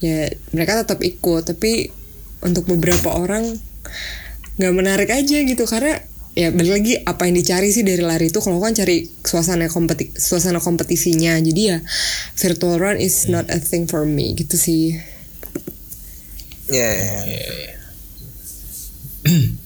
Ya 0.00 0.32
mereka 0.52 0.80
tetap 0.80 1.00
ikut 1.04 1.44
tapi 1.44 1.92
untuk 2.44 2.64
beberapa 2.70 3.12
orang 3.18 3.58
nggak 4.58 4.74
menarik 4.74 5.10
aja 5.10 5.38
gitu 5.42 5.64
karena 5.70 6.02
ya 6.38 6.54
balik 6.54 6.82
lagi 6.82 6.92
apa 7.02 7.26
yang 7.26 7.34
dicari 7.34 7.74
sih 7.74 7.82
dari 7.82 7.98
lari 7.98 8.30
itu 8.30 8.38
kalau 8.38 8.62
kan 8.62 8.70
cari 8.70 9.06
suasana 9.22 9.66
kompeti 9.66 10.14
suasana 10.14 10.62
kompetisinya. 10.62 11.38
Jadi 11.38 11.62
ya 11.74 11.78
virtual 12.38 12.78
run 12.78 12.98
is 12.98 13.26
not 13.26 13.46
a 13.50 13.58
thing 13.58 13.86
for 13.86 14.06
me 14.06 14.34
gitu 14.34 14.54
sih. 14.58 14.98
Ya, 16.68 16.84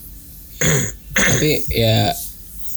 Tapi 1.13 1.51
ya 1.71 2.15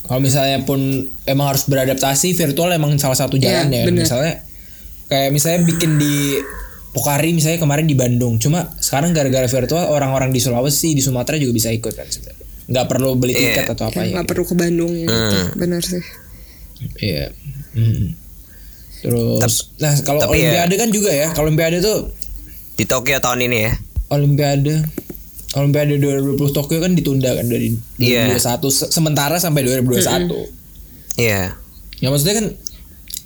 kalau 0.06 0.22
misalnya 0.22 0.62
pun 0.66 0.82
emang 1.26 1.54
harus 1.54 1.66
beradaptasi 1.66 2.34
virtual 2.38 2.74
emang 2.74 2.94
salah 3.02 3.18
satu 3.18 3.38
Iya, 3.38 3.66
jalan 3.66 3.74
ya. 3.74 3.84
bener. 3.90 4.06
Misalnya 4.06 4.34
kayak 5.06 5.30
misalnya 5.30 5.64
bikin 5.64 5.96
di 5.96 6.40
Pokari 6.92 7.32
misalnya 7.32 7.60
kemarin 7.60 7.84
di 7.84 7.94
Bandung. 7.94 8.38
Cuma 8.38 8.72
sekarang 8.78 9.12
gara-gara 9.12 9.44
virtual 9.46 9.84
orang-orang 9.86 10.32
di 10.32 10.40
Sulawesi, 10.40 10.92
di 10.92 11.02
Sumatera 11.02 11.36
juga 11.36 11.52
bisa 11.52 11.68
ikut 11.70 11.92
kan 11.92 12.06
sebenarnya. 12.06 12.46
Nggak 12.66 12.86
perlu 12.88 13.10
beli 13.14 13.34
tiket 13.34 13.68
atau 13.70 13.86
apa 13.86 14.00
Ya, 14.00 14.04
ya. 14.06 14.14
nggak 14.16 14.28
perlu 14.28 14.44
ke 14.44 14.56
Bandung 14.56 14.92
ya 14.92 15.06
gitu. 15.06 15.38
benar 15.56 15.82
sih 15.82 16.00
Iya. 16.98 17.30
Hmm. 17.74 18.16
Terus 19.04 19.76
nah 19.78 19.94
kalau 20.02 20.24
ya- 20.24 20.30
olimpiade 20.30 20.76
kan 20.76 20.90
juga 20.90 21.12
ya. 21.12 21.30
Kalau 21.30 21.46
olimpiade 21.46 21.78
tuh 21.80 22.10
di 22.74 22.84
Tokyo 22.84 23.20
tahun 23.20 23.44
ini 23.44 23.58
ya. 23.62 23.74
Olimpiade 24.10 24.82
Olimpiade 25.54 25.96
2020 25.98 26.36
Tokyo 26.52 26.80
kan 26.80 26.92
ditunda 26.92 27.32
kan 27.32 27.46
dari 27.46 27.76
Iya. 27.96 28.34
2021 28.34 28.68
se- 28.70 28.90
sementara 28.90 29.36
sampai 29.38 29.62
2021. 29.64 30.48
Iya. 31.18 31.56
Ya 31.96 32.08
maksudnya 32.08 32.36
kan 32.36 32.48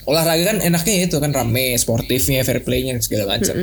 olahraga 0.09 0.43
kan 0.43 0.57
enaknya 0.59 1.05
itu 1.05 1.15
kan 1.17 1.29
rame, 1.29 1.77
sportifnya, 1.77 2.41
fair 2.41 2.65
playnya 2.65 2.97
segala 2.99 3.37
macam. 3.37 3.53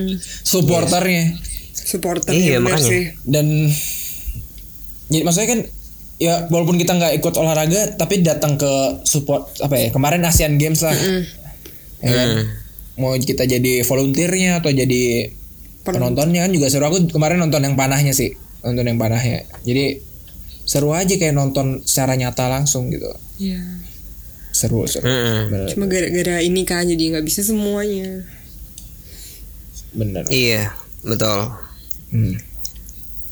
Supporternya 0.46 1.34
supporternya 1.76 2.38
Iya, 2.38 2.58
makanya. 2.58 2.82
sih 2.82 3.04
dan 3.22 3.46
jadi 5.06 5.22
maksudnya 5.22 5.48
kan 5.50 5.60
ya 6.16 6.34
walaupun 6.48 6.80
kita 6.80 6.96
nggak 6.96 7.12
ikut 7.20 7.34
olahraga 7.36 7.94
tapi 7.94 8.24
datang 8.24 8.56
ke 8.56 8.72
support 9.04 9.52
apa 9.60 9.76
ya 9.76 9.88
kemarin 9.90 10.24
Asian 10.24 10.56
Games 10.56 10.82
lah. 10.82 10.96
Ya 12.00 12.10
kan? 12.12 12.30
Mau 12.96 13.12
kita 13.14 13.44
jadi 13.44 13.84
volunteernya 13.84 14.58
atau 14.58 14.72
jadi 14.72 15.30
penontonnya 15.84 16.42
kan 16.42 16.50
juga 16.50 16.66
seru 16.66 16.82
aku 16.82 17.06
kemarin 17.06 17.38
nonton 17.38 17.62
yang 17.62 17.78
panahnya 17.78 18.10
sih 18.10 18.34
nonton 18.58 18.82
yang 18.82 18.98
panahnya 18.98 19.46
jadi 19.62 20.02
seru 20.66 20.90
aja 20.90 21.14
kayak 21.14 21.30
nonton 21.30 21.86
secara 21.86 22.18
nyata 22.18 22.50
langsung 22.50 22.90
gitu 22.90 23.06
Iya. 23.38 23.62
Seru 24.56 24.88
seru 24.88 25.04
bener 25.52 25.68
cuma 25.68 25.84
gara-gara 25.84 26.40
ini 26.40 26.64
kan 26.64 26.88
jadi 26.88 27.12
nggak 27.12 27.26
bisa 27.28 27.44
semuanya 27.44 28.24
bener 29.96 30.24
Iya, 30.28 30.76
betul. 31.00 31.56
Hmm. 32.12 32.36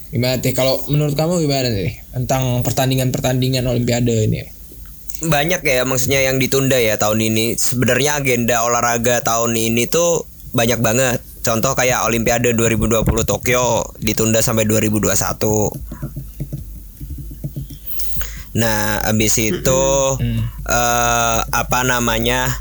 Gimana 0.08 0.40
teh? 0.40 0.56
Kalau 0.56 0.80
menurut 0.88 1.12
kamu 1.12 1.44
gimana 1.44 1.68
nih 1.68 2.00
tentang 2.14 2.64
pertandingan-pertandingan 2.64 3.68
Olimpiade 3.68 4.14
ini? 4.30 4.40
Banyak 5.24 5.60
ya 5.60 5.84
maksudnya 5.84 6.24
yang 6.24 6.40
ditunda 6.40 6.80
ya 6.80 6.96
tahun 6.96 7.20
ini. 7.20 7.58
Sebenarnya 7.60 8.22
agenda 8.22 8.64
olahraga 8.64 9.20
tahun 9.20 9.58
ini 9.58 9.90
tuh 9.90 10.24
banyak 10.54 10.80
banget. 10.80 11.18
Contoh 11.44 11.76
kayak 11.76 12.08
Olimpiade 12.08 12.56
2020 12.56 13.04
Tokyo 13.28 13.84
ditunda 14.00 14.40
sampai 14.40 14.64
2021. 14.64 16.23
Nah, 18.54 19.02
habis 19.02 19.34
itu 19.36 19.82
eh 20.64 21.38
apa 21.42 21.80
namanya? 21.82 22.54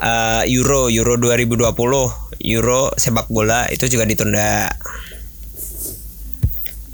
eh, 0.00 0.42
Euro 0.48 0.88
Euro 0.88 1.20
2020 1.20 1.60
Euro 2.40 2.88
sepak 2.96 3.28
bola 3.28 3.68
itu 3.68 3.84
juga 3.84 4.08
ditunda. 4.08 4.72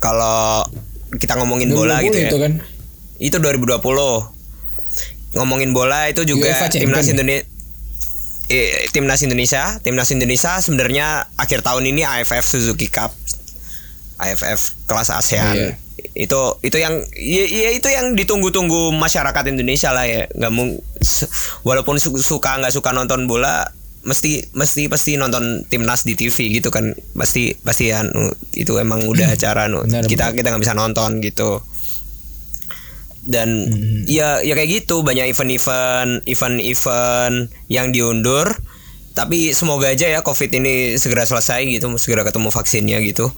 Kalau 0.03 0.67
kita 1.17 1.39
ngomongin 1.39 1.71
bola 1.71 2.03
2020 2.03 2.05
gitu 2.05 2.19
ya. 2.19 2.29
itu 2.29 2.39
kan? 2.43 2.53
Itu 3.23 3.37
2020. 3.39 3.79
Ngomongin 5.37 5.71
bola 5.71 6.11
itu 6.11 6.27
juga 6.27 6.51
timnas 6.69 7.07
ya? 7.07 7.15
Indonesia 7.15 7.45
timnas 8.91 9.21
Indonesia, 9.23 9.63
timnas 9.83 10.11
Indonesia 10.11 10.53
sebenarnya 10.63 11.27
akhir 11.35 11.63
tahun 11.63 11.87
ini 11.87 12.03
AFF 12.03 12.43
Suzuki 12.43 12.87
Cup. 12.87 13.11
AFF 14.19 14.87
kelas 14.87 15.11
ASEAN. 15.11 15.55
Iya. 15.55 15.71
Itu 16.13 16.61
itu 16.61 16.77
yang 16.77 17.01
ya, 17.17 17.45
ya 17.49 17.71
itu 17.73 17.89
yang 17.89 18.13
ditunggu-tunggu 18.13 18.93
masyarakat 18.93 19.45
Indonesia 19.49 19.97
lah 19.97 20.05
ya. 20.05 20.29
Nggak 20.29 20.53
mung 20.53 20.77
walaupun 21.65 21.97
su- 21.97 22.21
suka 22.21 22.61
nggak 22.61 22.73
suka 22.73 22.93
nonton 22.93 23.25
bola 23.25 23.65
mesti 24.07 24.55
mesti 24.55 24.87
pasti 24.87 25.19
nonton 25.19 25.65
timnas 25.67 26.05
di 26.05 26.13
TV 26.15 26.61
gitu 26.61 26.69
kan. 26.69 26.93
Pasti 27.17 27.57
pasti 27.57 27.91
anu, 27.91 28.29
itu 28.53 28.77
emang 28.77 29.09
udah 29.09 29.33
acara. 29.37 29.73
Benar, 29.73 30.05
kita 30.05 30.37
kita 30.37 30.53
nggak 30.53 30.63
bisa 30.63 30.77
nonton 30.77 31.25
gitu. 31.25 31.65
Dan 33.27 33.67
ya 34.07 34.39
ya 34.45 34.55
kayak 34.55 34.87
gitu 34.87 35.03
banyak 35.03 35.33
event-event 35.33 36.23
event-event 36.29 37.51
yang 37.67 37.91
diundur. 37.91 38.53
Tapi 39.17 39.57
semoga 39.57 39.89
aja 39.89 40.13
ya 40.13 40.21
covid 40.21 40.53
ini 40.53 41.01
segera 41.01 41.25
selesai 41.25 41.65
gitu 41.73 41.89
segera 41.97 42.21
ketemu 42.21 42.53
vaksinnya 42.53 43.01
gitu 43.01 43.33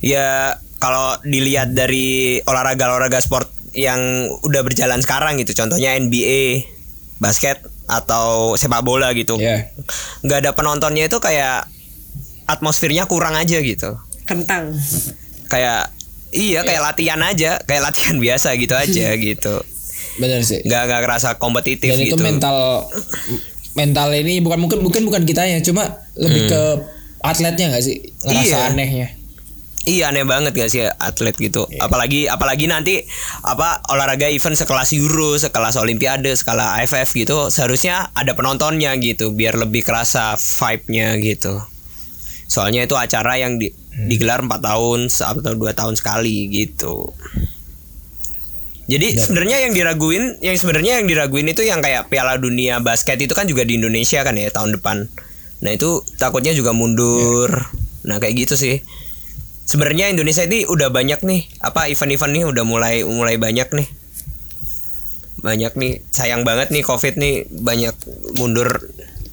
ya 0.00 0.56
kalau 0.76 1.16
dilihat 1.22 1.70
dari 1.70 2.40
olahraga 2.42 2.88
olahraga 2.88 3.20
sport 3.20 3.46
yang 3.70 4.00
udah 4.42 4.64
berjalan 4.64 4.98
sekarang 4.98 5.36
gitu 5.36 5.54
contohnya 5.54 5.94
NBA 5.94 6.66
basket 7.16 7.60
atau 7.84 8.54
sepak 8.54 8.80
bola 8.80 9.12
gitu. 9.12 9.36
Ya. 9.36 9.68
nggak 10.22 10.38
ada 10.40 10.50
penontonnya 10.52 11.04
itu 11.04 11.18
kayak 11.18 11.68
atmosfernya 12.46 13.04
kurang 13.04 13.36
aja 13.36 13.60
gitu. 13.60 14.00
Kentang. 14.24 14.72
Kayak 15.46 15.92
iya 16.30 16.62
kayak 16.62 16.80
latihan 16.80 17.20
aja 17.20 17.58
kayak 17.60 17.82
latihan 17.84 18.16
biasa 18.24 18.56
gitu 18.56 18.72
aja 18.72 19.14
gitu. 19.20 19.54
Bener 20.16 20.40
sih. 20.42 20.64
nggak 20.64 20.82
nggak 20.86 21.00
kerasa 21.04 21.36
kompetitif 21.36 21.92
Dan 21.92 22.00
itu 22.00 22.16
gitu. 22.16 22.22
mental 22.22 22.88
mental 23.70 24.08
ini 24.10 24.42
bukan 24.42 24.58
mungkin 24.58 24.80
bukan 24.82 25.02
bukan 25.06 25.22
kitanya 25.22 25.62
cuma 25.62 25.94
lebih 26.16 26.48
ke 26.48 26.62
atletnya 27.20 27.70
nggak 27.70 27.84
sih? 27.84 27.96
Ngerasa 28.24 28.48
Iya. 28.48 28.58
anehnya 28.72 29.08
Iya 29.80 30.12
aneh 30.12 30.28
banget 30.28 30.52
gak 30.52 30.68
sih 30.68 30.84
atlet 30.84 31.32
gitu. 31.32 31.64
Iya. 31.66 31.88
Apalagi 31.88 32.28
apalagi 32.28 32.68
nanti 32.68 33.00
apa 33.40 33.80
olahraga 33.88 34.28
event 34.28 34.52
sekelas 34.52 34.92
Euro, 34.92 35.40
sekelas 35.40 35.80
Olimpiade, 35.80 36.28
skala 36.36 36.76
AFF 36.76 37.16
gitu 37.16 37.48
seharusnya 37.48 38.12
ada 38.12 38.36
penontonnya 38.36 38.92
gitu 39.00 39.32
biar 39.32 39.56
lebih 39.56 39.80
kerasa 39.80 40.36
vibe-nya 40.36 41.16
gitu. 41.16 41.64
Soalnya 42.44 42.84
itu 42.84 42.92
acara 42.94 43.40
yang 43.40 43.56
di- 43.56 43.72
Hmm. 43.90 44.06
digelar 44.06 44.38
4 44.40 44.60
tahun 44.60 45.10
atau 45.10 45.52
dua 45.54 45.72
tahun 45.72 45.96
sekali 45.96 46.46
gitu. 46.46 47.10
Jadi 48.86 49.06
sebenarnya 49.16 49.62
yang 49.62 49.72
diraguin, 49.72 50.38
yang 50.40 50.54
sebenarnya 50.54 50.98
yang 50.98 51.06
diraguin 51.06 51.46
itu 51.46 51.62
yang 51.62 51.78
kayak 51.78 52.06
Piala 52.06 52.34
Dunia 52.36 52.78
basket 52.78 53.16
itu 53.16 53.30
kan 53.32 53.46
juga 53.46 53.62
di 53.62 53.78
Indonesia 53.78 54.22
kan 54.22 54.34
ya 54.34 54.50
tahun 54.50 54.76
depan. 54.76 55.06
Nah 55.62 55.70
itu 55.70 56.02
takutnya 56.18 56.50
juga 56.50 56.70
mundur. 56.70 57.50
Nah 58.02 58.18
kayak 58.18 58.34
gitu 58.36 58.54
sih. 58.54 58.82
Sebenarnya 59.70 60.10
Indonesia 60.10 60.42
ini 60.42 60.66
udah 60.66 60.90
banyak 60.90 61.22
nih 61.22 61.46
apa 61.62 61.86
event-event 61.86 62.32
nih 62.34 62.42
udah 62.42 62.64
mulai 62.66 63.06
mulai 63.06 63.38
banyak 63.38 63.70
nih. 63.70 63.86
Banyak 65.46 65.78
nih 65.78 66.02
sayang 66.10 66.42
banget 66.42 66.74
nih 66.74 66.82
Covid 66.82 67.14
nih 67.14 67.46
banyak 67.46 67.94
mundur. 68.34 68.66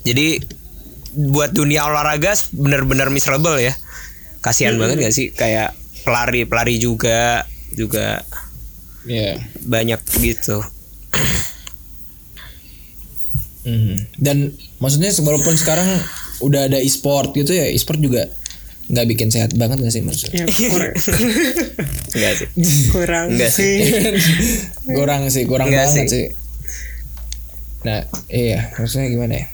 Jadi 0.06 0.38
buat 1.18 1.58
dunia 1.58 1.90
olahraga 1.90 2.38
bener-bener 2.54 3.10
miserable 3.10 3.58
ya. 3.58 3.74
Kasihan 4.46 4.78
banget 4.78 5.10
gak 5.10 5.16
sih 5.18 5.34
kayak 5.34 5.74
pelari-pelari 6.06 6.78
juga 6.78 7.50
juga 7.74 8.22
Iya. 9.10 9.42
banyak 9.66 10.06
gitu. 10.22 10.62
Mhm. 13.66 14.22
Dan 14.22 14.54
maksudnya 14.78 15.10
walaupun 15.18 15.58
sekarang 15.58 15.90
udah 16.46 16.70
ada 16.70 16.78
e-sport 16.78 17.34
gitu 17.34 17.58
ya, 17.58 17.66
e-sport 17.74 17.98
juga 17.98 18.30
nggak 18.88 19.06
bikin 19.06 19.28
sehat 19.28 19.52
banget 19.54 19.80
gak 19.80 19.92
sih 19.92 20.00
maksudnya? 20.00 20.44
Ya, 20.44 20.70
kurang, 20.70 20.94
Enggak 22.16 22.34
sih. 22.34 22.48
kurang 22.88 23.28
Enggak 23.30 23.52
sih. 23.52 23.76
sih. 23.84 24.16
kurang 24.98 25.22
sih, 25.28 25.44
kurang 25.44 25.68
Enggak 25.68 25.88
banget 25.88 26.06
sih. 26.06 26.10
sih. 26.10 26.26
Nah, 27.80 28.00
iya, 28.28 28.72
maksudnya 28.74 29.08
gimana 29.08 29.34
ya? 29.36 29.46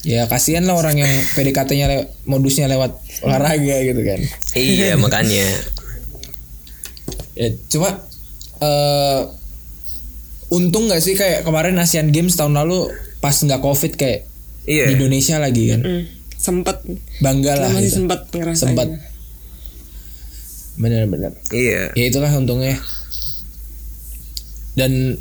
Ya 0.00 0.22
kasihan 0.24 0.62
lah 0.62 0.74
orang 0.74 0.96
yang 0.96 1.10
PDKT-nya 1.34 1.86
lew- 1.86 2.08
modusnya 2.24 2.64
lewat 2.66 2.96
olahraga 3.20 3.76
gitu 3.82 4.00
kan. 4.00 4.20
iya 4.54 4.96
makanya. 5.02 5.44
Ya, 7.32 7.48
cuma 7.66 8.00
eh 8.58 9.20
untung 10.48 10.86
nggak 10.86 11.00
sih 11.00 11.14
kayak 11.14 11.42
kemarin 11.42 11.76
Asian 11.76 12.08
Games 12.08 12.34
tahun 12.34 12.54
lalu 12.54 12.90
pas 13.18 13.34
nggak 13.34 13.58
covid 13.58 13.94
kayak 13.94 14.26
Iya. 14.62 14.86
di 14.86 14.96
Indonesia 14.96 15.36
lagi 15.36 15.64
kan. 15.68 15.80
Hmm, 15.80 16.04
sempet 16.40 16.80
Bangga 17.20 17.52
lah. 17.54 17.68
masih 17.70 17.84
gitu. 17.84 17.96
sempat 18.00 18.20
ngerasain. 18.30 18.60
Sempat. 18.66 18.88
Bener-bener. 20.74 21.36
Iya. 21.50 21.92
ya 21.92 22.04
itulah 22.06 22.32
untungnya 22.32 22.80
dan 24.72 25.20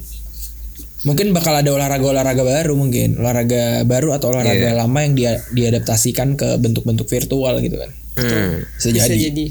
mungkin 1.02 1.32
bakal 1.32 1.52
ada 1.54 1.68
olahraga-olahraga 1.70 2.40
baru 2.40 2.74
mungkin 2.74 3.18
olahraga 3.18 3.84
baru 3.84 4.14
atau 4.14 4.32
olahraga 4.32 4.72
Iya. 4.72 4.78
lama 4.78 5.00
yang 5.02 5.14
dia 5.14 5.32
diadaptasikan 5.50 6.36
ke 6.36 6.56
bentuk-bentuk 6.56 7.06
virtual 7.06 7.60
gitu 7.60 7.76
kan 7.76 7.92
Hmm. 8.16 8.68
bisa 8.74 8.88
Bisa 8.90 9.08
jadi, 9.10 9.26
jadi. 9.26 9.46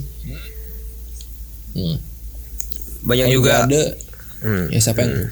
Hmm. 1.75 1.97
Banyak 3.03 3.27
juga. 3.31 3.65
ada 3.65 3.83
Hmm. 4.39 4.67
ya 4.69 4.79
siapa 4.79 5.03
yang 5.03 5.29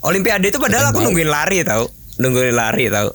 Olimpiade 0.00 0.48
itu 0.48 0.56
padahal 0.56 0.90
aku 0.90 1.00
nungguin 1.00 1.28
lari 1.28 1.60
tau 1.60 1.92
Nungguin 2.16 2.52
lari 2.52 2.88
tau 2.88 3.12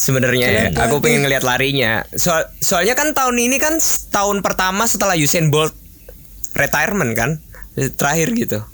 Sebenarnya 0.00 0.48
ya, 0.48 0.64
aku 0.80 1.04
pengen 1.04 1.28
ngeliat 1.28 1.44
larinya. 1.44 2.08
Soal, 2.16 2.48
soalnya 2.56 2.96
kan 2.96 3.12
tahun 3.12 3.36
ini 3.36 3.60
kan 3.60 3.76
tahun 4.08 4.40
pertama 4.40 4.88
setelah 4.88 5.12
Usain 5.12 5.52
Bolt 5.52 5.76
retirement 6.56 7.12
kan, 7.12 7.36
terakhir 8.00 8.32
gitu. 8.32 8.64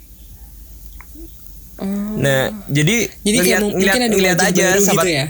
Oh. 1.83 1.85
Nah, 2.17 2.55
jadi 2.71 3.11
Jadi 3.27 3.37
kayak 3.43 3.59
ngeliat, 3.59 3.63
mu- 3.67 3.75
ngeliat, 3.75 3.97
ada 3.99 4.07
ngeliat 4.15 4.39
wajah 4.39 4.49
aja 4.55 4.67
sahabat. 4.79 5.05
gitu 5.05 5.09
ya. 5.11 5.27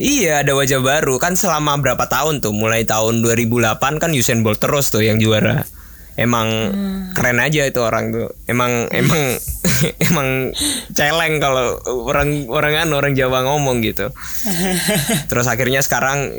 Iya, 0.00 0.32
ada 0.40 0.52
wajah 0.56 0.80
baru 0.80 1.20
kan 1.20 1.36
selama 1.36 1.76
berapa 1.76 2.08
tahun 2.08 2.40
tuh? 2.40 2.56
Mulai 2.56 2.88
tahun 2.88 3.20
2008 3.20 4.00
kan 4.00 4.10
Usain 4.16 4.40
Bolt 4.40 4.64
terus 4.64 4.88
tuh 4.88 5.04
yang 5.04 5.20
juara. 5.20 5.68
Emang 6.20 6.48
keren 7.16 7.40
aja 7.40 7.64
itu 7.64 7.80
orang 7.80 8.12
tuh. 8.12 8.28
Emang 8.44 8.92
emang 8.92 9.40
emang 10.12 10.52
celeng 10.92 11.40
kalau 11.40 11.80
orang 12.04 12.44
orang 12.52 12.72
kan 12.84 12.88
orang 12.92 13.16
Jawa 13.16 13.40
ngomong 13.48 13.80
gitu. 13.80 14.12
Terus 15.32 15.46
akhirnya 15.48 15.80
sekarang 15.80 16.36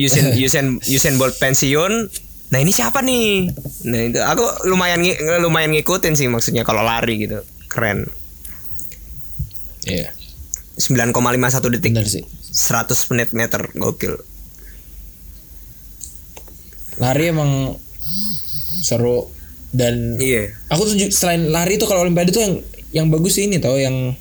Usain 0.00 0.32
Usain 0.32 0.80
Usain 0.80 1.20
Bolt 1.20 1.36
pensiun. 1.36 2.08
Nah, 2.48 2.64
ini 2.64 2.72
siapa 2.72 3.04
nih? 3.04 3.52
Nah, 3.84 4.00
itu 4.08 4.20
aku 4.24 4.72
lumayan 4.72 5.04
lumayan 5.44 5.76
ngikutin 5.76 6.16
sih 6.16 6.32
maksudnya 6.32 6.64
kalau 6.64 6.80
lari 6.80 7.28
gitu. 7.28 7.44
Keren. 7.68 8.08
Iya 9.84 10.16
9,51 10.78 11.74
detik. 11.74 11.90
benar 11.90 12.06
sih 12.06 12.22
100 12.54 13.10
menit 13.10 13.28
meter 13.34 13.66
gokil. 13.74 14.14
lari 16.98 17.30
emang 17.30 17.78
seru 18.78 19.28
dan 19.68 20.16
Iya. 20.16 20.54
aku 20.68 20.82
tuh 20.84 20.94
selain 21.08 21.48
lari 21.48 21.76
tuh 21.76 21.84
kalau 21.84 22.02
olimpiade 22.02 22.30
tuh 22.30 22.40
yang 22.40 22.54
yang 22.88 23.06
bagus 23.08 23.36
sih 23.36 23.44
ini 23.44 23.58
tau 23.58 23.76
yang 23.76 24.16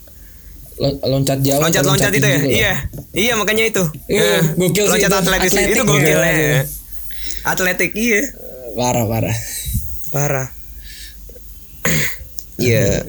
lo- 0.75 0.99
loncat 1.01 1.39
jauh 1.39 1.57
Loncat-loncat 1.57 2.11
atau 2.11 2.19
itu 2.19 2.27
ya. 2.27 2.37
loh. 2.37 2.51
Iya. 2.51 2.73
Iya 3.13 3.33
makanya 3.33 3.63
itu. 3.65 3.83
Iya, 4.05 4.21
Eh, 4.37 4.41
gokil 4.55 4.85
sih 4.85 4.91
loncat 4.91 5.09
itu. 5.09 5.17
atletis 5.17 5.51
Atletik 5.51 5.71
itu 5.71 5.79
ya. 5.79 5.85
gokil 5.85 6.19
ya. 6.19 6.27
aja. 6.27 6.51
Atletik 7.43 7.91
iya. 7.95 8.21
parah 8.73 9.05
parah 9.05 9.37
Parah. 10.07 10.47
Iya. 12.57 13.03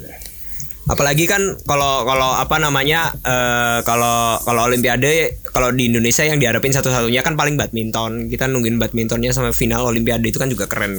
Apalagi 0.89 1.29
kan 1.29 1.43
kalau 1.62 2.09
kalau 2.09 2.33
apa 2.33 2.57
namanya 2.57 3.12
eh, 3.20 3.79
kalau 3.85 4.41
kalau 4.41 4.65
olimpiade 4.65 5.37
kalau 5.45 5.69
di 5.69 5.85
Indonesia 5.87 6.25
yang 6.25 6.41
diharapin 6.41 6.73
satu-satunya 6.73 7.20
kan 7.20 7.37
paling 7.37 7.61
badminton. 7.61 8.31
Kita 8.31 8.49
nungguin 8.49 8.79
badmintonnya 8.79 9.31
sama 9.31 9.53
final 9.53 9.85
olimpiade 9.85 10.25
itu 10.25 10.41
kan 10.41 10.49
juga 10.49 10.65
keren. 10.65 10.97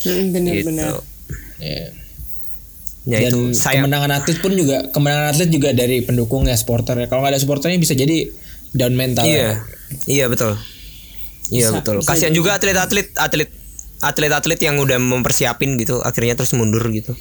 Hmm, 0.00 0.30
bener 0.30 0.52
Gitu. 0.54 0.66
bener. 0.68 0.88
Iya. 1.58 1.86
Ya 3.08 3.18
dan 3.24 3.32
itu 3.32 3.40
saya 3.52 3.80
kemenangan 3.80 4.10
atlet 4.12 4.38
pun 4.38 4.52
juga 4.52 4.84
kemenangan 4.88 5.32
atlet 5.32 5.48
juga 5.48 5.72
dari 5.72 6.04
pendukungnya 6.04 6.52
supporter 6.54 6.92
ya 6.94 7.06
kalau 7.06 7.24
nggak 7.24 7.32
ada 7.32 7.40
supporternya 7.40 7.80
bisa 7.80 7.92
jadi 7.92 8.28
down 8.70 8.92
mental 8.92 9.24
Iya. 9.24 9.64
Iya 10.04 10.24
betul. 10.28 10.60
Iya 11.48 11.72
Bisa- 11.72 11.76
betul. 11.80 11.96
Kasihan 12.02 12.30
juga 12.30 12.52
atlet-atlet 12.52 13.16
atlet 13.16 13.48
atlet-atlet 13.98 14.60
yang 14.60 14.76
udah 14.76 14.94
mempersiapin 14.96 15.74
gitu 15.74 15.98
akhirnya 15.98 16.36
terus 16.36 16.52
mundur 16.52 16.84
gitu. 16.92 17.16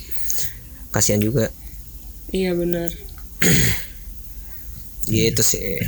Kasihan 0.92 1.18
juga. 1.18 1.50
Iya 2.30 2.52
bener. 2.52 2.92
Gitu 5.08 5.40
sih. 5.48 5.80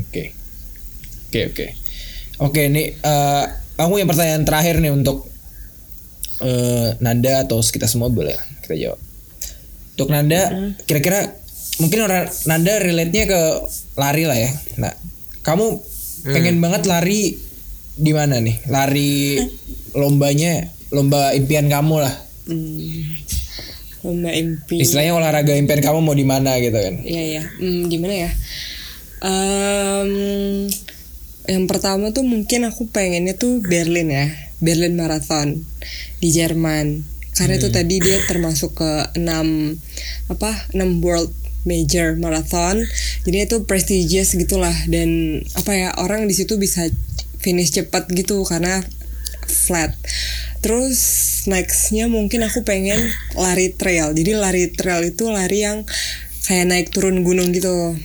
Oke. 0.00 0.32
Oke 1.28 1.40
oke. 1.46 1.66
Oke 2.40 2.62
nih 2.66 2.96
eh 2.96 3.44
aku 3.76 4.00
yang 4.00 4.08
pertanyaan 4.08 4.42
terakhir 4.42 4.80
nih 4.80 4.90
untuk 4.90 5.28
eh 6.44 6.88
Nanda 7.00 7.48
atau 7.48 7.58
kita 7.64 7.88
semua 7.88 8.12
boleh 8.12 8.36
lah 8.36 8.46
kita 8.60 8.76
jawab. 8.76 9.00
Untuk 9.94 10.08
Nanda 10.12 10.40
kira-kira 10.84 11.32
mungkin 11.80 12.04
orang 12.04 12.28
Nanda 12.44 12.72
relate-nya 12.78 13.24
ke 13.24 13.40
lari 13.96 14.24
lah 14.28 14.38
ya. 14.38 14.50
Nah, 14.78 14.92
kamu 15.40 15.80
pengen 16.28 16.60
banget 16.60 16.84
lari 16.84 17.36
di 17.94 18.12
mana 18.12 18.40
nih? 18.40 18.56
Lari 18.68 19.40
lombanya 20.00 20.68
lomba 20.94 21.32
impian 21.34 21.66
kamu 21.66 21.96
lah. 22.02 22.14
Hmm. 22.46 23.02
Lomba 24.04 24.30
impi. 24.36 24.84
Istilahnya 24.84 25.16
olahraga 25.16 25.56
impian 25.56 25.80
kamu 25.80 25.98
mau 26.04 26.14
di 26.14 26.26
mana 26.26 26.60
gitu 26.60 26.76
kan. 26.76 26.94
Iya 27.02 27.22
ya. 27.40 27.42
Hmm, 27.58 27.88
gimana 27.88 28.14
ya? 28.28 28.30
Em, 29.24 30.10
yang 31.48 31.64
pertama 31.64 32.12
tuh 32.12 32.24
mungkin 32.24 32.68
aku 32.68 32.92
pengennya 32.92 33.36
tuh 33.40 33.64
Berlin 33.64 34.12
ya, 34.12 34.26
Berlin 34.64 34.96
Marathon 34.96 35.60
di 36.18 36.32
Jerman. 36.32 37.04
Karena 37.36 37.60
itu 37.60 37.68
tadi 37.68 38.00
dia 38.00 38.22
termasuk 38.24 38.80
ke 38.80 38.92
6 39.20 40.32
apa? 40.32 40.50
6 40.72 41.04
World 41.04 41.34
Major 41.68 42.16
Marathon. 42.16 42.80
Jadi 43.28 43.36
itu 43.44 43.56
prestigious 43.68 44.32
gitulah 44.32 44.74
dan 44.88 45.40
apa 45.52 45.72
ya 45.76 45.88
orang 46.00 46.24
di 46.24 46.34
situ 46.36 46.56
bisa 46.56 46.88
finish 47.44 47.76
cepat 47.76 48.08
gitu 48.08 48.40
karena 48.48 48.80
flat. 49.44 49.92
Terus 50.64 50.96
nextnya 51.44 52.08
mungkin 52.08 52.40
aku 52.46 52.64
pengen 52.64 52.96
lari 53.36 53.76
trail. 53.76 54.16
Jadi 54.16 54.32
lari 54.32 54.72
trail 54.72 55.04
itu 55.04 55.28
lari 55.28 55.60
yang 55.60 55.84
kayak 56.48 56.64
naik 56.68 56.88
turun 56.88 57.20
gunung 57.20 57.52
gitu. 57.52 57.98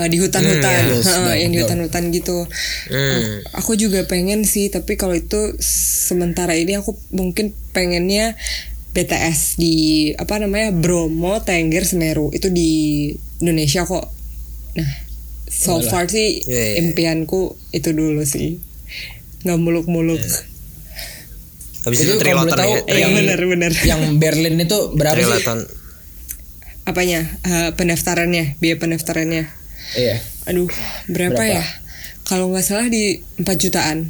Eh, 0.00 0.08
di 0.08 0.16
hutan-hutan, 0.16 0.82
Hmm, 0.82 0.96
iya. 0.96 1.04
Heeh, 1.12 1.34
yang 1.38 1.50
di 1.52 1.58
hutan-hutan 1.60 2.08
gitu. 2.08 2.48
Hmm. 2.88 3.44
Aku 3.54 3.76
juga 3.76 4.00
pengen 4.04 4.42
sih, 4.42 4.66
tapi 4.66 4.96
kalau 4.96 5.12
itu 5.12 5.52
sementara 5.60 6.56
ini 6.56 6.72
aku 6.74 6.96
mungkin 7.10 7.52
pengennya 7.70 8.32
BTS 8.90 9.54
di 9.54 9.74
apa 10.14 10.40
namanya 10.40 10.72
Bromo, 10.72 11.38
Tengger, 11.38 11.84
Semeru 11.84 12.32
itu 12.32 12.48
di 12.48 12.70
Indonesia 13.38 13.84
kok. 13.84 14.08
Nah, 14.72 14.90
so 15.46 15.78
far 15.84 16.08
sih 16.08 16.40
Iya, 16.40 16.64
iya. 16.64 16.74
impianku 16.80 17.54
itu 17.70 17.92
dulu 17.92 18.24
sih. 18.24 18.56
Nggak 19.42 19.58
muluk-muluk. 19.58 20.18
Habis 21.80 21.98
itu 22.02 22.12
triloton 22.16 22.56
ya. 22.56 22.80
Iya 22.86 22.98
yang- 23.04 23.14
benar-benar. 23.14 23.72
Yang 23.74 24.02
Berlin 24.16 24.56
itu 24.58 24.78
berapa 24.92 25.16
sih? 25.16 25.44
Apanya? 26.82 27.20
Eh, 27.44 27.70
pendaftarannya, 27.72 28.56
biaya 28.58 28.76
pendaftarannya. 28.76 29.59
Iya. 29.96 30.16
Aduh, 30.50 30.70
berapa, 31.10 31.34
Berapa? 31.34 31.58
ya? 31.60 31.64
Kalau 32.26 32.50
nggak 32.54 32.62
salah 32.66 32.86
di 32.86 33.18
4 33.42 33.46
jutaan. 33.58 34.06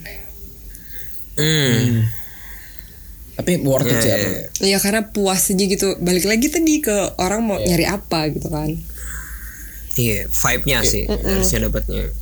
Hmm. 1.40 2.04
Tapi 3.40 3.64
worth 3.64 3.88
it 3.88 4.04
sih. 4.04 4.12
Iya, 4.12 4.16
aku. 4.16 4.28
iya. 4.60 4.76
Ya 4.76 4.78
karena 4.78 5.02
puas 5.08 5.48
aja 5.48 5.64
gitu. 5.64 5.96
Balik 6.04 6.28
lagi 6.28 6.52
tadi 6.52 6.84
ke 6.84 7.16
orang 7.16 7.40
mau 7.40 7.56
nyari 7.56 7.88
apa 7.88 8.28
gitu 8.28 8.52
kan. 8.52 8.76
Iya, 9.96 10.28
vibe-nya 10.28 10.78
sih 10.84 11.08
harusnya 11.08 11.68
dapatnya. 11.68 12.12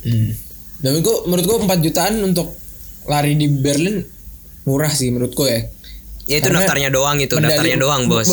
Hmm. 0.00 0.32
Dan 0.80 0.90
menurutku, 0.96 1.14
menurutku 1.28 1.54
4 1.68 1.84
jutaan 1.84 2.14
untuk 2.24 2.56
lari 3.04 3.36
di 3.36 3.52
Berlin 3.52 4.00
murah 4.64 4.92
sih 4.92 5.12
menurutku 5.12 5.44
ya. 5.44 5.60
Ya 6.24 6.38
itu 6.40 6.48
Karena 6.48 6.62
daftarnya 6.62 6.90
doang 6.94 7.18
itu, 7.18 7.34
daftarnya 7.36 7.76
doang, 7.76 8.06
Bos. 8.06 8.28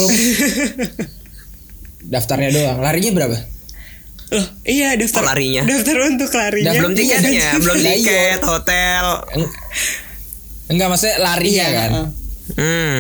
daftarnya 2.14 2.50
doang. 2.54 2.78
Larinya 2.80 3.12
berapa? 3.12 3.38
Loh, 4.28 4.44
iya 4.64 4.92
daftar 4.94 5.24
Oh, 5.24 5.28
larinya? 5.28 5.62
Daftar 5.64 5.98
untuk 6.06 6.30
larinya. 6.30 6.72
belum 6.74 6.92
Iya, 6.92 7.00
tiketnya, 7.18 7.48
dan- 7.48 7.62
belum 7.62 7.78
Lah, 7.78 7.86
iya. 7.88 7.96
tiket, 7.96 8.40
hotel. 8.44 9.06
Eng- 9.34 9.54
Enggak 10.68 10.88
maksudnya 10.90 11.18
larinya 11.18 11.56
Iya, 11.64 11.68
kan. 11.74 11.90
heeh. 11.90 12.08
Hmm. 12.54 12.98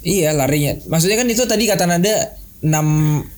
Iya 0.00 0.30
larinya. 0.32 0.72
Maksudnya 0.86 1.16
kan 1.16 1.26
itu 1.26 1.42
tadi 1.44 1.66
kata 1.66 1.84
Nada 1.84 2.14
6 2.60 2.86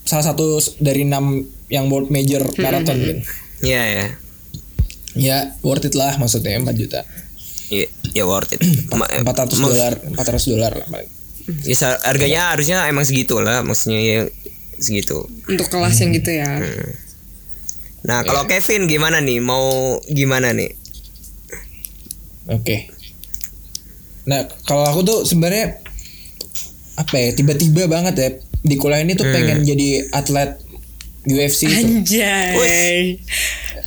salah 0.03 0.25
satu 0.25 0.45
dari 0.79 1.03
6 1.03 1.41
yang 1.69 1.89
world 1.89 2.09
major 2.09 2.45
marathon 2.55 2.97
kan. 2.97 3.19
Iya 3.61 3.83
ya. 3.83 4.07
Ya 5.15 5.37
worth 5.61 5.85
it 5.85 5.95
lah 5.95 6.17
maksudnya 6.17 6.57
4 6.59 6.69
juta. 6.75 7.01
Ya, 7.69 7.89
ya 8.13 8.25
worth 8.25 8.53
it. 8.53 8.61
Ma- 8.93 9.09
400 9.09 9.57
ma- 9.57 9.69
dolar, 9.69 9.93
400 9.97 10.45
dolar 10.47 10.73
lah 10.75 10.87
paling. 10.87 11.09
Ya, 11.65 11.75
harganya 11.99 12.53
harusnya 12.53 12.87
emang 12.87 13.03
segitu 13.03 13.41
lah, 13.41 13.61
maksudnya 13.61 13.99
ya 13.99 14.21
segitu. 14.79 15.27
Untuk 15.45 15.67
kelas 15.67 15.97
yang 15.97 16.13
gitu 16.13 16.31
ya. 16.31 16.61
Nah, 18.03 18.27
kalau 18.27 18.51
Kevin 18.51 18.91
gimana 18.91 19.23
nih? 19.23 19.39
Mau 19.39 19.99
gimana 20.11 20.51
nih? 20.51 20.75
Oke. 22.51 22.91
Nah, 24.27 24.47
kalau 24.67 24.87
aku 24.87 25.01
tuh 25.07 25.19
sebenarnya 25.23 25.79
apa 26.99 27.15
ya? 27.15 27.31
Tiba-tiba 27.35 27.87
banget 27.87 28.15
ya 28.19 28.29
di 28.63 28.75
kuliah 28.79 29.03
ini 29.03 29.15
tuh 29.15 29.27
pengen 29.31 29.63
jadi 29.63 30.11
atlet 30.11 30.59
UFC 31.27 31.71
itu. 31.71 32.03
Anjay. 32.03 33.23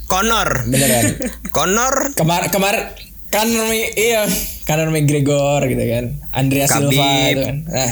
Conor. 0.07 0.63
Beneran. 0.67 1.03
Conor 1.55 2.15
Kemar 2.15 2.47
kemar 2.51 2.95
kan 3.33 3.51
namanya 3.51 3.87
iya 3.99 4.21
Conor 4.63 4.95
McGregor 4.95 5.59
gitu 5.67 5.83
kan. 5.83 6.05
Andrea 6.31 6.71
Silva 6.71 7.11
itu 7.35 7.43
kan. 7.43 7.57
Nah, 7.67 7.91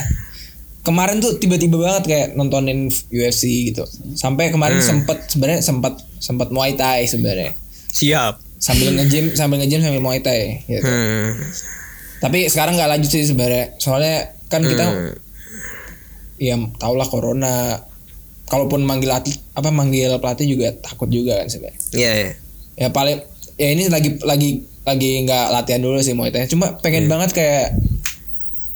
kemarin 0.84 1.24
tuh 1.24 1.40
tiba-tiba 1.40 1.80
banget 1.80 2.04
kayak 2.06 2.28
nontonin 2.36 2.92
UFC 3.10 3.72
gitu. 3.72 3.88
Sampai 4.20 4.52
kemarin 4.52 4.84
sempet 4.84 5.32
sebenarnya 5.32 5.64
sempat 5.64 6.04
sempat 6.20 6.52
Muay 6.52 6.76
Thai 6.76 7.08
sebenarnya. 7.08 7.56
siap. 7.94 8.42
Sambil 8.58 8.96
nge-gym 8.96 9.36
sambil 9.36 9.64
nge-gym 9.64 9.84
sambil 9.84 10.04
Muay 10.04 10.20
Thai 10.20 10.64
gitu. 10.68 10.88
Hmm. 10.88 11.36
Tapi 12.20 12.48
sekarang 12.52 12.76
nggak 12.76 12.90
lanjut 12.96 13.10
sih 13.12 13.28
sebenarnya. 13.28 13.76
Soalnya 13.80 14.36
kan 14.52 14.64
kita 14.64 14.86
ya 16.38 16.56
tau 16.78 16.94
lah 17.00 17.08
corona. 17.08 17.80
Kalaupun 18.44 18.84
manggil 18.84 19.10
atlet 19.10 19.40
apa 19.56 19.72
manggil 19.72 20.20
pelatih 20.20 20.46
juga 20.46 20.76
takut 20.84 21.08
juga 21.08 21.42
kan 21.42 21.48
sebenarnya. 21.48 21.80
Iya, 21.96 22.12
ya. 22.12 22.32
Ya 22.76 22.88
paling 22.92 23.24
ya 23.56 23.68
ini 23.72 23.88
lagi 23.88 24.20
lagi 24.20 24.68
lagi 24.84 25.10
nggak 25.24 25.46
latihan 25.54 25.80
dulu 25.80 25.98
sih 26.04 26.12
Muay 26.12 26.30
Thai. 26.30 26.52
Cuma 26.52 26.76
pengen 26.84 27.08
banget 27.08 27.32
kayak 27.32 27.78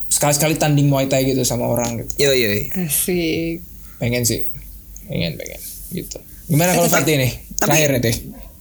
sekali-sekali 0.07 0.55
tanding 0.55 0.87
Muay 0.87 1.05
Thai 1.05 1.25
gitu 1.25 1.41
sama 1.41 1.65
orang 1.65 1.99
gitu. 1.99 2.11
Yo 2.19 2.31
yo. 2.31 2.49
Asik. 2.75 3.59
Pengen 3.97 4.23
sih. 4.23 4.43
Pengen 5.05 5.35
pengen 5.35 5.59
gitu. 5.89 6.17
Gimana 6.45 6.71
kalau 6.71 6.85
Eh, 6.85 6.93
Fatih 6.93 7.15
nih? 7.15 7.31
tapi- 7.55 7.75
Terakhir 7.75 7.89
nih. 7.91 8.01
Teh. 8.01 8.15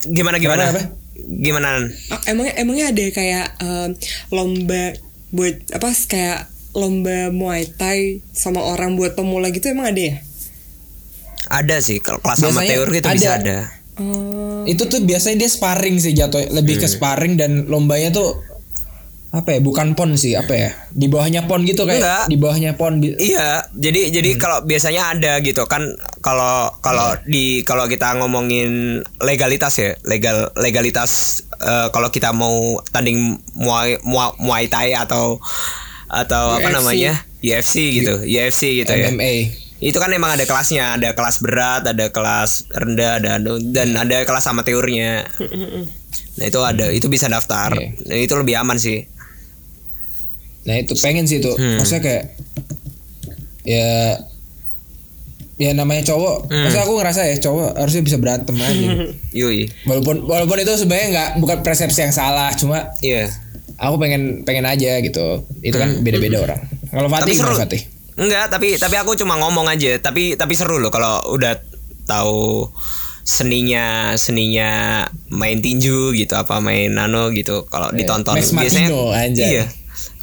Gimana 0.07 0.37
gimana? 0.37 0.63
Apa? 0.69 0.83
Gimana? 1.17 1.69
Oh, 2.11 2.21
emangnya 2.27 2.55
emangnya 2.57 2.87
ada 2.89 3.05
kayak 3.11 3.47
em, 3.59 3.91
lomba 4.31 4.95
buat 5.29 5.55
apa 5.71 5.89
kayak 6.05 6.41
lomba 6.73 7.31
Muay 7.31 7.67
Thai 7.69 7.99
sama 8.31 8.61
orang 8.61 8.95
buat 8.95 9.15
pemula 9.15 9.49
gitu 9.49 9.69
emang 9.69 9.91
ada 9.91 10.03
ya? 10.03 10.17
Ada 11.47 11.79
sih 11.79 12.03
kalau 12.03 12.19
kelas 12.19 12.43
Biasanya 12.43 12.59
amatir 12.75 12.87
gitu 12.93 13.07
bisa 13.09 13.31
ada. 13.35 13.59
Oh, 13.97 14.67
Itu 14.67 14.87
tuh 14.87 15.01
biasanya 15.01 15.41
dia 15.41 15.49
sparring 15.49 15.97
sih 15.97 16.13
jatuh 16.13 16.53
lebih 16.53 16.77
ke 16.77 16.87
sparring 16.87 17.35
dan 17.35 17.65
lombanya 17.65 18.13
tuh 18.13 18.45
apa 19.37 19.53
ya 19.53 19.61
bukan 19.61 19.93
pon 19.93 20.17
sih 20.17 20.33
apa 20.33 20.55
ya 20.57 20.71
di 20.97 21.13
bawahnya 21.13 21.45
pon 21.45 21.61
gitu 21.69 21.85
kayak 21.85 22.01
Enggak. 22.01 22.25
di 22.33 22.37
bawahnya 22.41 22.73
pon 22.81 22.97
Iya, 23.05 23.69
jadi 23.77 24.09
jadi 24.09 24.31
kalau 24.41 24.65
biasanya 24.65 25.13
ada 25.13 25.39
gitu 25.45 25.69
kan 25.69 25.85
kalau 26.25 26.73
kalau 26.81 27.13
di 27.29 27.61
kalau 27.63 27.85
kita 27.85 28.17
ngomongin 28.17 29.05
legalitas 29.21 29.77
ya, 29.77 29.93
legal 30.09 30.49
legalitas 30.57 31.45
eh, 31.61 31.89
kalau 31.93 32.09
kita 32.09 32.33
mau 32.33 32.81
tanding 32.91 33.37
muay 33.53 34.01
muay, 34.03 34.33
muay 34.41 34.65
thai 34.67 34.97
atau 34.97 35.37
atau 36.09 36.57
apa 36.57 36.73
UFC. 36.73 36.77
namanya? 36.81 37.13
UFC 37.45 37.75
gitu, 38.01 38.15
UFC 38.25 38.63
gitu 38.83 38.91
ya. 38.91 39.13
MMA 39.13 39.67
Itu 39.77 40.01
kan 40.01 40.09
emang 40.09 40.41
ada 40.41 40.49
kelasnya, 40.49 40.97
ada 40.97 41.13
kelas 41.13 41.37
berat, 41.45 41.85
ada 41.85 42.09
kelas 42.09 42.73
rendah, 42.73 43.21
ada 43.21 43.37
dan 43.61 43.93
ada 43.93 44.25
kelas 44.25 44.49
amatirnya. 44.49 45.29
Nah, 46.41 46.45
itu 46.49 46.61
ada, 46.65 46.89
itu 46.93 47.13
bisa 47.13 47.29
daftar. 47.29 47.77
Oke. 47.77 47.93
Nah, 48.09 48.17
itu 48.17 48.33
lebih 48.41 48.57
aman 48.57 48.81
sih. 48.81 49.05
Nah 50.67 50.75
itu 50.75 50.93
pengen 50.99 51.25
sih 51.25 51.39
itu 51.39 51.49
Hmm. 51.49 51.79
maksudnya 51.79 52.03
kayak 52.03 52.25
ya 53.63 54.19
ya 55.57 55.71
namanya 55.73 56.05
cowok 56.05 56.47
Hmm. 56.47 56.63
maksudnya 56.63 56.85
aku 56.85 56.95
ngerasa 56.97 57.21
ya 57.25 57.37
cowok 57.39 57.71
harusnya 57.77 58.03
bisa 58.03 58.17
berantem 58.19 58.55
aja 58.55 58.89
Yui. 59.41 59.71
walaupun 59.85 60.23
walaupun 60.23 60.59
itu 60.59 60.73
sebenarnya 60.77 61.09
nggak 61.09 61.31
bukan 61.39 61.59
persepsi 61.63 62.03
yang 62.03 62.13
salah 62.13 62.53
cuma 62.53 62.93
Iya. 63.01 63.33
aku 63.77 63.97
pengen 63.97 64.43
pengen 64.43 64.65
aja 64.65 65.01
gitu 65.01 65.47
itu 65.61 65.73
kan 65.75 66.01
beda 66.01 66.19
beda 66.19 66.39
orang 66.43 66.61
kalau 66.89 67.07
Hmm. 67.07 67.17
Tapi 67.17 67.33
Fatih 67.33 67.37
seru. 67.37 67.57
Fatih 67.57 67.83
Enggak, 68.17 68.49
tapi 68.49 68.69
tapi 68.75 68.97
aku 68.97 69.13
cuma 69.15 69.37
ngomong 69.37 69.69
aja. 69.69 70.01
Tapi 70.01 70.35
tapi 70.35 70.57
seru 70.57 70.81
loh 70.81 70.89
kalau 70.89 71.21
udah 71.31 71.61
tahu 72.07 72.65
seninya 73.21 74.17
seninya 74.17 75.05
main 75.29 75.61
tinju 75.61 76.17
gitu 76.17 76.33
apa 76.33 76.57
main 76.57 76.89
nano 76.89 77.29
gitu 77.29 77.67
kalau 77.67 77.93
ditonton 77.93 78.33
Max 78.33 78.57
Martino, 78.57 79.13
anjay. 79.13 79.51
iya 79.53 79.65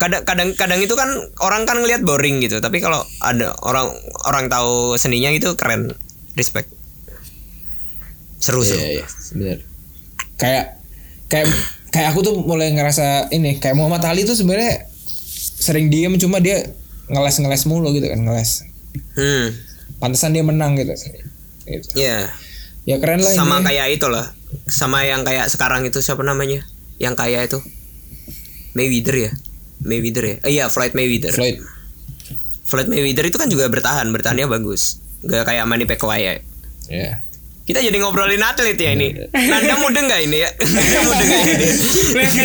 kadang 0.03 0.27
kadang 0.27 0.49
kadang 0.59 0.79
itu 0.83 0.91
kan 0.99 1.07
orang 1.39 1.63
kan 1.63 1.79
ngelihat 1.79 2.03
boring 2.03 2.43
gitu. 2.43 2.59
Tapi 2.59 2.83
kalau 2.83 2.99
ada 3.23 3.55
orang 3.63 3.87
orang 4.27 4.51
tahu 4.51 4.99
seninya 4.99 5.31
gitu 5.31 5.55
keren. 5.55 5.95
Respect. 6.35 6.67
Seru 8.43 8.67
seru. 8.67 8.83
Iya, 8.83 8.99
iya, 8.99 9.05
bener. 9.39 9.57
Kayak 10.35 10.65
kayak 11.31 11.47
kayak 11.95 12.07
aku 12.11 12.19
tuh 12.19 12.35
mulai 12.43 12.75
ngerasa 12.75 13.31
ini 13.31 13.63
kayak 13.63 13.79
Muhammad 13.79 14.03
Ali 14.03 14.27
tuh 14.27 14.35
sebenarnya 14.35 14.91
sering 15.63 15.87
diem 15.87 16.19
cuma 16.19 16.43
dia 16.43 16.67
ngeles-ngeles 17.07 17.63
mulu 17.71 17.95
gitu 17.95 18.11
kan 18.11 18.19
ngeles. 18.19 18.67
hmm. 19.15 19.47
Pantesan 20.03 20.35
dia 20.35 20.43
menang 20.43 20.75
gitu. 20.75 20.91
Gitu. 21.63 21.87
iya. 21.95 22.27
Ya 22.83 22.99
keren 22.99 23.23
lah 23.23 23.31
sama 23.31 23.63
ini. 23.63 23.71
kayak 23.71 23.87
itu 23.95 24.11
loh 24.11 24.27
sama 24.67 25.07
yang 25.07 25.23
kayak 25.23 25.47
sekarang 25.47 25.87
itu 25.87 26.03
siapa 26.03 26.27
namanya? 26.27 26.67
Yang 26.99 27.15
kayak 27.15 27.41
itu. 27.47 27.59
Mayweather 28.75 29.29
ya 29.29 29.31
Mayweather 29.79 30.23
ya 30.23 30.35
eh, 30.39 30.51
iya 30.51 30.65
Floyd 30.67 30.91
Mayweather 30.91 31.31
Floyd. 31.31 31.57
Floyd 32.63 32.87
Mayweather 32.87 33.25
itu 33.25 33.35
kan 33.35 33.47
juga 33.47 33.65
bertahan 33.65 34.05
bertahannya 34.07 34.45
bagus 34.45 34.99
gak 35.21 35.43
kayak 35.43 35.63
Manny 35.63 35.83
Pacquiao 35.83 36.13
ya 36.13 36.33
Ya. 36.85 37.23
kita 37.63 37.79
jadi 37.79 37.95
ngobrolin 37.95 38.39
atlet 38.39 38.75
ya 38.75 38.91
ini 38.91 39.15
Nanda 39.31 39.75
mudeng 39.77 40.05
gak 40.05 40.19
ini 40.21 40.37
ya 40.37 40.49
Nanda 40.75 40.99
mudeng 41.01 41.29
gak 41.29 41.43
ini 41.47 41.67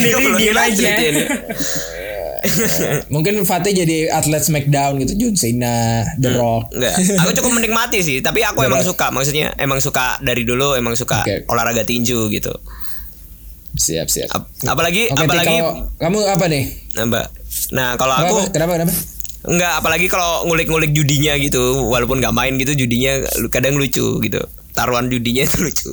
Ngobrolin 0.09 0.57
atlet 0.57 0.79
ya 0.95 1.09
ini. 1.09 1.23
Mungkin 3.11 3.43
Fatih 3.43 3.75
jadi 3.75 4.09
atlet 4.09 4.39
Smackdown 4.41 5.03
gitu 5.03 5.13
John 5.19 5.35
Cena, 5.35 6.07
The 6.15 6.31
Hmm. 6.31 6.39
Rock. 6.39 6.65
Enggak, 6.71 6.95
aku 7.19 7.31
cukup 7.35 7.53
menikmati 7.53 7.99
sih, 7.99 8.21
tapi 8.21 8.41
aku 8.41 8.63
emang 8.63 8.79
suka, 8.81 9.11
maksudnya 9.11 9.53
emang 9.57 9.81
suka 9.81 10.23
dari 10.23 10.43
dulu 10.43 10.75
emang 10.75 10.95
suka 10.95 11.19
olahraga 11.47 11.83
tinju 11.83 12.31
gitu. 12.31 12.55
Siap, 13.79 14.07
siap. 14.07 14.29
Ap- 14.29 14.51
apalagi 14.67 15.07
Oke, 15.07 15.17
Ti, 15.17 15.25
apalagi 15.25 15.47
kalau 15.49 15.71
kamu 15.97 16.19
apa 16.27 16.45
nih? 16.47 16.65
Mbak. 16.99 17.27
Nah, 17.71 17.95
kalau 17.95 18.15
Kenapa? 18.15 18.29
aku 18.29 18.37
Kenapa? 18.51 18.73
Kenapa? 18.75 18.95
enggak 19.41 19.73
apalagi 19.79 20.07
kalau 20.07 20.45
ngulik-ngulik 20.45 20.91
judinya 20.91 21.39
gitu, 21.39 21.63
walaupun 21.87 22.19
nggak 22.19 22.35
main 22.35 22.55
gitu 22.57 22.75
judinya 22.77 23.23
kadang 23.49 23.79
lucu 23.79 24.19
gitu. 24.19 24.41
Taruhan 24.73 25.07
judinya 25.07 25.43
itu 25.49 25.59
lucu. 25.61 25.93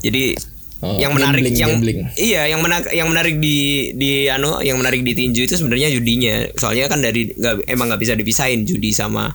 Jadi 0.00 0.34
Oh, 0.82 0.98
yang 0.98 1.14
menarik 1.14 1.46
gambling, 1.46 1.54
yang 1.54 1.70
gambling. 1.78 1.98
iya 2.18 2.42
yang 2.50 2.58
menarik 2.58 2.90
yang 2.90 3.06
menarik 3.06 3.38
di 3.38 3.56
di 3.94 4.26
anu 4.26 4.58
yang 4.58 4.74
menarik 4.74 5.06
di 5.06 5.14
tinju 5.14 5.46
itu 5.46 5.54
sebenarnya 5.54 5.94
judinya 5.94 6.42
soalnya 6.58 6.90
kan 6.90 6.98
dari 6.98 7.30
nggak 7.30 7.70
emang 7.70 7.86
nggak 7.86 8.02
bisa 8.02 8.18
dipisahin 8.18 8.66
judi 8.66 8.90
sama 8.90 9.30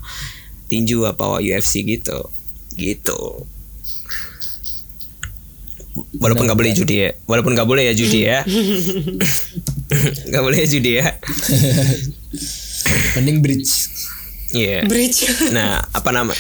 tinju 0.67 1.07
apa 1.07 1.39
UFC 1.39 1.87
gitu 1.87 2.19
gitu 2.75 3.47
walaupun 6.19 6.45
nggak 6.45 6.59
boleh 6.59 6.73
judi 6.73 6.95
ya 7.07 7.09
walaupun 7.25 7.53
nggak 7.57 7.69
boleh 7.69 7.83
ya 7.89 7.93
judi 7.97 8.19
ya 8.25 8.45
nggak 10.29 10.43
boleh 10.43 10.57
ya 10.63 10.67
judi 10.67 10.91
ya 10.99 11.05
Mending 13.17 13.43
bridge. 13.43 13.73
iya 14.55 14.85
Bridge. 14.87 15.27
Nah, 15.51 15.83
apa 15.91 16.09
nama? 16.15 16.31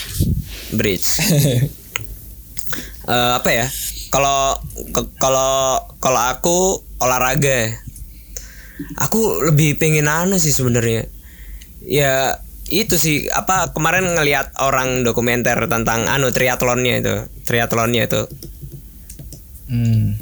Bridge. 0.71 1.19
Eh, 3.07 3.31
apa 3.39 3.49
ya? 3.55 3.65
Kalau 4.11 4.59
kalau 5.15 5.79
kalau 6.03 6.21
aku 6.27 6.83
olahraga, 6.99 7.71
aku 8.99 9.47
lebih 9.47 9.79
pengen 9.79 10.11
anu 10.11 10.35
sih 10.35 10.51
sebenarnya. 10.51 11.07
Ya 11.87 12.43
itu 12.67 12.99
sih 12.99 13.31
apa 13.31 13.71
kemarin 13.71 14.11
ngelihat 14.11 14.59
orang 14.59 15.07
dokumenter 15.07 15.55
tentang 15.71 16.03
anu 16.11 16.35
triathlonnya 16.35 16.99
itu, 16.99 17.15
triathlonnya 17.47 18.11
itu. 18.11 18.27
Hmm. 19.67 20.15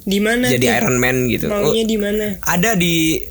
Di 0.00 0.18
mana? 0.18 0.46
Jadi 0.46 0.64
tuh? 0.64 0.76
Iron 0.76 0.96
Man 0.96 1.16
gitu. 1.26 1.46
Oh, 1.46 1.70
Maunya 1.70 1.84
di 1.84 1.96
mana? 1.96 2.26
ada 2.40 2.74
di 2.74 3.22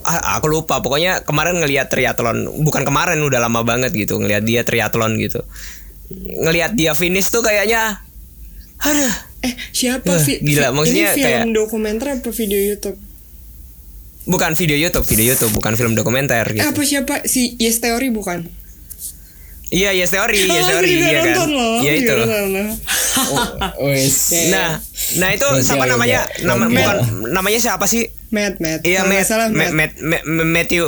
Ah, 0.00 0.38
aku 0.38 0.48
lupa 0.48 0.80
pokoknya 0.80 1.20
kemarin 1.20 1.58
ngelihat 1.58 1.86
triathlon 1.86 2.64
bukan 2.64 2.80
kemarin 2.82 3.20
udah 3.20 3.38
lama 3.38 3.60
banget 3.60 3.92
gitu 3.92 4.16
ngelihat 4.16 4.40
dia 4.40 4.64
triathlon 4.64 5.20
gitu 5.20 5.44
ngelihat 6.40 6.72
dia 6.72 6.96
finish 6.96 7.28
tuh 7.28 7.42
kayaknya 7.42 8.00
aduh 8.80 9.12
Eh, 9.38 9.52
siapa 9.70 10.16
Vi- 10.18 10.40
gila, 10.40 10.72
maksudnya 10.72 11.12
ini 11.12 11.20
film 11.20 11.28
kayak- 11.44 11.54
dokumenter 11.54 12.08
apa 12.10 12.30
video 12.32 12.56
YouTube? 12.58 12.96
bukan 14.24 14.50
video 14.52 14.74
YouTube 14.76 15.04
video 15.04 15.26
YouTube 15.28 15.52
bukan 15.52 15.72
film 15.74 15.92
dokumenter 15.92 16.42
Eh, 16.46 16.56
gitu 16.56 16.66
apa 16.66 16.82
siapa 16.82 17.14
si 17.24 17.54
Yes 17.54 17.78
Theory 17.78 18.08
bukan? 18.08 18.48
iya 19.68 19.92
yes 19.92 20.08
theory 20.08 20.40
Oh, 20.42 20.48
yes 20.48 20.64
aku 20.64 20.72
theory 20.72 20.88
iya 20.96 21.20
kan 21.28 21.48
iya 21.78 21.92
itu 21.94 22.16
Wes. 23.86 24.32
nah 24.48 24.78
nah 25.16 25.28
itu 25.30 25.46
siapa 25.60 25.84
namanya? 25.84 26.26
nama 26.42 26.64
bukan 26.64 26.96
namanya 27.30 27.58
siapa 27.58 27.84
sih? 27.84 28.08
Matt, 28.28 28.60
Matt. 28.60 28.84
iya 28.84 29.02
Matt, 29.02 29.24
salah 29.24 29.48
Matt, 29.48 29.72
Matt. 29.72 29.92
Matt, 29.98 30.24
Matt- 30.24 30.46
Matthew. 30.46 30.84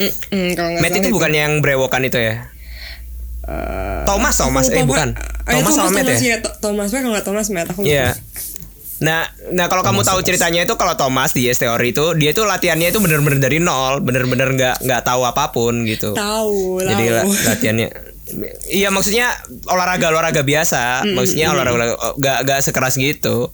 Mm, 0.00 0.12
mm, 0.32 0.48
kalau 0.56 0.68
Matt 0.74 0.88
salah 0.88 1.00
itu 1.00 1.08
bukan 1.12 1.32
yang 1.32 1.52
brewokan 1.60 2.02
itu 2.02 2.16
ya? 2.16 2.48
Eh, 3.42 4.02
Thomas 4.04 4.34
Thomas. 4.36 4.68
Eh 4.68 4.84
bukan. 4.84 5.12
Thomas 5.44 5.72
sama 5.72 5.90
Matt 5.90 6.06
Thomas 6.06 6.22
ya. 6.22 6.36
Thomas, 6.40 6.58
Thomas 6.60 6.88
Matt 6.88 7.00
kalau 7.00 7.12
nggak 7.12 7.26
Thomas 7.26 7.46
Matt 7.50 7.68
aku. 7.68 7.80
Iya. 7.84 8.16
Nah, 9.00 9.24
nah 9.48 9.64
kalau 9.72 9.80
kamu 9.80 10.04
tahu 10.04 10.20
ceritanya 10.20 10.68
itu 10.68 10.76
kalau 10.76 10.92
Thomas 10.92 11.32
di 11.32 11.48
Yes 11.48 11.56
Theory 11.56 11.96
itu 11.96 12.12
dia 12.20 12.36
itu 12.36 12.44
latihannya 12.44 12.92
itu 12.92 13.00
bener-bener 13.00 13.40
dari 13.40 13.56
nol, 13.56 14.04
bener-bener 14.04 14.52
nggak 14.52 14.84
nggak 14.84 15.02
tahu 15.02 15.24
apa 15.24 15.56
pun 15.56 15.88
gitu. 15.88 16.12
Tahu, 16.12 16.84
Jadi 16.84 17.04
la- 17.08 17.24
latihannya 17.24 17.88
Iya 18.66 18.88
maksudnya 18.88 19.32
olahraga 19.64 20.08
olahraga 20.08 20.40
biasa, 20.40 21.02
maksudnya 21.10 21.50
olahraga 21.50 21.94
nggak 22.16 22.38
nggak 22.44 22.60
sekeras 22.60 22.94
gitu. 22.94 23.50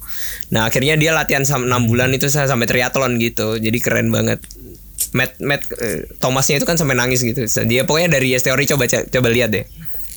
Nah 0.48 0.64
akhirnya 0.64 0.94
dia 0.94 1.10
latihan 1.10 1.42
6 1.42 1.64
bulan 1.84 2.10
itu 2.10 2.26
sa- 2.26 2.44
sampai 2.44 2.64
triathlon 2.64 3.16
gitu, 3.16 3.56
jadi 3.56 3.78
keren 3.78 4.08
banget. 4.08 4.40
Matt, 5.10 5.38
Matt 5.38 5.64
eh, 5.72 6.04
Thomasnya 6.18 6.56
itu 6.56 6.64
kan 6.64 6.76
sampai 6.76 6.92
nangis 6.92 7.20
gitu. 7.20 7.40
Dia 7.64 7.82
pokoknya 7.82 8.12
dari 8.12 8.32
Yes 8.32 8.42
Theory 8.42 8.64
coba 8.64 8.84
coba 8.86 9.28
lihat 9.28 9.48
deh, 9.50 9.64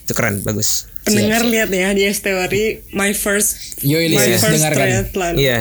itu 0.04 0.12
keren 0.12 0.42
bagus. 0.42 0.90
Pendengar 1.04 1.46
lihat 1.46 1.70
ya 1.70 1.92
di 1.92 2.04
Yes 2.04 2.20
Theory 2.20 2.84
my 2.92 3.14
first 3.14 3.80
Yoi, 3.80 4.12
my 4.12 4.18
listeners, 4.18 4.42
first 4.42 4.54
dengarkan. 4.60 4.86
triathlon. 5.08 5.34
Iya. 5.38 5.60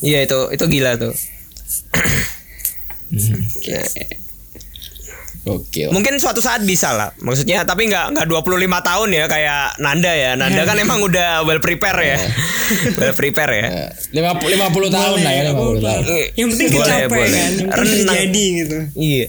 Iya 0.00 0.18
itu 0.22 0.38
itu 0.50 0.64
gila 0.68 0.98
tuh. 0.98 1.14
Gokil. 5.44 5.92
Mungkin 5.92 6.16
suatu 6.16 6.40
saat 6.40 6.64
bisa 6.64 6.96
lah. 6.96 7.12
Maksudnya 7.20 7.68
tapi 7.68 7.84
nggak 7.84 8.16
nggak 8.16 8.26
25 8.26 8.48
tahun 8.80 9.08
ya 9.12 9.24
kayak 9.28 9.76
Nanda 9.76 10.12
ya. 10.16 10.30
Nanda 10.34 10.64
kan 10.64 10.76
emang 10.84 11.04
udah 11.04 11.44
well 11.44 11.60
prepare 11.60 12.00
ya. 12.00 12.18
well 12.98 13.12
prepare 13.12 13.52
ya. 13.52 13.66
Eh, 13.68 13.88
Lima 14.16 14.32
puluh 14.34 14.56
lima 14.56 14.66
puluh 14.72 14.88
tahun 14.88 15.20
lah 15.20 15.32
ya 15.32 15.42
lima 15.52 15.60
puluh 15.60 15.80
tahun. 15.84 16.02
Yang 16.32 16.48
penting 16.50 16.68
Boleh, 16.68 16.80
kecapai 16.80 17.08
boleh. 17.12 17.28
kan, 17.28 17.52
yang 17.52 17.68
penting 17.68 18.00
Renang. 18.00 18.08
terjadi 18.08 18.44
gitu. 18.56 18.78
Iya. 18.96 19.26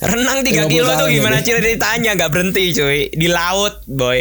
Renang 0.00 0.38
3 0.40 0.48
50 0.64 0.72
kilo 0.72 0.88
tuh 0.88 0.96
tahun 0.96 1.10
gimana 1.12 1.36
jadi. 1.38 1.46
ceritanya 1.48 2.10
nggak 2.16 2.30
berhenti 2.30 2.64
cuy 2.72 3.00
di 3.10 3.28
laut 3.28 3.74
boy. 3.84 4.18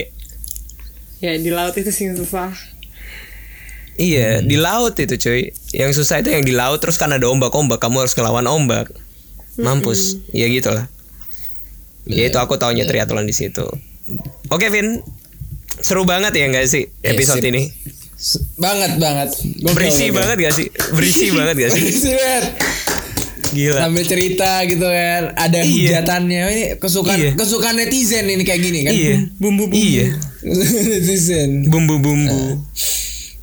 Ya 1.19 1.35
di 1.35 1.51
laut 1.51 1.75
itu 1.75 1.87
sih 1.89 2.11
susah. 2.11 2.51
Iya 3.95 4.39
di 4.39 4.55
laut 4.55 4.95
itu 4.95 5.15
cuy. 5.15 5.51
Yang 5.71 6.03
susah 6.03 6.23
itu 6.23 6.31
yang 6.31 6.43
di 6.43 6.55
laut 6.55 6.79
terus 6.79 6.95
kan 6.95 7.11
ada 7.11 7.27
ombak-ombak 7.27 7.79
kamu 7.79 8.03
harus 8.03 8.15
ngelawan 8.15 8.47
ombak. 8.47 8.87
Mampus. 9.55 10.19
Ya 10.31 10.47
gitu 10.47 10.71
lah. 10.71 10.87
Ya 12.09 12.25
itu 12.25 12.35
aku 12.35 12.57
taunya 12.57 12.83
triathlon 12.83 13.23
di 13.23 13.31
situ. 13.31 13.63
Oke 14.49 14.67
Vin, 14.67 15.05
seru 15.79 16.03
banget 16.03 16.33
ya 16.33 16.45
nggak 16.45 16.65
sih 16.65 16.89
episode 16.99 17.37
sip. 17.37 17.47
ini? 17.47 17.69
Banget 18.57 18.97
banget. 18.97 19.29
Gokil, 19.61 19.71
Berisi 19.71 20.05
gokil. 20.05 20.17
banget 20.17 20.37
gak 20.41 20.53
sih? 20.53 20.67
Berisi 20.97 21.25
banget 21.29 21.55
gak 21.55 21.71
sih? 21.71 21.81
Berisi 21.81 22.11
banget. 22.11 22.45
Gila. 23.49 23.79
Sambil 23.79 24.03
cerita 24.03 24.51
gitu 24.65 24.83
kan. 24.83 25.23
Ada 25.33 25.59
Iya. 25.59 25.71
hujatannya 25.95 26.41
ini 26.49 26.63
kesukaan 26.75 27.17
Iya. 27.17 27.31
kesukaan 27.33 27.75
netizen 27.77 28.25
ini 28.27 28.43
kayak 28.43 28.59
gini 28.59 28.79
kan. 28.83 28.91
Iya. 28.91 29.15
Bumbu-bumbu. 29.41 29.71
Iya. 29.73 30.05
netizen. 30.91 31.49
Bumbu-bumbu. 31.65 32.59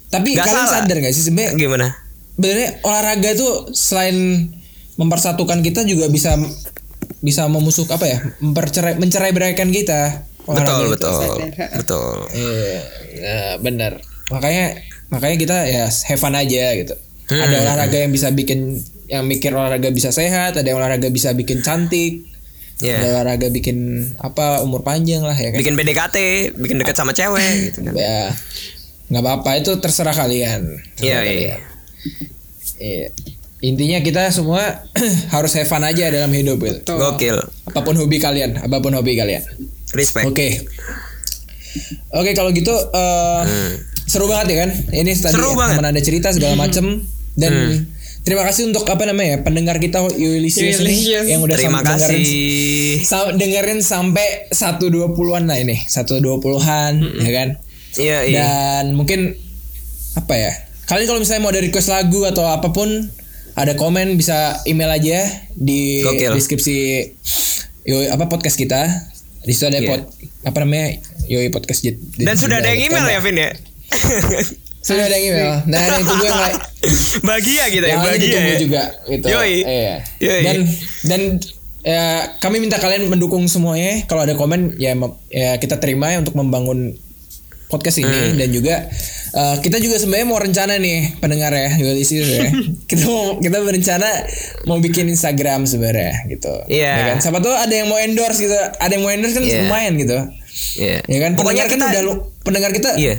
Tapi 0.09 0.29
Gak 0.33 0.45
kalian 0.45 0.67
salah. 0.67 0.83
sadar 0.83 0.97
gak 1.01 1.11
sih 1.11 1.25
sebenarnya 1.25 1.53
Gimana? 1.57 1.87
sebenarnya 2.35 2.69
olahraga 2.83 3.31
tuh 3.33 3.53
selain 3.73 4.51
mempersatukan 4.95 5.61
kita 5.61 5.83
juga 5.83 6.07
bisa 6.07 6.37
bisa 7.25 7.49
memusuk 7.49 7.89
apa 7.91 8.05
ya 8.07 8.19
mempercerai 8.45 9.01
mencerai 9.01 9.33
beraikan 9.33 9.73
kita 9.73 10.27
Betul, 10.47 10.87
itu. 10.87 10.91
betul. 10.95 11.19
sadar. 11.19 11.71
Betul. 11.75 12.17
Iya, 12.31 12.79
nah, 13.19 13.55
benar. 13.59 13.93
Makanya 14.31 14.79
makanya 15.11 15.37
kita 15.43 15.57
ya 15.67 15.85
have 15.91 16.21
fun 16.23 16.39
aja 16.39 16.71
gitu. 16.79 16.95
Hmm. 17.27 17.43
Ada 17.43 17.57
olahraga 17.67 17.99
yang 17.99 18.15
bisa 18.15 18.31
bikin 18.31 18.79
yang 19.11 19.27
mikir 19.27 19.51
olahraga 19.51 19.91
bisa 19.91 20.15
sehat, 20.15 20.55
ada 20.55 20.63
yang 20.63 20.79
olahraga 20.79 21.11
bisa 21.11 21.35
bikin 21.35 21.67
cantik, 21.67 22.31
Ya. 22.79 23.01
ada 23.01 23.19
olahraga 23.19 23.49
bikin 23.51 24.07
apa 24.23 24.61
umur 24.63 24.87
panjang 24.87 25.25
lah 25.27 25.35
ya 25.35 25.51
kan. 25.51 25.59
Bikin 25.59 25.75
PDKT, 25.75 26.17
bikin 26.61 26.77
deket 26.79 26.95
sama 26.95 27.11
cewek 27.11 27.75
gitu 27.75 27.83
kan. 27.91 27.95
Ya 27.99 28.31
nggak 29.07 29.23
apa-apa 29.23 29.51
itu 29.59 29.71
terserah 29.83 30.15
kalian. 30.15 30.79
Iya, 31.03 31.19
Terserah 31.19 31.23
iya. 31.27 31.27
kalian. 31.27 31.61
Iya. 32.77 33.07
Intinya 33.59 33.99
kita 33.99 34.29
semua 34.29 34.85
harus 35.35 35.53
have 35.53 35.65
fun 35.65 35.81
aja 35.81 36.09
dalam 36.09 36.29
hidup 36.29 36.61
gitu. 36.61 36.93
Gokil. 36.93 37.41
Apa 37.67 37.81
pun 37.81 37.95
hobi 37.95 38.17
kalian, 38.17 38.59
apa 38.59 38.79
pun 38.79 38.93
hobi 38.93 39.15
kalian. 39.15 39.41
Respect. 39.91 40.27
Oke. 40.27 40.61
Oke 42.11 42.33
kalau 42.33 42.51
gitu 42.51 42.73
eh, 42.73 43.43
seru 44.03 44.27
banget 44.27 44.47
ya 44.49 44.57
kan? 44.59 44.71
Ini 44.91 45.13
tadi 45.15 45.25
Hmm. 45.27 45.35
Seru 45.35 45.51
banget. 45.53 45.73
Hmm. 45.73 45.81
teman 45.81 45.91
ada 45.91 46.01
cerita 46.01 46.29
segala 46.31 46.55
macem 46.55 47.05
dan 47.35 47.53
terima 48.23 48.43
kasih 48.43 48.67
untuk 48.67 48.85
apa 48.85 49.05
namanya 49.05 49.29
ya 49.31 49.39
pendengar 49.41 49.77
kita 49.77 50.01
Ulysses 50.03 50.81
ini 50.81 50.97
yang 51.27 51.41
udah 51.41 51.55
Terima 51.55 51.79
sam- 51.79 51.87
dengerin, 51.87 52.17
kasih. 52.17 52.97
sa- 53.03 53.33
dengerin 53.33 53.81
sampai 53.81 54.27
120-an 54.51 55.45
lah 55.45 55.59
ini, 55.59 55.77
120-an 55.83 56.93
Hmm. 56.97 57.21
ya 57.21 57.31
kan? 57.31 57.49
Iya, 57.95 58.19
iya. 58.23 58.37
Dan 58.39 58.85
mungkin 58.95 59.37
apa 60.15 60.35
ya? 60.35 60.53
Kalian 60.87 61.07
kalau 61.07 61.21
misalnya 61.21 61.43
mau 61.43 61.51
ada 61.51 61.61
request 61.61 61.89
lagu 61.89 62.23
atau 62.23 62.45
apa 62.47 62.69
pun 62.71 62.89
ada 63.57 63.73
komen 63.75 64.15
bisa 64.15 64.61
email 64.65 64.93
aja 64.93 65.25
di 65.53 66.05
Gokil. 66.05 66.37
deskripsi 66.37 66.77
Yoi 67.87 68.11
apa 68.11 68.27
podcast 68.27 68.55
kita. 68.55 68.83
Di 69.41 69.55
situ 69.55 69.71
ada 69.71 69.79
Iya. 69.79 69.89
pod, 69.89 70.01
apa 70.43 70.59
namanya? 70.61 70.99
Yoi 71.25 71.49
podcast 71.49 71.81
Jet- 71.81 72.03
Dan 72.19 72.35
sudah 72.35 72.59
ada 72.59 72.69
yang 72.69 72.91
email 72.91 73.07
ya, 73.07 73.19
Vin 73.23 73.39
ya? 73.39 73.51
Sudah 74.83 75.07
ada 75.07 75.15
yang 75.15 75.27
email. 75.31 75.53
Dan 75.65 75.79
ada 75.81 75.95
yang 75.95 76.07
tunggu 76.07 76.25
yang 76.27 76.41
lain. 76.41 76.57
bahagia 77.23 77.65
gitu 77.71 77.87
ya, 77.87 77.97
bahagia 77.97 78.39
ya. 78.39 78.59
juga 78.59 78.83
gitu. 79.07 79.27
Yoi. 79.31 79.55
Iya. 79.63 79.97
Yoi. 80.19 80.43
Dan 80.43 80.57
dan 81.07 81.21
ya, 81.83 82.03
kami 82.39 82.59
minta 82.59 82.79
kalian 82.79 83.07
mendukung 83.07 83.47
semuanya. 83.47 84.03
Kalau 84.07 84.27
ada 84.27 84.35
komen 84.35 84.75
ya, 84.77 84.99
ya 85.31 85.59
kita 85.59 85.79
terima 85.79 86.11
ya 86.11 86.19
untuk 86.23 86.35
membangun 86.35 86.99
podcast 87.67 87.99
ini 87.99 88.07
Hmm. 88.07 88.37
dan 88.37 88.49
juga 88.49 88.75
uh, 89.33 89.57
kita 89.59 89.77
juga 89.77 89.97
sebenarnya 89.97 90.23
mau 90.25 90.37
rencana 90.37 90.77
nih 90.77 91.19
pendengar 91.19 91.51
ya 91.51 91.75
juga 91.75 91.93
di 91.93 92.03
sini 92.03 92.23
ya. 92.25 92.47
kita 92.89 93.05
mau 93.05 93.37
kita 93.37 93.59
berencana 93.59 94.07
mau 94.65 94.79
bikin 94.79 95.07
Instagram 95.07 95.65
sebenarnya 95.65 96.27
gitu. 96.29 96.55
Iya. 96.67 96.93
Ya 96.93 97.05
kan? 97.11 97.17
Siapa 97.21 97.39
tahu 97.39 97.51
ada 97.53 97.71
yang 97.71 97.87
mau 97.87 97.97
endorse 97.97 98.39
gitu. 98.39 98.55
Ada 98.55 98.93
yang 98.93 99.03
mau 99.03 99.11
endorse 99.11 99.35
kan 99.35 99.43
Iya. 99.43 99.61
lumayan 99.63 99.95
gitu. 99.97 100.19
Iya. 100.77 100.97
Ya 101.03 101.19
kan 101.21 101.31
Pokoknya 101.35 101.65
pendengar 101.65 101.69
kita 101.69 101.77
kita 101.77 101.93
udah 101.93 102.03
lu- 102.03 102.23
pendengar 102.41 102.71
kita 102.71 102.91
Iya. 102.95 103.15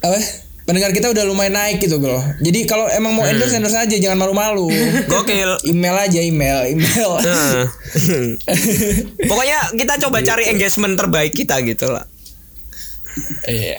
apa 0.00 0.16
pendengar 0.62 0.90
kita 0.90 1.10
udah 1.10 1.24
lumayan 1.24 1.52
naik 1.52 1.76
gitu 1.76 1.98
loh 1.98 2.22
jadi 2.38 2.62
kalau 2.64 2.86
emang 2.88 3.10
mau 3.10 3.26
endorse 3.26 3.52
endorse 3.52 3.74
aja 3.76 3.90
jangan 3.92 4.16
malu-malu 4.16 4.70
Gokil. 5.10 5.58
email 5.66 5.96
aja 5.98 6.20
email 6.22 6.70
email 6.70 7.10
Heeh. 7.18 7.66
Pokoknya 9.28 9.58
kita 9.74 9.98
coba 9.98 10.22
cari 10.22 10.46
engagement 10.46 10.94
terbaik 10.94 11.34
kita 11.34 11.58
gitu 11.60 11.90
lah. 11.90 12.06
Iya 13.46 13.78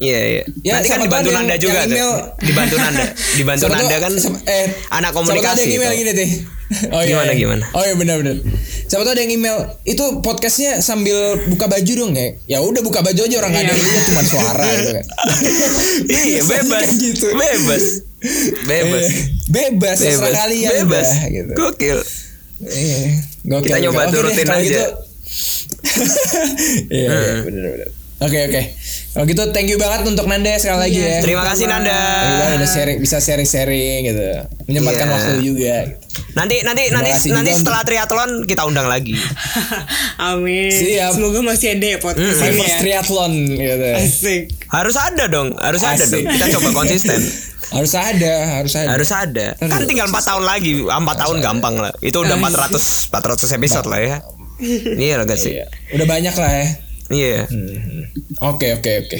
Iya 0.00 0.20
iya. 0.24 0.44
Ya, 0.64 0.80
Nanti 0.80 0.88
kan 0.88 1.04
dibantu 1.04 1.28
ada 1.28 1.36
Nanda 1.36 1.52
yang- 1.52 1.60
juga 1.60 1.76
yang 1.76 1.84
tuh. 1.84 1.92
email. 1.92 2.12
Dibantu 2.40 2.76
Nanda. 2.80 3.04
Dibantu 3.36 3.60
Siapa 3.60 3.76
Nanda 3.76 3.96
kan 4.00 4.12
siapa- 4.16 4.40
eh, 4.40 4.64
anak 4.64 4.72
siapa 4.72 4.88
tahu 4.88 5.04
ada 5.04 5.12
komunikasi. 5.12 5.60
yang 5.60 5.72
email 5.76 5.92
tuh. 5.92 5.98
gini 6.00 6.12
deh. 6.16 6.30
Oh, 6.88 7.00
Gimana, 7.02 7.32
gimana? 7.34 7.64
Oh 7.70 7.82
iya 7.82 7.92
benar 7.92 8.16
benar. 8.16 8.36
Siapa 8.88 9.02
tahu 9.02 9.12
ada 9.12 9.20
yang 9.20 9.34
email 9.36 9.56
itu 9.84 10.04
podcastnya 10.20 10.80
sambil 10.80 11.18
buka 11.44 11.68
baju 11.68 11.92
dong 11.94 12.12
ya. 12.16 12.26
Ya 12.48 12.58
udah 12.62 12.80
buka 12.80 13.04
baju 13.04 13.20
aja 13.20 13.36
orang 13.36 13.50
nggak 13.52 13.62
ada 13.62 13.70
yang 13.70 13.84
lihat 13.84 14.02
cuma 14.06 14.22
suara 14.24 14.64
gitu 14.64 14.90
kan. 14.96 15.04
Iya 16.24 16.40
bebas. 16.42 16.88
Gitu. 16.96 17.26
Bebas. 17.30 17.84
Bebas. 18.64 19.06
Eh, 19.06 19.20
bebas, 19.46 19.98
Bebas. 20.00 20.32
kalian 20.32 20.72
Bebas. 20.72 21.04
udah, 21.06 21.24
gitu. 21.28 21.52
Gokil. 21.54 21.98
Iya. 22.62 22.98
Gokil, 23.46 23.66
Kita 23.66 23.76
nyoba 23.78 24.08
turutin 24.08 24.48
aja. 24.48 24.56
gitu. 24.58 24.84
Iya, 26.88 27.08
iya, 27.08 27.34
benar 27.42 27.68
benar. 27.70 27.88
Oke 28.20 28.36
oke. 28.44 28.62
Kalau 29.10 29.24
gitu 29.24 29.42
thank 29.50 29.66
you 29.66 29.74
banget 29.74 30.04
untuk 30.04 30.28
Nanda 30.28 30.52
sekali 30.54 30.76
lagi 30.78 31.00
ya. 31.00 31.18
Terima 31.18 31.40
kasih 31.42 31.64
Nanda. 31.64 31.96
Banget 32.36 32.56
udah 32.60 32.68
sharing 32.68 32.98
bisa 33.00 33.16
sharing-sharing 33.16 34.06
gitu. 34.06 34.22
Menyempatkan 34.64 35.06
Iya. 35.06 35.14
waktu 35.14 35.32
juga. 35.40 35.76
Nanti 36.30 36.60
nanti 36.60 36.92
nanti 36.92 37.08
kasih 37.10 37.32
nanti 37.32 37.48
juga 37.48 37.58
setelah 37.58 37.80
triathlon 37.80 38.30
kita 38.44 38.62
undang 38.62 38.86
lagi. 38.86 39.16
Amin. 40.30 40.68
Siap. 40.68 41.16
Semoga 41.16 41.40
masih 41.42 41.74
ada 41.74 41.86
ya 41.86 41.98
podcast 41.98 42.38
My 42.38 42.48
ini 42.50 42.60
ya. 42.60 42.78
triathlon 42.78 43.32
gitu. 43.50 43.88
Asik. 43.96 44.42
Harus 44.68 44.96
ada 44.96 45.24
dong, 45.26 45.48
harus 45.56 45.80
ada 45.80 45.96
Asik. 45.96 46.12
dong. 46.12 46.24
Kita 46.28 46.46
coba 46.54 46.68
konsisten. 46.80 47.20
Harus 47.70 47.94
ada, 47.94 48.32
harus 48.58 48.72
ada. 48.74 48.88
Harus 48.90 49.10
ada. 49.10 49.46
Kan 49.56 49.86
tinggal 49.86 50.06
4 50.06 50.18
tahun 50.20 50.42
lagi. 50.42 50.82
4 50.82 50.90
tahun 51.16 51.36
gampang 51.38 51.78
lah. 51.78 51.94
Itu 52.02 52.20
udah 52.20 52.36
400 52.36 53.08
400 53.08 53.56
episode 53.56 53.86
lah 53.86 54.00
ya. 54.02 54.16
Iya 54.92 55.14
lah 55.16 55.24
gak 55.24 55.38
sih? 55.38 55.54
Iya. 55.54 55.66
Udah 55.94 56.04
banyak 56.04 56.34
lah 56.34 56.52
ya. 56.52 56.66
Iya. 57.10 57.44
Oke 58.40 58.72
oke 58.72 58.90
oke. 59.06 59.18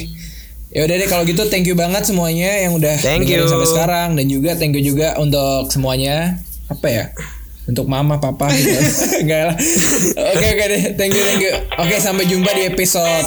Ya 0.70 0.86
udah 0.86 0.96
deh 1.02 1.08
kalau 1.10 1.26
gitu 1.26 1.42
thank 1.50 1.66
you 1.66 1.74
banget 1.74 2.06
semuanya 2.06 2.62
yang 2.62 2.78
udah 2.78 2.94
Thank 3.02 3.26
you. 3.26 3.42
sampai 3.50 3.66
sekarang 3.66 4.08
dan 4.14 4.30
juga 4.30 4.54
thank 4.54 4.70
you 4.78 4.82
juga 4.86 5.18
untuk 5.18 5.66
semuanya 5.66 6.38
apa 6.70 6.86
ya? 6.86 7.04
Untuk 7.66 7.90
mama 7.90 8.22
papa 8.22 8.46
gitu. 8.54 8.78
Enggak 9.26 9.42
lah. 9.50 9.56
Oke 10.34 10.46
oke 10.46 10.64
deh, 10.70 10.82
thank 10.94 11.10
you 11.10 11.22
thank 11.26 11.42
you. 11.42 11.52
Oke 11.74 11.98
sampai 11.98 12.24
jumpa 12.30 12.54
di 12.54 12.70
episode 12.70 13.26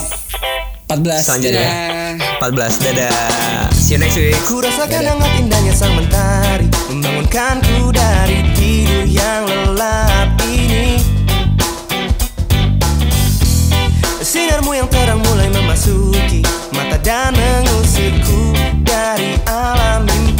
14 0.88 1.04
Selanjutnya. 1.20 1.68
Dadah. 1.68 2.48
14. 2.48 2.84
Dadah. 2.88 3.68
See 3.76 3.92
you 3.92 4.00
next 4.00 4.16
week. 4.16 4.36
Ku 4.48 4.64
rasakan 4.64 5.04
hangat 5.04 5.32
indahnya 5.40 5.72
sang 5.72 5.92
mentari 5.96 6.68
Membangunkanku 6.88 7.92
dari 7.92 8.40
tidur 8.56 9.04
yang 9.04 9.44
lelap 9.44 10.32
Sinarmu 14.34 14.74
yang 14.74 14.90
terang 14.90 15.22
mulai 15.22 15.46
memasuki 15.46 16.42
Mata 16.74 16.98
dan 16.98 17.38
mengusirku 17.38 18.50
dari 18.82 19.38
alam 19.46 20.02
mimpi 20.02 20.33